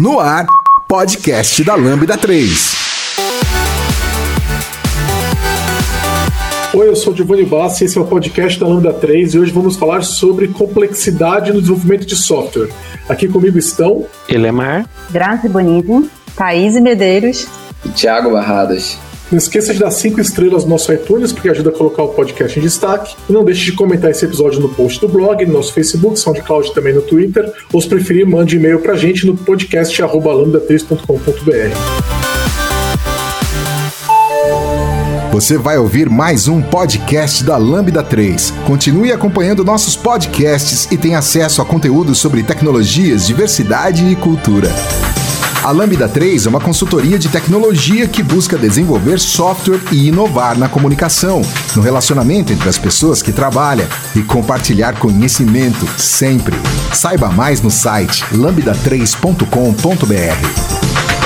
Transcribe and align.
No 0.00 0.18
ar, 0.18 0.46
podcast 0.88 1.62
da 1.62 1.74
Lambda 1.74 2.16
3. 2.16 2.74
Oi, 6.72 6.88
eu 6.88 6.96
sou 6.96 7.12
o 7.12 7.16
Giovanni 7.16 7.44
Bassi, 7.44 7.84
esse 7.84 7.98
é 7.98 8.00
o 8.00 8.06
podcast 8.06 8.58
da 8.58 8.66
Lambda 8.66 8.94
3 8.94 9.34
e 9.34 9.38
hoje 9.38 9.52
vamos 9.52 9.76
falar 9.76 10.02
sobre 10.02 10.48
complexidade 10.48 11.52
no 11.52 11.60
desenvolvimento 11.60 12.06
de 12.06 12.16
software. 12.16 12.70
Aqui 13.10 13.28
comigo 13.28 13.58
estão 13.58 14.06
Elemar, 14.26 14.88
Grazi 15.10 15.50
Bonito, 15.50 16.08
Thaís 16.34 16.80
Medeiros 16.80 17.46
e 17.84 17.90
Thiago 17.90 18.30
Barradas. 18.30 18.98
Não 19.30 19.38
esqueça 19.38 19.72
de 19.72 19.78
dar 19.78 19.92
cinco 19.92 20.20
estrelas 20.20 20.64
no 20.64 20.70
nosso 20.70 20.92
iTunes, 20.92 21.32
porque 21.32 21.48
ajuda 21.48 21.70
a 21.70 21.72
cobrar 21.72 22.02
o 22.02 22.08
podcast 22.08 22.58
em 22.58 22.62
destaque. 22.62 23.14
E 23.28 23.32
não 23.32 23.44
deixe 23.44 23.66
de 23.66 23.72
comentar 23.72 24.10
esse 24.10 24.24
episódio 24.24 24.58
no 24.58 24.68
post 24.68 25.00
do 25.00 25.06
blog, 25.06 25.46
no 25.46 25.52
nosso 25.52 25.72
Facebook, 25.72 26.18
SoundCloud 26.18 26.74
também 26.74 26.92
no 26.92 27.02
Twitter. 27.02 27.48
Ou 27.72 27.80
se 27.80 27.88
preferir, 27.88 28.26
mande 28.26 28.56
e-mail 28.56 28.80
pra 28.80 28.96
gente 28.96 29.24
no 29.24 29.36
podcast 29.36 30.02
lambda3.com.br. 30.02 32.50
Você 35.30 35.56
vai 35.56 35.78
ouvir 35.78 36.10
mais 36.10 36.48
um 36.48 36.60
podcast 36.60 37.44
da 37.44 37.56
Lambda 37.56 38.02
3. 38.02 38.52
Continue 38.66 39.12
acompanhando 39.12 39.64
nossos 39.64 39.94
podcasts 39.94 40.88
e 40.90 40.98
tenha 40.98 41.18
acesso 41.18 41.62
a 41.62 41.64
conteúdos 41.64 42.18
sobre 42.18 42.42
tecnologias, 42.42 43.28
diversidade 43.28 44.04
e 44.10 44.16
cultura. 44.16 44.70
A 45.62 45.72
Lambda 45.72 46.08
3 46.08 46.46
é 46.46 46.48
uma 46.48 46.58
consultoria 46.58 47.18
de 47.18 47.28
tecnologia 47.28 48.08
que 48.08 48.22
busca 48.22 48.56
desenvolver 48.56 49.20
software 49.20 49.82
e 49.92 50.08
inovar 50.08 50.58
na 50.58 50.70
comunicação, 50.70 51.42
no 51.76 51.82
relacionamento 51.82 52.50
entre 52.50 52.66
as 52.66 52.78
pessoas 52.78 53.20
que 53.20 53.30
trabalham 53.30 53.86
e 54.16 54.22
compartilhar 54.22 54.98
conhecimento 54.98 55.86
sempre. 55.98 56.56
Saiba 56.94 57.28
mais 57.28 57.60
no 57.60 57.70
site 57.70 58.24
lambda3.com.br. 58.32 61.19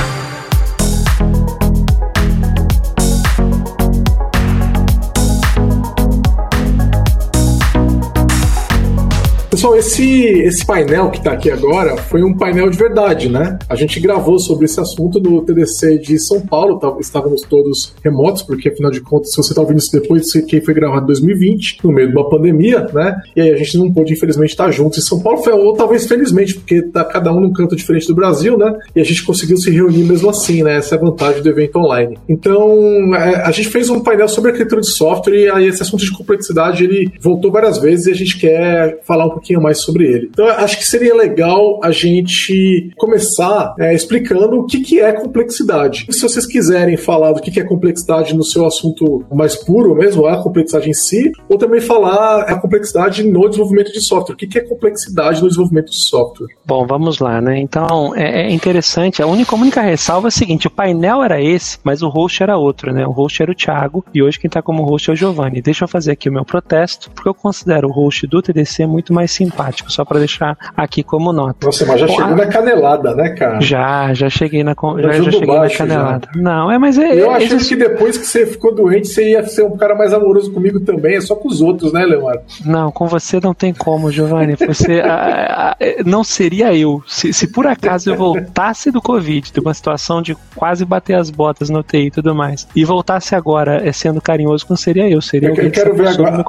Pessoal, 9.65 9.79
esse, 9.79 10.25
esse 10.43 10.67
painel 10.67 11.11
que 11.11 11.17
está 11.17 11.33
aqui 11.33 11.51
agora 11.51 11.97
foi 11.97 12.23
um 12.23 12.37
painel 12.37 12.69
de 12.69 12.77
verdade, 12.77 13.31
né? 13.31 13.59
A 13.67 13.75
gente 13.75 13.99
gravou 13.99 14.39
sobre 14.39 14.67
esse 14.67 14.79
assunto 14.79 15.19
no 15.19 15.43
TDC 15.43 15.97
de 16.01 16.19
São 16.19 16.39
Paulo, 16.39 16.79
tá, 16.79 16.95
estávamos 17.01 17.41
todos 17.49 17.95
remotos, 18.05 18.43
porque 18.43 18.69
afinal 18.69 18.91
de 18.91 19.01
contas, 19.01 19.31
se 19.31 19.39
você 19.39 19.53
está 19.53 19.63
ouvindo 19.63 19.79
isso 19.79 19.91
depois, 19.91 20.31
quem 20.47 20.61
foi 20.61 20.75
gravado 20.75 21.05
em 21.05 21.07
2020, 21.07 21.79
no 21.83 21.93
meio 21.93 22.09
de 22.09 22.15
uma 22.15 22.29
pandemia, 22.29 22.87
né? 22.93 23.19
E 23.35 23.41
aí 23.41 23.51
a 23.53 23.57
gente 23.57 23.79
não 23.79 23.91
pôde, 23.91 24.13
infelizmente, 24.13 24.51
estar 24.51 24.71
juntos 24.71 24.99
em 24.99 25.01
São 25.01 25.19
Paulo, 25.21 25.43
foi, 25.43 25.55
ou 25.55 25.73
talvez 25.73 26.05
felizmente, 26.07 26.57
porque 26.57 26.83
tá 26.83 27.03
cada 27.03 27.33
um 27.33 27.41
num 27.41 27.53
canto 27.55 27.75
diferente 27.75 28.07
do 28.07 28.15
Brasil, 28.15 28.59
né? 28.59 28.71
E 28.95 29.01
a 29.01 29.05
gente 29.05 29.25
conseguiu 29.25 29.57
se 29.57 29.71
reunir 29.71 30.05
mesmo 30.05 30.29
assim, 30.29 30.63
né? 30.63 30.77
Essa 30.77 30.97
é 30.97 30.99
a 30.99 31.01
vantagem 31.01 31.43
do 31.43 31.49
evento 31.49 31.79
online. 31.79 32.19
Então, 32.29 33.15
é, 33.15 33.37
a 33.37 33.51
gente 33.51 33.71
fez 33.71 33.89
um 33.89 34.01
painel 34.01 34.29
sobre 34.29 34.51
arquitetura 34.51 34.83
de 34.83 34.91
software 34.91 35.35
e 35.35 35.49
aí 35.49 35.69
esse 35.69 35.81
assunto 35.81 36.05
de 36.05 36.13
complexidade 36.13 36.85
ele 36.85 37.11
voltou 37.19 37.51
várias 37.51 37.79
vezes 37.79 38.09
e 38.09 38.11
a 38.11 38.15
gente 38.15 38.39
quer 38.39 39.01
falar 39.07 39.25
um 39.25 39.31
pouquinho 39.31 39.54
pouquinho 39.55 39.63
mais 39.63 39.83
sobre 39.83 40.07
ele. 40.07 40.29
Então, 40.31 40.47
acho 40.47 40.79
que 40.79 40.85
seria 40.85 41.15
legal 41.15 41.81
a 41.83 41.91
gente 41.91 42.91
começar 42.97 43.75
é, 43.79 43.95
explicando 43.95 44.61
o 44.61 44.67
que, 44.67 44.81
que 44.81 45.01
é 45.01 45.13
complexidade. 45.13 46.07
Se 46.11 46.23
vocês 46.23 46.47
quiserem 46.47 46.97
falar 46.97 47.33
do 47.33 47.41
que, 47.41 47.51
que 47.51 47.61
é 47.61 47.65
complexidade 47.65 48.35
no 48.35 48.45
seu 48.45 48.67
assunto 48.67 49.25
mais 49.33 49.57
puro 49.57 49.95
mesmo, 49.95 50.27
a 50.27 50.43
complexidade 50.43 50.91
em 50.91 50.95
si, 50.95 51.31
ou 51.49 51.57
também 51.57 51.81
falar 51.81 52.41
a 52.43 52.61
complexidade 52.61 53.23
no 53.23 53.49
desenvolvimento 53.49 53.93
de 53.93 54.01
software. 54.01 54.35
O 54.35 54.37
que, 54.37 54.47
que 54.47 54.59
é 54.59 54.63
complexidade 54.63 55.41
no 55.41 55.49
desenvolvimento 55.49 55.91
de 55.91 56.05
software? 56.05 56.49
Bom, 56.67 56.87
vamos 56.87 57.19
lá, 57.19 57.41
né? 57.41 57.59
Então, 57.59 58.15
é, 58.15 58.43
é 58.43 58.51
interessante. 58.51 59.23
A 59.23 59.27
única, 59.27 59.55
a 59.55 59.59
única 59.59 59.81
ressalva 59.81 60.29
é 60.29 60.31
a 60.31 60.33
seguinte: 60.33 60.67
o 60.67 60.71
painel 60.71 61.23
era 61.23 61.41
esse, 61.41 61.79
mas 61.85 62.03
o 62.03 62.09
host 62.09 62.43
era 62.43 62.57
outro, 62.57 62.93
né? 62.93 63.07
O 63.07 63.11
host 63.11 63.43
era 63.43 63.53
o 63.53 63.55
Thiago 63.55 64.05
e 64.13 64.23
hoje 64.23 64.39
quem 64.39 64.49
está 64.49 64.63
como 64.63 64.85
host 64.85 65.11
é 65.11 65.13
o 65.13 65.17
Giovanni. 65.17 65.63
Deixa 65.63 65.85
eu 65.85 65.89
fazer 65.89 66.13
aqui 66.13 66.29
o 66.29 66.33
meu 66.33 66.45
protesto, 66.45 67.11
porque 67.11 67.29
eu 67.29 67.35
considero 67.35 67.89
o 67.89 67.93
host 67.93 68.27
do 68.27 68.43
TDC 68.43 68.87
muito 68.87 69.13
mais 69.13 69.31
simpático, 69.45 69.91
só 69.91 70.05
para 70.05 70.19
deixar 70.19 70.57
aqui 70.77 71.03
como 71.03 71.33
nota. 71.33 71.67
Nossa, 71.67 71.85
mas 71.87 72.01
já 72.01 72.09
chegou 72.09 72.25
a... 72.25 72.37
na 72.37 72.47
canelada, 72.47 73.15
né, 73.15 73.31
cara? 73.31 73.61
Já, 73.61 74.13
já 74.15 74.31
cheguei 74.31 74.65
na, 74.65 74.75
já, 74.75 75.13
já 75.13 75.31
cheguei 75.31 75.47
baixo, 75.47 75.83
na 75.83 75.89
canelada. 75.89 76.29
Já. 76.35 76.41
Não, 76.41 76.71
é, 76.71 76.79
mas 76.79 76.99
é. 76.99 77.21
Eu 77.21 77.33
é, 77.33 77.37
achei 77.37 77.59
que 77.59 77.77
depois 77.77 78.17
que 78.17 78.27
você 78.27 78.47
ficou 78.47 78.75
doente, 78.75 79.09
você 79.09 79.31
ia 79.31 79.47
ser 79.47 79.65
um 79.65 79.77
cara 79.77 79.95
mais 79.95 80.13
amoroso 80.13 80.53
comigo 80.53 80.81
também, 80.81 81.17
é 81.17 81.21
só 81.21 81.35
com 81.35 81.49
os 81.49 81.61
outros, 81.61 81.93
né, 81.93 82.05
Leonardo? 82.05 82.43
Não, 82.65 82.91
com 82.91 83.07
você 83.07 83.39
não 83.41 83.55
tem 83.55 83.73
como, 83.73 84.11
Giovanni. 84.11 84.57
Você 84.57 85.01
a, 85.05 85.73
a, 85.73 85.77
não 86.05 86.25
seria 86.25 86.75
eu. 86.75 87.03
Se, 87.07 87.33
se 87.33 87.47
por 87.47 87.67
acaso 87.67 88.11
eu 88.11 88.17
voltasse 88.17 88.91
do 88.91 89.01
Covid, 89.01 89.53
de 89.53 89.61
uma 89.61 89.75
situação 89.75 90.23
de 90.23 90.37
quase 90.55 90.85
bater 90.85 91.15
as 91.15 91.31
botas 91.31 91.69
no 91.69 91.83
TI 91.83 92.07
e 92.07 92.11
tudo 92.11 92.35
mais, 92.35 92.67
e 92.75 92.85
voltasse 92.85 93.35
agora 93.35 93.87
é, 93.87 93.93
sendo 93.93 94.21
carinhoso, 94.21 94.67
não 94.69 94.77
seria 94.77 95.09
eu, 95.09 95.21
seria 95.21 95.51
eu. 95.51 95.55
Eu 95.55 95.71
quero 95.71 95.95
ver 95.95 96.09
agora, 96.09 96.45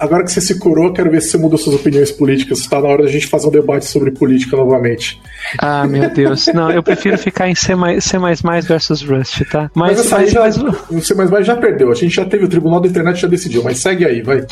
agora 0.00 0.24
que 0.24 0.30
você 0.30 0.40
se 0.40 0.58
curou, 0.58 0.92
quero 0.92 1.10
ver 1.10 1.22
se 1.22 1.30
você 1.30 1.38
mudou 1.38 1.58
suas 1.58 1.76
opiniões 1.76 2.10
políticas. 2.10 2.33
Está 2.34 2.80
na 2.80 2.88
hora 2.88 3.02
da 3.04 3.10
gente 3.10 3.26
fazer 3.26 3.46
um 3.46 3.50
debate 3.50 3.86
sobre 3.86 4.10
política 4.10 4.56
novamente. 4.56 5.20
Ah, 5.58 5.86
meu 5.86 6.10
Deus. 6.10 6.46
Não, 6.48 6.70
eu 6.70 6.82
prefiro 6.82 7.16
ficar 7.18 7.48
em 7.48 7.54
C++ 7.54 7.74
versus 8.66 9.02
Rust, 9.02 9.42
tá? 9.50 9.70
Mas, 9.74 9.98
mas, 9.98 10.10
mas, 10.10 10.30
já, 10.30 10.40
mas... 10.40 10.56
o 10.56 11.00
C++ 11.00 11.14
já 11.42 11.56
perdeu. 11.56 11.90
A 11.90 11.94
gente 11.94 12.14
já 12.14 12.24
teve 12.24 12.44
o 12.44 12.48
Tribunal 12.48 12.80
da 12.80 12.88
Internet 12.88 13.20
já 13.20 13.28
decidiu, 13.28 13.62
mas 13.62 13.78
segue 13.78 14.04
aí, 14.04 14.22
vai. 14.22 14.44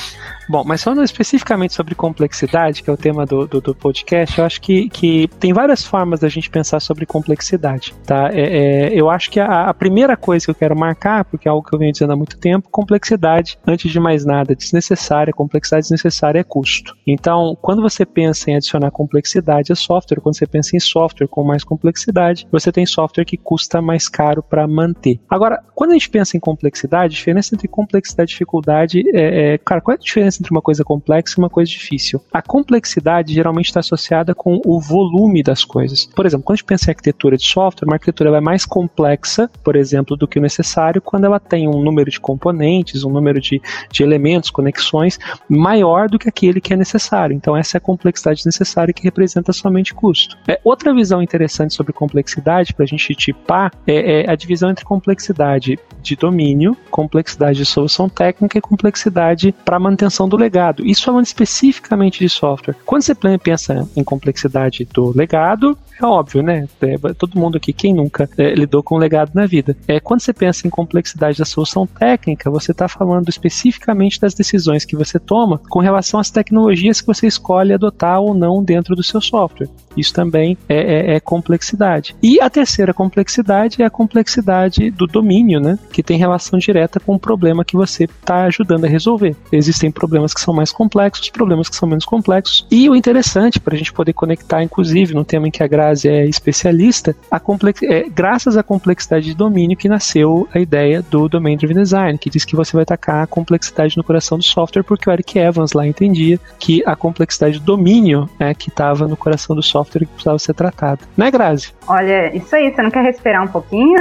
Bom, 0.52 0.64
mas 0.66 0.82
falando 0.82 1.02
especificamente 1.02 1.72
sobre 1.72 1.94
complexidade, 1.94 2.82
que 2.82 2.90
é 2.90 2.92
o 2.92 2.96
tema 2.96 3.24
do, 3.24 3.46
do, 3.46 3.58
do 3.58 3.74
podcast, 3.74 4.38
eu 4.38 4.44
acho 4.44 4.60
que, 4.60 4.86
que 4.90 5.26
tem 5.40 5.50
várias 5.50 5.82
formas 5.82 6.20
da 6.20 6.28
gente 6.28 6.50
pensar 6.50 6.78
sobre 6.78 7.06
complexidade, 7.06 7.94
tá? 8.04 8.28
É, 8.30 8.90
é, 8.90 8.94
eu 8.94 9.08
acho 9.08 9.30
que 9.30 9.40
a, 9.40 9.70
a, 9.70 9.72
primeira 9.72 10.14
coisa 10.14 10.44
que 10.44 10.50
eu 10.50 10.54
quero 10.54 10.78
marcar, 10.78 11.24
porque 11.24 11.48
é 11.48 11.50
algo 11.50 11.66
que 11.66 11.74
eu 11.74 11.78
venho 11.78 11.90
dizendo 11.90 12.12
há 12.12 12.16
muito 12.16 12.36
tempo, 12.36 12.68
complexidade, 12.70 13.58
antes 13.66 13.90
de 13.90 13.98
mais 13.98 14.26
nada, 14.26 14.54
desnecessária, 14.54 15.32
complexidade 15.32 15.84
desnecessária 15.84 16.40
é 16.40 16.44
custo. 16.44 16.94
Então, 17.06 17.56
quando 17.62 17.80
você 17.80 18.04
pensa 18.04 18.50
em 18.50 18.56
adicionar 18.56 18.90
complexidade 18.90 19.72
a 19.72 19.74
software, 19.74 20.20
quando 20.20 20.36
você 20.36 20.46
pensa 20.46 20.76
em 20.76 20.80
software 20.80 21.28
com 21.28 21.42
mais 21.42 21.64
complexidade, 21.64 22.46
você 22.52 22.70
tem 22.70 22.84
software 22.84 23.24
que 23.24 23.38
custa 23.38 23.80
mais 23.80 24.06
caro 24.06 24.42
para 24.42 24.68
manter. 24.68 25.18
Agora, 25.30 25.64
quando 25.74 25.92
a 25.92 25.94
gente 25.94 26.10
pensa 26.10 26.36
em 26.36 26.40
complexidade, 26.40 27.14
a 27.14 27.16
diferença 27.16 27.54
entre 27.54 27.68
complexidade 27.68 28.32
e 28.32 28.34
dificuldade 28.34 29.02
é, 29.14 29.54
é 29.54 29.58
cara, 29.58 29.80
qual 29.80 29.94
é 29.94 29.96
a 29.96 29.98
diferença 29.98 30.41
entre 30.42 30.52
uma 30.52 30.60
coisa 30.60 30.84
complexa 30.84 31.34
e 31.36 31.42
uma 31.42 31.48
coisa 31.48 31.70
difícil? 31.70 32.20
A 32.32 32.42
complexidade 32.42 33.32
geralmente 33.32 33.66
está 33.66 33.80
associada 33.80 34.34
com 34.34 34.60
o 34.64 34.80
volume 34.80 35.42
das 35.42 35.64
coisas. 35.64 36.06
Por 36.06 36.26
exemplo, 36.26 36.44
quando 36.44 36.54
a 36.54 36.56
gente 36.56 36.66
pensa 36.66 36.90
em 36.90 36.92
arquitetura 36.92 37.36
de 37.36 37.44
software, 37.44 37.86
uma 37.86 37.94
arquitetura 37.94 38.36
é 38.36 38.40
mais 38.40 38.66
complexa, 38.66 39.48
por 39.62 39.76
exemplo, 39.76 40.16
do 40.16 40.26
que 40.26 40.38
o 40.38 40.42
necessário 40.42 41.00
quando 41.00 41.24
ela 41.24 41.38
tem 41.38 41.68
um 41.68 41.82
número 41.82 42.10
de 42.10 42.20
componentes, 42.20 43.04
um 43.04 43.10
número 43.10 43.40
de, 43.40 43.60
de 43.90 44.02
elementos, 44.02 44.50
conexões 44.50 45.18
maior 45.48 46.08
do 46.08 46.18
que 46.18 46.28
aquele 46.28 46.60
que 46.60 46.72
é 46.72 46.76
necessário. 46.76 47.34
Então, 47.34 47.56
essa 47.56 47.76
é 47.76 47.78
a 47.78 47.80
complexidade 47.80 48.44
necessária 48.44 48.92
que 48.92 49.02
representa 49.02 49.52
somente 49.52 49.94
custo. 49.94 50.36
É, 50.48 50.60
outra 50.64 50.92
visão 50.94 51.22
interessante 51.22 51.74
sobre 51.74 51.92
complexidade, 51.92 52.74
para 52.74 52.84
a 52.84 52.88
gente 52.88 53.14
tipar, 53.14 53.72
é, 53.86 54.22
é 54.22 54.30
a 54.30 54.34
divisão 54.34 54.70
entre 54.70 54.84
complexidade 54.84 55.78
de 56.02 56.16
domínio, 56.16 56.76
complexidade 56.90 57.58
de 57.58 57.64
solução 57.64 58.08
técnica 58.08 58.58
e 58.58 58.60
complexidade 58.60 59.54
para 59.64 59.78
manutenção 59.78 60.21
do 60.28 60.36
legado. 60.36 60.84
Isso 60.84 61.04
falando 61.04 61.26
especificamente 61.26 62.18
de 62.18 62.28
software. 62.28 62.76
Quando 62.84 63.02
você 63.02 63.14
pensa 63.14 63.88
em 63.96 64.04
complexidade 64.04 64.86
do 64.92 65.16
legado, 65.16 65.76
é 66.00 66.06
óbvio, 66.06 66.42
né? 66.42 66.66
É, 66.80 66.96
todo 67.14 67.38
mundo 67.38 67.56
aqui, 67.56 67.72
quem 67.72 67.94
nunca 67.94 68.28
é, 68.36 68.54
lidou 68.54 68.82
com 68.82 68.96
legado 68.96 69.30
na 69.34 69.46
vida. 69.46 69.76
É, 69.86 70.00
quando 70.00 70.20
você 70.20 70.32
pensa 70.32 70.66
em 70.66 70.70
complexidade 70.70 71.38
da 71.38 71.44
solução 71.44 71.86
técnica, 71.86 72.50
você 72.50 72.72
está 72.72 72.88
falando 72.88 73.28
especificamente 73.28 74.20
das 74.20 74.34
decisões 74.34 74.84
que 74.84 74.96
você 74.96 75.18
toma 75.18 75.60
com 75.68 75.78
relação 75.78 76.18
às 76.18 76.30
tecnologias 76.30 77.00
que 77.00 77.06
você 77.06 77.26
escolhe 77.26 77.72
adotar 77.72 78.20
ou 78.20 78.34
não 78.34 78.62
dentro 78.62 78.96
do 78.96 79.02
seu 79.02 79.20
software. 79.20 79.68
Isso 79.96 80.12
também 80.12 80.56
é, 80.68 81.12
é, 81.12 81.16
é 81.16 81.20
complexidade. 81.20 82.16
E 82.22 82.40
a 82.40 82.48
terceira 82.48 82.92
complexidade 82.92 83.82
é 83.82 83.84
a 83.84 83.90
complexidade 83.90 84.90
do 84.90 85.06
domínio, 85.06 85.60
né? 85.60 85.78
Que 85.92 86.02
tem 86.02 86.18
relação 86.18 86.58
direta 86.58 86.98
com 86.98 87.14
o 87.14 87.20
problema 87.20 87.64
que 87.64 87.76
você 87.76 88.04
está 88.04 88.44
ajudando 88.44 88.84
a 88.84 88.88
resolver. 88.88 89.36
Existem 89.52 89.90
problemas 89.90 90.11
que 90.34 90.40
são 90.40 90.54
mais 90.54 90.72
complexos, 90.72 91.30
problemas 91.30 91.68
que 91.68 91.76
são 91.76 91.88
menos 91.88 92.04
complexos. 92.04 92.66
E 92.70 92.88
o 92.88 92.94
interessante, 92.94 93.58
para 93.58 93.74
a 93.74 93.78
gente 93.78 93.92
poder 93.92 94.12
conectar, 94.12 94.62
inclusive, 94.62 95.14
no 95.14 95.24
tema 95.24 95.48
em 95.48 95.50
que 95.50 95.62
a 95.62 95.66
Grazi 95.66 96.08
é 96.08 96.26
especialista, 96.26 97.16
a 97.30 97.40
complex... 97.40 97.82
é 97.82 98.04
graças 98.08 98.56
à 98.56 98.62
complexidade 98.62 99.26
de 99.26 99.34
domínio 99.34 99.76
que 99.76 99.88
nasceu 99.88 100.48
a 100.54 100.58
ideia 100.58 101.02
do 101.02 101.28
Domain 101.28 101.56
Driven 101.56 101.76
Design, 101.76 102.18
que 102.18 102.30
diz 102.30 102.44
que 102.44 102.56
você 102.56 102.76
vai 102.76 102.84
tacar 102.84 103.22
a 103.22 103.26
complexidade 103.26 103.96
no 103.96 104.04
coração 104.04 104.38
do 104.38 104.44
software, 104.44 104.82
porque 104.82 105.08
o 105.08 105.12
Eric 105.12 105.38
Evans 105.38 105.72
lá 105.72 105.86
entendia 105.86 106.38
que 106.58 106.82
a 106.86 106.94
complexidade 106.94 107.58
do 107.58 107.64
domínio 107.64 108.28
é 108.38 108.52
que 108.54 108.68
estava 108.68 109.06
no 109.08 109.16
coração 109.16 109.54
do 109.56 109.62
software 109.62 110.00
que 110.00 110.12
precisava 110.12 110.38
ser 110.38 110.54
tratado. 110.54 111.00
Né, 111.16 111.30
Grazi? 111.30 111.72
Olha, 111.86 112.34
isso 112.36 112.54
aí, 112.54 112.72
você 112.72 112.82
não 112.82 112.90
quer 112.90 113.02
respirar 113.02 113.42
um 113.42 113.48
pouquinho? 113.48 113.98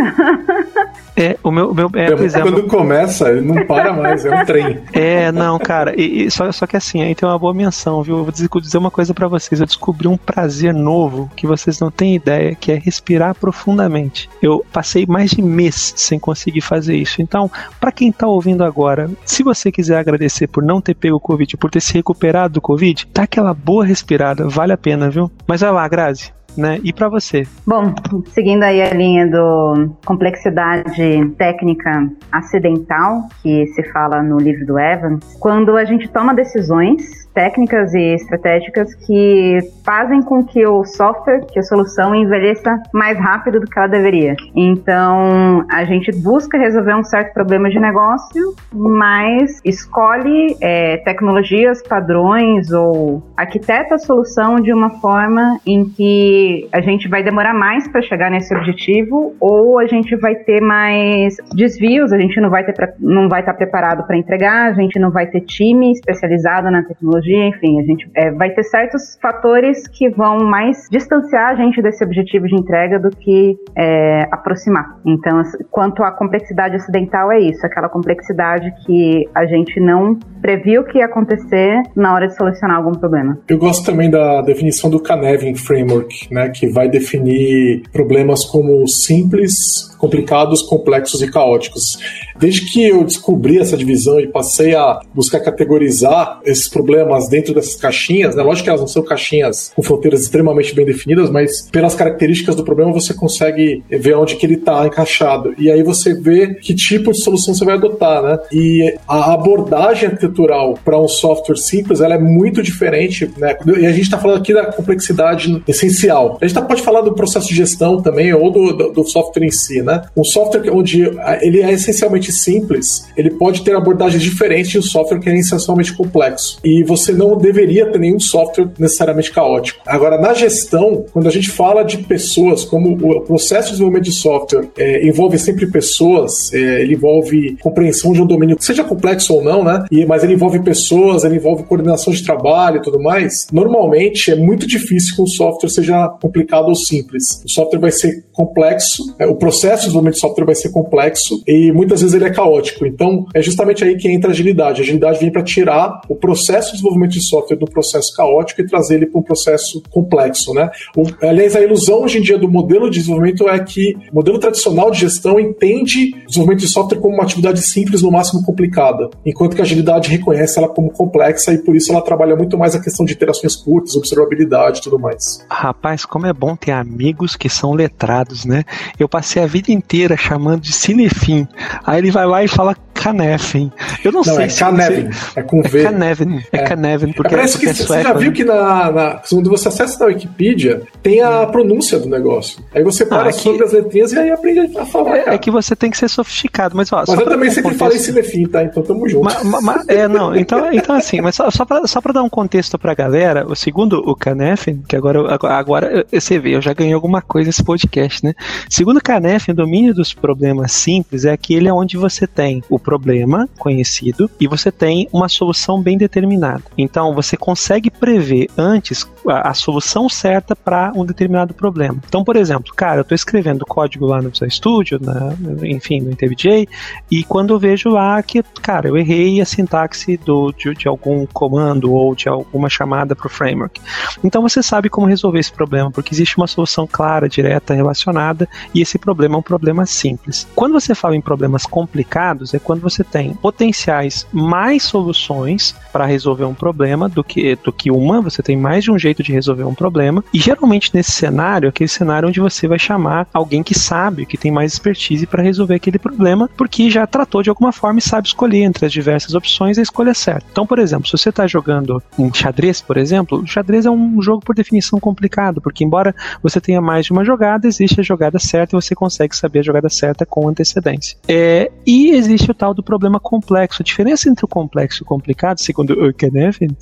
É, 1.16 1.38
o 1.44 1.52
meu. 1.52 1.74
Meu 1.74 1.90
é, 1.96 2.06
é, 2.06 2.42
quando 2.42 2.64
começa, 2.68 3.30
ele 3.30 3.42
não 3.42 3.66
para 3.66 3.94
mais, 3.94 4.26
é 4.26 4.34
um 4.34 4.46
trem. 4.46 4.80
É, 4.94 5.32
não, 5.32 5.60
cara, 5.60 5.94
e, 6.02 6.24
e, 6.26 6.32
só, 6.32 6.52
só 6.52 6.66
que 6.66 6.76
assim, 6.76 7.02
aí 7.02 7.14
tem 7.14 7.28
uma 7.28 7.38
boa 7.38 7.54
menção, 7.54 8.02
viu? 8.02 8.18
Eu 8.18 8.24
vou 8.24 8.62
dizer 8.62 8.78
uma 8.78 8.92
coisa 8.92 9.14
para 9.14 9.28
vocês. 9.28 9.60
Eu 9.60 9.68
descobri 9.68 10.08
um 10.08 10.18
prazer 10.18 10.74
novo 10.74 11.30
que 11.36 11.46
vocês 11.46 11.80
não 11.80 11.92
têm 11.92 12.16
ideia, 12.16 12.56
que 12.56 12.72
é 12.72 12.76
respirar 12.76 13.36
profundamente. 13.36 14.30
Eu 14.42 14.66
passei 14.72 15.06
mais 15.06 15.32
de 15.32 15.42
mês 15.42 15.94
sem 15.96 16.20
conseguir 16.20 16.62
fazer 16.62 16.96
isso. 16.96 17.22
Então, 17.22 17.50
para 17.80 17.92
quem 17.92 18.12
tá 18.12 18.28
ouvindo 18.28 18.64
agora, 18.64 19.10
se 19.26 19.44
você 19.44 19.72
quiser 19.72 19.98
agradecer 19.98 20.48
por 20.48 20.64
não 20.64 20.82
ter 20.82 20.96
pego 20.96 21.18
o 21.18 21.20
Covid, 21.20 21.58
por 21.58 21.70
ter 21.70 21.82
se 21.82 21.94
recuperado 21.94 22.56
do 22.56 22.62
Covid, 22.62 23.08
dá 23.14 23.24
aquela 23.24 23.54
boa 23.54 23.86
respirada, 23.86 24.48
vale 24.48 24.74
a 24.74 24.78
pena, 24.78 25.10
viu? 25.10 25.32
Mas 25.48 25.62
vai 25.62 25.72
lá, 25.72 25.88
Grazi 25.88 26.34
né? 26.58 26.80
E 26.84 26.94
para 26.94 27.10
você? 27.10 27.46
Bom, 27.66 27.94
seguindo 28.30 28.64
aí 28.64 28.82
a 28.82 28.94
linha 28.94 29.28
do 29.28 29.96
complexidade 30.06 31.30
técnica 31.38 32.10
acidental 32.32 33.24
que 33.42 33.68
se 33.68 33.84
fala 33.92 34.22
no 34.22 34.38
livro 34.40 34.66
do 34.66 34.80
Evans, 34.80 35.38
quando 35.40 35.78
a 35.78 35.86
gente 35.86 36.08
toma 36.10 36.34
decisões 36.34 37.21
técnicas 37.34 37.94
e 37.94 38.16
estratégicas 38.16 38.94
que 38.96 39.60
fazem 39.86 40.22
com 40.22 40.44
que 40.44 40.66
o 40.66 40.84
software, 40.86 41.46
que 41.52 41.60
a 41.60 41.64
solução 41.64 42.14
envelheça 42.14 42.82
mais 42.94 43.18
rápido 43.18 43.60
do 43.60 43.68
que 43.68 43.78
ela 43.78 43.88
deveria. 43.88 44.36
Então, 44.56 45.66
a 45.72 45.84
gente 45.86 46.12
busca 46.12 46.58
resolver 46.58 46.96
um 46.96 47.04
certo 47.04 47.34
problema 47.34 47.70
de 47.70 47.80
negócio, 47.80 48.54
mas 48.74 49.62
escolhe 49.64 50.56
é, 50.62 50.98
tecnologias, 50.98 51.82
padrões 51.82 52.72
ou 52.72 53.24
arquiteta 53.36 53.96
a 53.96 54.00
solução 54.00 54.56
de 54.56 54.74
uma 54.74 54.90
forma 55.02 55.60
em 55.66 55.86
que 55.86 56.68
a 56.72 56.82
gente 56.82 57.08
vai 57.08 57.24
demorar 57.24 57.54
mais 57.54 57.88
para 57.88 58.02
chegar 58.02 58.30
nesse 58.30 58.56
objetivo 58.56 59.36
ou 59.40 59.80
a 59.80 59.86
gente 59.86 60.16
vai 60.16 60.36
ter 60.36 60.62
mais 60.62 61.36
desvios, 61.56 62.12
a 62.12 62.20
gente 62.20 62.40
não 62.40 62.50
vai 62.50 62.64
ter 62.64 62.72
não 63.00 63.30
vai 63.30 63.42
estar 63.42 63.54
preparado 63.54 64.06
para 64.06 64.18
entregar, 64.18 64.70
a 64.70 64.74
gente 64.74 65.00
não 65.00 65.12
vai 65.12 65.28
ter 65.28 65.42
time 65.42 65.92
especializado 65.92 66.70
na 66.72 66.84
tecnologia 66.84 67.21
enfim, 67.30 67.80
a 67.80 67.84
gente 67.84 68.10
é, 68.16 68.32
vai 68.32 68.50
ter 68.52 68.64
certos 68.64 69.18
fatores 69.22 69.88
que 69.88 70.10
vão 70.10 70.40
mais 70.40 70.88
distanciar 70.90 71.52
a 71.52 71.56
gente 71.56 71.82
desse 71.82 72.04
objetivo 72.04 72.48
de 72.48 72.56
entrega 72.56 73.00
do 73.00 73.10
que 73.10 73.58
é, 73.76 74.28
aproximar. 74.32 74.98
Então, 75.06 75.42
quanto 75.70 76.04
à 76.04 76.12
complexidade 76.12 76.76
acidental, 76.76 77.32
é 77.32 77.40
isso, 77.40 77.66
aquela 77.66 77.90
complexidade 77.90 78.72
que 78.86 79.28
a 79.36 79.46
gente 79.46 79.80
não 79.80 80.18
previu 80.42 80.84
que 80.84 80.98
ia 80.98 81.06
acontecer 81.06 81.82
na 81.96 82.14
hora 82.14 82.28
de 82.28 82.36
solucionar 82.36 82.78
algum 82.78 82.94
problema. 82.94 83.38
Eu 83.48 83.58
gosto 83.58 83.86
também 83.86 84.10
da 84.10 84.42
definição 84.42 84.90
do 84.90 85.00
Canevin 85.00 85.56
Framework, 85.56 86.34
né, 86.34 86.50
que 86.50 86.68
vai 86.68 86.90
definir 86.90 87.84
problemas 87.92 88.44
como 88.44 88.88
simples, 88.88 89.96
complicados, 89.98 90.64
complexos 90.64 91.22
e 91.22 91.32
caóticos. 91.32 92.00
Desde 92.40 92.72
que 92.72 92.88
eu 92.88 93.04
descobri 93.04 93.60
essa 93.60 93.78
divisão 93.78 94.20
e 94.20 94.28
passei 94.28 94.76
a 94.76 95.00
buscar 95.14 95.40
categorizar 95.40 96.40
esses 96.44 96.68
problemas 96.68 97.11
dentro 97.30 97.54
dessas 97.54 97.76
caixinhas, 97.76 98.36
né? 98.36 98.44
Lógico 98.44 98.66
que 98.66 98.70
elas 98.70 98.82
não 98.82 98.88
são 98.88 99.04
caixinhas 99.04 99.72
com 99.76 99.84
fronteiras 99.84 100.22
extremamente 100.22 100.74
bem 100.74 100.86
definidas, 100.86 101.30
mas 101.30 101.70
pelas 101.72 101.96
características 101.96 102.56
do 102.56 102.64
problema 102.64 102.92
você 102.92 103.14
consegue 103.14 103.84
ver 103.90 104.16
onde 104.16 104.36
que 104.36 104.46
ele 104.46 104.56
está 104.56 104.86
encaixado. 104.86 105.54
E 105.58 105.70
aí 105.70 105.84
você 105.84 106.14
vê 106.14 106.56
que 106.56 106.74
tipo 106.74 107.12
de 107.12 107.20
solução 107.20 107.54
você 107.54 107.66
vai 107.66 107.76
adotar, 107.76 108.22
né? 108.22 108.40
E 108.52 108.96
a 109.08 109.34
abordagem 109.34 110.10
arquitetural 110.10 110.78
para 110.84 111.00
um 111.00 111.08
software 111.08 111.58
simples, 111.58 112.02
ela 112.02 112.16
é 112.16 112.20
muito 112.20 112.62
diferente, 112.62 113.30
né? 113.38 113.56
E 113.80 113.86
a 113.86 113.92
gente 113.92 114.04
está 114.04 114.18
falando 114.18 114.40
aqui 114.40 114.54
da 114.54 114.66
complexidade 114.66 115.62
essencial. 115.68 116.38
A 116.42 116.46
gente 116.46 116.56
tá, 116.56 116.62
pode 116.62 116.82
falar 116.82 117.02
do 117.02 117.14
processo 117.14 117.48
de 117.48 117.56
gestão 117.56 118.02
também 118.02 118.34
ou 118.34 118.52
do, 118.52 118.74
do, 118.74 118.92
do 118.92 119.04
software 119.04 119.46
em 119.46 119.52
si, 119.52 119.82
né? 119.82 120.04
Um 120.16 120.24
software 120.24 120.72
onde 120.72 121.04
ele 121.42 121.62
é 121.62 121.72
essencialmente 121.72 122.32
simples, 122.32 123.08
ele 123.16 123.32
pode 123.32 123.64
ter 123.64 123.76
abordagens 123.76 124.22
diferentes 124.22 124.72
de 124.72 124.80
um 124.80 124.82
software 124.82 125.20
que 125.20 125.30
é 125.30 125.36
essencialmente 125.36 125.94
complexo. 125.94 126.60
E 126.64 126.84
você 126.84 127.01
não 127.10 127.38
deveria 127.38 127.86
ter 127.92 128.00
nenhum 128.00 128.20
software 128.20 128.70
necessariamente 128.78 129.32
caótico. 129.32 129.82
Agora, 129.86 130.20
na 130.20 130.34
gestão, 130.34 131.06
quando 131.12 131.28
a 131.28 131.32
gente 131.32 131.50
fala 131.50 131.84
de 131.84 132.00
pessoas, 132.00 132.64
como 132.64 132.94
o 132.94 133.22
processo 133.22 133.68
de 133.68 133.72
desenvolvimento 133.74 134.06
de 134.06 134.12
software 134.12 134.68
é, 134.78 135.08
envolve 135.08 135.38
sempre 135.38 135.68
pessoas, 135.68 136.54
é, 136.54 136.82
ele 136.82 136.94
envolve 136.94 137.58
compreensão 137.62 138.14
de 138.14 138.22
um 138.22 138.26
domínio, 138.26 138.58
seja 138.60 138.84
complexo 138.84 139.34
ou 139.34 139.44
não, 139.44 139.64
né? 139.64 139.86
E, 139.92 140.06
mas 140.06 140.24
ele 140.24 140.34
envolve 140.34 140.60
pessoas, 140.60 141.24
ele 141.24 141.36
envolve 141.36 141.64
coordenação 141.64 142.14
de 142.14 142.24
trabalho 142.24 142.78
e 142.78 142.82
tudo 142.82 143.02
mais. 143.02 143.48
Normalmente 143.52 144.32
é 144.32 144.36
muito 144.36 144.68
difícil 144.68 145.16
que 145.16 145.22
um 145.22 145.28
software 145.28 145.70
seja 145.70 146.10
complicado 146.22 146.68
ou 146.68 146.76
simples. 146.76 147.42
O 147.46 147.50
software 147.50 147.80
vai 147.80 147.92
ser 147.92 148.26
complexo, 148.32 149.16
é, 149.20 149.26
o 149.26 149.36
processo 149.36 149.82
de 149.82 149.88
desenvolvimento 149.88 150.16
de 150.16 150.22
software 150.22 150.46
vai 150.46 150.56
ser 150.56 150.70
complexo 150.70 151.42
e 151.48 151.72
muitas 151.72 152.02
vezes 152.02 152.16
ele 152.16 152.26
é 152.26 152.30
caótico. 152.30 152.86
Então, 152.86 153.26
é 153.34 153.42
justamente 153.42 153.84
aí 153.84 153.96
que 153.96 154.10
entra 154.10 154.30
a 154.30 154.34
agilidade. 154.34 154.82
A 154.82 154.84
agilidade 154.84 155.20
vem 155.20 155.32
para 155.32 155.44
tirar 155.44 156.02
o 156.10 156.16
processo 156.16 156.72
de 156.72 156.78
de 157.08 157.22
software 157.22 157.58
do 157.58 157.66
processo 157.66 158.16
caótico 158.16 158.62
e 158.62 158.68
trazer 158.68 158.96
ele 158.96 159.08
para 159.08 159.20
um 159.20 159.24
processo 159.24 159.82
complexo, 159.90 160.54
né? 160.54 160.70
O, 160.96 161.04
aliás, 161.26 161.56
a 161.56 161.62
ilusão 161.62 162.04
hoje 162.04 162.20
em 162.20 162.22
dia 162.22 162.38
do 162.38 162.50
modelo 162.50 162.90
de 162.90 163.00
desenvolvimento 163.00 163.48
é 163.50 163.60
que 163.60 163.96
o 164.12 164.16
modelo 164.16 164.40
tradicional 164.40 164.92
de 164.92 165.00
gestão 165.00 165.40
entende 165.40 166.12
desenvolvimento 166.28 166.62
de 166.62 166.68
software 166.68 167.00
como 167.00 167.16
uma 167.16 167.24
atividade 167.24 167.62
simples, 167.62 168.02
no 168.02 168.12
máximo 168.12 168.44
complicada, 168.44 169.10
enquanto 169.26 169.56
que 169.56 169.62
a 169.62 169.64
agilidade 169.64 170.10
reconhece 170.10 170.58
ela 170.58 170.68
como 170.68 170.92
complexa 170.92 171.54
e 171.54 171.58
por 171.58 171.76
isso 171.76 171.92
ela 171.92 172.02
trabalha 172.02 172.36
muito 172.36 172.58
mais 172.58 172.76
a 172.76 172.82
questão 172.82 173.06
de 173.06 173.14
interações 173.14 173.56
curtas, 173.56 173.96
observabilidade 173.96 174.80
e 174.80 174.82
tudo 174.82 175.00
mais. 175.00 175.46
Rapaz, 175.50 176.06
como 176.06 176.26
é 176.26 176.34
bom 176.34 176.56
ter 176.56 176.72
amigos 176.72 177.36
que 177.36 177.50
são 177.50 177.74
letrados, 177.74 178.46
né? 178.46 178.64
Eu 179.00 179.08
passei 179.08 179.42
a 179.42 179.48
vida 179.48 179.72
inteira 179.72 180.16
chamando 180.18 180.62
de 180.62 180.74
cinefim. 180.74 181.48
Aí 181.84 182.00
ele 182.00 182.12
vai 182.12 182.26
lá 182.26 182.44
e 182.44 182.48
fala 182.48 182.76
Canefin. 183.02 183.72
Eu 184.04 184.12
não, 184.12 184.22
não 184.22 184.36
sei 184.36 184.46
é 184.46 184.50
se 184.50 184.60
Canevin, 184.60 185.12
você... 185.12 185.40
é 185.40 185.44
com 185.44 185.64
V. 185.64 185.80
É 185.80 185.84
Canevin, 185.84 186.38
é, 186.52 186.58
é. 186.58 186.64
Canevin, 186.64 187.12
porque, 187.14 187.36
Parece 187.36 187.54
porque 187.54 187.74
que 187.74 187.82
é 187.82 187.86
você 187.86 188.04
já 188.04 188.14
viu 188.14 188.30
né? 188.30 188.36
que 188.36 188.44
na, 188.44 188.92
na, 188.92 189.22
quando 189.28 189.50
você 189.50 189.68
acessa 189.70 190.00
na 190.00 190.06
Wikipedia, 190.06 190.84
tem 191.02 191.20
a 191.20 191.48
pronúncia 191.48 191.98
do 192.00 192.08
negócio. 192.08 192.64
Aí 192.76 192.84
você 192.84 193.04
para 193.04 193.30
ah, 193.30 193.34
sobre 193.34 193.64
as 193.64 193.74
letrinhas 193.74 194.14
e 194.14 194.20
aí 194.20 194.30
aprende 194.30 194.78
a 194.78 194.86
falar. 194.86 195.18
É, 195.18 195.34
é, 195.34 195.38
que 195.40 195.50
você 195.50 195.76
tem 195.76 195.90
que 195.90 195.98
ser 195.98 196.10
sofisticado, 196.10 196.76
mas 196.76 196.94
ó, 196.94 197.04
Mas 197.08 197.20
eu 197.20 197.26
também 197.26 197.50
sempre 197.50 197.72
contexto... 197.72 197.80
falei 197.80 197.98
cinefim, 197.98 198.46
tá? 198.46 198.64
Então 198.64 198.84
tamo 198.84 199.10
junto. 199.10 199.24
Ma, 199.46 199.62
ma, 199.62 199.84
é, 199.88 200.08
não, 200.08 200.36
então, 200.36 200.72
então 200.72 200.96
assim, 200.96 201.22
mas 201.22 201.34
só, 201.34 201.50
só, 201.50 201.66
pra, 201.66 201.88
só 201.88 202.00
dar 202.14 202.22
um 202.22 202.30
contexto 202.30 202.78
pra 202.78 202.94
galera, 202.94 203.48
o 203.48 203.56
segundo 203.56 203.98
o 204.06 204.16
Canefin, 204.16 204.84
que 204.88 204.96
agora, 204.96 205.36
agora 205.50 206.06
você 206.12 206.38
vê, 206.38 206.56
eu 206.56 206.62
já 206.62 206.74
ganhei 206.74 206.94
alguma 206.94 207.22
coisa 207.22 207.48
nesse 207.48 207.64
podcast, 207.64 208.24
né? 208.24 208.36
Segundo 208.70 208.98
o 208.98 209.04
Canefin, 209.04 209.52
o 209.52 209.56
domínio 209.56 209.94
dos 209.94 210.14
problemas 210.14 210.72
simples 210.72 211.26
é 211.26 211.32
aquele 211.32 211.72
onde 211.72 211.98
você 211.98 212.28
tem 212.28 212.64
o 212.70 212.78
problema 212.92 213.48
conhecido 213.58 214.30
e 214.38 214.48
você 214.48 214.70
tem 214.70 215.08
uma 215.14 215.30
solução 215.30 215.82
bem 215.82 215.98
determinada. 215.98 216.64
Então 216.78 217.16
você 217.16 217.38
consegue 217.38 217.90
prever 217.90 218.50
antes 218.58 219.10
a, 219.26 219.52
a 219.52 219.54
solução 219.54 220.10
certa 220.10 220.54
para 220.54 220.92
um 220.94 221.06
determinado 221.06 221.54
problema. 221.54 222.02
Então, 222.06 222.22
por 222.22 222.36
exemplo, 222.36 222.74
cara, 222.76 222.98
eu 222.98 223.02
estou 223.04 223.16
escrevendo 223.16 223.66
código 223.66 224.06
lá 224.06 224.22
no 224.22 224.30
Visual 224.30 224.52
Studio, 224.52 225.00
na, 225.02 225.34
enfim, 225.66 226.02
no 226.02 226.12
IntelliJ, 226.12 226.68
e 227.10 227.24
quando 227.24 227.54
eu 227.54 227.60
vejo 227.60 227.88
lá 227.88 228.22
que, 228.22 228.44
cara, 228.62 228.90
eu 228.90 228.98
errei 228.98 229.40
a 229.40 229.46
sintaxe 229.46 230.18
do, 230.18 230.52
de, 230.52 230.74
de 230.74 230.88
algum 230.90 231.26
comando 231.28 231.94
ou 231.94 232.14
de 232.14 232.28
alguma 232.28 232.70
chamada 232.70 233.16
para 233.16 233.28
o 233.28 233.30
framework. 233.30 233.80
Então 234.22 234.42
você 234.42 234.62
sabe 234.62 234.90
como 234.90 235.08
resolver 235.08 235.40
esse 235.40 235.54
problema, 235.54 235.90
porque 235.90 236.14
existe 236.14 236.36
uma 236.36 236.48
solução 236.48 236.86
clara, 236.86 237.30
direta, 237.30 237.74
relacionada, 237.74 238.50
e 238.76 238.82
esse 238.82 239.00
problema 239.00 239.36
é 239.36 239.38
um 239.38 239.44
problema 239.44 239.86
simples. 239.86 240.46
Quando 240.54 240.74
você 240.74 240.94
fala 240.94 241.16
em 241.16 241.22
problemas 241.22 241.66
complicados, 241.66 242.54
é 242.54 242.60
quando 242.60 242.81
você 242.82 243.04
tem 243.04 243.34
potenciais 243.34 244.28
mais 244.32 244.84
soluções 244.84 245.76
para 245.92 246.06
resolver 246.06 246.46
um 246.46 246.54
problema 246.54 247.08
do 247.08 247.24
que, 247.24 247.56
do 247.56 247.72
que 247.72 247.92
uma, 247.92 248.22
você 248.22 248.42
tem 248.42 248.58
mais 248.58 248.84
de 248.84 248.92
um 248.92 248.98
jeito 248.98 249.24
de 249.24 249.32
resolver 249.32 249.64
um 249.64 249.74
problema, 249.74 250.24
e 250.34 250.40
geralmente 250.40 250.92
nesse 250.94 251.12
cenário, 251.12 251.70
aquele 251.70 251.88
cenário 251.88 252.28
onde 252.28 252.40
você 252.40 252.68
vai 252.68 252.80
chamar 252.80 253.28
alguém 253.34 253.64
que 253.64 253.78
sabe, 253.78 254.26
que 254.26 254.38
tem 254.38 254.52
mais 254.52 254.74
expertise 254.74 255.26
para 255.26 255.44
resolver 255.44 255.76
aquele 255.76 256.00
problema, 256.00 256.50
porque 256.58 256.90
já 256.90 257.06
tratou 257.06 257.44
de 257.44 257.50
alguma 257.50 257.72
forma 257.72 258.00
e 258.00 258.02
sabe 258.02 258.28
escolher 258.28 258.64
entre 258.64 258.86
as 258.86 258.92
diversas 258.92 259.34
opções 259.34 259.78
a 259.78 259.82
escolha 259.82 260.14
certa. 260.14 260.46
Então, 260.52 260.66
por 260.66 260.80
exemplo, 260.80 261.08
se 261.08 261.18
você 261.18 261.30
está 261.30 261.48
jogando 261.48 262.02
um 262.18 262.34
xadrez, 262.34 262.82
por 262.82 262.98
exemplo, 262.98 263.40
o 263.40 263.48
xadrez 263.48 263.86
é 263.86 263.92
um 263.92 264.22
jogo 264.22 264.44
por 264.44 264.56
definição 264.56 265.00
complicado, 265.00 265.62
porque 265.62 265.84
embora 265.84 266.16
você 266.42 266.60
tenha 266.60 266.82
mais 266.82 267.06
de 267.06 267.12
uma 267.12 267.24
jogada, 267.24 267.68
existe 267.68 268.00
a 268.00 268.04
jogada 268.04 268.40
certa 268.40 268.76
e 268.76 268.82
você 268.82 268.96
consegue 268.96 269.36
saber 269.36 269.60
a 269.60 269.64
jogada 269.64 269.90
certa 269.90 270.26
com 270.26 270.48
antecedência. 270.48 271.18
É, 271.28 271.72
e 271.86 272.12
existe 272.12 272.50
o 272.50 272.54
tal 272.54 272.71
do 272.74 272.84
problema 272.84 273.20
complexo. 273.20 273.82
A 273.82 273.86
diferença 273.86 274.30
entre 274.30 274.46
o 274.46 274.48
complexo 274.48 275.02
e 275.02 275.04
o 275.04 275.06
complicado, 275.06 275.60
segundo 275.60 275.92
o 275.92 276.14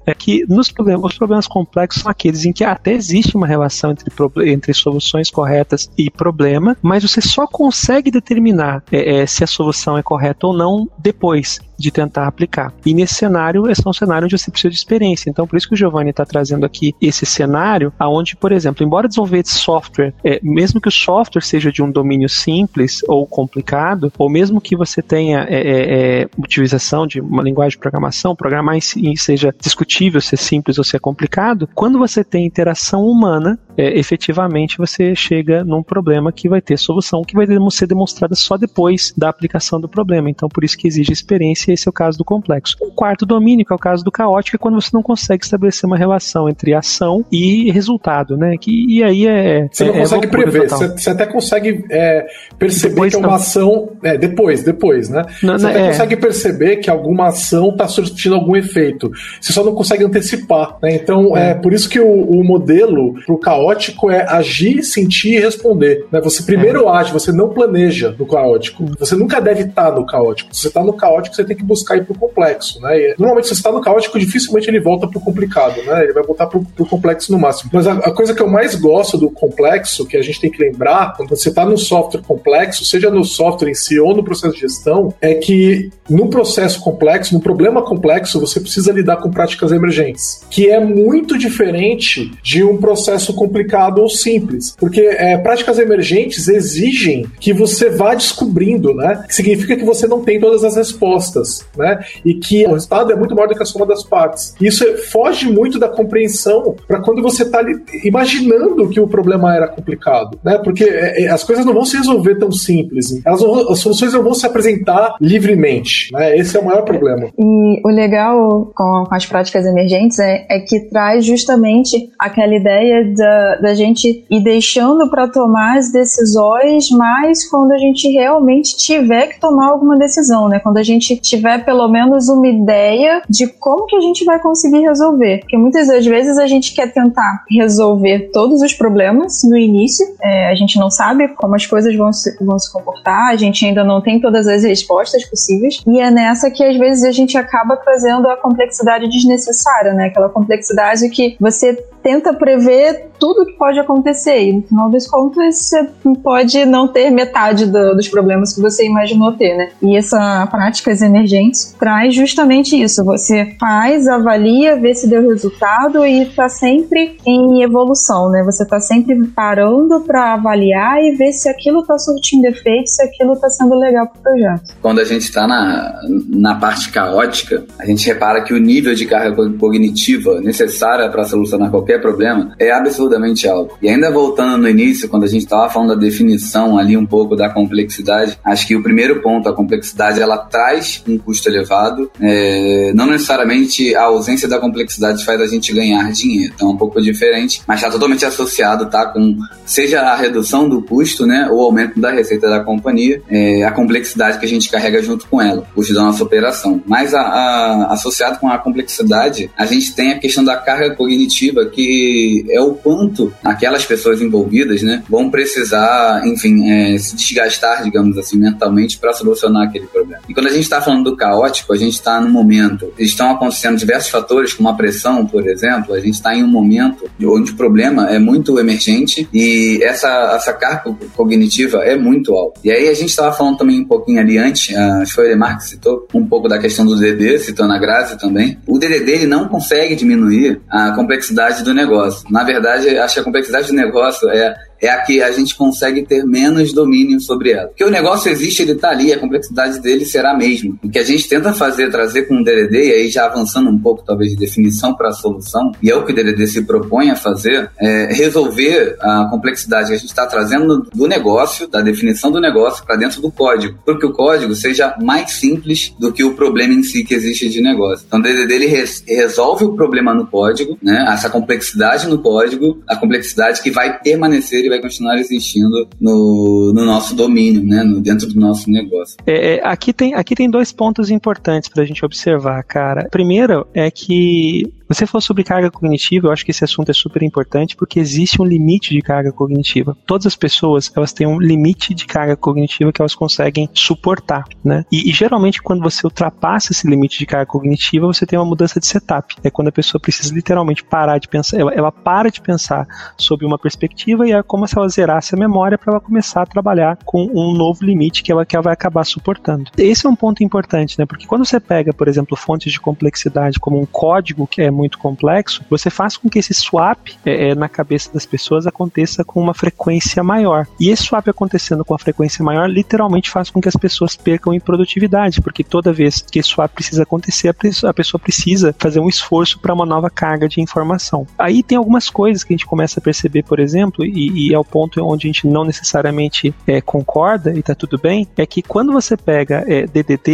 é 0.05 0.13
que 0.13 0.46
nos 0.48 0.72
problemas, 0.72 1.12
os 1.12 1.17
problemas 1.17 1.48
complexos 1.48 2.01
são 2.01 2.12
aqueles 2.12 2.46
em 2.46 2.51
que 2.51 2.63
até 2.63 2.93
existe 2.93 3.36
uma 3.36 3.48
relação 3.48 3.91
entre, 3.91 4.12
entre 4.51 4.74
soluções 4.74 5.29
corretas 5.29 5.89
e 5.98 6.10
problema, 6.10 6.77
mas 6.81 7.03
você 7.03 7.22
só 7.22 7.48
consegue 7.48 8.12
determinar 8.12 8.84
é, 8.91 9.22
é, 9.22 9.25
se 9.25 9.43
a 9.43 9.48
solução 9.48 9.98
é 9.98 10.03
correta 10.03 10.48
ou 10.48 10.53
não 10.53 10.89
depois. 10.98 11.60
De 11.79 11.91
tentar 11.91 12.27
aplicar. 12.27 12.74
E 12.86 12.93
nesse 12.93 13.15
cenário, 13.15 13.69
esse 13.69 13.81
é 13.86 13.89
um 13.89 13.93
cenário 13.93 14.25
onde 14.25 14.38
você 14.38 14.51
precisa 14.51 14.69
de 14.69 14.77
experiência. 14.77 15.29
Então, 15.29 15.48
por 15.48 15.57
isso 15.57 15.67
que 15.67 15.74
o 15.74 15.77
Giovanni 15.77 16.09
está 16.09 16.25
trazendo 16.25 16.65
aqui 16.65 16.93
esse 17.01 17.25
cenário, 17.25 17.93
aonde, 17.98 18.36
por 18.36 18.51
exemplo, 18.51 18.86
embora 18.86 19.07
desenvolver 19.07 19.43
software, 19.45 20.13
é, 20.24 20.39
mesmo 20.43 20.81
que 20.81 20.88
o 20.88 20.91
software 20.91 21.41
seja 21.41 21.71
de 21.71 21.81
um 21.81 21.91
domínio 21.91 22.29
simples 22.29 23.01
ou 23.07 23.25
complicado, 23.25 24.12
ou 24.17 24.29
mesmo 24.29 24.62
que 24.62 24.75
você 24.75 25.01
tenha 25.01 25.45
é, 25.50 25.55
é, 25.55 26.21
é 26.21 26.29
utilização 26.38 27.07
de 27.07 27.19
uma 27.19 27.43
linguagem 27.43 27.71
de 27.71 27.77
programação, 27.77 28.36
programar 28.36 28.75
em 28.75 29.15
seja 29.15 29.53
discutível 29.59 30.21
se 30.21 30.36
é 30.36 30.38
simples 30.38 30.77
ou 30.77 30.83
se 30.83 30.95
é 30.95 31.00
complicado, 31.00 31.69
quando 31.74 31.98
você 31.98 32.24
tem 32.24 32.45
interação 32.45 33.03
humana, 33.03 33.59
é, 33.77 33.98
efetivamente 33.98 34.77
você 34.77 35.15
chega 35.15 35.63
num 35.63 35.83
problema 35.83 36.31
que 36.31 36.50
vai 36.50 36.62
ter 36.62 36.77
solução, 36.77 37.24
que 37.24 37.36
vai 37.36 37.45
ser 37.71 37.88
demonstrada 37.88 38.36
só 38.36 38.57
depois 38.57 39.13
da 39.15 39.29
aplicação 39.29 39.79
do 39.79 39.88
problema. 39.88 40.29
Então, 40.29 40.50
por 40.50 40.63
isso 40.63 40.77
que 40.77 40.88
exige 40.88 41.12
experiência, 41.12 41.68
esse 41.73 41.88
é 41.88 41.89
o 41.89 41.93
caso 41.93 42.17
do 42.17 42.23
complexo. 42.23 42.75
O 42.81 42.91
quarto 42.91 43.25
domínio, 43.25 43.65
que 43.65 43.73
é 43.73 43.75
o 43.75 43.79
caso 43.79 44.03
do 44.03 44.11
caótico, 44.11 44.55
é 44.55 44.59
quando 44.59 44.79
você 44.79 44.89
não 44.93 45.01
consegue 45.01 45.43
estabelecer 45.43 45.85
uma 45.85 45.97
relação 45.97 46.49
entre 46.49 46.73
ação 46.73 47.25
e 47.31 47.71
resultado, 47.71 48.38
né? 48.38 48.55
Que, 48.59 48.85
e 48.88 49.03
aí 49.03 49.27
é. 49.27 49.67
Você 49.71 49.85
não 49.85 49.95
é, 49.95 49.99
consegue 49.99 50.27
prever, 50.27 50.69
você, 50.69 50.88
você, 50.88 51.09
até 51.09 51.25
consegue 51.25 51.85
é, 51.89 52.25
perceber 52.57 52.95
depois, 52.95 53.13
que 53.13 53.17
é 53.17 53.19
uma 53.19 53.27
não. 53.29 53.35
ação. 53.35 53.89
É, 54.03 54.17
depois, 54.17 54.63
depois, 54.63 55.09
né? 55.09 55.23
Não, 55.43 55.57
você 55.57 55.67
até 55.67 55.81
é. 55.81 55.88
consegue 55.88 56.15
perceber 56.15 56.77
que 56.77 56.89
alguma 56.89 57.27
ação 57.27 57.69
está 57.69 57.88
surtindo 57.88 58.35
algum 58.35 58.55
efeito. 58.55 59.11
Você 59.39 59.53
só 59.53 59.63
não 59.63 59.73
consegue 59.73 60.03
antecipar, 60.03 60.77
né? 60.81 60.95
Então, 60.95 61.35
é, 61.35 61.51
é 61.51 61.53
por 61.53 61.73
isso 61.73 61.89
que 61.89 61.99
o, 61.99 62.21
o 62.21 62.43
modelo 62.43 63.13
para 63.25 63.33
o 63.33 63.38
caótico 63.38 64.09
é 64.11 64.25
agir, 64.27 64.83
sentir 64.83 65.35
e 65.35 65.39
responder. 65.39 66.05
Né? 66.11 66.19
Você 66.21 66.43
primeiro 66.43 66.88
é. 66.88 66.97
age, 66.97 67.11
você 67.11 67.31
não 67.31 67.49
planeja 67.49 68.15
no 68.17 68.25
caótico. 68.25 68.85
Você 68.99 69.15
nunca 69.15 69.39
deve 69.39 69.63
estar 69.63 69.91
no 69.91 70.05
caótico. 70.05 70.53
Se 70.53 70.61
você 70.61 70.67
está 70.67 70.83
no 70.83 70.93
caótico, 70.93 71.35
você 71.35 71.43
tem 71.43 71.55
que 71.55 71.58
buscar 71.63 71.97
ir 71.97 72.05
pro 72.05 72.15
complexo, 72.15 72.81
né? 72.81 72.97
E, 72.97 73.15
normalmente, 73.17 73.47
se 73.47 73.55
você 73.55 73.59
está 73.59 73.71
no 73.71 73.81
caótico, 73.81 74.19
dificilmente 74.19 74.69
ele 74.69 74.79
volta 74.79 75.07
pro 75.07 75.19
complicado, 75.19 75.81
né? 75.83 76.03
Ele 76.03 76.13
vai 76.13 76.23
voltar 76.23 76.47
pro, 76.47 76.63
pro 76.63 76.85
complexo 76.85 77.31
no 77.31 77.39
máximo. 77.39 77.69
Mas 77.73 77.87
a, 77.87 77.93
a, 77.93 78.11
coisa 78.11 78.33
que 78.33 78.41
eu 78.41 78.49
mais 78.49 78.75
gosto 78.75 79.17
do 79.17 79.29
complexo, 79.29 80.05
que 80.05 80.17
a 80.17 80.21
gente 80.21 80.39
tem 80.39 80.51
que 80.51 80.61
lembrar, 80.61 81.15
quando 81.15 81.29
você 81.29 81.49
está 81.49 81.65
no 81.65 81.77
software 81.77 82.21
complexo, 82.21 82.85
seja 82.85 83.09
no 83.09 83.23
software 83.23 83.69
em 83.69 83.75
si 83.75 83.99
ou 83.99 84.15
no 84.15 84.23
processo 84.23 84.53
de 84.53 84.61
gestão, 84.61 85.13
é 85.21 85.35
que 85.35 85.89
no 86.09 86.29
processo 86.29 86.81
complexo, 86.81 87.33
no 87.33 87.39
problema 87.39 87.81
complexo, 87.81 88.39
você 88.39 88.59
precisa 88.59 88.91
lidar 88.91 89.17
com 89.17 89.29
práticas 89.29 89.71
emergentes, 89.71 90.41
que 90.49 90.69
é 90.69 90.79
muito 90.79 91.37
diferente 91.37 92.31
de 92.41 92.63
um 92.63 92.77
processo 92.77 93.33
complicado 93.33 93.99
ou 93.99 94.09
simples, 94.09 94.75
porque 94.77 95.01
é, 95.01 95.37
práticas 95.37 95.79
emergentes 95.79 96.47
exigem 96.47 97.25
que 97.39 97.53
você 97.53 97.89
vá 97.89 98.13
descobrindo, 98.15 98.93
né? 98.93 99.23
Que 99.27 99.35
significa 99.35 99.75
que 99.75 99.85
você 99.85 100.07
não 100.07 100.23
tem 100.23 100.39
todas 100.39 100.63
as 100.63 100.75
respostas, 100.75 101.48
né? 101.77 101.99
E 102.23 102.33
que 102.35 102.65
o 102.65 102.73
resultado 102.73 103.11
é 103.11 103.15
muito 103.15 103.35
maior 103.35 103.47
do 103.47 103.55
que 103.55 103.63
a 103.63 103.65
soma 103.65 103.85
das 103.85 104.03
partes. 104.03 104.55
Isso 104.59 104.85
foge 105.11 105.51
muito 105.51 105.79
da 105.79 105.87
compreensão 105.87 106.75
para 106.87 107.01
quando 107.01 107.21
você 107.21 107.43
está 107.43 107.61
imaginando 108.03 108.89
que 108.89 108.99
o 108.99 109.07
problema 109.07 109.55
era 109.55 109.67
complicado, 109.67 110.39
né? 110.43 110.59
Porque 110.63 110.83
é, 110.83 111.23
é, 111.23 111.29
as 111.29 111.43
coisas 111.43 111.65
não 111.65 111.73
vão 111.73 111.85
se 111.85 111.97
resolver 111.97 112.35
tão 112.35 112.51
simples, 112.51 113.21
as 113.25 113.39
soluções 113.79 114.13
não 114.13 114.23
vão 114.23 114.33
se 114.33 114.45
apresentar 114.45 115.15
livremente, 115.21 116.11
né? 116.13 116.37
Esse 116.37 116.57
é 116.57 116.59
o 116.59 116.65
maior 116.65 116.83
problema. 116.83 117.29
E 117.37 117.81
o 117.83 117.89
legal 117.89 118.71
com, 118.75 119.05
as 119.11 119.25
práticas 119.25 119.65
emergentes 119.65 120.19
é, 120.19 120.45
é, 120.49 120.59
que 120.59 120.81
traz 120.89 121.25
justamente 121.25 122.09
aquela 122.19 122.55
ideia 122.55 123.13
da, 123.15 123.55
da 123.55 123.73
gente 123.73 124.25
ir 124.29 124.43
deixando 124.43 125.09
para 125.09 125.27
tomar 125.27 125.77
as 125.77 125.91
decisões 125.91 126.89
mais 126.91 127.49
quando 127.49 127.71
a 127.71 127.77
gente 127.77 128.07
realmente 128.09 128.75
tiver 128.77 129.27
que 129.27 129.39
tomar 129.39 129.69
alguma 129.69 129.97
decisão, 129.97 130.47
né? 130.47 130.59
Quando 130.59 130.77
a 130.77 130.83
gente 130.83 131.15
tiver 131.17 131.38
pelo 131.65 131.88
menos 131.88 132.29
uma 132.29 132.48
ideia 132.48 133.22
de 133.29 133.48
como 133.48 133.86
que 133.86 133.96
a 133.96 134.01
gente 134.01 134.24
vai 134.25 134.39
conseguir 134.39 134.79
resolver. 134.79 135.39
Porque 135.39 135.58
muitas 135.58 135.88
das 135.88 136.05
vezes 136.05 136.38
a 136.38 136.48
gente 136.48 136.74
quer 136.74 136.91
tentar 136.91 137.43
resolver 137.50 138.29
todos 138.31 138.62
os 138.62 138.74
problemas 138.74 139.41
no 139.43 139.58
início, 139.58 140.05
é, 140.22 140.50
a 140.50 140.55
gente 140.55 140.77
não 140.77 140.89
sabe 140.89 141.27
como 141.29 141.55
as 141.55 141.65
coisas 141.65 141.96
vão 141.96 142.12
se, 142.12 142.36
vão 142.43 142.58
se 142.58 142.72
comportar, 142.72 143.31
a 143.31 143.36
gente 143.36 143.65
ainda 143.65 143.84
não 143.84 144.01
tem 144.01 144.19
todas 144.19 144.48
as 144.48 144.63
respostas 144.63 145.25
possíveis, 145.25 145.81
e 145.88 146.00
é 146.00 146.12
nessa 146.12 146.50
que 146.51 146.63
às 146.63 146.77
vezes 146.77 147.03
a 147.03 147.12
gente 147.12 147.38
acaba 147.38 147.77
trazendo 147.77 148.27
a 148.29 148.38
complexidade 148.38 149.08
desnecessária, 149.10 149.93
né? 149.93 150.08
Aquela 150.08 150.29
complexidade 150.29 151.10
que 151.10 151.36
você 151.39 151.74
tenta 152.01 152.34
prever 152.34 153.08
tudo 153.19 153.45
que 153.45 153.53
pode 153.53 153.79
acontecer 153.79 154.43
e 154.43 154.53
no 154.53 154.61
final 154.63 154.89
das 154.89 155.07
contas 155.07 155.57
você 155.57 155.89
pode 156.23 156.65
não 156.65 156.88
ter 156.88 157.09
metade 157.09 157.65
do, 157.65 157.95
dos 157.95 158.07
problemas 158.07 158.53
que 158.53 158.61
você 158.61 158.85
imaginou 158.85 159.33
ter, 159.33 159.55
né? 159.55 159.69
E 159.81 159.95
essa 159.95 160.47
práticas 160.49 161.01
emergentes 161.01 161.75
traz 161.79 162.15
justamente 162.15 162.81
isso. 162.81 163.03
Você 163.03 163.55
faz, 163.59 164.07
avalia, 164.07 164.79
vê 164.79 164.93
se 164.93 165.07
deu 165.07 165.27
resultado 165.27 166.05
e 166.05 166.23
está 166.23 166.49
sempre 166.49 167.17
em 167.25 167.61
evolução, 167.61 168.29
né? 168.29 168.43
Você 168.45 168.63
está 168.63 168.79
sempre 168.79 169.27
parando 169.27 170.01
para 170.01 170.33
avaliar 170.33 171.01
e 171.01 171.15
ver 171.15 171.31
se 171.31 171.49
aquilo 171.49 171.81
está 171.81 171.97
surtindo 171.97 172.47
efeito, 172.47 172.89
se 172.89 173.03
aquilo 173.03 173.33
está 173.33 173.49
sendo 173.49 173.75
legal 173.75 174.07
para 174.07 174.19
o 174.19 174.23
projeto. 174.23 174.73
Quando 174.81 174.99
a 174.99 175.05
gente 175.05 175.23
está 175.23 175.47
na, 175.47 176.01
na 176.27 176.55
parte 176.55 176.89
caótica, 176.91 177.65
a 177.77 177.85
gente 177.85 178.05
repara 178.07 178.41
que 178.43 178.53
o 178.53 178.57
nível 178.57 178.93
de 178.95 179.05
carga 179.05 179.35
cognitiva 179.57 180.39
necessária 180.41 181.09
para 181.09 181.23
solucionar 181.23 181.69
qualquer 181.69 182.01
problema 182.01 182.53
é 182.59 182.71
absurdamente 183.09 183.47
alto. 183.47 183.75
E 183.81 183.89
ainda 183.89 184.11
voltando 184.11 184.61
no 184.61 184.69
início, 184.69 185.09
quando 185.09 185.23
a 185.23 185.27
gente 185.27 185.43
estava 185.43 185.69
falando 185.69 185.89
da 185.89 185.95
definição 185.95 186.77
ali 186.77 186.95
um 186.95 187.05
pouco 187.05 187.35
da 187.35 187.49
complexidade, 187.49 188.37
acho 188.45 188.67
que 188.67 188.75
o 188.75 188.83
primeiro 188.83 189.21
ponto, 189.21 189.49
a 189.49 189.53
complexidade, 189.53 190.21
ela 190.21 190.37
traz 190.37 191.03
um 191.07 191.17
custo 191.17 191.49
elevado. 191.49 192.11
É, 192.21 192.91
não 192.93 193.07
necessariamente 193.07 193.95
a 193.95 194.03
ausência 194.03 194.47
da 194.47 194.59
complexidade 194.59 195.25
faz 195.25 195.41
a 195.41 195.47
gente 195.47 195.73
ganhar 195.73 196.11
dinheiro, 196.11 196.53
então 196.55 196.69
é 196.69 196.71
um 196.71 196.77
pouco 196.77 197.01
diferente, 197.01 197.61
mas 197.67 197.79
está 197.79 197.89
totalmente 197.89 198.25
associado, 198.25 198.89
tá, 198.89 199.05
com 199.07 199.37
seja 199.65 200.01
a 200.01 200.15
redução 200.15 200.67
do 200.67 200.81
custo, 200.81 201.25
né, 201.25 201.47
ou 201.49 201.61
aumento 201.61 201.99
da 201.99 202.11
receita 202.11 202.49
da 202.49 202.59
companhia, 202.59 203.21
é, 203.29 203.63
a 203.63 203.71
complexidade 203.71 204.37
que 204.37 204.45
a 204.45 204.49
gente 204.49 204.69
carrega 204.69 205.01
junto 205.01 205.27
com 205.27 205.41
ela, 205.41 205.61
o 205.71 205.75
custo 205.75 205.93
da 205.93 206.03
nossa 206.03 206.23
operação. 206.23 206.81
Mas 206.85 207.13
a, 207.13 207.21
a, 207.21 207.93
associado 207.93 208.39
com 208.39 208.49
a 208.49 208.57
complexidade, 208.57 209.49
a 209.57 209.65
gente 209.65 209.95
tem 209.95 210.11
a 210.11 210.19
questão 210.19 210.43
da 210.43 210.57
carga 210.57 210.95
cognitiva 210.95 211.65
que 211.65 212.45
é 212.49 212.59
o 212.61 212.73
quanto 212.73 212.98
aquelas 213.43 213.85
pessoas 213.85 214.21
envolvidas, 214.21 214.81
né, 214.81 215.03
vão 215.09 215.29
precisar, 215.29 216.25
enfim, 216.25 216.69
é, 216.69 216.97
se 216.97 217.15
desgastar, 217.15 217.83
digamos 217.83 218.17
assim, 218.17 218.37
mentalmente 218.37 218.97
para 218.97 219.13
solucionar 219.13 219.67
aquele 219.67 219.87
problema. 219.87 220.21
E 220.27 220.33
quando 220.33 220.47
a 220.47 220.51
gente 220.51 220.63
está 220.63 220.81
falando 220.81 221.11
do 221.11 221.15
caótico, 221.15 221.73
a 221.73 221.77
gente 221.77 221.93
está 221.93 222.19
no 222.21 222.29
momento, 222.29 222.91
estão 222.97 223.31
acontecendo 223.31 223.77
diversos 223.77 224.09
fatores, 224.09 224.53
como 224.53 224.69
a 224.69 224.73
pressão, 224.73 225.25
por 225.25 225.47
exemplo, 225.47 225.93
a 225.93 225.99
gente 225.99 226.15
está 226.15 226.35
em 226.35 226.43
um 226.43 226.47
momento 226.47 227.09
onde 227.23 227.51
o 227.51 227.55
problema 227.55 228.09
é 228.09 228.19
muito 228.19 228.59
emergente 228.59 229.27
e 229.33 229.79
essa, 229.83 230.33
essa 230.35 230.53
carga 230.53 230.95
cognitiva 231.15 231.79
é 231.79 231.95
muito 231.97 232.33
alta. 232.33 232.59
E 232.63 232.71
aí 232.71 232.87
a 232.87 232.93
gente 232.93 233.09
estava 233.09 233.31
falando 233.35 233.57
também 233.57 233.79
um 233.79 233.85
pouquinho 233.85 234.19
ali 234.19 234.37
antes, 234.37 234.75
acho 234.75 235.11
que 235.11 235.15
foi 235.15 235.35
o 235.35 235.57
que 235.57 235.63
citou 235.63 236.07
um 236.13 236.25
pouco 236.25 236.47
da 236.47 236.59
questão 236.59 236.85
do 236.85 236.95
DD, 236.95 237.39
citando 237.39 237.73
a 237.73 237.77
Grazi 237.77 238.17
também. 238.17 238.57
O 238.67 238.77
DDD 238.77 239.11
ele 239.11 239.27
não 239.27 239.47
consegue 239.47 239.95
diminuir 239.95 240.61
a 240.69 240.91
complexidade 240.91 241.63
do 241.63 241.73
negócio. 241.73 242.25
Na 242.29 242.43
verdade, 242.43 242.88
acho 242.98 243.15
que 243.15 243.19
a 243.19 243.24
complexidade 243.24 243.67
do 243.67 243.74
negócio 243.74 244.29
é 244.29 244.55
é 244.81 244.89
a 244.89 245.01
que 245.01 245.21
a 245.21 245.31
gente 245.31 245.55
consegue 245.55 246.03
ter 246.03 246.24
menos 246.25 246.74
domínio 246.74 247.19
sobre 247.19 247.51
ela. 247.51 247.67
Porque 247.67 247.83
o 247.83 247.89
negócio 247.89 248.31
existe, 248.31 248.62
ele 248.62 248.74
está 248.74 248.89
ali, 248.89 249.12
a 249.12 249.19
complexidade 249.19 249.79
dele 249.79 250.05
será 250.05 250.31
a 250.31 250.38
mesma. 250.38 250.75
O 250.83 250.89
que 250.89 251.00
a 251.00 251.03
gente 251.03 251.27
tenta 251.27 251.53
fazer, 251.53 251.91
trazer 251.91 252.24
com 252.24 252.36
o 252.36 252.43
DDD, 252.43 252.89
e 252.89 252.91
aí 252.93 253.09
já 253.09 253.25
avançando 253.25 253.69
um 253.69 253.77
pouco, 253.77 254.03
talvez, 254.05 254.31
de 254.31 254.38
definição 254.38 254.93
para 254.93 255.09
a 255.09 255.13
solução, 255.13 255.71
e 255.81 255.89
é 255.89 255.95
o 255.95 256.05
que 256.05 256.12
o 256.12 256.15
DDD 256.15 256.48
se 256.48 256.62
propõe 256.63 257.09
a 257.09 257.15
fazer, 257.15 257.69
é 257.79 258.13
resolver 258.13 258.95
a 259.00 259.27
complexidade 259.29 259.89
que 259.89 259.93
a 259.93 259.98
gente 259.98 260.09
está 260.09 260.25
trazendo 260.25 260.88
do 260.93 261.07
negócio, 261.07 261.67
da 261.67 261.81
definição 261.81 262.31
do 262.31 262.39
negócio, 262.39 262.86
para 262.86 262.95
dentro 262.95 263.21
do 263.21 263.31
código. 263.31 263.77
Para 263.86 263.98
que 263.98 264.05
o 264.05 264.13
código 264.13 264.55
seja 264.55 264.95
mais 265.01 265.31
simples 265.31 265.93
do 266.00 266.12
que 266.12 266.24
o 266.24 266.33
problema 266.33 266.74
em 266.74 266.83
si 266.83 267.03
que 267.03 267.13
existe 267.13 267.50
de 267.50 267.62
negócio. 267.62 268.05
Então, 268.07 268.19
o 268.19 268.24
DDD 268.24 268.53
ele 268.53 268.65
res 268.67 269.03
resolve 269.07 269.65
o 269.65 269.74
problema 269.74 270.13
no 270.13 270.27
código, 270.27 270.77
né? 270.81 271.05
essa 271.09 271.29
complexidade 271.29 272.07
no 272.07 272.19
código, 272.19 272.81
a 272.88 272.95
complexidade 272.95 273.62
que 273.62 273.71
vai 273.71 274.00
permanecer 274.00 274.68
vai 274.69 274.81
continuar 274.81 275.17
existindo 275.17 275.88
no, 275.99 276.71
no 276.73 276.85
nosso 276.85 277.15
domínio, 277.15 277.63
né, 277.63 277.83
no, 277.83 278.01
dentro 278.01 278.27
do 278.27 278.39
nosso 278.39 278.69
negócio. 278.69 279.17
É, 279.25 279.55
é, 279.55 279.67
aqui, 279.67 279.91
tem, 279.91 280.13
aqui 280.13 280.35
tem 280.35 280.49
dois 280.49 280.71
pontos 280.71 281.09
importantes 281.09 281.69
para 281.69 281.83
a 281.83 281.85
gente 281.85 282.03
observar, 282.05 282.63
cara. 282.63 283.07
Primeiro 283.09 283.67
é 283.73 283.89
que 283.91 284.71
Você 284.89 285.05
falou 285.05 285.22
sobre 285.22 285.43
carga 285.43 285.69
cognitiva, 285.69 286.27
eu 286.27 286.31
acho 286.31 286.43
que 286.43 286.50
esse 286.50 286.63
assunto 286.63 286.89
é 286.89 286.93
super 286.93 287.22
importante 287.22 287.75
porque 287.75 288.00
existe 288.00 288.41
um 288.41 288.46
limite 288.46 288.89
de 288.91 289.01
carga 289.03 289.31
cognitiva. 289.31 289.96
Todas 290.03 290.25
as 290.25 290.36
pessoas, 290.36 290.91
elas 290.98 291.13
têm 291.13 291.27
um 291.27 291.39
limite 291.39 291.93
de 291.93 292.08
carga 292.08 292.36
cognitiva 292.36 292.91
que 292.91 293.00
elas 293.00 293.13
conseguem 293.13 293.69
suportar, 293.72 294.46
né? 294.65 294.84
E, 294.91 295.08
e 295.08 295.13
geralmente 295.13 295.62
quando 295.62 295.84
você 295.84 296.08
ultrapassa 296.08 296.72
esse 296.72 296.88
limite 296.88 297.19
de 297.19 297.27
carga 297.27 297.46
cognitiva, 297.46 298.08
você 298.08 298.25
tem 298.25 298.39
uma 298.39 298.46
mudança 298.46 298.79
de 298.79 298.88
setup. 298.88 299.36
É 299.43 299.51
quando 299.51 299.67
a 299.67 299.72
pessoa 299.72 300.01
precisa 300.01 300.34
literalmente 300.34 300.84
parar 300.84 301.19
de 301.19 301.27
pensar, 301.27 301.60
ela, 301.60 301.72
ela 301.72 301.91
para 301.91 302.31
de 302.31 302.41
pensar 302.41 302.88
sob 303.15 303.46
uma 303.46 303.60
perspectiva 303.60 304.27
e 304.27 304.31
é 304.31 304.41
como 304.41 304.67
se 304.67 304.75
ela 304.75 304.89
zerasse 304.89 305.36
a 305.36 305.38
memória 305.38 305.77
para 305.77 305.93
ela 305.93 306.01
começar 306.01 306.41
a 306.41 306.48
trabalhar 306.48 306.98
com 307.05 307.29
um 307.31 307.53
novo 307.53 307.86
limite 307.86 308.24
que 308.24 308.31
ela, 308.31 308.43
que 308.43 308.55
ela 308.55 308.63
vai 308.63 308.74
acabar 308.74 309.03
suportando. 309.03 309.69
Esse 309.77 310.08
é 310.08 310.10
um 310.10 310.15
ponto 310.15 310.43
importante, 310.43 310.98
né? 310.98 311.05
Porque 311.05 311.27
quando 311.27 311.46
você 311.46 311.60
pega, 311.60 311.93
por 311.93 312.08
exemplo, 312.08 312.36
fontes 312.36 312.74
de 312.74 312.79
complexidade 312.79 313.60
como 313.60 313.79
um 313.79 313.86
código 313.86 314.48
que 314.48 314.63
é 314.63 314.72
muito 314.79 314.98
complexo, 314.98 315.63
você 315.69 315.89
faz 315.89 316.15
com 316.15 316.29
que 316.29 316.39
esse 316.39 316.53
swap 316.53 317.09
é, 317.25 317.50
é, 317.50 317.55
na 317.55 317.67
cabeça 317.67 318.12
das 318.13 318.25
pessoas 318.25 318.65
aconteça 318.65 319.25
com 319.25 319.41
uma 319.41 319.53
frequência 319.53 320.24
maior. 320.24 320.65
E 320.79 320.89
esse 320.89 321.03
swap 321.03 321.27
acontecendo 321.27 321.83
com 321.83 321.93
a 321.93 322.00
frequência 322.00 322.43
maior 322.43 322.69
literalmente 322.69 323.29
faz 323.29 323.50
com 323.50 323.59
que 323.59 323.67
as 323.67 323.75
pessoas 323.75 324.15
percam 324.15 324.53
em 324.53 324.59
produtividade, 324.59 325.41
porque 325.41 325.63
toda 325.63 325.91
vez 325.91 326.21
que 326.21 326.39
esse 326.39 326.50
swap 326.50 326.71
precisa 326.74 327.03
acontecer, 327.03 327.50
a 327.50 327.93
pessoa 327.93 328.19
precisa 328.19 328.74
fazer 328.79 329.00
um 329.01 329.09
esforço 329.09 329.59
para 329.59 329.74
uma 329.74 329.86
nova 329.86 330.09
carga 330.09 330.48
de 330.48 330.62
informação. 330.62 331.27
Aí 331.38 331.62
tem 331.62 331.77
algumas 331.77 332.09
coisas 332.09 332.43
que 332.43 332.53
a 332.53 332.55
gente 332.55 332.65
começa 332.65 333.00
a 333.00 333.03
perceber, 333.03 333.43
por 333.43 333.59
exemplo, 333.59 334.05
e, 334.05 334.48
e 334.48 334.53
é 334.53 334.59
o 334.59 334.63
ponto 334.63 335.03
onde 335.03 335.27
a 335.27 335.29
gente 335.29 335.45
não 335.48 335.65
necessariamente 335.65 336.53
é, 336.65 336.79
concorda 336.79 337.51
e 337.53 337.59
está 337.59 337.75
tudo 337.75 337.98
bem, 337.98 338.27
é 338.38 338.45
que 338.45 338.62
quando 338.62 338.93
você 338.93 339.17
pega 339.17 339.65
é, 339.67 339.86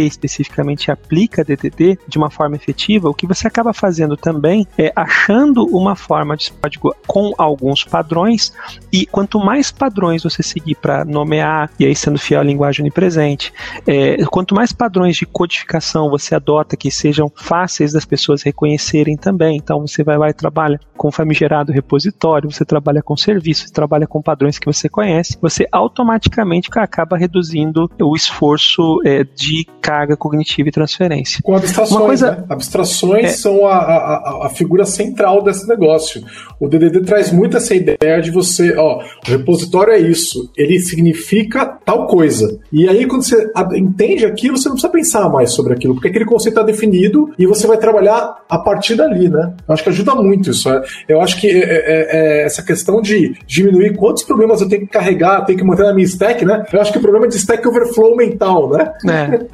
especificamente 0.06 0.90
aplica 0.90 1.44
DDD 1.44 1.98
de 2.06 2.18
uma 2.18 2.30
forma 2.30 2.56
efetiva, 2.56 3.08
o 3.08 3.14
que 3.14 3.26
você 3.26 3.46
acaba 3.46 3.72
fazendo 3.72 4.16
também 4.16 4.35
é 4.78 4.92
achando 4.94 5.64
uma 5.66 5.96
forma 5.96 6.36
de 6.36 6.52
código 6.52 6.94
com 7.06 7.32
alguns 7.36 7.84
padrões 7.84 8.52
e 8.92 9.06
quanto 9.06 9.38
mais 9.38 9.70
padrões 9.70 10.22
você 10.22 10.42
seguir 10.42 10.76
para 10.76 11.04
nomear 11.04 11.70
e 11.78 11.84
aí 11.84 11.94
sendo 11.94 12.18
fiel 12.18 12.40
à 12.40 12.44
linguagem 12.44 12.82
onipresente, 12.82 13.52
é, 13.86 14.24
quanto 14.26 14.54
mais 14.54 14.72
padrões 14.72 15.16
de 15.16 15.26
codificação 15.26 16.10
você 16.10 16.34
adota 16.34 16.76
que 16.76 16.90
sejam 16.90 17.30
fáceis 17.34 17.92
das 17.92 18.04
pessoas 18.04 18.42
reconhecerem 18.42 19.16
também, 19.16 19.56
então 19.56 19.80
você 19.80 20.02
vai 20.02 20.18
lá 20.18 20.28
e 20.28 20.34
trabalha 20.34 20.80
com 20.96 21.10
famigerado 21.10 21.72
repositório, 21.72 22.50
você 22.50 22.64
trabalha 22.64 23.02
com 23.02 23.16
serviços, 23.16 23.70
trabalha 23.70 24.06
com 24.06 24.22
padrões 24.22 24.58
que 24.58 24.66
você 24.66 24.88
conhece, 24.88 25.38
você 25.40 25.66
automaticamente 25.70 26.70
acaba 26.76 27.16
reduzindo 27.16 27.90
o 28.00 28.16
esforço 28.16 29.00
é, 29.04 29.24
de 29.24 29.66
carga 29.80 30.16
cognitiva 30.16 30.68
e 30.68 30.72
transferência. 30.72 31.40
Com 31.42 31.54
abstrações, 31.54 32.04
coisa, 32.04 32.30
né? 32.32 32.44
Abstrações 32.48 33.24
é, 33.24 33.28
são 33.28 33.66
a, 33.66 33.76
a, 33.76 34.25
a, 34.26 34.48
figura 34.48 34.84
central 34.84 35.42
desse 35.42 35.66
negócio. 35.68 36.22
O 36.58 36.68
DDD 36.68 37.00
traz 37.02 37.32
muito 37.32 37.56
essa 37.56 37.74
ideia 37.74 38.20
de 38.20 38.30
você, 38.30 38.74
ó, 38.76 39.02
o 39.26 39.30
repositório 39.30 39.92
é 39.92 39.98
isso, 39.98 40.50
ele 40.56 40.78
significa 40.80 41.64
tal 41.64 42.06
coisa. 42.06 42.58
E 42.72 42.88
aí 42.88 43.06
quando 43.06 43.22
você 43.22 43.50
entende 43.74 44.24
aquilo, 44.24 44.56
você 44.56 44.68
não 44.68 44.76
precisa 44.76 44.92
pensar 44.92 45.28
mais 45.28 45.52
sobre 45.52 45.74
aquilo, 45.74 45.94
porque 45.94 46.08
aquele 46.08 46.24
conceito 46.24 46.54
está 46.54 46.62
definido 46.62 47.30
e 47.38 47.46
você 47.46 47.66
vai 47.66 47.78
trabalhar 47.78 48.44
a 48.48 48.58
partir 48.58 48.94
dali, 48.94 49.28
né? 49.28 49.54
Eu 49.66 49.74
acho 49.74 49.82
que 49.82 49.90
ajuda 49.90 50.14
muito 50.14 50.50
isso. 50.50 50.68
Né? 50.70 50.82
Eu 51.08 51.20
acho 51.20 51.40
que 51.40 51.48
é, 51.48 51.62
é, 51.62 52.42
é 52.42 52.42
essa 52.44 52.62
questão 52.62 53.00
de 53.00 53.34
diminuir 53.46 53.96
quantos 53.96 54.22
problemas 54.22 54.60
eu 54.60 54.68
tenho 54.68 54.82
que 54.82 54.92
carregar, 54.92 55.44
tenho 55.44 55.58
que 55.58 55.64
manter 55.64 55.84
na 55.84 55.94
minha 55.94 56.06
stack, 56.06 56.44
né? 56.44 56.64
Eu 56.72 56.80
acho 56.80 56.92
que 56.92 56.98
o 56.98 57.00
problema 57.00 57.26
é 57.26 57.28
de 57.28 57.36
stack 57.36 57.66
overflow 57.66 58.16
mental, 58.16 58.70
né? 58.70 58.92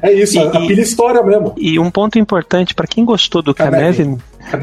É, 0.01 0.09
é 0.09 0.13
isso, 0.13 0.37
e, 0.37 0.39
a, 0.39 0.47
a 0.47 0.67
pilha 0.67 0.81
história 0.81 1.21
mesmo. 1.23 1.53
E 1.57 1.79
um 1.79 1.91
ponto 1.91 2.17
importante 2.17 2.73
para 2.73 2.87
quem 2.87 3.03
gostou 3.03 3.41
do 3.41 3.53
Canevin, 3.53 4.17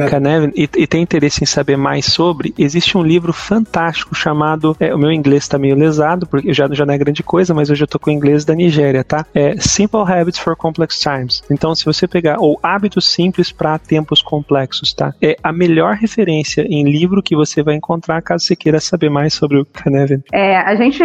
Canevin 0.09 0.53
e, 0.55 0.69
e, 0.77 0.87
tem 0.87 1.03
interesse 1.03 1.43
em 1.43 1.47
saber 1.47 1.77
mais 1.77 2.07
sobre, 2.07 2.55
existe 2.59 2.97
um 2.97 3.03
livro 3.03 3.33
fantástico 3.33 4.15
chamado, 4.15 4.77
é, 4.79 4.95
o 4.95 4.99
meu 4.99 5.11
inglês 5.11 5.45
está 5.45 5.59
meio 5.59 5.77
lesado, 5.77 6.27
porque 6.27 6.53
já, 6.53 6.69
já 6.71 6.85
não 6.87 6.95
é 6.95 6.99
grande 6.99 7.23
coisa, 7.23 7.55
mas 7.55 7.71
hoje 7.71 7.83
eu 7.83 7.89
tô 7.89 7.99
com 7.99 8.11
o 8.11 8.13
inglês 8.13 8.45
da 8.45 8.55
Nigéria, 8.55 9.05
tá? 9.05 9.25
É 9.35 9.57
Simple 9.59 10.01
Habits 10.01 10.39
for 10.39 10.57
Complex 10.57 11.01
Times. 11.01 11.43
Então, 11.51 11.75
se 11.75 11.85
você 11.85 12.07
pegar, 12.07 12.37
ou 12.39 12.59
Hábitos 12.63 13.09
Simples 13.11 13.53
para 13.53 13.79
Tempos 13.79 14.23
Complexos, 14.23 14.93
tá? 14.93 15.15
É 15.21 15.37
a 15.43 15.53
melhor 15.53 15.95
referência 15.95 16.63
em 16.69 16.85
livro 16.85 17.23
que 17.23 17.37
você 17.37 17.63
vai 17.63 17.75
encontrar 17.75 18.23
caso 18.23 18.45
você 18.45 18.57
queira 18.57 18.81
saber 18.81 19.11
mais 19.11 19.35
sobre 19.35 19.59
o 19.59 19.67
Canevin. 19.67 20.23
É, 20.33 20.57
a 20.57 20.75
gente 20.75 21.03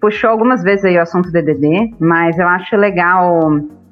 puxou 0.00 0.30
algumas 0.30 0.62
vezes 0.62 0.84
aí 0.84 0.96
o 0.96 1.02
assunto 1.02 1.30
DDD, 1.30 1.94
mas 2.00 2.36
eu 2.38 2.48
acho 2.48 2.76
legal 2.76 3.40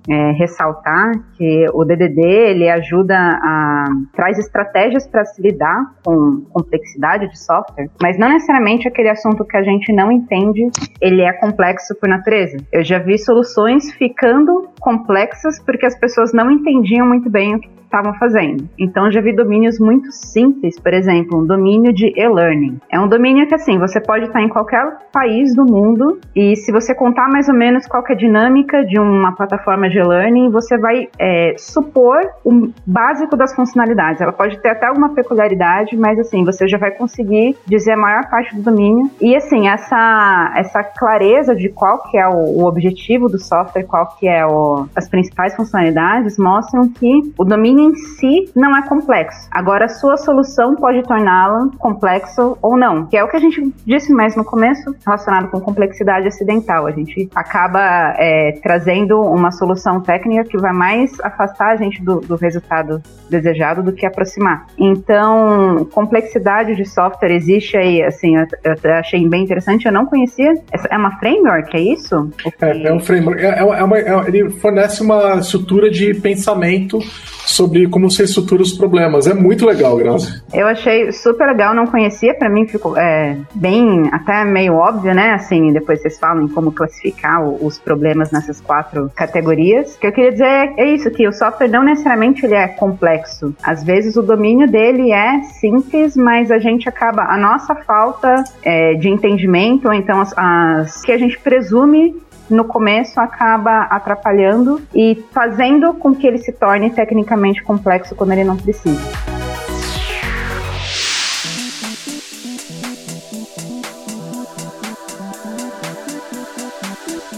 é, 0.09 0.33
ressaltar 0.33 1.13
que 1.37 1.67
o 1.73 1.85
DDD 1.85 2.21
ele 2.21 2.69
ajuda 2.69 3.17
a 3.17 3.85
traz 4.15 4.39
estratégias 4.39 5.07
para 5.07 5.25
se 5.25 5.41
lidar 5.43 5.95
com 6.05 6.43
complexidade 6.53 7.29
de 7.29 7.39
software, 7.39 7.89
mas 8.01 8.19
não 8.19 8.29
necessariamente 8.29 8.89
aquele 8.89 9.09
assunto 9.09 9.45
que 9.45 9.57
a 9.57 9.63
gente 9.63 9.93
não 9.93 10.11
entende 10.11 10.69
ele 11.01 11.23
é 11.23 11.33
complexo 11.33 11.95
por 11.99 12.09
natureza. 12.09 12.57
Eu 12.73 12.85
já 12.85 12.99
vi 12.99 13.19
soluções 13.19 13.93
ficando 13.93 14.69
complexas 14.81 15.63
porque 15.65 15.87
as 15.87 15.99
pessoas 15.99 16.33
não 16.33 16.51
entendiam 16.51 17.07
muito 17.07 17.31
bem 17.31 17.55
o 17.55 17.61
que 17.61 17.69
estavam 17.91 18.15
fazendo. 18.15 18.69
Então 18.79 19.11
já 19.11 19.21
vi 19.21 19.35
domínios 19.35 19.81
muito 19.81 20.13
simples, 20.13 20.79
por 20.79 20.95
exemplo, 20.95 21.41
um 21.41 21.47
domínio 21.47 21.93
de 21.93 22.13
e-learning. 22.17 22.79
É 22.91 22.99
um 22.99 23.09
domínio 23.09 23.49
que 23.49 23.55
assim, 23.55 23.79
você 23.79 24.01
pode 24.01 24.27
estar 24.27 24.41
em 24.41 24.49
qualquer 24.49 24.81
país 25.13 25.55
do 25.55 25.65
mundo 25.65 26.21
e 26.35 26.55
se 26.57 26.71
você 26.71 26.95
contar 26.95 27.29
mais 27.29 27.49
ou 27.49 27.55
menos 27.55 27.87
qual 27.87 28.05
é 28.09 28.13
a 28.13 28.17
dinâmica 28.17 28.85
de 28.85 28.99
uma 28.99 29.33
plataforma 29.35 29.91
de 29.91 29.99
e-learning, 29.99 30.51
você 30.51 30.79
vai 30.79 31.09
é, 31.19 31.55
supor 31.59 32.21
o 32.45 32.71
básico 32.87 33.37
das 33.37 33.55
funcionalidades. 33.55 34.21
Ela 34.21 34.33
pode 34.33 34.61
ter 34.61 34.71
até 34.71 34.87
alguma 34.87 35.13
peculiaridade, 35.15 35.97
mas 35.97 36.19
assim, 36.19 36.45
você 36.45 36.69
já 36.69 36.79
vai 36.79 36.93
conseguir 36.93 37.57
dizer 37.67 37.93
a 37.93 37.97
maior 37.97 38.31
parte 38.31 38.55
do 38.55 38.63
domínio. 38.63 39.11
E 39.21 39.35
assim, 39.35 39.69
essa, 39.69 40.53
essa 40.57 40.83
clareza 40.85 41.55
de 41.57 41.69
qual 41.69 42.03
que 42.05 42.17
é 42.17 42.29
o, 42.29 42.61
o 42.61 42.65
objetivo 42.65 43.29
do 43.29 43.39
software, 43.39 43.85
qual 43.85 44.15
que 44.19 44.29
é 44.29 44.47
o, 44.47 44.87
as 44.95 45.09
principais 45.09 45.57
funcionalidades, 45.57 46.39
mostram 46.39 46.89
que 46.89 47.33
o 47.37 47.45
domínio 47.45 47.80
em 47.81 47.95
si 47.95 48.51
não 48.55 48.77
é 48.77 48.87
complexo. 48.87 49.49
Agora, 49.51 49.87
a 49.87 49.89
sua 49.89 50.17
solução 50.17 50.77
pode 50.77 51.03
torná-la 51.03 51.69
complexo 51.79 52.57
ou 52.63 52.77
não, 52.77 53.07
que 53.07 53.17
é 53.17 53.25
o 53.25 53.29
que 53.29 53.37
a 53.37 53.41
gente 53.41 53.73
disse 53.85 54.13
mais 54.13 54.37
no 54.37 54.45
começo, 54.45 54.95
relacionado 55.05 55.51
com 55.51 55.61
complexidade 55.61 56.27
acidental. 56.27 56.87
A 56.87 56.91
gente 56.91 57.29
acaba 57.35 58.15
é, 58.19 58.59
trazendo 58.63 59.21
uma 59.21 59.51
solução 59.51 60.01
técnica 60.01 60.45
que 60.45 60.59
vai 60.59 60.73
mais 60.73 61.19
afastar 61.21 61.73
a 61.73 61.77
gente 61.77 62.03
do, 62.03 62.21
do 62.21 62.37
resultado 62.37 63.03
desejado 63.29 63.83
do 63.83 63.93
que 63.93 64.05
aproximar. 64.05 64.67
Então, 64.77 65.87
complexidade 65.93 66.75
de 66.75 66.85
software 66.85 67.33
existe 67.33 67.77
aí, 67.77 68.03
assim, 68.03 68.37
eu, 68.37 68.47
eu 68.65 68.95
achei 68.95 69.27
bem 69.29 69.45
interessante, 69.45 69.87
eu 69.87 69.93
não 69.93 70.07
conhecia. 70.07 70.53
É 70.91 70.97
uma 70.97 71.17
framework, 71.19 71.77
é 71.77 71.81
isso? 71.81 72.31
É, 72.61 72.89
é 72.89 72.93
um 72.93 73.01
framework. 73.01 73.41
É, 73.43 73.59
é 73.61 73.85
uma, 73.85 73.99
é, 73.99 74.29
ele 74.29 74.51
fornece 74.51 75.03
uma 75.03 75.37
estrutura 75.37 75.91
de 75.91 76.13
pensamento 76.15 76.99
sobre 77.47 77.70
como 77.89 78.11
você 78.11 78.25
estrutura 78.25 78.63
os 78.63 78.73
problemas. 78.73 79.27
É 79.27 79.35
muito 79.35 79.67
legal, 79.67 79.97
Grazi. 79.97 80.43
Eu 80.53 80.67
achei 80.67 81.13
super 81.13 81.47
legal, 81.47 81.75
não 81.75 81.87
conhecia, 81.87 82.35
para 82.35 82.49
mim 82.49 82.67
ficou 82.67 82.97
é, 82.97 83.37
bem, 83.55 84.09
até 84.13 84.45
meio 84.45 84.75
óbvio, 84.75 85.15
né? 85.15 85.33
Assim, 85.33 85.73
depois 85.73 86.01
vocês 86.01 86.19
falam 86.19 86.49
como 86.49 86.73
classificar 86.73 87.43
os 87.43 87.79
problemas 87.79 88.31
nessas 88.31 88.61
quatro 88.61 89.11
categorias. 89.15 89.95
O 89.95 90.01
que 90.01 90.07
eu 90.07 90.13
queria 90.13 90.33
dizer 90.33 90.45
é, 90.45 90.75
é 90.79 90.95
isso, 90.95 91.11
que 91.11 91.27
o 91.27 91.33
software 91.33 91.69
não 91.69 91.83
necessariamente 91.83 92.45
ele 92.45 92.55
é 92.55 92.69
complexo. 92.69 93.55
Às 93.63 93.85
vezes 93.85 94.17
o 94.17 94.23
domínio 94.23 94.71
dele 94.71 95.13
é 95.13 95.43
simples, 95.43 96.17
mas 96.17 96.51
a 96.51 96.59
gente 96.59 96.89
acaba, 96.89 97.23
a 97.23 97.37
nossa 97.37 97.75
falta 97.75 98.45
é, 98.63 98.95
de 98.95 99.09
entendimento, 99.09 99.89
ou 99.89 99.95
então 99.95 100.21
as, 100.21 100.33
as 100.37 101.03
que 101.03 101.13
a 101.13 101.19
gente 101.19 101.39
presume 101.39 102.15
no 102.51 102.65
começo 102.65 103.21
acaba 103.21 103.83
atrapalhando 103.85 104.83
e 104.95 105.25
fazendo 105.33 105.95
com 105.95 106.15
que 106.15 106.27
ele 106.27 106.39
se 106.39 106.53
torne 106.53 106.91
tecnicamente 106.91 107.63
complexo 107.63 108.15
quando 108.15 108.33
ele 108.33 108.45
não 108.45 108.57
precisa. 108.57 109.01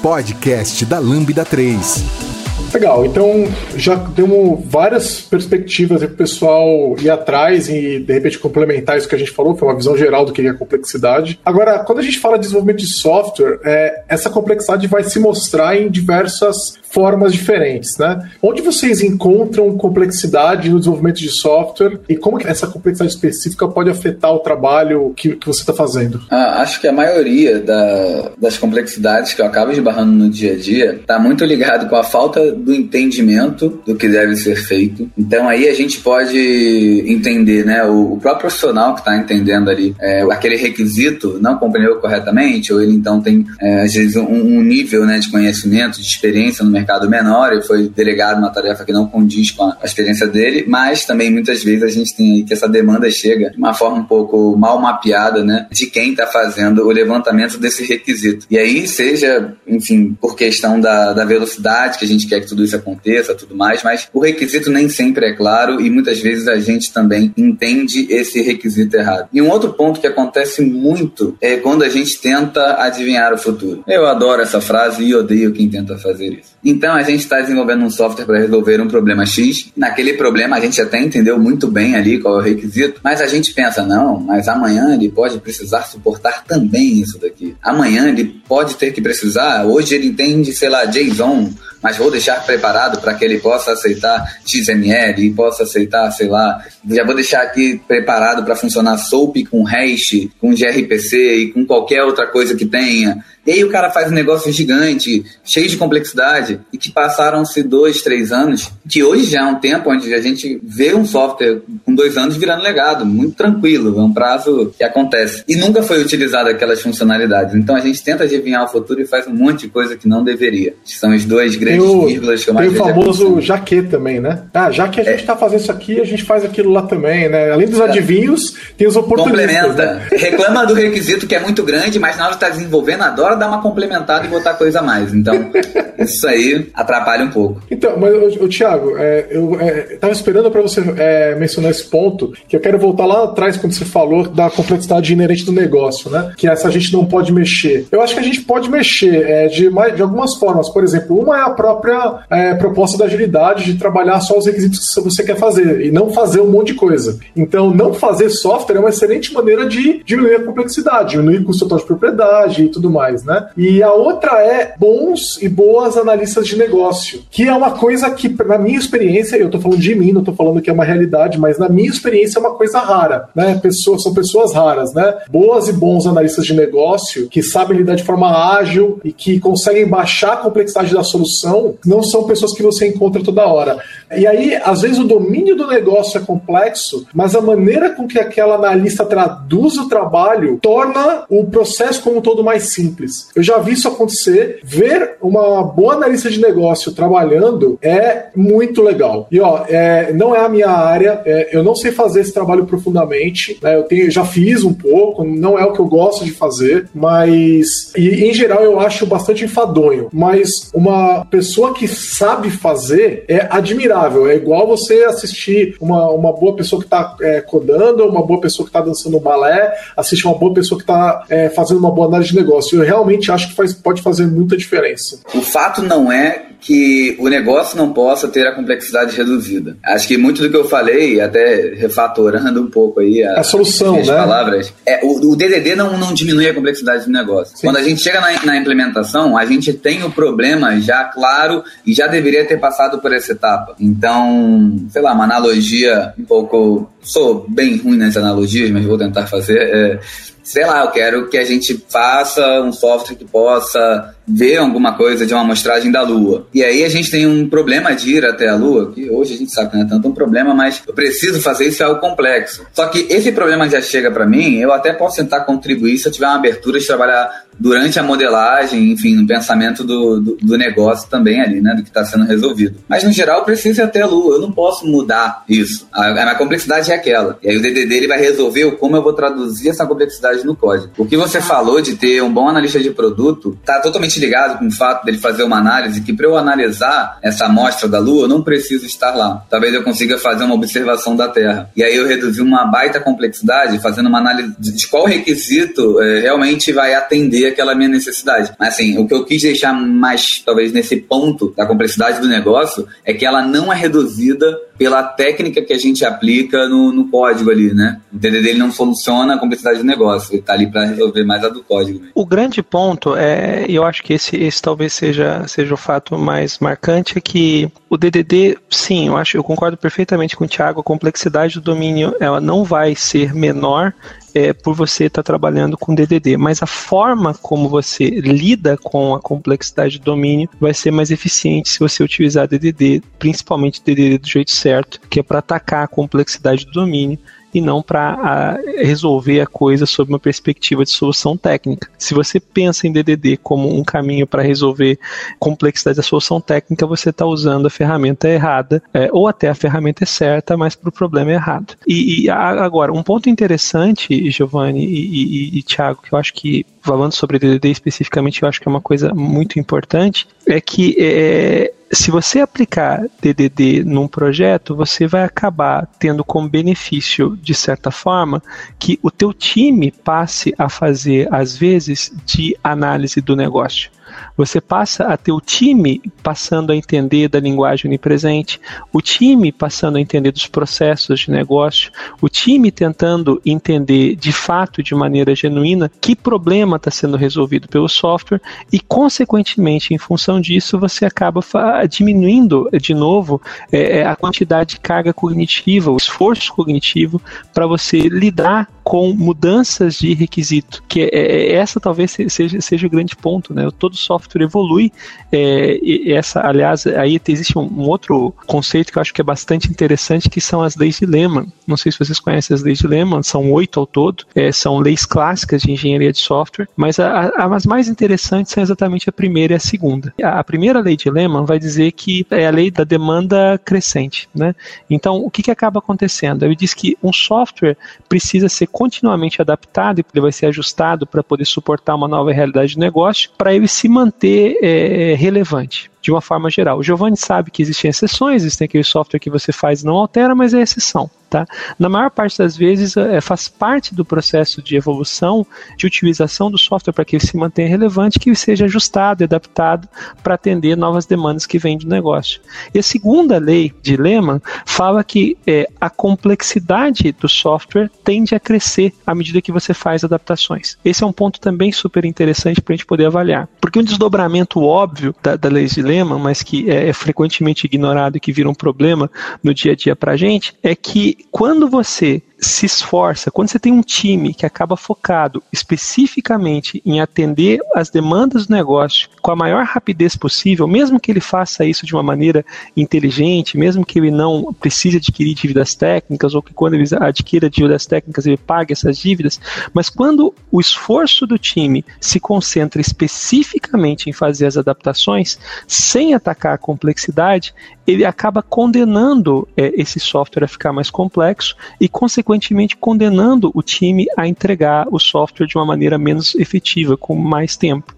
Podcast 0.03 0.85
da 0.85 0.98
Lambda 0.98 1.44
3. 1.44 2.32
Legal, 2.72 3.04
então 3.04 3.44
já 3.76 3.96
temos 3.96 4.61
várias 4.64 5.20
perspectivas 5.20 6.00
para 6.00 6.12
o 6.12 6.16
pessoal 6.16 6.96
ir 7.00 7.11
atrás 7.11 7.68
e 7.68 7.98
de 7.98 8.12
repente 8.12 8.38
complementar 8.38 8.96
isso 8.96 9.08
que 9.08 9.14
a 9.14 9.18
gente 9.18 9.30
falou, 9.30 9.54
foi 9.56 9.68
uma 9.68 9.76
visão 9.76 9.96
geral 9.96 10.24
do 10.24 10.32
que 10.32 10.42
é 10.42 10.48
a 10.48 10.54
complexidade. 10.54 11.38
Agora, 11.44 11.80
quando 11.80 11.98
a 11.98 12.02
gente 12.02 12.18
fala 12.18 12.37
de 12.37 12.42
desenvolvimento 12.42 12.78
de 12.78 12.87
software, 12.87 13.61
é, 13.64 14.04
essa 14.08 14.30
complexidade 14.30 14.87
vai 14.87 15.04
se 15.04 15.18
mostrar 15.20 15.76
em 15.76 15.90
diversas 15.90 16.80
formas 16.92 17.32
diferentes, 17.32 17.96
né? 17.96 18.30
Onde 18.42 18.61
vocês 18.61 19.00
encontram 19.00 19.74
complexidade 19.78 20.68
no 20.68 20.78
desenvolvimento 20.78 21.16
de 21.16 21.30
software 21.30 21.98
e 22.06 22.16
como 22.16 22.38
essa 22.46 22.66
complexidade 22.66 23.14
específica 23.14 23.66
pode 23.66 23.88
afetar 23.88 24.32
o 24.32 24.40
trabalho 24.40 25.12
que, 25.16 25.37
que 25.37 25.46
você 25.46 25.61
está 25.61 25.72
fazendo? 25.72 26.20
Ah, 26.30 26.61
acho 26.61 26.80
que 26.80 26.87
a 26.87 26.92
maioria 26.92 27.61
da, 27.61 28.32
das 28.37 28.58
complexidades 28.58 29.32
que 29.32 29.40
eu 29.40 29.46
acabo 29.46 29.72
esbarrando 29.72 30.12
no 30.12 30.28
dia 30.28 30.52
a 30.52 30.56
dia 30.56 30.96
está 30.96 31.18
muito 31.18 31.44
ligado 31.44 31.88
com 31.88 31.96
a 31.96 32.04
falta 32.04 32.52
do 32.62 32.75
entendimento 32.75 33.83
do 33.87 33.94
que 33.94 34.09
deve 34.09 34.37
ser 34.37 34.57
feito. 34.57 35.11
Então 35.16 35.48
aí 35.48 35.68
a 35.68 35.75
gente 35.75 36.01
pode 36.01 37.05
entender, 37.07 37.64
né? 37.64 37.85
O, 37.85 38.14
o 38.14 38.20
próprio 38.20 38.42
profissional 38.42 38.94
que 38.94 39.01
está 39.01 39.16
entendendo 39.16 39.70
ali 39.70 39.94
é, 40.01 40.22
aquele 40.22 40.57
requisito 40.57 41.38
não 41.40 41.57
compreendeu 41.57 41.96
corretamente, 41.96 42.72
ou 42.72 42.83
ele 42.83 42.92
então 42.92 43.20
tem, 43.20 43.44
é, 43.61 43.83
às 43.83 43.94
vezes, 43.94 44.16
um, 44.16 44.25
um, 44.27 44.62
nível 44.62 45.05
né, 45.05 45.18
de 45.18 45.31
conhecimento, 45.31 46.01
de 46.01 46.07
experiência 46.07 46.64
no 46.64 46.70
mercado 46.70 47.09
menor 47.09 47.53
e 47.53 47.62
foi 47.62 47.88
delegado 47.88 48.38
uma 48.38 48.51
tarefa 48.51 48.85
que 48.85 48.92
não 48.92 49.07
condiz 49.07 49.51
com 49.51 49.64
a, 49.64 49.77
a 49.81 49.85
experiência 49.85 50.27
dele, 50.27 50.64
mas 50.66 51.05
também 51.05 51.31
muitas 51.31 51.62
vezes 51.62 51.83
a 51.83 51.88
gente 51.88 52.16
tem 52.16 52.33
aí 52.33 52.42
que 52.42 52.53
essa 52.53 52.68
demanda 52.68 53.11
chega 53.11 53.51
de 53.51 53.59
uma 53.59 53.75
forma 53.75 53.98
um 53.98 54.05
pouco 54.05 54.57
mal 54.57 54.81
mapeada, 54.81 55.44
né? 55.44 55.66
De 55.70 55.87
quem 55.87 56.11
está 56.11 56.27
fazendo 56.27 56.87
o 56.87 56.90
levantamento 56.90 57.59
desse 57.59 57.85
requisito. 57.85 58.46
E 58.51 58.59
aí, 58.59 58.87
seja, 58.87 59.55
enfim, 59.66 60.16
por 60.20 60.37
questão 60.37 60.81
da, 60.81 61.12
da 61.12 61.25
velocidade 61.25 61.98
que 61.98 62.05
a 62.05 62.09
gente 62.09 62.27
quer 62.27 62.40
que 62.40 62.48
tudo 62.53 62.65
isso 62.65 62.77
aconteça, 62.77 63.35
tudo 63.35 63.57
mais, 63.57 63.83
mas 63.83 64.09
o 64.12 64.21
requisito 64.21 64.71
nem 64.71 64.88
sempre 64.88 65.27
é 65.27 65.33
claro 65.33 65.81
e 65.81 65.88
muitas 65.88 66.21
vezes 66.21 66.47
a 66.47 66.61
gente 66.61 66.93
também 66.93 67.33
entende 67.37 68.07
esse 68.11 68.43
requisito 68.43 68.97
errado. 68.97 69.29
E 69.33 69.41
um 69.41 69.51
outro 69.51 69.73
ponto 69.73 70.01
que 70.01 70.07
acontece 70.07 70.62
muito 70.62 71.37
é 71.41 71.57
quando 71.57 71.83
a 71.83 71.88
gente 71.88 72.21
tenta 72.21 72.77
adivinhar 72.83 73.33
o 73.33 73.38
futuro. 73.38 73.83
Eu 73.88 74.07
adoro 74.07 74.43
essa 74.43 74.61
frase 74.61 75.03
e 75.03 75.15
odeio 75.15 75.53
quem 75.53 75.69
tenta 75.69 75.97
fazer 75.99 76.29
isso. 76.29 76.53
Então 76.62 76.95
a 76.95 77.03
gente 77.03 77.21
está 77.21 77.41
desenvolvendo 77.41 77.85
um 77.85 77.91
software 77.91 78.27
para 78.27 78.38
resolver 78.38 78.81
um 78.81 78.88
problema 78.88 79.25
X. 79.25 79.71
Naquele 79.77 80.12
problema 80.15 80.57
a 80.57 80.61
gente 80.61 80.81
até 80.81 81.01
entendeu 81.01 81.38
muito 81.38 81.69
bem 81.69 81.97
ali 81.97 82.19
qual 82.19 82.37
é 82.37 82.38
o 82.38 82.45
requisito, 82.45 83.01
mas 83.03 83.21
a 83.21 83.27
gente 83.27 83.53
pensa, 83.55 83.83
não, 83.83 84.21
mas 84.21 84.47
amanhã 84.47 84.95
ele 84.95 85.09
pode 85.09 85.38
precisar 85.38 85.83
suportar 85.85 86.45
também 86.45 87.01
isso 87.01 87.19
daqui. 87.19 87.57
Amanhã 87.62 88.09
ele 88.09 88.25
pode 88.47 88.75
ter 88.75 88.93
que 88.93 89.01
precisar, 89.01 89.65
hoje 89.65 89.95
ele 89.95 90.09
entende, 90.09 90.53
sei 90.53 90.69
lá, 90.69 90.85
JSON 90.85 91.51
mas 91.83 91.97
vou 91.97 92.11
deixar 92.11 92.41
preparado 92.44 93.00
para 93.00 93.14
que 93.14 93.24
ele 93.24 93.38
possa 93.38 93.72
aceitar 93.72 94.38
XML 94.44 95.24
e 95.24 95.33
possa 95.33 95.62
aceitar, 95.62 96.11
sei 96.11 96.28
lá, 96.28 96.64
já 96.88 97.05
vou 97.05 97.14
deixar 97.14 97.42
aqui 97.42 97.81
preparado 97.87 98.44
para 98.44 98.57
funcionar 98.57 98.98
SOAP 98.98 99.44
com 99.50 99.62
hash, 99.62 100.28
com 100.40 100.55
gRPC 100.55 101.35
e 101.37 101.52
com 101.52 101.66
qualquer 101.66 102.02
outra 102.02 102.26
coisa 102.26 102.55
que 102.55 102.66
tenha. 102.66 103.24
E 103.46 103.52
aí 103.52 103.64
o 103.64 103.70
cara 103.70 103.90
faz 103.90 104.11
um 104.11 104.14
negócio 104.14 104.52
gigante, 104.52 105.24
cheio 105.44 105.68
de 105.68 105.76
complexidade, 105.76 106.61
e 106.72 106.78
que 106.78 106.92
passaram-se 106.92 107.62
dois, 107.62 108.02
três 108.02 108.31
anos, 108.31 108.70
que 108.88 109.02
hoje 109.02 109.24
já 109.24 109.40
é 109.40 109.44
um 109.44 109.57
tempo 109.57 109.90
onde 109.90 110.12
a 110.14 110.20
gente 110.20 110.61
vê 110.62 110.94
um 110.94 111.05
software 111.05 111.61
com 111.85 111.94
dois 111.94 112.16
anos 112.16 112.37
virando 112.37 112.62
legado, 112.62 113.05
muito 113.05 113.37
tranquilo, 113.37 113.98
é 113.98 114.02
um 114.02 114.12
prazo 114.12 114.72
que 114.76 114.85
acontece. 114.85 115.42
E 115.48 115.57
nunca 115.57 115.83
foi 115.83 116.00
utilizado 116.00 116.48
aquelas 116.48 116.81
funcionalidades. 116.81 117.55
Então 117.55 117.74
a 117.74 117.81
gente 117.81 118.02
tenta 118.02 118.24
adivinhar 118.24 118.64
o 118.64 118.68
futuro 118.68 119.00
e 119.00 119.07
faz 119.07 119.26
um 119.26 119.35
monte 119.35 119.62
de 119.62 119.68
coisa 119.68 119.96
que 119.96 120.09
não 120.09 120.22
deveria. 120.22 120.74
São 120.85 121.14
os 121.14 121.24
dois 121.24 121.57
grandes 121.57 121.85
tem 121.85 121.96
o, 121.96 122.07
vírgulas 122.07 122.44
que 122.44 122.50
eu 122.50 122.55
mais 122.55 122.72
Tem 122.72 122.81
o 122.81 122.85
famoso 122.85 123.40
jaque 123.40 123.83
também, 123.83 124.20
né? 124.20 124.42
Ah, 124.55 124.70
já 124.70 124.88
que 124.88 125.00
a 125.00 125.05
gente 125.05 125.20
está 125.20 125.33
é. 125.33 125.37
fazendo 125.37 125.61
isso 125.61 125.72
aqui, 125.72 126.00
a 126.00 126.05
gente 126.05 126.22
faz 126.22 126.44
aquilo 126.44 126.70
lá 126.70 126.83
também, 126.83 127.28
né? 127.28 127.50
Além 127.50 127.68
dos 127.68 127.81
é. 127.81 127.85
adivinhos, 127.85 128.55
tem 128.76 128.87
os 128.87 128.96
oportunistas. 128.96 129.62
Complementa. 129.62 129.94
Né? 129.94 130.09
Reclama 130.12 130.66
do 130.66 130.74
requisito 130.74 131.26
que 131.26 131.35
é 131.35 131.40
muito 131.40 131.62
grande, 131.62 131.98
mas 131.98 132.16
na 132.16 132.24
hora 132.24 132.33
de 132.33 132.37
estar 132.37 132.50
tá 132.50 132.57
desenvolvendo, 132.57 133.02
adora 133.02 133.32
hora 133.33 133.37
dar 133.37 133.49
uma 133.49 133.61
complementada 133.61 134.27
e 134.27 134.29
botar 134.29 134.55
coisa 134.55 134.81
a 134.81 134.83
mais. 134.83 135.12
Então, 135.12 135.51
isso 135.99 136.27
aí 136.27 136.71
atrapalha 136.75 137.25
um 137.25 137.31
pouco. 137.31 137.62
Então, 137.71 137.99
mas, 137.99 138.37
o, 138.37 138.49
Thiago, 138.49 138.97
é, 138.97 139.27
eu 139.31 139.59
é, 139.61 139.97
tava 139.97 140.12
esperando 140.12 140.51
para 140.51 140.61
você 140.61 140.83
é, 140.97 141.35
mencionar 141.35 141.71
esse 141.71 141.85
ponto, 141.85 142.33
que 142.49 142.57
eu 142.57 142.61
quero 142.61 142.79
voltar 142.79 143.07
lá 143.07 143.25
atrás 143.25 143.57
quando 143.57 143.73
você 143.73 143.85
falou 143.85 144.29
da 144.29 144.51
complexidade 144.51 145.12
inerente 145.12 145.45
do 145.45 145.53
negócio, 145.53 146.11
né? 146.11 146.33
Que 146.37 146.49
essa 146.49 146.68
a 146.68 146.71
gente 146.71 146.92
não 146.92 147.05
pode 147.05 147.33
mexer. 147.33 147.87
Eu 147.90 148.03
acho 148.03 148.14
que 148.14 148.21
a 148.21 148.25
gente 148.25 148.42
pode 148.42 148.71
mexer 148.71 149.29
é, 149.29 149.49
de, 149.49 149.71
mais, 149.71 149.95
de 149.97 150.03
algumas 150.03 150.35
formas. 150.35 150.68
Por 150.68 150.85
exemplo, 150.85 151.18
uma 151.18 151.38
é 151.38 151.42
a 151.42 151.51
própria 151.51 152.21
é, 152.31 152.55
proposta 152.55 152.99
da 152.99 153.05
agilidade 153.07 153.64
de 153.64 153.79
trabalhar 153.79 154.21
só 154.21 154.38
os 154.38 154.47
requisitos 154.47 154.95
que 154.95 155.01
você 155.01 155.23
quer 155.23 155.37
fazer 155.37 155.87
e 155.87 155.90
não 155.90 156.11
fazer 156.11 156.40
um 156.40 156.51
monte 156.51 156.68
de 156.68 156.75
coisa. 156.75 157.18
Então, 157.35 157.73
não 157.73 157.95
fazer 157.95 158.29
software 158.31 158.77
é 158.77 158.81
uma 158.81 158.90
excelente 158.90 159.33
maneira 159.33 159.66
de 159.66 160.03
diminuir 160.05 160.37
a 160.37 160.45
complexidade, 160.45 161.12
diminuir 161.12 161.38
o 161.38 161.45
custo 161.45 161.64
total 161.64 161.79
de 161.79 161.85
propriedade 161.85 162.64
e 162.64 162.68
tudo 162.68 162.90
mais 162.90 163.21
né? 163.24 163.48
E 163.56 163.82
a 163.82 163.92
outra 163.92 164.40
é 164.42 164.74
bons 164.78 165.40
e 165.40 165.48
boas 165.48 165.96
analistas 165.96 166.46
de 166.46 166.56
negócio, 166.56 167.22
que 167.30 167.44
é 167.44 167.54
uma 167.54 167.72
coisa 167.72 168.11
que, 168.11 168.28
na 168.44 168.58
minha 168.58 168.78
experiência, 168.78 169.37
eu 169.37 169.50
tô 169.50 169.61
falando 169.61 169.80
de 169.80 169.94
mim, 169.94 170.12
não 170.12 170.24
tô 170.24 170.32
falando 170.32 170.61
que 170.61 170.70
é 170.70 170.72
uma 170.72 170.85
realidade, 170.85 171.38
mas 171.38 171.58
na 171.58 171.68
minha 171.68 171.88
experiência 171.88 172.38
é 172.38 172.40
uma 172.40 172.54
coisa 172.54 172.78
rara, 172.80 173.28
né? 173.35 173.58
Pessoas, 173.62 174.02
são 174.02 174.14
pessoas 174.14 174.52
raras, 174.52 174.92
né? 174.94 175.14
Boas 175.30 175.68
e 175.68 175.72
bons 175.72 176.06
analistas 176.06 176.44
de 176.44 176.54
negócio 176.54 177.28
que 177.28 177.42
sabem 177.42 177.78
lidar 177.78 177.96
de 177.96 178.04
forma 178.04 178.56
ágil 178.56 179.00
e 179.04 179.12
que 179.12 179.40
conseguem 179.40 179.87
baixar 179.87 180.35
a 180.35 180.37
complexidade 180.37 180.94
da 180.94 181.02
solução, 181.02 181.74
não 181.85 182.02
são 182.02 182.24
pessoas 182.24 182.52
que 182.52 182.62
você 182.62 182.87
encontra 182.87 183.22
toda 183.22 183.46
hora. 183.46 183.78
E 184.16 184.26
aí, 184.26 184.54
às 184.56 184.82
vezes, 184.82 184.98
o 184.98 185.04
domínio 185.04 185.56
do 185.56 185.66
negócio 185.66 186.18
é 186.18 186.24
complexo, 186.24 187.06
mas 187.14 187.35
a 187.35 187.40
maneira 187.40 187.90
com 187.90 188.06
que 188.06 188.18
aquela 188.18 188.54
analista 188.54 189.04
traduz 189.04 189.76
o 189.78 189.88
trabalho 189.88 190.58
torna 190.61 191.24
o 191.28 191.44
processo 191.44 192.02
como 192.02 192.18
um 192.18 192.20
todo 192.20 192.44
mais 192.44 192.72
simples. 192.72 193.12
Eu 193.35 193.42
já 193.42 193.59
vi 193.59 193.72
isso 193.72 193.88
acontecer. 193.88 194.61
Ver 194.62 195.16
uma 195.20 195.62
boa 195.62 195.94
analista 195.94 196.31
de 196.31 196.40
negócio 196.40 196.92
trabalhando 196.92 197.79
é 197.81 198.27
muito 198.35 198.83
legal. 198.83 199.27
E 199.31 199.40
ó, 199.40 199.64
é, 199.68 200.12
não 200.12 200.35
é 200.35 200.44
a 200.44 200.48
minha 200.48 200.68
área, 200.68 201.22
é, 201.25 201.51
eu 201.53 201.62
não 201.62 201.75
sei 201.75 201.92
fazer 201.92 202.20
esse 202.20 202.33
trabalho 202.33 202.66
profundamente. 202.66 203.59
Né? 203.62 203.77
Eu 203.77 203.85
tenho, 203.85 204.11
já 204.11 204.25
fiz 204.25 204.64
um 204.64 204.75
pouco, 204.75 205.25
não 205.25 205.59
é 205.59 205.64
o 205.64 205.72
que 205.72 205.81
eu 205.81 205.87
gosto 205.87 206.25
de 206.25 206.33
fazer, 206.33 206.88
mas 206.94 207.92
e, 207.96 208.25
em 208.25 208.35
geral 208.35 208.62
eu 208.62 208.81
acho 208.81 209.07
bastante 209.07 209.44
enfadonho. 209.44 210.09
Mas 210.12 210.70
uma 210.75 211.25
pessoa 211.27 211.75
que 211.75 211.87
sabe 211.87 212.51
fazer 212.51 213.25
é 213.29 213.46
admirável 213.51 214.29
é 214.29 214.37
igual 214.37 214.66
você 214.66 215.05
assistir 215.05 215.77
uma, 215.81 216.09
uma 216.11 216.33
boa 216.33 216.57
pessoa 216.57 216.81
que 216.81 216.87
está 216.87 217.16
é, 217.20 217.40
codando, 217.40 218.07
uma 218.07 218.25
boa 218.25 218.40
pessoa 218.40 218.66
que 218.66 218.70
está 218.70 218.81
dançando 218.81 219.20
balé, 219.20 219.72
assistir 219.96 220.27
uma 220.27 220.38
boa 220.38 220.53
pessoa 220.53 220.79
que 220.79 220.85
está 220.85 221.25
é, 221.29 221.48
fazendo 221.48 221.79
uma 221.79 221.90
boa 221.90 222.07
análise 222.07 222.31
de 222.31 222.37
negócio. 222.37 222.79
Eu 222.79 222.85
realmente 222.85 223.02
acho 223.31 223.49
que 223.49 223.55
faz, 223.55 223.73
pode 223.73 224.03
fazer 224.03 224.27
muita 224.27 224.57
diferença. 224.57 225.21
O 225.35 225.43
fato 225.43 225.83
não 225.83 226.11
é 226.11 226.47
que 226.62 227.17
o 227.19 227.29
negócio 227.29 227.77
não 227.77 227.93
possa 227.93 228.29
ter 228.29 228.47
a 228.47 228.55
complexidade 228.55 229.17
reduzida. 229.17 229.77
Acho 229.85 230.07
que 230.07 230.17
muito 230.17 230.41
do 230.41 230.49
que 230.49 230.57
eu 230.57 230.69
falei, 230.69 231.21
até 231.21 231.75
refatorando 231.75 232.62
um 232.62 232.71
pouco 232.71 233.01
aí 233.01 233.23
a, 233.23 233.41
a 233.41 233.43
solução, 233.43 233.99
as 233.99 234.07
né? 234.07 234.15
palavras, 234.15 234.73
é, 234.87 235.01
o, 235.05 235.33
o, 235.33 235.37
DDD 235.37 235.75
não, 235.75 235.99
não 235.99 236.15
diminui 236.15 236.49
a 236.49 236.55
complexidade 236.55 237.05
do 237.05 237.11
negócio. 237.11 237.57
Sim. 237.57 237.67
Quando 237.67 237.79
a 237.79 237.83
gente 237.83 238.01
chega 238.01 238.21
na, 238.21 238.45
na, 238.45 238.57
implementação, 238.57 239.37
a 239.37 239.45
gente 239.45 239.73
tem 239.73 240.05
o 240.05 240.11
problema 240.11 240.81
já 240.81 241.05
claro 241.05 241.65
e 241.85 241.93
já 241.93 242.07
deveria 242.07 242.47
ter 242.47 242.61
passado 242.61 243.01
por 243.01 243.12
essa 243.12 243.33
etapa. 243.33 243.75
Então, 243.81 244.77
sei 244.88 245.03
lá, 245.03 245.12
uma 245.12 245.25
analogia 245.25 246.15
um 246.17 246.25
pouco. 246.25 246.88
Sou 247.03 247.45
bem 247.49 247.79
ruim 247.79 247.97
nas 247.97 248.17
analogias, 248.17 248.71
mas 248.71 248.85
vou 248.85 248.97
tentar 248.97 249.27
fazer. 249.27 249.59
É, 249.59 250.01
sei 250.42 250.64
lá, 250.64 250.85
eu 250.85 250.90
quero 250.90 251.28
que 251.28 251.38
a 251.38 251.44
gente 251.44 251.85
faça 251.88 252.61
um 252.61 252.72
software 252.72 253.16
que 253.16 253.24
possa 253.24 254.14
ver 254.26 254.56
alguma 254.56 254.94
coisa 254.94 255.26
de 255.26 255.35
uma 255.35 255.42
amostragem 255.42 255.90
da 255.90 256.02
Lua. 256.02 256.46
E 256.54 256.62
aí 256.62 256.85
a 256.85 256.88
gente 256.88 257.11
tem 257.11 257.26
um 257.26 257.48
problema 257.48 257.94
de 257.94 258.16
ir 258.16 258.24
até 258.24 258.48
a 258.48 258.54
Lua, 258.54 258.92
que 258.92 259.11
hoje 259.11 259.35
a 259.35 259.37
gente 259.37 259.52
sabe 259.52 259.70
que 259.70 259.76
não 259.76 259.85
é 259.85 259.88
tanto 259.88 260.08
um 260.08 260.12
problema, 260.12 260.54
mas 260.54 260.82
eu 260.87 260.94
preciso 260.94 261.40
fazer 261.40 261.66
isso 261.66 261.82
é 261.82 261.87
algo 261.87 262.00
complexo. 262.00 262.64
Só 262.72 262.87
que 262.87 263.06
esse 263.11 263.32
problema 263.32 263.68
já 263.68 263.80
chega 263.80 264.11
para 264.11 264.26
mim, 264.26 264.58
eu 264.58 264.72
até 264.72 264.92
posso 264.92 265.16
tentar 265.16 265.40
contribuir 265.40 265.98
se 265.98 266.08
eu 266.08 266.12
tiver 266.12 266.26
uma 266.26 266.37
abertura 266.37 266.78
de 266.78 266.87
trabalhar 266.87 267.44
durante 267.58 267.98
a 267.98 268.02
modelagem, 268.02 268.92
enfim, 268.92 269.14
no 269.14 269.26
pensamento 269.26 269.85
do, 269.85 270.20
do, 270.20 270.37
do 270.37 270.58
negócio 270.58 271.08
também 271.08 271.40
ali, 271.40 271.61
né, 271.61 271.74
do 271.74 271.82
que 271.82 271.88
está 271.88 272.04
sendo 272.04 272.24
resolvido. 272.24 272.76
Mas 272.88 273.04
no 273.04 273.12
geral 273.12 273.38
eu 273.38 273.44
preciso 273.44 273.80
ir 273.80 273.85
até 273.85 274.02
a 274.02 274.06
Lua, 274.06 274.37
eu 274.37 274.40
não 274.40 274.52
posso 274.52 274.87
mudar 274.87 275.44
isso. 275.48 275.87
A, 275.92 276.08
a 276.08 276.12
minha 276.12 276.35
complexidade 276.35 276.90
é 276.90 276.94
aquela. 276.94 277.38
E 277.42 277.50
aí 277.50 277.56
o 277.56 277.62
DDD 277.62 277.94
ele 277.94 278.08
vai 278.08 278.18
resolver 278.18 278.72
como 278.72 278.96
eu 278.96 279.02
vou 279.02 279.12
traduzir 279.12 279.68
essa 279.68 279.87
complexidade 279.87 280.44
no 280.44 280.56
código. 280.56 280.92
O 280.96 281.06
que 281.06 281.16
você 281.16 281.40
falou 281.40 281.80
de 281.80 281.96
ter 281.96 282.22
um 282.22 282.32
bom 282.32 282.48
analista 282.48 282.80
de 282.80 282.90
produto 282.90 283.56
está 283.61 283.80
totalmente 283.80 284.12
ligado 284.18 284.59
com 284.59 284.66
o 284.66 284.70
fato 284.70 285.05
dele 285.05 285.18
fazer 285.18 285.42
uma 285.42 285.59
análise 285.59 286.01
que 286.01 286.12
para 286.12 286.27
eu 286.27 286.37
analisar 286.37 287.18
essa 287.22 287.46
amostra 287.46 287.88
da 287.88 287.98
Lua, 287.98 288.25
eu 288.25 288.29
não 288.29 288.42
preciso 288.42 288.87
estar 288.87 289.14
lá. 289.14 289.44
Talvez 289.48 289.75
eu 289.75 289.83
consiga 289.83 290.18
fazer 290.18 290.44
uma 290.44 290.55
observação 290.55 291.16
da 291.16 291.29
Terra. 291.29 291.70
E 291.77 291.83
aí 291.83 291.96
eu 291.96 292.07
reduzi 292.07 292.40
uma 292.40 292.64
baita 292.64 293.01
complexidade 293.01 293.79
fazendo 293.81 294.09
uma 294.09 294.18
análise 294.18 294.55
de 294.59 294.87
qual 294.88 295.05
requisito 295.05 296.01
é, 296.01 296.20
realmente 296.20 296.72
vai 296.72 296.94
atender 296.94 297.46
aquela 297.46 297.75
minha 297.75 297.88
necessidade. 297.88 298.53
Mas 298.59 298.75
assim, 298.75 298.98
o 298.98 299.07
que 299.07 299.14
eu 299.14 299.25
quis 299.25 299.42
deixar 299.42 299.72
mais, 299.72 300.42
talvez, 300.44 300.72
nesse 300.72 300.96
ponto 300.96 301.53
da 301.57 301.66
complexidade 301.66 302.20
do 302.20 302.29
negócio 302.29 302.87
é 303.05 303.12
que 303.12 303.27
ela 303.27 303.42
não 303.42 303.72
é 303.72 303.77
reduzida 303.77 304.59
pela 304.83 305.03
técnica 305.03 305.62
que 305.62 305.72
a 305.72 305.79
gente 305.79 306.05
aplica 306.05 306.68
no, 306.68 306.92
no 306.92 307.09
código 307.09 307.51
ali, 307.51 307.72
né? 307.72 308.01
O 308.12 308.18
DDD 308.18 308.51
ele 308.51 308.59
não 308.59 308.72
soluciona 308.72 309.35
a 309.35 309.38
complexidade 309.38 309.79
do 309.79 309.85
negócio, 309.85 310.33
ele 310.33 310.40
está 310.40 310.55
ali 310.55 310.70
para 310.70 310.87
resolver 310.87 311.25
mais 311.25 311.44
a 311.44 311.48
do 311.48 311.62
código. 311.62 312.01
O 312.14 312.27
grande 312.27 312.62
ponto 312.62 313.14
é, 313.16 313.64
eu 313.68 313.85
acho 313.85 314.02
acho 314.03 314.07
que 314.07 314.12
esse, 314.12 314.37
esse 314.37 314.61
talvez 314.61 314.93
seja, 314.93 315.47
seja 315.47 315.73
o 315.73 315.77
fato 315.77 316.19
mais 316.19 316.59
marcante, 316.59 317.17
é 317.17 317.21
que 317.21 317.71
o 317.88 317.97
DDD, 317.97 318.59
sim, 318.69 319.07
eu 319.07 319.17
acho, 319.17 319.37
eu 319.37 319.45
concordo 319.45 319.77
perfeitamente 319.77 320.37
com 320.37 320.45
o 320.45 320.49
Thiago, 320.49 320.81
a 320.81 320.85
complexidade 320.85 321.55
do 321.55 321.61
domínio, 321.61 322.15
ela 322.19 322.41
não 322.41 322.65
vai 322.65 322.95
ser 322.95 323.33
menor 323.33 323.95
é, 324.35 324.53
por 324.53 324.75
você 324.75 325.05
estar 325.05 325.23
tá 325.23 325.27
trabalhando 325.27 325.77
com 325.77 325.95
DDD, 325.95 326.37
mas 326.37 326.62
a 326.62 326.67
forma 326.67 327.35
como 327.35 327.69
você 327.69 328.07
lida 328.07 328.77
com 328.77 329.15
a 329.15 329.21
complexidade 329.21 329.99
do 329.99 330.05
domínio 330.05 330.49
vai 330.61 330.75
ser 330.75 330.91
mais 330.91 331.11
eficiente 331.11 331.69
se 331.69 331.79
você 331.79 332.03
utilizar 332.03 332.49
DDD, 332.49 333.03
principalmente 333.19 333.83
DDD 333.83 334.19
do 334.19 334.29
jeito 334.29 334.51
certo, 334.51 335.01
que 335.09 335.21
é 335.21 335.23
para 335.23 335.38
atacar 335.38 335.85
a 335.85 335.88
complexidade 335.88 336.65
do 336.67 336.73
domínio 336.73 337.19
e 337.53 337.61
não 337.61 337.83
para 337.83 338.59
resolver 338.79 339.41
a 339.41 339.47
coisa 339.47 339.87
sob 339.87 340.12
uma 340.12 340.19
perspectiva 340.19 340.85
de 340.85 340.91
solução 340.91 341.37
técnica. 341.37 341.88
Se 341.99 342.15
você 342.15 342.41
pensa 342.41 342.87
em 342.87 342.93
DDD 342.93 343.37
como 343.37 343.75
um 343.75 343.85
caminho 343.85 344.27
para 344.27 344.43
resolver 344.43 344.99
complexidade 345.38 345.97
da 345.97 346.03
solução 346.03 346.41
técnica, 346.41 346.87
você 346.87 347.11
está 347.11 347.27
usando 347.27 347.67
a 347.67 347.71
ferramenta 347.71 348.29
errada, 348.29 348.83
é, 348.93 349.09
ou 349.12 349.29
até 349.29 349.49
a 349.49 349.55
ferramenta 349.55 350.05
é 350.05 350.07
certa, 350.07 350.57
mas 350.57 350.75
para 350.75 350.88
o 350.88 350.93
problema 350.93 351.31
é 351.31 351.35
errado. 351.35 351.77
E, 351.87 352.25
e 352.25 352.31
a, 352.31 352.65
agora, 352.65 352.93
um 352.93 353.03
ponto 353.03 353.29
interessante, 353.29 354.31
Giovanni 354.31 354.85
e, 354.85 355.55
e, 355.55 355.59
e 355.59 355.62
Thiago, 355.62 356.03
que 356.03 356.12
eu 356.15 356.19
acho 356.19 356.33
que 356.33 356.65
falando 356.81 357.12
sobre 357.12 357.38
DDD 357.38 357.71
especificamente, 357.71 358.43
eu 358.43 358.49
acho 358.49 358.61
que 358.61 358.69
é 358.69 358.71
uma 358.71 358.81
coisa 358.81 359.15
muito 359.15 359.59
importante, 359.59 360.27
é 360.47 360.61
que 360.61 360.97
é, 360.99 361.73
se 361.92 362.11
você 362.11 362.40
aplicar 362.40 363.07
DDD 363.20 363.85
num 363.85 364.09
projeto, 364.09 364.74
você 364.74 365.07
vai 365.07 365.24
acabar 365.24 365.87
tendo 365.98 366.24
como 366.24 366.48
benefício, 366.48 367.37
de 367.37 367.55
certa 367.55 367.90
forma, 367.90 368.42
que 368.78 368.98
o 369.02 369.11
teu 369.11 369.33
time 369.33 369.90
passe 369.90 370.55
a 370.57 370.70
fazer, 370.70 371.28
às 371.31 371.55
vezes, 371.57 372.11
de 372.24 372.57
análise 372.64 373.20
do 373.20 373.37
negócio. 373.37 373.90
Você 374.37 374.61
passa 374.61 375.05
a 375.05 375.16
ter 375.16 375.33
o 375.33 375.40
time 375.40 376.01
passando 376.22 376.72
a 376.72 376.77
entender 376.77 377.29
da 377.29 377.40
linguagem 377.40 377.88
onipresente, 377.88 378.61
o 378.92 379.01
time 379.01 379.53
passando 379.53 379.96
a 379.96 380.01
entender 380.01 380.33
dos 380.33 380.46
processos 380.46 381.20
de 381.20 381.31
negócio, 381.31 381.90
o 382.20 382.29
time 382.29 382.70
tentando 382.70 383.40
entender 383.44 384.16
de 384.16 384.33
fato, 384.33 384.83
de 384.83 384.94
maneira 384.94 385.35
genuína, 385.35 385.90
que 386.01 386.14
problema 386.14 386.77
está 386.77 386.90
sendo 386.90 387.16
resolvido 387.16 387.68
pelo 387.68 387.88
software 387.88 388.40
e, 388.72 388.81
consequentemente, 388.81 389.94
em 389.94 389.98
função 389.98 390.40
disso, 390.40 390.79
você 390.79 391.05
acaba 391.05 391.40
diminuindo 391.88 392.68
de 392.81 392.94
novo 392.94 393.40
é, 393.70 393.98
é, 393.98 394.07
a 394.07 394.16
quantidade 394.16 394.75
de 394.75 394.81
carga 394.81 395.12
cognitiva, 395.12 395.90
o 395.90 395.96
esforço 395.96 396.53
cognitivo 396.53 397.20
para 397.53 397.66
você 397.66 397.98
lidar 398.01 398.68
com 398.83 399.12
mudanças 399.12 399.95
de 399.95 400.12
requisito, 400.14 400.83
que 400.88 401.03
é, 401.03 401.09
é, 401.12 401.53
essa 401.55 401.81
talvez 401.81 402.16
seja, 402.29 402.61
seja 402.61 402.87
o 402.87 402.90
grande 402.90 403.14
ponto, 403.14 403.55
né? 403.55 403.68
Todo 403.79 403.97
software 403.97 404.42
evolui. 404.42 404.92
É, 405.31 405.79
essa, 406.12 406.40
aliás, 406.47 406.87
aí 406.87 407.21
existe 407.29 407.57
um, 407.59 407.62
um, 407.62 407.88
outro 407.88 408.35
conceito 408.47 408.92
que 408.92 408.99
eu 408.99 409.01
acho 409.01 409.14
que 409.14 409.21
é 409.21 409.25
bastante 409.25 409.71
interessante, 409.71 410.29
que 410.29 410.40
são 410.40 410.62
as 410.62 410.77
leis 410.77 410.99
de 410.99 411.07
Lehman. 411.07 411.47
Não 411.66 411.77
sei 411.77 411.92
se 411.92 411.99
vocês 411.99 412.18
conhecem 412.18 412.55
as 412.55 412.62
leis 412.62 412.79
de 412.79 412.87
Lehman, 412.87 413.23
são 413.23 413.51
oito 413.53 413.79
ao 413.79 413.87
todo, 413.87 414.25
é, 414.35 414.51
são 414.51 414.79
leis 414.79 415.07
clássicas 415.07 415.62
de 415.62 415.73
engenharia 415.73 416.12
de 416.12 416.18
software, 416.18 416.68
mas 416.77 416.99
a, 416.99 417.31
a, 417.37 417.55
as 417.55 417.64
mais 417.64 417.88
interessantes 417.88 418.53
são 418.53 418.62
exatamente 418.62 419.09
a 419.09 419.12
primeira 419.12 419.55
e 419.55 419.57
a 419.57 419.61
segunda. 419.61 420.12
A, 420.23 420.40
a, 420.40 420.45
primeira 420.45 420.81
lei 420.81 420.97
de 420.97 421.09
Lehman 421.09 421.45
vai 421.45 421.59
dizer 421.59 421.92
que 421.92 422.27
é 422.31 422.47
a 422.47 422.51
lei 422.51 422.71
da 422.71 422.85
demanda 422.85 423.61
crescente, 423.64 424.29
né? 424.35 424.55
Então, 424.90 425.25
o 425.25 425.31
que, 425.31 425.42
que 425.42 425.51
acaba 425.51 425.79
acontecendo? 425.79 426.45
Ele 426.45 426.57
diz 426.57 426.75
que 426.75 426.97
um 427.03 427.12
software 427.12 427.77
precisa 428.09 428.49
ser 428.49 428.66
continuamente 428.72 429.40
adaptado 429.40 430.00
e 430.00 430.04
ele 430.12 430.22
vai 430.22 430.32
ser 430.32 430.46
ajustado 430.46 431.06
para 431.06 431.22
poder 431.22 431.44
suportar 431.44 431.94
uma 431.94 432.08
nova 432.08 432.32
realidade 432.32 432.72
de 432.72 432.78
negócio, 432.78 433.30
para 433.37 433.54
ele 433.54 433.68
se 433.68 433.88
manter 433.88 434.58
é, 434.62 435.14
relevante 435.14 435.90
de 436.00 436.11
uma 436.11 436.20
forma 436.20 436.50
geral. 436.50 436.78
O 436.78 436.82
Giovanni 436.82 437.16
sabe 437.16 437.50
que 437.50 437.62
existem 437.62 437.90
exceções, 437.90 438.42
existem 438.42 438.64
aquele 438.64 438.82
software 438.82 439.20
que 439.20 439.30
você 439.30 439.52
faz 439.52 439.82
e 439.82 439.87
não 439.87 439.94
altera, 439.94 440.35
mas 440.35 440.52
é 440.52 440.61
exceção. 440.61 441.08
Tá? 441.33 441.47
Na 441.79 441.88
maior 441.88 442.11
parte 442.11 442.37
das 442.37 442.59
vezes, 442.59 442.95
é, 442.95 443.18
faz 443.18 443.49
parte 443.49 443.95
do 443.95 444.05
processo 444.05 444.61
de 444.61 444.77
evolução, 444.77 445.47
de 445.79 445.87
utilização 445.87 446.51
do 446.51 446.59
software 446.59 446.92
para 446.92 447.07
que 447.07 447.16
ele 447.16 447.27
se 447.27 447.35
mantenha 447.38 447.71
relevante, 447.71 448.18
que 448.18 448.29
ele 448.29 448.37
seja 448.37 448.66
ajustado 448.66 449.23
e 449.23 449.25
adaptado 449.25 449.88
para 450.23 450.35
atender 450.35 450.77
novas 450.77 451.07
demandas 451.07 451.47
que 451.47 451.59
vêm 451.59 451.79
do 451.79 451.88
negócio. 451.88 452.38
E 452.75 452.79
a 452.79 452.83
segunda 452.83 453.38
lei 453.38 453.73
de 453.81 453.97
Lehman 453.97 454.42
fala 454.66 455.03
que 455.03 455.38
é, 455.47 455.66
a 455.81 455.88
complexidade 455.88 457.11
do 457.12 457.31
software 457.31 457.90
tende 458.05 458.35
a 458.35 458.40
crescer 458.40 458.92
à 459.07 459.14
medida 459.14 459.40
que 459.40 459.51
você 459.51 459.73
faz 459.73 460.05
adaptações. 460.05 460.77
Esse 460.85 461.03
é 461.03 461.07
um 461.07 461.14
ponto 461.14 461.40
também 461.40 461.73
super 461.73 462.05
interessante 462.05 462.61
para 462.61 462.75
a 462.75 462.77
gente 462.77 462.85
poder 462.85 463.07
avaliar. 463.07 463.49
Porque 463.59 463.79
um 463.79 463.83
desdobramento 463.83 464.61
óbvio 464.61 465.14
da, 465.23 465.35
da 465.35 465.49
lei 465.49 465.64
de 465.64 465.81
Lehman, 465.81 466.18
mas 466.18 466.42
que 466.42 466.71
é, 466.71 466.90
é 466.90 466.92
frequentemente 466.92 467.64
ignorado 467.64 468.18
e 468.18 468.21
que 468.21 468.35
vira 468.35 468.51
um 468.51 468.55
problema 468.55 469.11
no 469.42 469.55
dia 469.55 469.73
a 469.73 469.75
dia 469.75 469.97
para 469.97 470.12
a 470.12 470.16
gente, 470.18 470.55
é 470.62 470.75
que 470.75 471.21
quando 471.30 471.68
você 471.68 472.22
se 472.42 472.66
esforça, 472.66 473.31
quando 473.31 473.48
você 473.48 473.59
tem 473.59 473.72
um 473.72 473.83
time 473.83 474.35
que 474.35 474.44
acaba 474.44 474.76
focado 474.76 475.40
especificamente 475.52 476.83
em 476.85 477.00
atender 477.00 477.61
as 477.72 477.88
demandas 477.88 478.46
do 478.46 478.55
negócio 478.55 479.09
com 479.22 479.31
a 479.31 479.37
maior 479.37 479.64
rapidez 479.64 480.16
possível, 480.16 480.66
mesmo 480.66 480.98
que 480.98 481.12
ele 481.12 481.20
faça 481.20 481.64
isso 481.64 481.87
de 481.87 481.94
uma 481.94 482.02
maneira 482.02 482.44
inteligente, 482.76 483.57
mesmo 483.57 483.87
que 483.87 484.00
ele 484.00 484.11
não 484.11 484.52
precise 484.52 484.96
adquirir 484.96 485.35
dívidas 485.35 485.76
técnicas 485.76 486.35
ou 486.35 486.42
que 486.42 486.52
quando 486.52 486.74
ele 486.74 486.85
adquira 486.98 487.48
dívidas 487.48 487.87
técnicas 487.87 488.26
ele 488.26 488.37
pague 488.37 488.72
essas 488.72 488.98
dívidas, 488.98 489.40
mas 489.72 489.88
quando 489.88 490.35
o 490.50 490.61
esforço 490.61 491.24
do 491.28 491.38
time 491.38 491.85
se 492.00 492.18
concentra 492.18 492.81
especificamente 492.81 494.11
em 494.11 494.12
fazer 494.12 494.46
as 494.46 494.57
adaptações 494.57 495.38
sem 495.68 496.12
atacar 496.12 496.55
a 496.55 496.59
complexidade, 496.59 497.55
ele 497.87 498.05
acaba 498.05 498.42
condenando 498.42 499.46
é, 499.57 499.72
esse 499.81 500.00
software 500.00 500.44
a 500.44 500.48
ficar 500.48 500.72
mais 500.72 500.90
complexo 500.90 501.57
e, 501.81 501.88
consequentemente, 501.88 502.32
condenando 502.77 503.51
o 503.55 503.62
time 503.62 504.07
a 504.16 504.27
entregar 504.27 504.87
o 504.90 504.99
software 504.99 505.47
de 505.47 505.57
uma 505.57 505.64
maneira 505.64 505.99
menos 505.99 506.35
efetiva, 506.35 506.97
com 506.97 507.14
mais 507.14 507.57
tempo. 507.57 507.95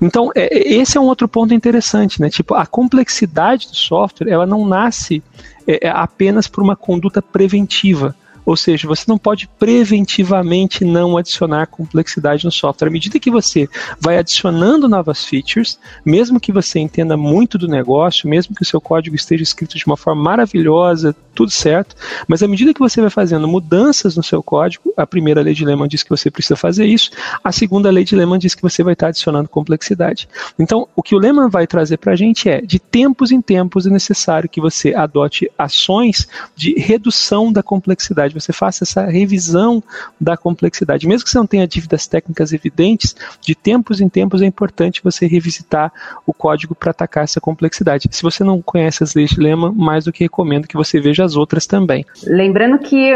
Então, 0.00 0.30
é, 0.34 0.56
é, 0.56 0.74
esse 0.74 0.96
é 0.96 1.00
um 1.00 1.06
outro 1.06 1.28
ponto 1.28 1.54
interessante, 1.54 2.20
né? 2.20 2.28
Tipo, 2.30 2.54
a 2.54 2.66
complexidade 2.66 3.68
do 3.68 3.76
software, 3.76 4.30
ela 4.30 4.46
não 4.46 4.66
nasce 4.66 5.22
é, 5.66 5.86
é 5.86 5.90
apenas 5.90 6.46
por 6.46 6.62
uma 6.62 6.76
conduta 6.76 7.20
preventiva. 7.20 8.14
Ou 8.50 8.56
seja, 8.56 8.88
você 8.88 9.04
não 9.06 9.16
pode 9.16 9.46
preventivamente 9.46 10.84
não 10.84 11.16
adicionar 11.16 11.68
complexidade 11.68 12.44
no 12.44 12.50
software. 12.50 12.88
À 12.88 12.90
medida 12.90 13.20
que 13.20 13.30
você 13.30 13.68
vai 14.00 14.18
adicionando 14.18 14.88
novas 14.88 15.24
features, 15.24 15.78
mesmo 16.04 16.40
que 16.40 16.50
você 16.50 16.80
entenda 16.80 17.16
muito 17.16 17.56
do 17.56 17.68
negócio, 17.68 18.28
mesmo 18.28 18.52
que 18.52 18.62
o 18.62 18.66
seu 18.66 18.80
código 18.80 19.14
esteja 19.14 19.44
escrito 19.44 19.78
de 19.78 19.86
uma 19.86 19.96
forma 19.96 20.20
maravilhosa, 20.20 21.14
tudo 21.32 21.52
certo, 21.52 21.94
mas 22.26 22.42
à 22.42 22.48
medida 22.48 22.74
que 22.74 22.80
você 22.80 23.00
vai 23.00 23.08
fazendo 23.08 23.46
mudanças 23.46 24.16
no 24.16 24.22
seu 24.22 24.42
código, 24.42 24.92
a 24.96 25.06
primeira 25.06 25.42
lei 25.42 25.54
de 25.54 25.64
Lehman 25.64 25.86
diz 25.86 26.02
que 26.02 26.10
você 26.10 26.28
precisa 26.28 26.56
fazer 26.56 26.86
isso, 26.86 27.12
a 27.44 27.52
segunda 27.52 27.88
lei 27.88 28.02
de 28.02 28.16
Lehman 28.16 28.38
diz 28.38 28.52
que 28.52 28.62
você 28.62 28.82
vai 28.82 28.94
estar 28.94 29.06
adicionando 29.06 29.48
complexidade. 29.48 30.28
Então, 30.58 30.88
o 30.96 31.04
que 31.04 31.14
o 31.14 31.18
Lehman 31.18 31.48
vai 31.48 31.68
trazer 31.68 31.98
para 31.98 32.14
a 32.14 32.16
gente 32.16 32.48
é, 32.48 32.60
de 32.60 32.80
tempos 32.80 33.30
em 33.30 33.40
tempos 33.40 33.86
é 33.86 33.90
necessário 33.90 34.48
que 34.48 34.60
você 34.60 34.92
adote 34.92 35.48
ações 35.56 36.26
de 36.56 36.74
redução 36.74 37.52
da 37.52 37.62
complexidade 37.62 38.34
você 38.40 38.52
faça 38.52 38.84
essa 38.84 39.04
revisão 39.06 39.82
da 40.20 40.36
complexidade. 40.36 41.06
Mesmo 41.06 41.24
que 41.24 41.30
você 41.30 41.38
não 41.38 41.46
tenha 41.46 41.66
dívidas 41.66 42.06
técnicas 42.06 42.52
evidentes, 42.52 43.14
de 43.40 43.54
tempos 43.54 44.00
em 44.00 44.08
tempos 44.08 44.42
é 44.42 44.46
importante 44.46 45.02
você 45.02 45.26
revisitar 45.26 45.92
o 46.26 46.32
código 46.32 46.74
para 46.74 46.90
atacar 46.90 47.24
essa 47.24 47.40
complexidade. 47.40 48.08
Se 48.10 48.22
você 48.22 48.42
não 48.42 48.60
conhece 48.62 49.02
as 49.02 49.14
leis 49.14 49.30
de 49.30 49.40
Lema, 49.40 49.72
mais 49.72 50.04
do 50.04 50.12
que 50.12 50.24
recomendo 50.24 50.66
que 50.66 50.76
você 50.76 51.00
veja 51.00 51.24
as 51.24 51.36
outras 51.36 51.66
também. 51.66 52.04
Lembrando 52.24 52.78
que 52.78 53.12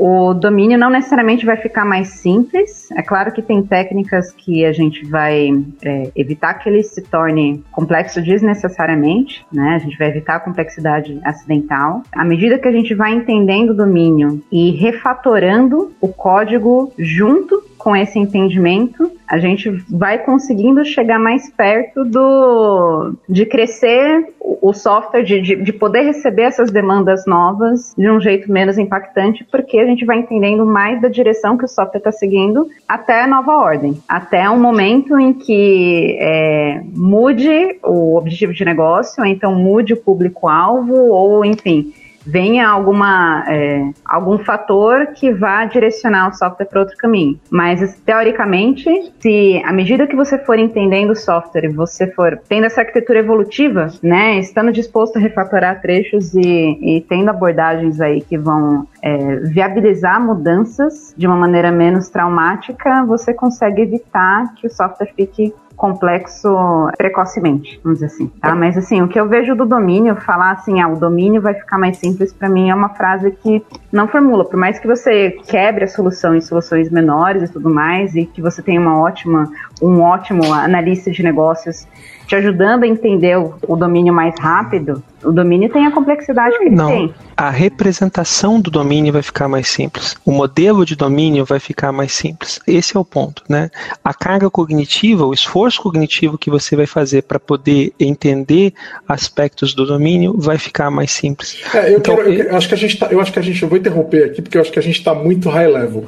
o 0.00 0.32
domínio 0.32 0.78
não 0.78 0.88
necessariamente 0.88 1.44
vai 1.44 1.58
ficar 1.58 1.84
mais 1.84 2.08
simples. 2.08 2.90
É 2.92 3.02
claro 3.02 3.30
que 3.32 3.42
tem 3.42 3.62
técnicas 3.62 4.32
que 4.32 4.64
a 4.64 4.72
gente 4.72 5.04
vai 5.04 5.50
é, 5.84 6.10
evitar 6.16 6.54
que 6.54 6.70
ele 6.70 6.82
se 6.82 7.02
torne 7.02 7.62
complexo 7.70 8.22
desnecessariamente, 8.22 9.44
né? 9.52 9.74
A 9.74 9.78
gente 9.78 9.98
vai 9.98 10.08
evitar 10.08 10.36
a 10.36 10.40
complexidade 10.40 11.20
acidental. 11.22 12.02
À 12.12 12.24
medida 12.24 12.58
que 12.58 12.66
a 12.66 12.72
gente 12.72 12.94
vai 12.94 13.12
entendendo 13.12 13.70
o 13.70 13.76
domínio 13.76 14.42
e 14.50 14.70
refatorando 14.70 15.92
o 16.00 16.08
código 16.08 16.90
junto 16.98 17.62
com 17.80 17.96
esse 17.96 18.18
entendimento, 18.18 19.10
a 19.26 19.38
gente 19.38 19.70
vai 19.88 20.18
conseguindo 20.18 20.84
chegar 20.84 21.18
mais 21.18 21.48
perto 21.50 22.04
do 22.04 23.14
de 23.26 23.46
crescer 23.46 24.34
o 24.38 24.74
software, 24.74 25.22
de, 25.22 25.40
de, 25.40 25.56
de, 25.56 25.72
poder 25.72 26.02
receber 26.02 26.42
essas 26.42 26.70
demandas 26.70 27.24
novas 27.26 27.94
de 27.96 28.10
um 28.10 28.20
jeito 28.20 28.52
menos 28.52 28.76
impactante, 28.76 29.44
porque 29.50 29.78
a 29.78 29.86
gente 29.86 30.04
vai 30.04 30.18
entendendo 30.18 30.66
mais 30.66 31.00
da 31.00 31.08
direção 31.08 31.56
que 31.56 31.64
o 31.64 31.68
software 31.68 32.00
está 32.00 32.12
seguindo 32.12 32.68
até 32.86 33.22
a 33.22 33.26
nova 33.26 33.56
ordem, 33.56 33.96
até 34.06 34.48
um 34.50 34.60
momento 34.60 35.18
em 35.18 35.32
que 35.32 36.18
é, 36.20 36.82
mude 36.94 37.78
o 37.82 38.16
objetivo 38.16 38.52
de 38.52 38.64
negócio, 38.64 39.22
ou 39.22 39.26
então 39.26 39.54
mude 39.54 39.94
o 39.94 39.96
público-alvo, 39.96 40.94
ou 40.94 41.44
enfim, 41.46 41.94
venha 42.30 42.68
alguma, 42.68 43.44
é, 43.48 43.90
algum 44.04 44.38
fator 44.38 45.08
que 45.08 45.32
vá 45.32 45.64
direcionar 45.64 46.28
o 46.28 46.32
software 46.34 46.66
para 46.66 46.80
outro 46.80 46.96
caminho. 46.96 47.38
Mas, 47.50 48.00
teoricamente, 48.04 49.12
se 49.18 49.62
à 49.64 49.72
medida 49.72 50.06
que 50.06 50.16
você 50.16 50.38
for 50.38 50.58
entendendo 50.58 51.10
o 51.10 51.16
software 51.16 51.64
e 51.64 51.68
você 51.68 52.06
for 52.12 52.40
tendo 52.48 52.66
essa 52.66 52.80
arquitetura 52.80 53.18
evolutiva, 53.18 53.88
né, 54.02 54.38
estando 54.38 54.72
disposto 54.72 55.16
a 55.16 55.20
refatorar 55.20 55.80
trechos 55.80 56.34
e, 56.34 56.96
e 56.96 57.00
tendo 57.08 57.30
abordagens 57.30 58.00
aí 58.00 58.20
que 58.20 58.38
vão 58.38 58.86
é, 59.02 59.36
viabilizar 59.36 60.24
mudanças 60.24 61.14
de 61.16 61.26
uma 61.26 61.36
maneira 61.36 61.72
menos 61.72 62.08
traumática, 62.08 63.04
você 63.04 63.34
consegue 63.34 63.82
evitar 63.82 64.54
que 64.54 64.66
o 64.66 64.70
software 64.70 65.12
fique 65.16 65.52
complexo 65.80 66.54
precocemente, 66.98 67.80
vamos 67.82 68.00
dizer 68.00 68.12
assim, 68.12 68.26
tá? 68.38 68.54
Mas 68.54 68.76
assim, 68.76 69.00
o 69.00 69.08
que 69.08 69.18
eu 69.18 69.26
vejo 69.26 69.56
do 69.56 69.64
domínio, 69.64 70.14
falar 70.14 70.50
assim, 70.50 70.78
ah, 70.78 70.86
o 70.86 70.94
domínio 70.94 71.40
vai 71.40 71.54
ficar 71.54 71.78
mais 71.78 71.96
simples, 71.96 72.34
para 72.34 72.50
mim 72.50 72.68
é 72.68 72.74
uma 72.74 72.90
frase 72.90 73.30
que 73.30 73.64
não 73.90 74.06
formula, 74.06 74.44
por 74.44 74.58
mais 74.58 74.78
que 74.78 74.86
você 74.86 75.30
quebre 75.48 75.84
a 75.84 75.88
solução 75.88 76.34
em 76.34 76.40
soluções 76.42 76.90
menores 76.90 77.48
e 77.48 77.52
tudo 77.54 77.70
mais, 77.70 78.14
e 78.14 78.26
que 78.26 78.42
você 78.42 78.60
tenha 78.60 78.78
uma 78.78 79.00
ótima, 79.00 79.50
um 79.80 80.02
ótimo 80.02 80.52
analista 80.52 81.10
de 81.10 81.22
negócios 81.22 81.88
te 82.26 82.36
ajudando 82.36 82.84
a 82.84 82.86
entender 82.86 83.38
o, 83.38 83.54
o 83.66 83.74
domínio 83.74 84.12
mais 84.12 84.38
rápido, 84.38 85.02
o 85.24 85.32
domínio 85.32 85.68
tem 85.68 85.86
a 85.86 85.90
complexidade 85.90 86.56
que 86.58 86.64
ele 86.64 86.74
Não, 86.74 86.88
tem. 86.88 87.14
A 87.36 87.50
representação 87.50 88.60
do 88.60 88.70
domínio 88.70 89.12
vai 89.12 89.22
ficar 89.22 89.48
mais 89.48 89.68
simples. 89.68 90.16
O 90.24 90.32
modelo 90.32 90.84
de 90.84 90.94
domínio 90.94 91.44
vai 91.44 91.58
ficar 91.58 91.92
mais 91.92 92.12
simples. 92.12 92.60
Esse 92.66 92.96
é 92.96 93.00
o 93.00 93.04
ponto, 93.04 93.42
né? 93.48 93.70
A 94.04 94.12
carga 94.12 94.50
cognitiva, 94.50 95.24
o 95.24 95.32
esforço 95.32 95.82
cognitivo 95.82 96.38
que 96.38 96.50
você 96.50 96.76
vai 96.76 96.86
fazer 96.86 97.22
para 97.22 97.38
poder 97.38 97.92
entender 97.98 98.74
aspectos 99.08 99.74
do 99.74 99.86
domínio 99.86 100.34
vai 100.36 100.58
ficar 100.58 100.90
mais 100.90 101.10
simples. 101.10 101.58
É, 101.74 101.92
eu, 101.92 101.98
então, 101.98 102.16
quero, 102.16 102.32
eu, 102.32 102.56
acho 102.56 102.68
que 102.68 102.74
a 102.74 102.78
gente 102.78 102.98
tá, 102.98 103.06
eu 103.10 103.20
acho 103.20 103.32
que 103.32 103.38
a 103.38 103.42
gente 103.42 103.62
eu 103.62 103.68
vou 103.68 103.78
interromper 103.78 104.24
aqui 104.24 104.42
porque 104.42 104.56
eu 104.56 104.62
acho 104.62 104.72
que 104.72 104.78
a 104.78 104.82
gente 104.82 104.98
está 104.98 105.14
muito 105.14 105.48
high 105.48 105.66
level. 105.66 106.04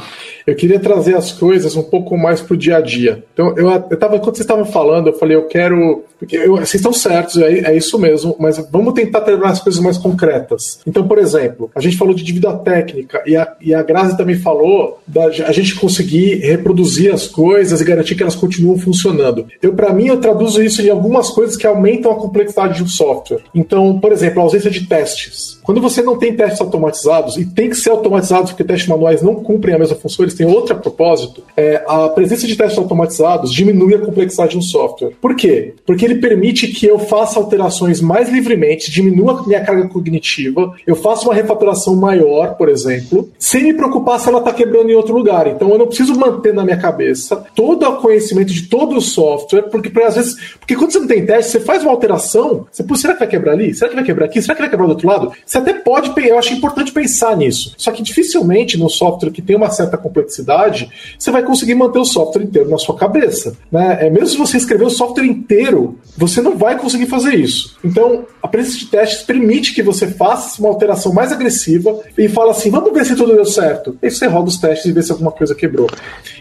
Eu 0.47 0.55
queria 0.55 0.81
trazer 0.81 1.17
as 1.17 1.33
coisas 1.33 1.77
um 1.77 1.83
pouco 1.83 2.17
mais 2.17 2.41
para 2.41 2.55
o 2.55 2.57
dia 2.57 2.77
a 2.77 2.81
dia. 2.81 3.25
Então 3.33 3.55
eu, 3.57 3.71
eu 3.71 3.99
tava 3.99 4.19
quando 4.19 4.37
vocês 4.37 4.41
estavam 4.41 4.65
falando, 4.65 5.09
eu 5.09 5.15
falei 5.15 5.37
eu 5.37 5.47
quero 5.47 6.05
porque 6.23 6.37
eu, 6.37 6.55
vocês 6.55 6.77
estão 6.77 6.93
certos, 6.93 7.37
é, 7.39 7.73
é, 7.73 7.77
isso 7.77 7.99
mesmo, 7.99 8.37
mas 8.39 8.57
vamos 8.71 8.95
tentar 9.05 9.21
ter 9.23 9.43
as 9.45 9.61
coisas 9.61 9.81
mais 9.81 9.99
concretas. 9.99 10.81
Então, 10.87 11.07
por 11.07 11.19
exemplo, 11.19 11.71
a 11.75 11.81
gente 11.81 11.97
falou 11.97 12.15
de 12.15 12.23
dívida 12.23 12.53
técnica 12.55 13.23
e 13.27 13.37
a, 13.37 13.55
e 13.61 13.75
a 13.75 13.83
Grazi 13.83 14.17
também 14.17 14.37
falou 14.37 15.01
da 15.07 15.27
a 15.27 15.53
gente 15.53 15.75
conseguir 15.75 16.37
reproduzir 16.37 17.13
as 17.13 17.27
coisas 17.27 17.81
e 17.81 17.85
garantir 17.85 18.15
que 18.15 18.23
elas 18.23 18.35
continuam 18.35 18.79
funcionando. 18.79 19.47
Eu, 19.61 19.73
para 19.73 19.93
mim, 19.93 20.09
eu 20.09 20.21
traduzo 20.21 20.63
isso 20.63 20.83
em 20.83 20.91
algumas 20.91 21.31
coisas 21.31 21.57
que 21.57 21.67
aumentam 21.67 22.13
a 22.13 22.17
complexidade 22.17 22.77
de 22.77 22.83
um 22.83 22.89
software. 22.89 23.41
Então, 23.55 23.99
por 23.99 24.13
exemplo, 24.13 24.41
a 24.41 24.43
ausência 24.43 24.71
de 24.71 24.87
testes. 24.87 25.59
Quando 25.63 25.81
você 25.81 26.03
não 26.03 26.19
tem 26.19 26.35
testes 26.35 26.61
automatizados, 26.61 27.37
e 27.37 27.45
tem 27.45 27.71
que 27.71 27.77
ser 27.77 27.91
automatizados 27.91 28.51
porque 28.51 28.65
testes 28.65 28.89
manuais 28.89 29.23
não 29.23 29.37
cumprem 29.37 29.75
a 29.75 29.79
mesma 29.79 29.97
função, 29.97 30.25
eles 30.25 30.35
têm 30.35 30.47
outro 30.47 30.77
propósito, 30.77 31.43
é, 31.57 31.83
a 31.87 32.09
presença 32.09 32.47
de 32.47 32.57
testes 32.57 32.79
automatizados 32.79 33.53
diminui 33.53 33.95
a 33.95 33.99
complexidade 33.99 34.53
de 34.53 34.59
um 34.59 34.63
software. 34.63 35.13
Por 35.21 35.35
quê? 35.35 35.75
Porque 35.87 36.05
ele 36.05 36.17
permite 36.17 36.69
que 36.69 36.87
eu 36.87 36.99
faça 36.99 37.39
alterações 37.39 38.01
mais 38.01 38.29
livremente, 38.29 38.91
diminua 38.93 39.41
a 39.41 39.47
minha 39.47 39.65
carga 39.65 39.89
cognitiva, 39.89 40.75
eu 40.87 40.95
faço 40.95 41.27
uma 41.27 41.35
refatoração 41.35 41.97
maior, 41.97 42.57
por 42.57 42.69
exemplo, 42.69 43.31
sem 43.39 43.65
me 43.65 43.75
preocupar 43.75 44.21
se 44.21 44.29
ela 44.29 44.39
está 44.39 44.53
quebrando 44.53 44.91
em 44.91 44.95
outro 44.95 45.15
lugar. 45.15 45.47
Então 45.47 45.71
eu 45.71 45.79
não 45.79 45.87
preciso 45.87 46.15
manter 46.15 46.53
na 46.53 46.63
minha 46.63 46.77
cabeça 46.77 47.45
todo 47.55 47.89
o 47.89 47.97
conhecimento 47.97 48.53
de 48.53 48.69
todo 48.69 48.97
o 48.97 49.01
software, 49.01 49.63
porque 49.63 49.91
às 50.03 50.17
vezes, 50.17 50.37
porque 50.59 50.77
quando 50.77 50.93
você 50.93 50.99
não 50.99 51.07
tem 51.07 51.25
teste, 51.25 51.53
você 51.53 51.61
faz 51.61 51.83
uma 51.83 51.91
alteração, 51.91 52.67
você, 52.71 52.83
Pô, 52.83 52.95
será 52.95 53.15
que 53.15 53.21
vai 53.21 53.29
quebrar 53.29 53.53
ali? 53.53 53.75
Será 53.75 53.89
que 53.89 53.97
vai 53.97 54.05
quebrar 54.05 54.27
aqui? 54.27 54.43
Será 54.43 54.55
que 54.55 54.61
vai 54.61 54.71
quebrar 54.71 54.87
do 54.87 54.93
outro 54.93 55.09
lado? 55.09 55.33
Você 55.47 55.57
até 55.57 55.73
pode, 55.73 56.13
eu 56.29 56.39
acho 56.39 56.53
importante 56.53 56.93
pensar 56.93 57.37
nisso. 57.37 57.75
Só 57.79 57.91
que 57.93 58.03
dificilmente 58.03 58.79
no 58.79 58.91
software 58.91 59.31
que 59.31 59.41
tem 59.41 59.57
uma 59.57 59.71
certa 59.71 59.97
complexidade, 59.97 60.91
você 61.19 61.31
vai 61.31 61.43
conseguir 61.43 61.75
manter 61.75 61.99
o 61.99 62.05
software 62.05 62.43
inteiro 62.43 62.69
na 62.69 62.79
sua 62.79 62.97
cabeça. 62.97 63.57
Né? 63.71 63.99
É, 64.01 64.11
mesmo 64.11 64.29
se 64.29 64.37
você 64.37 64.57
escrever 64.59 64.85
o 64.85 64.91
software 64.91 65.25
inteiro, 65.25 65.99
você 66.17 66.43
não 66.43 66.57
vai 66.57 66.79
conseguir 66.79 67.07
fazer 67.07 67.35
isso. 67.35 67.77
Então, 67.83 68.27
a 68.43 68.49
presença 68.49 68.82
de 68.83 68.91
testes 68.91 69.23
permite 69.23 69.75
que 69.75 69.83
você 69.83 70.07
faça 70.07 70.61
uma 70.61 70.69
alteração 70.69 71.13
mais 71.13 71.33
agressiva 71.33 72.01
e 72.17 72.29
fala 72.29 72.53
assim: 72.53 72.71
vamos 72.71 72.93
ver 72.93 73.05
se 73.05 73.15
tudo 73.15 73.35
deu 73.35 73.45
certo. 73.45 73.97
E 74.03 74.11
você 74.11 74.27
roda 74.27 74.49
os 74.49 74.59
testes 74.59 74.87
e 74.87 74.93
vê 74.93 75.03
se 75.03 75.13
alguma 75.13 75.31
coisa 75.31 75.55
quebrou. 75.55 75.89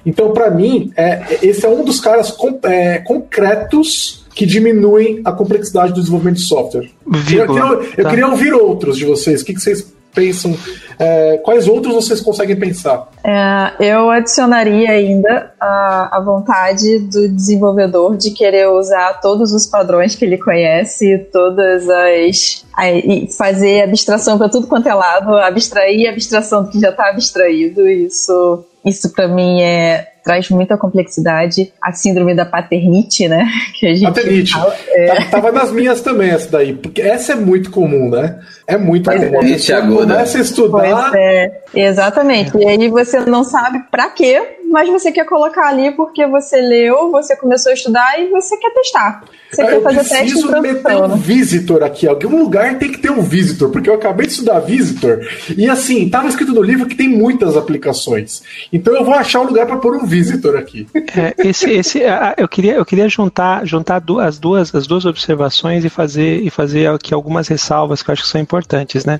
Então, 0.06 0.32
para 0.32 0.50
mim, 0.50 0.92
é, 0.96 1.40
esse 1.42 1.66
é 1.66 1.70
um 1.70 1.84
dos 1.84 2.00
caras 2.00 2.32
com, 2.32 2.60
é, 2.64 3.00
concretos 3.00 4.26
que 4.34 4.46
diminuem 4.46 5.22
a 5.26 5.32
complexidade 5.32 5.94
do 5.94 6.00
desenvolvimento 6.00 6.38
de 6.38 6.44
software. 6.44 6.90
Eu, 7.06 7.48
queria, 7.48 7.64
eu 7.98 8.04
tá. 8.04 8.10
queria 8.10 8.28
ouvir 8.28 8.54
outros 8.54 8.98
de 8.98 9.06
vocês. 9.06 9.42
O 9.42 9.46
que, 9.46 9.54
que 9.54 9.62
vocês 9.62 9.94
pensam? 10.14 10.58
É, 11.02 11.38
quais 11.38 11.68
outros 11.68 11.96
vocês 11.96 12.22
conseguem 12.22 12.56
pensar? 12.56 13.10
É, 13.24 13.92
eu 13.92 14.12
adicionaria 14.12 14.92
ainda 14.92 15.52
a, 15.60 16.18
a, 16.18 16.20
vontade 16.20 17.00
do 17.00 17.28
desenvolvedor 17.28 18.16
de 18.16 18.30
querer 18.30 18.68
usar 18.70 19.20
todos 19.20 19.52
os 19.52 19.66
padrões 19.66 20.16
que 20.16 20.24
ele 20.24 20.38
conhece, 20.38 21.18
todas 21.34 21.90
as. 21.90 22.64
A, 22.78 22.92
e 22.92 23.28
fazer 23.36 23.82
abstração 23.82 24.38
para 24.38 24.48
tudo 24.48 24.68
quanto 24.68 24.88
é 24.88 24.94
lado, 24.94 25.36
abstrair 25.38 26.08
a 26.08 26.12
abstração 26.12 26.64
do 26.64 26.70
que 26.70 26.80
já 26.80 26.90
está 26.90 27.10
abstraído. 27.10 27.90
Isso, 27.90 28.64
isso 28.86 29.12
para 29.12 29.28
mim 29.28 29.60
é 29.60 30.12
traz 30.24 30.50
muita 30.50 30.78
complexidade. 30.78 31.72
A 31.82 31.92
síndrome 31.92 32.36
da 32.36 32.46
paternite, 32.46 33.28
né? 33.28 33.50
Que 33.78 33.88
a 33.88 33.96
gente 33.96 34.04
paternite. 34.04 34.54
Fala, 34.54 34.76
é... 34.90 35.08
Tá, 35.08 35.26
tava 35.32 35.52
nas 35.52 35.72
minhas 35.72 36.02
também 36.02 36.30
essa 36.30 36.50
daí, 36.50 36.74
porque 36.74 37.02
essa 37.02 37.34
é 37.34 37.36
muito 37.36 37.72
comum, 37.72 38.10
né? 38.10 38.40
É 38.68 38.78
muito 38.78 39.06
pois 39.06 39.24
comum. 39.24 39.42
É. 39.42 39.58
Você 39.58 39.82
começa 39.82 40.38
a 40.38 40.42
estudar. 40.42 40.91
Pois 40.94 41.14
é, 41.14 41.64
exatamente. 41.74 42.58
E 42.58 42.66
aí 42.66 42.88
você 42.90 43.20
não 43.22 43.44
sabe 43.44 43.80
para 43.90 44.10
quê, 44.10 44.60
mas 44.72 44.90
você 44.90 45.12
quer 45.12 45.26
colocar 45.26 45.68
ali 45.68 45.92
porque 45.92 46.26
você 46.26 46.62
leu, 46.62 47.12
você 47.12 47.36
começou 47.36 47.72
a 47.72 47.74
estudar 47.74 48.20
e 48.20 48.30
você 48.30 48.58
quer 48.58 48.74
testar. 48.74 49.24
Você 49.52 49.64
eu 49.64 49.68
quer 49.68 49.82
fazer 49.82 50.10
teste 50.10 50.32
preciso 50.32 50.62
meter 50.62 50.96
um 50.96 51.18
visitor 51.18 51.84
aqui. 51.84 52.08
Algum 52.08 52.42
lugar 52.42 52.80
tem 52.80 52.90
que 52.90 53.00
ter 53.00 53.12
um 53.12 53.22
visitor, 53.22 53.70
porque 53.70 53.90
eu 53.90 53.94
acabei 53.94 54.26
de 54.26 54.32
estudar 54.32 54.60
visitor 54.60 55.28
e 55.58 55.70
assim, 55.70 56.06
estava 56.06 56.30
escrito 56.30 56.54
no 56.54 56.62
livro 56.62 56.86
que 56.86 56.96
tem 56.96 57.10
muitas 57.10 57.58
aplicações. 57.58 58.42
Então 58.72 58.96
eu 58.96 59.04
vou 59.04 59.14
achar 59.14 59.42
um 59.42 59.46
lugar 59.46 59.68
para 59.68 59.76
pôr 59.76 59.96
um 59.96 60.06
visitor 60.06 60.56
aqui. 60.56 60.88
É, 60.96 61.36
esse, 61.48 61.70
esse, 61.70 62.02
eu 62.38 62.48
queria, 62.48 62.76
eu 62.76 62.86
queria 62.86 63.10
juntar, 63.10 63.66
juntar 63.66 64.02
as 64.22 64.40
duas, 64.40 64.74
as 64.74 64.88
duas 64.88 65.06
observações 65.06 65.84
e 65.84 65.90
fazer, 65.90 66.42
e 66.42 66.50
fazer 66.50 66.90
aqui 66.90 67.14
algumas 67.14 67.50
ressalvas 67.50 68.02
que 68.02 68.10
eu 68.10 68.14
acho 68.14 68.24
que 68.24 68.30
são 68.30 68.40
importantes, 68.40 69.04
né? 69.04 69.20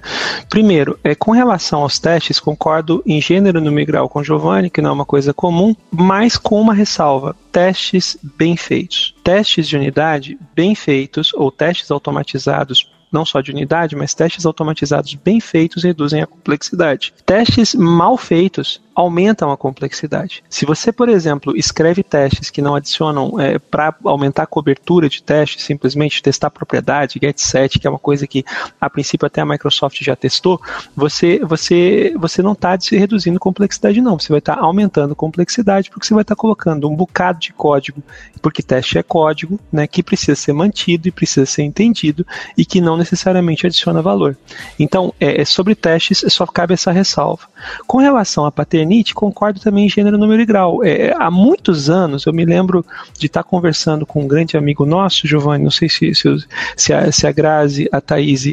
Primeiro, 0.50 0.98
é, 1.04 1.14
com 1.14 1.32
relação 1.32 1.82
aos 1.82 2.00
testes, 2.00 2.40
concordo 2.40 3.04
em 3.06 3.22
gênero 3.22 3.60
no 3.60 3.72
migral 3.72 4.08
com 4.08 4.24
Giovanni, 4.24 4.70
que 4.70 4.82
não 4.82 4.92
é 4.92 4.94
uma 4.94 5.06
coisa 5.06 5.34
comum, 5.42 5.76
mas 5.90 6.38
com 6.38 6.62
uma 6.62 6.74
ressalva: 6.74 7.36
testes 7.52 8.16
bem 8.38 8.56
feitos. 8.56 9.16
Testes 9.24 9.68
de 9.68 9.76
unidade 9.76 10.38
bem 10.54 10.76
feitos 10.76 11.34
ou 11.34 11.52
testes 11.52 11.90
automatizados 11.90 12.92
não 13.12 13.26
só 13.26 13.42
de 13.42 13.52
unidade, 13.52 13.94
mas 13.96 14.14
testes 14.14 14.46
automatizados 14.46 15.14
bem 15.16 15.42
feitos 15.42 15.84
reduzem 15.84 16.22
a 16.22 16.28
complexidade. 16.28 17.14
Testes 17.26 17.76
mal 17.76 18.16
feitos 18.16 18.80
aumentam 18.94 19.52
a 19.52 19.58
complexidade. 19.58 20.44
Se 20.50 20.66
você, 20.66 20.92
por 20.92 21.08
exemplo, 21.08 21.56
escreve 21.56 22.04
testes 22.04 22.50
que 22.50 22.62
não 22.62 22.76
adicionam 22.76 23.40
é, 23.40 23.58
para 23.58 23.96
aumentar 24.04 24.44
a 24.44 24.48
cobertura 24.48 25.08
de 25.08 25.24
testes, 25.24 25.64
simplesmente 25.64 26.22
testar 26.22 26.50
propriedade, 26.50 27.20
get 27.22 27.40
set, 27.40 27.80
que 27.80 27.88
é 27.88 27.90
uma 27.90 28.00
coisa 28.00 28.28
que 28.28 28.44
a 28.80 28.90
princípio 28.90 29.26
até 29.26 29.42
a 29.42 29.46
Microsoft 29.46 30.02
já 30.02 30.16
testou, 30.16 30.62
você, 30.96 31.40
você, 31.40 32.14
você 32.18 32.42
não 32.42 32.52
está 32.52 32.78
reduzindo 32.92 33.40
complexidade, 33.40 34.02
não. 34.02 34.20
Você 34.20 34.30
vai 34.30 34.40
estar 34.40 34.58
tá 34.58 34.62
aumentando 34.62 35.16
complexidade 35.16 35.90
porque 35.90 36.06
você 36.06 36.14
vai 36.14 36.24
estar 36.24 36.36
tá 36.36 36.40
colocando 36.40 36.90
um 36.90 36.96
bocado 36.96 37.40
de 37.40 37.54
código, 37.54 38.04
porque 38.42 38.62
teste 38.62 38.98
é 38.98 39.04
código, 39.04 39.60
né, 39.72 39.88
que 39.88 40.04
precisa 40.04 40.36
ser 40.36 40.54
mantido 40.54 41.08
e 41.08 41.12
precisa 41.12 41.46
ser 41.46 41.64
entendido 41.64 42.26
e 42.58 42.66
que 42.66 42.82
não 42.82 42.98
necessariamente 42.98 43.66
adiciona 43.66 44.02
valor. 44.02 44.38
Então, 44.78 45.14
é, 45.20 45.42
é 45.42 45.46
sobre 45.46 45.76
testes 45.76 46.26
só 46.28 46.46
cabe 46.46 46.74
essa 46.74 46.92
ressalva. 46.92 47.44
Com 47.88 47.98
relação 47.98 48.46
a 48.46 48.52
paternidade 48.52 48.81
Nietzsche, 48.86 49.14
concordo 49.14 49.60
também 49.60 49.86
em 49.86 49.90
gênero, 49.90 50.18
número 50.18 50.42
e 50.42 50.46
grau. 50.46 50.84
É, 50.84 51.14
há 51.18 51.30
muitos 51.30 51.90
anos, 51.90 52.26
eu 52.26 52.34
me 52.34 52.46
lembro 52.46 52.86
de 53.18 53.28
estar 53.28 53.44
conversando 53.44 54.06
com 54.06 54.24
um 54.24 54.28
grande 54.28 54.58
amigo 54.58 54.86
nosso, 54.86 55.28
Giovanni, 55.28 55.64
não 55.64 55.72
sei 55.72 55.90
se, 55.90 56.14
se, 56.14 56.28
se, 56.76 56.94
a, 56.94 57.12
se 57.12 57.28
a 57.28 57.32
Grazi, 57.32 57.88
a 57.92 58.00
Thaís 58.00 58.46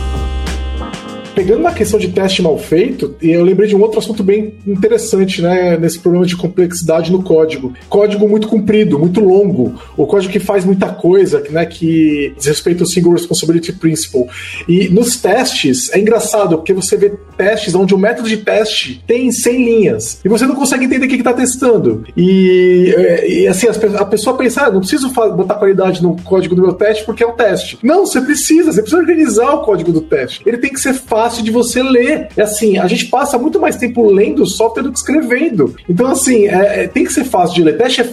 pegando 1.33 1.61
na 1.61 1.71
questão 1.71 1.99
de 1.99 2.09
teste 2.09 2.41
mal 2.41 2.57
feito, 2.57 3.15
eu 3.21 3.43
lembrei 3.43 3.67
de 3.67 3.75
um 3.75 3.81
outro 3.81 3.99
assunto 3.99 4.23
bem 4.23 4.55
interessante, 4.65 5.41
né, 5.41 5.77
nesse 5.77 5.99
problema 5.99 6.25
de 6.25 6.35
complexidade 6.35 7.11
no 7.11 7.23
código. 7.23 7.73
Código 7.89 8.27
muito 8.27 8.47
comprido, 8.47 8.99
muito 8.99 9.19
longo, 9.19 9.75
o 9.97 10.05
código 10.05 10.31
que 10.31 10.39
faz 10.39 10.63
muita 10.65 10.87
coisa, 10.89 11.43
né, 11.49 11.65
que 11.65 12.33
diz 12.37 12.45
respeito 12.45 12.83
ao 12.83 12.87
Single 12.87 13.13
Responsibility 13.13 13.73
Principle. 13.73 14.27
E 14.67 14.89
nos 14.89 15.17
testes, 15.17 15.91
é 15.93 15.99
engraçado, 15.99 16.57
porque 16.57 16.73
você 16.73 16.95
vê 16.97 17.13
testes 17.37 17.73
onde 17.75 17.93
o 17.93 17.97
método 17.97 18.29
de 18.29 18.37
teste 18.37 19.03
tem 19.07 19.31
100 19.31 19.65
linhas, 19.65 20.19
e 20.23 20.29
você 20.29 20.45
não 20.45 20.55
consegue 20.55 20.85
entender 20.85 21.05
o 21.05 21.09
que 21.09 21.15
está 21.15 21.33
testando. 21.33 22.05
E, 22.15 22.93
e 23.27 23.47
assim, 23.47 23.67
a 23.67 24.05
pessoa 24.05 24.37
pensa, 24.37 24.65
ah, 24.65 24.71
não 24.71 24.79
preciso 24.79 25.09
botar 25.09 25.55
qualidade 25.55 26.01
no 26.01 26.15
código 26.21 26.55
do 26.55 26.61
meu 26.61 26.73
teste 26.73 27.03
porque 27.05 27.23
é 27.23 27.27
um 27.27 27.35
teste. 27.35 27.77
Não, 27.81 28.05
você 28.05 28.21
precisa, 28.21 28.71
você 28.71 28.81
precisa 28.81 29.01
organizar 29.01 29.53
o 29.53 29.61
código 29.61 29.91
do 29.91 30.01
teste. 30.01 30.41
Ele 30.45 30.57
tem 30.57 30.71
que 30.71 30.79
ser 30.79 30.93
fácil 30.93 31.22
fácil 31.23 31.43
de 31.43 31.51
você 31.51 31.81
ler. 31.81 32.27
É 32.35 32.41
assim, 32.41 32.77
a 32.77 32.87
gente 32.87 33.05
passa 33.05 33.37
muito 33.37 33.59
mais 33.59 33.77
tempo 33.77 34.05
lendo 34.11 34.45
software 34.45 34.83
do 34.83 34.91
que 34.91 34.97
escrevendo. 34.97 35.73
Então, 35.87 36.07
assim, 36.07 36.47
é, 36.47 36.83
é, 36.83 36.87
tem 36.87 37.05
que 37.05 37.13
ser 37.13 37.23
fácil 37.23 37.55
de 37.55 37.63
ler. 37.63 37.77
Teste 37.77 38.01
é, 38.01 38.09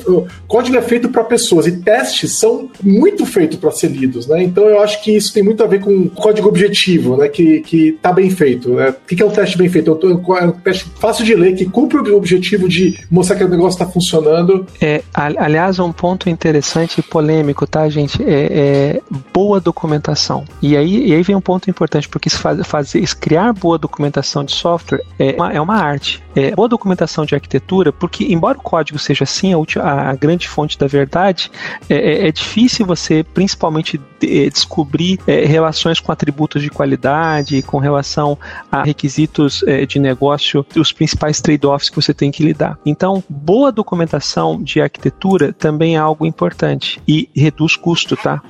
código 0.47 0.77
é 0.77 0.83
feito 0.83 1.09
para 1.09 1.25
pessoas 1.25 1.67
e 1.67 1.73
testes 1.73 2.33
são 2.33 2.69
muito 2.83 3.27
feitos 3.27 3.59
para 3.59 3.71
ser 3.73 3.89
lidos, 3.89 4.27
né? 4.27 4.43
Então, 4.43 4.65
eu 4.65 4.81
acho 4.81 5.03
que 5.03 5.17
isso 5.17 5.33
tem 5.33 5.43
muito 5.43 5.63
a 5.63 5.67
ver 5.67 5.81
com 5.81 6.09
código 6.09 6.49
objetivo, 6.49 7.17
né? 7.17 7.29
Que, 7.29 7.61
que 7.61 7.93
tá 8.01 8.13
bem 8.13 8.31
feito. 8.31 8.71
Né? 8.71 8.91
O 8.91 9.07
que 9.07 9.21
é 9.21 9.27
um 9.27 9.31
teste 9.31 9.59
bem 9.59 9.69
feito? 9.69 9.91
É 9.91 10.45
um 10.45 10.53
teste 10.53 10.87
fácil 11.01 11.25
de 11.25 11.35
ler, 11.35 11.55
que 11.55 11.65
cumpre 11.65 11.99
o 11.99 12.17
objetivo 12.17 12.69
de 12.69 12.99
mostrar 13.11 13.37
que 13.37 13.45
o 13.45 13.49
negócio 13.49 13.83
está 13.83 13.87
funcionando. 13.87 14.67
É, 14.81 15.03
aliás, 15.13 15.79
um 15.81 15.93
ponto 15.93 16.31
interessante 16.31 16.99
e 16.99 17.03
polêmico, 17.03 17.67
tá, 17.67 17.89
gente? 17.89 18.23
É, 18.23 19.01
é 19.01 19.01
boa 19.33 19.61
documentação. 19.61 20.45
E 20.63 20.77
aí, 20.77 21.09
e 21.09 21.15
aí 21.15 21.23
vem 21.23 21.35
um 21.35 21.41
ponto 21.41 21.69
importante, 21.69 22.09
porque 22.09 22.29
isso 22.29 22.39
faz, 22.39 22.65
faz 22.67 22.95
criar 23.15 23.53
boa 23.53 23.79
documentação 23.79 24.45
de 24.45 24.53
software 24.53 25.03
é 25.19 25.35
uma, 25.35 25.53
é 25.53 25.61
uma 25.61 25.77
arte. 25.77 26.23
É, 26.35 26.55
boa 26.55 26.69
documentação 26.69 27.25
de 27.25 27.35
arquitetura, 27.35 27.93
porque 27.93 28.25
embora 28.33 28.59
o 28.59 28.63
código 28.63 28.99
seja 28.99 29.25
assim 29.25 29.53
a, 29.81 30.11
a 30.11 30.15
grande 30.15 30.49
fonte 30.49 30.79
da 30.79 30.87
verdade, 30.87 31.51
é, 31.89 31.95
é, 31.95 32.29
é 32.29 32.33
difícil 32.33 32.87
você, 32.87 33.23
principalmente, 33.23 34.01
de, 34.21 34.47
é, 34.47 34.51
descobrir 34.51 35.19
é, 35.27 35.45
relações 35.45 36.01
com 36.01 36.13
atributos 36.13 36.63
de 36.63 36.71
qualidade, 36.71 37.63
com 37.63 37.79
relação 37.79 38.39
a 38.71 38.83
requisitos 38.83 39.63
é, 39.67 39.87
de 39.87 39.99
negócio, 39.99 40.65
os 40.77 40.93
principais 40.93 41.41
trade-offs 41.41 41.89
que 41.89 41.97
você 41.97 42.15
tem 42.15 42.31
que 42.31 42.43
lidar. 42.43 42.79
Então, 42.85 43.23
boa 43.29 43.73
documentação 43.73 44.63
de 44.63 44.81
arquitetura 44.81 45.53
também 45.53 45.97
é 45.97 45.99
algo 45.99 46.27
importante 46.27 47.01
e 47.07 47.29
reduz 47.35 47.77
custo, 47.77 48.17
tá? 48.17 48.43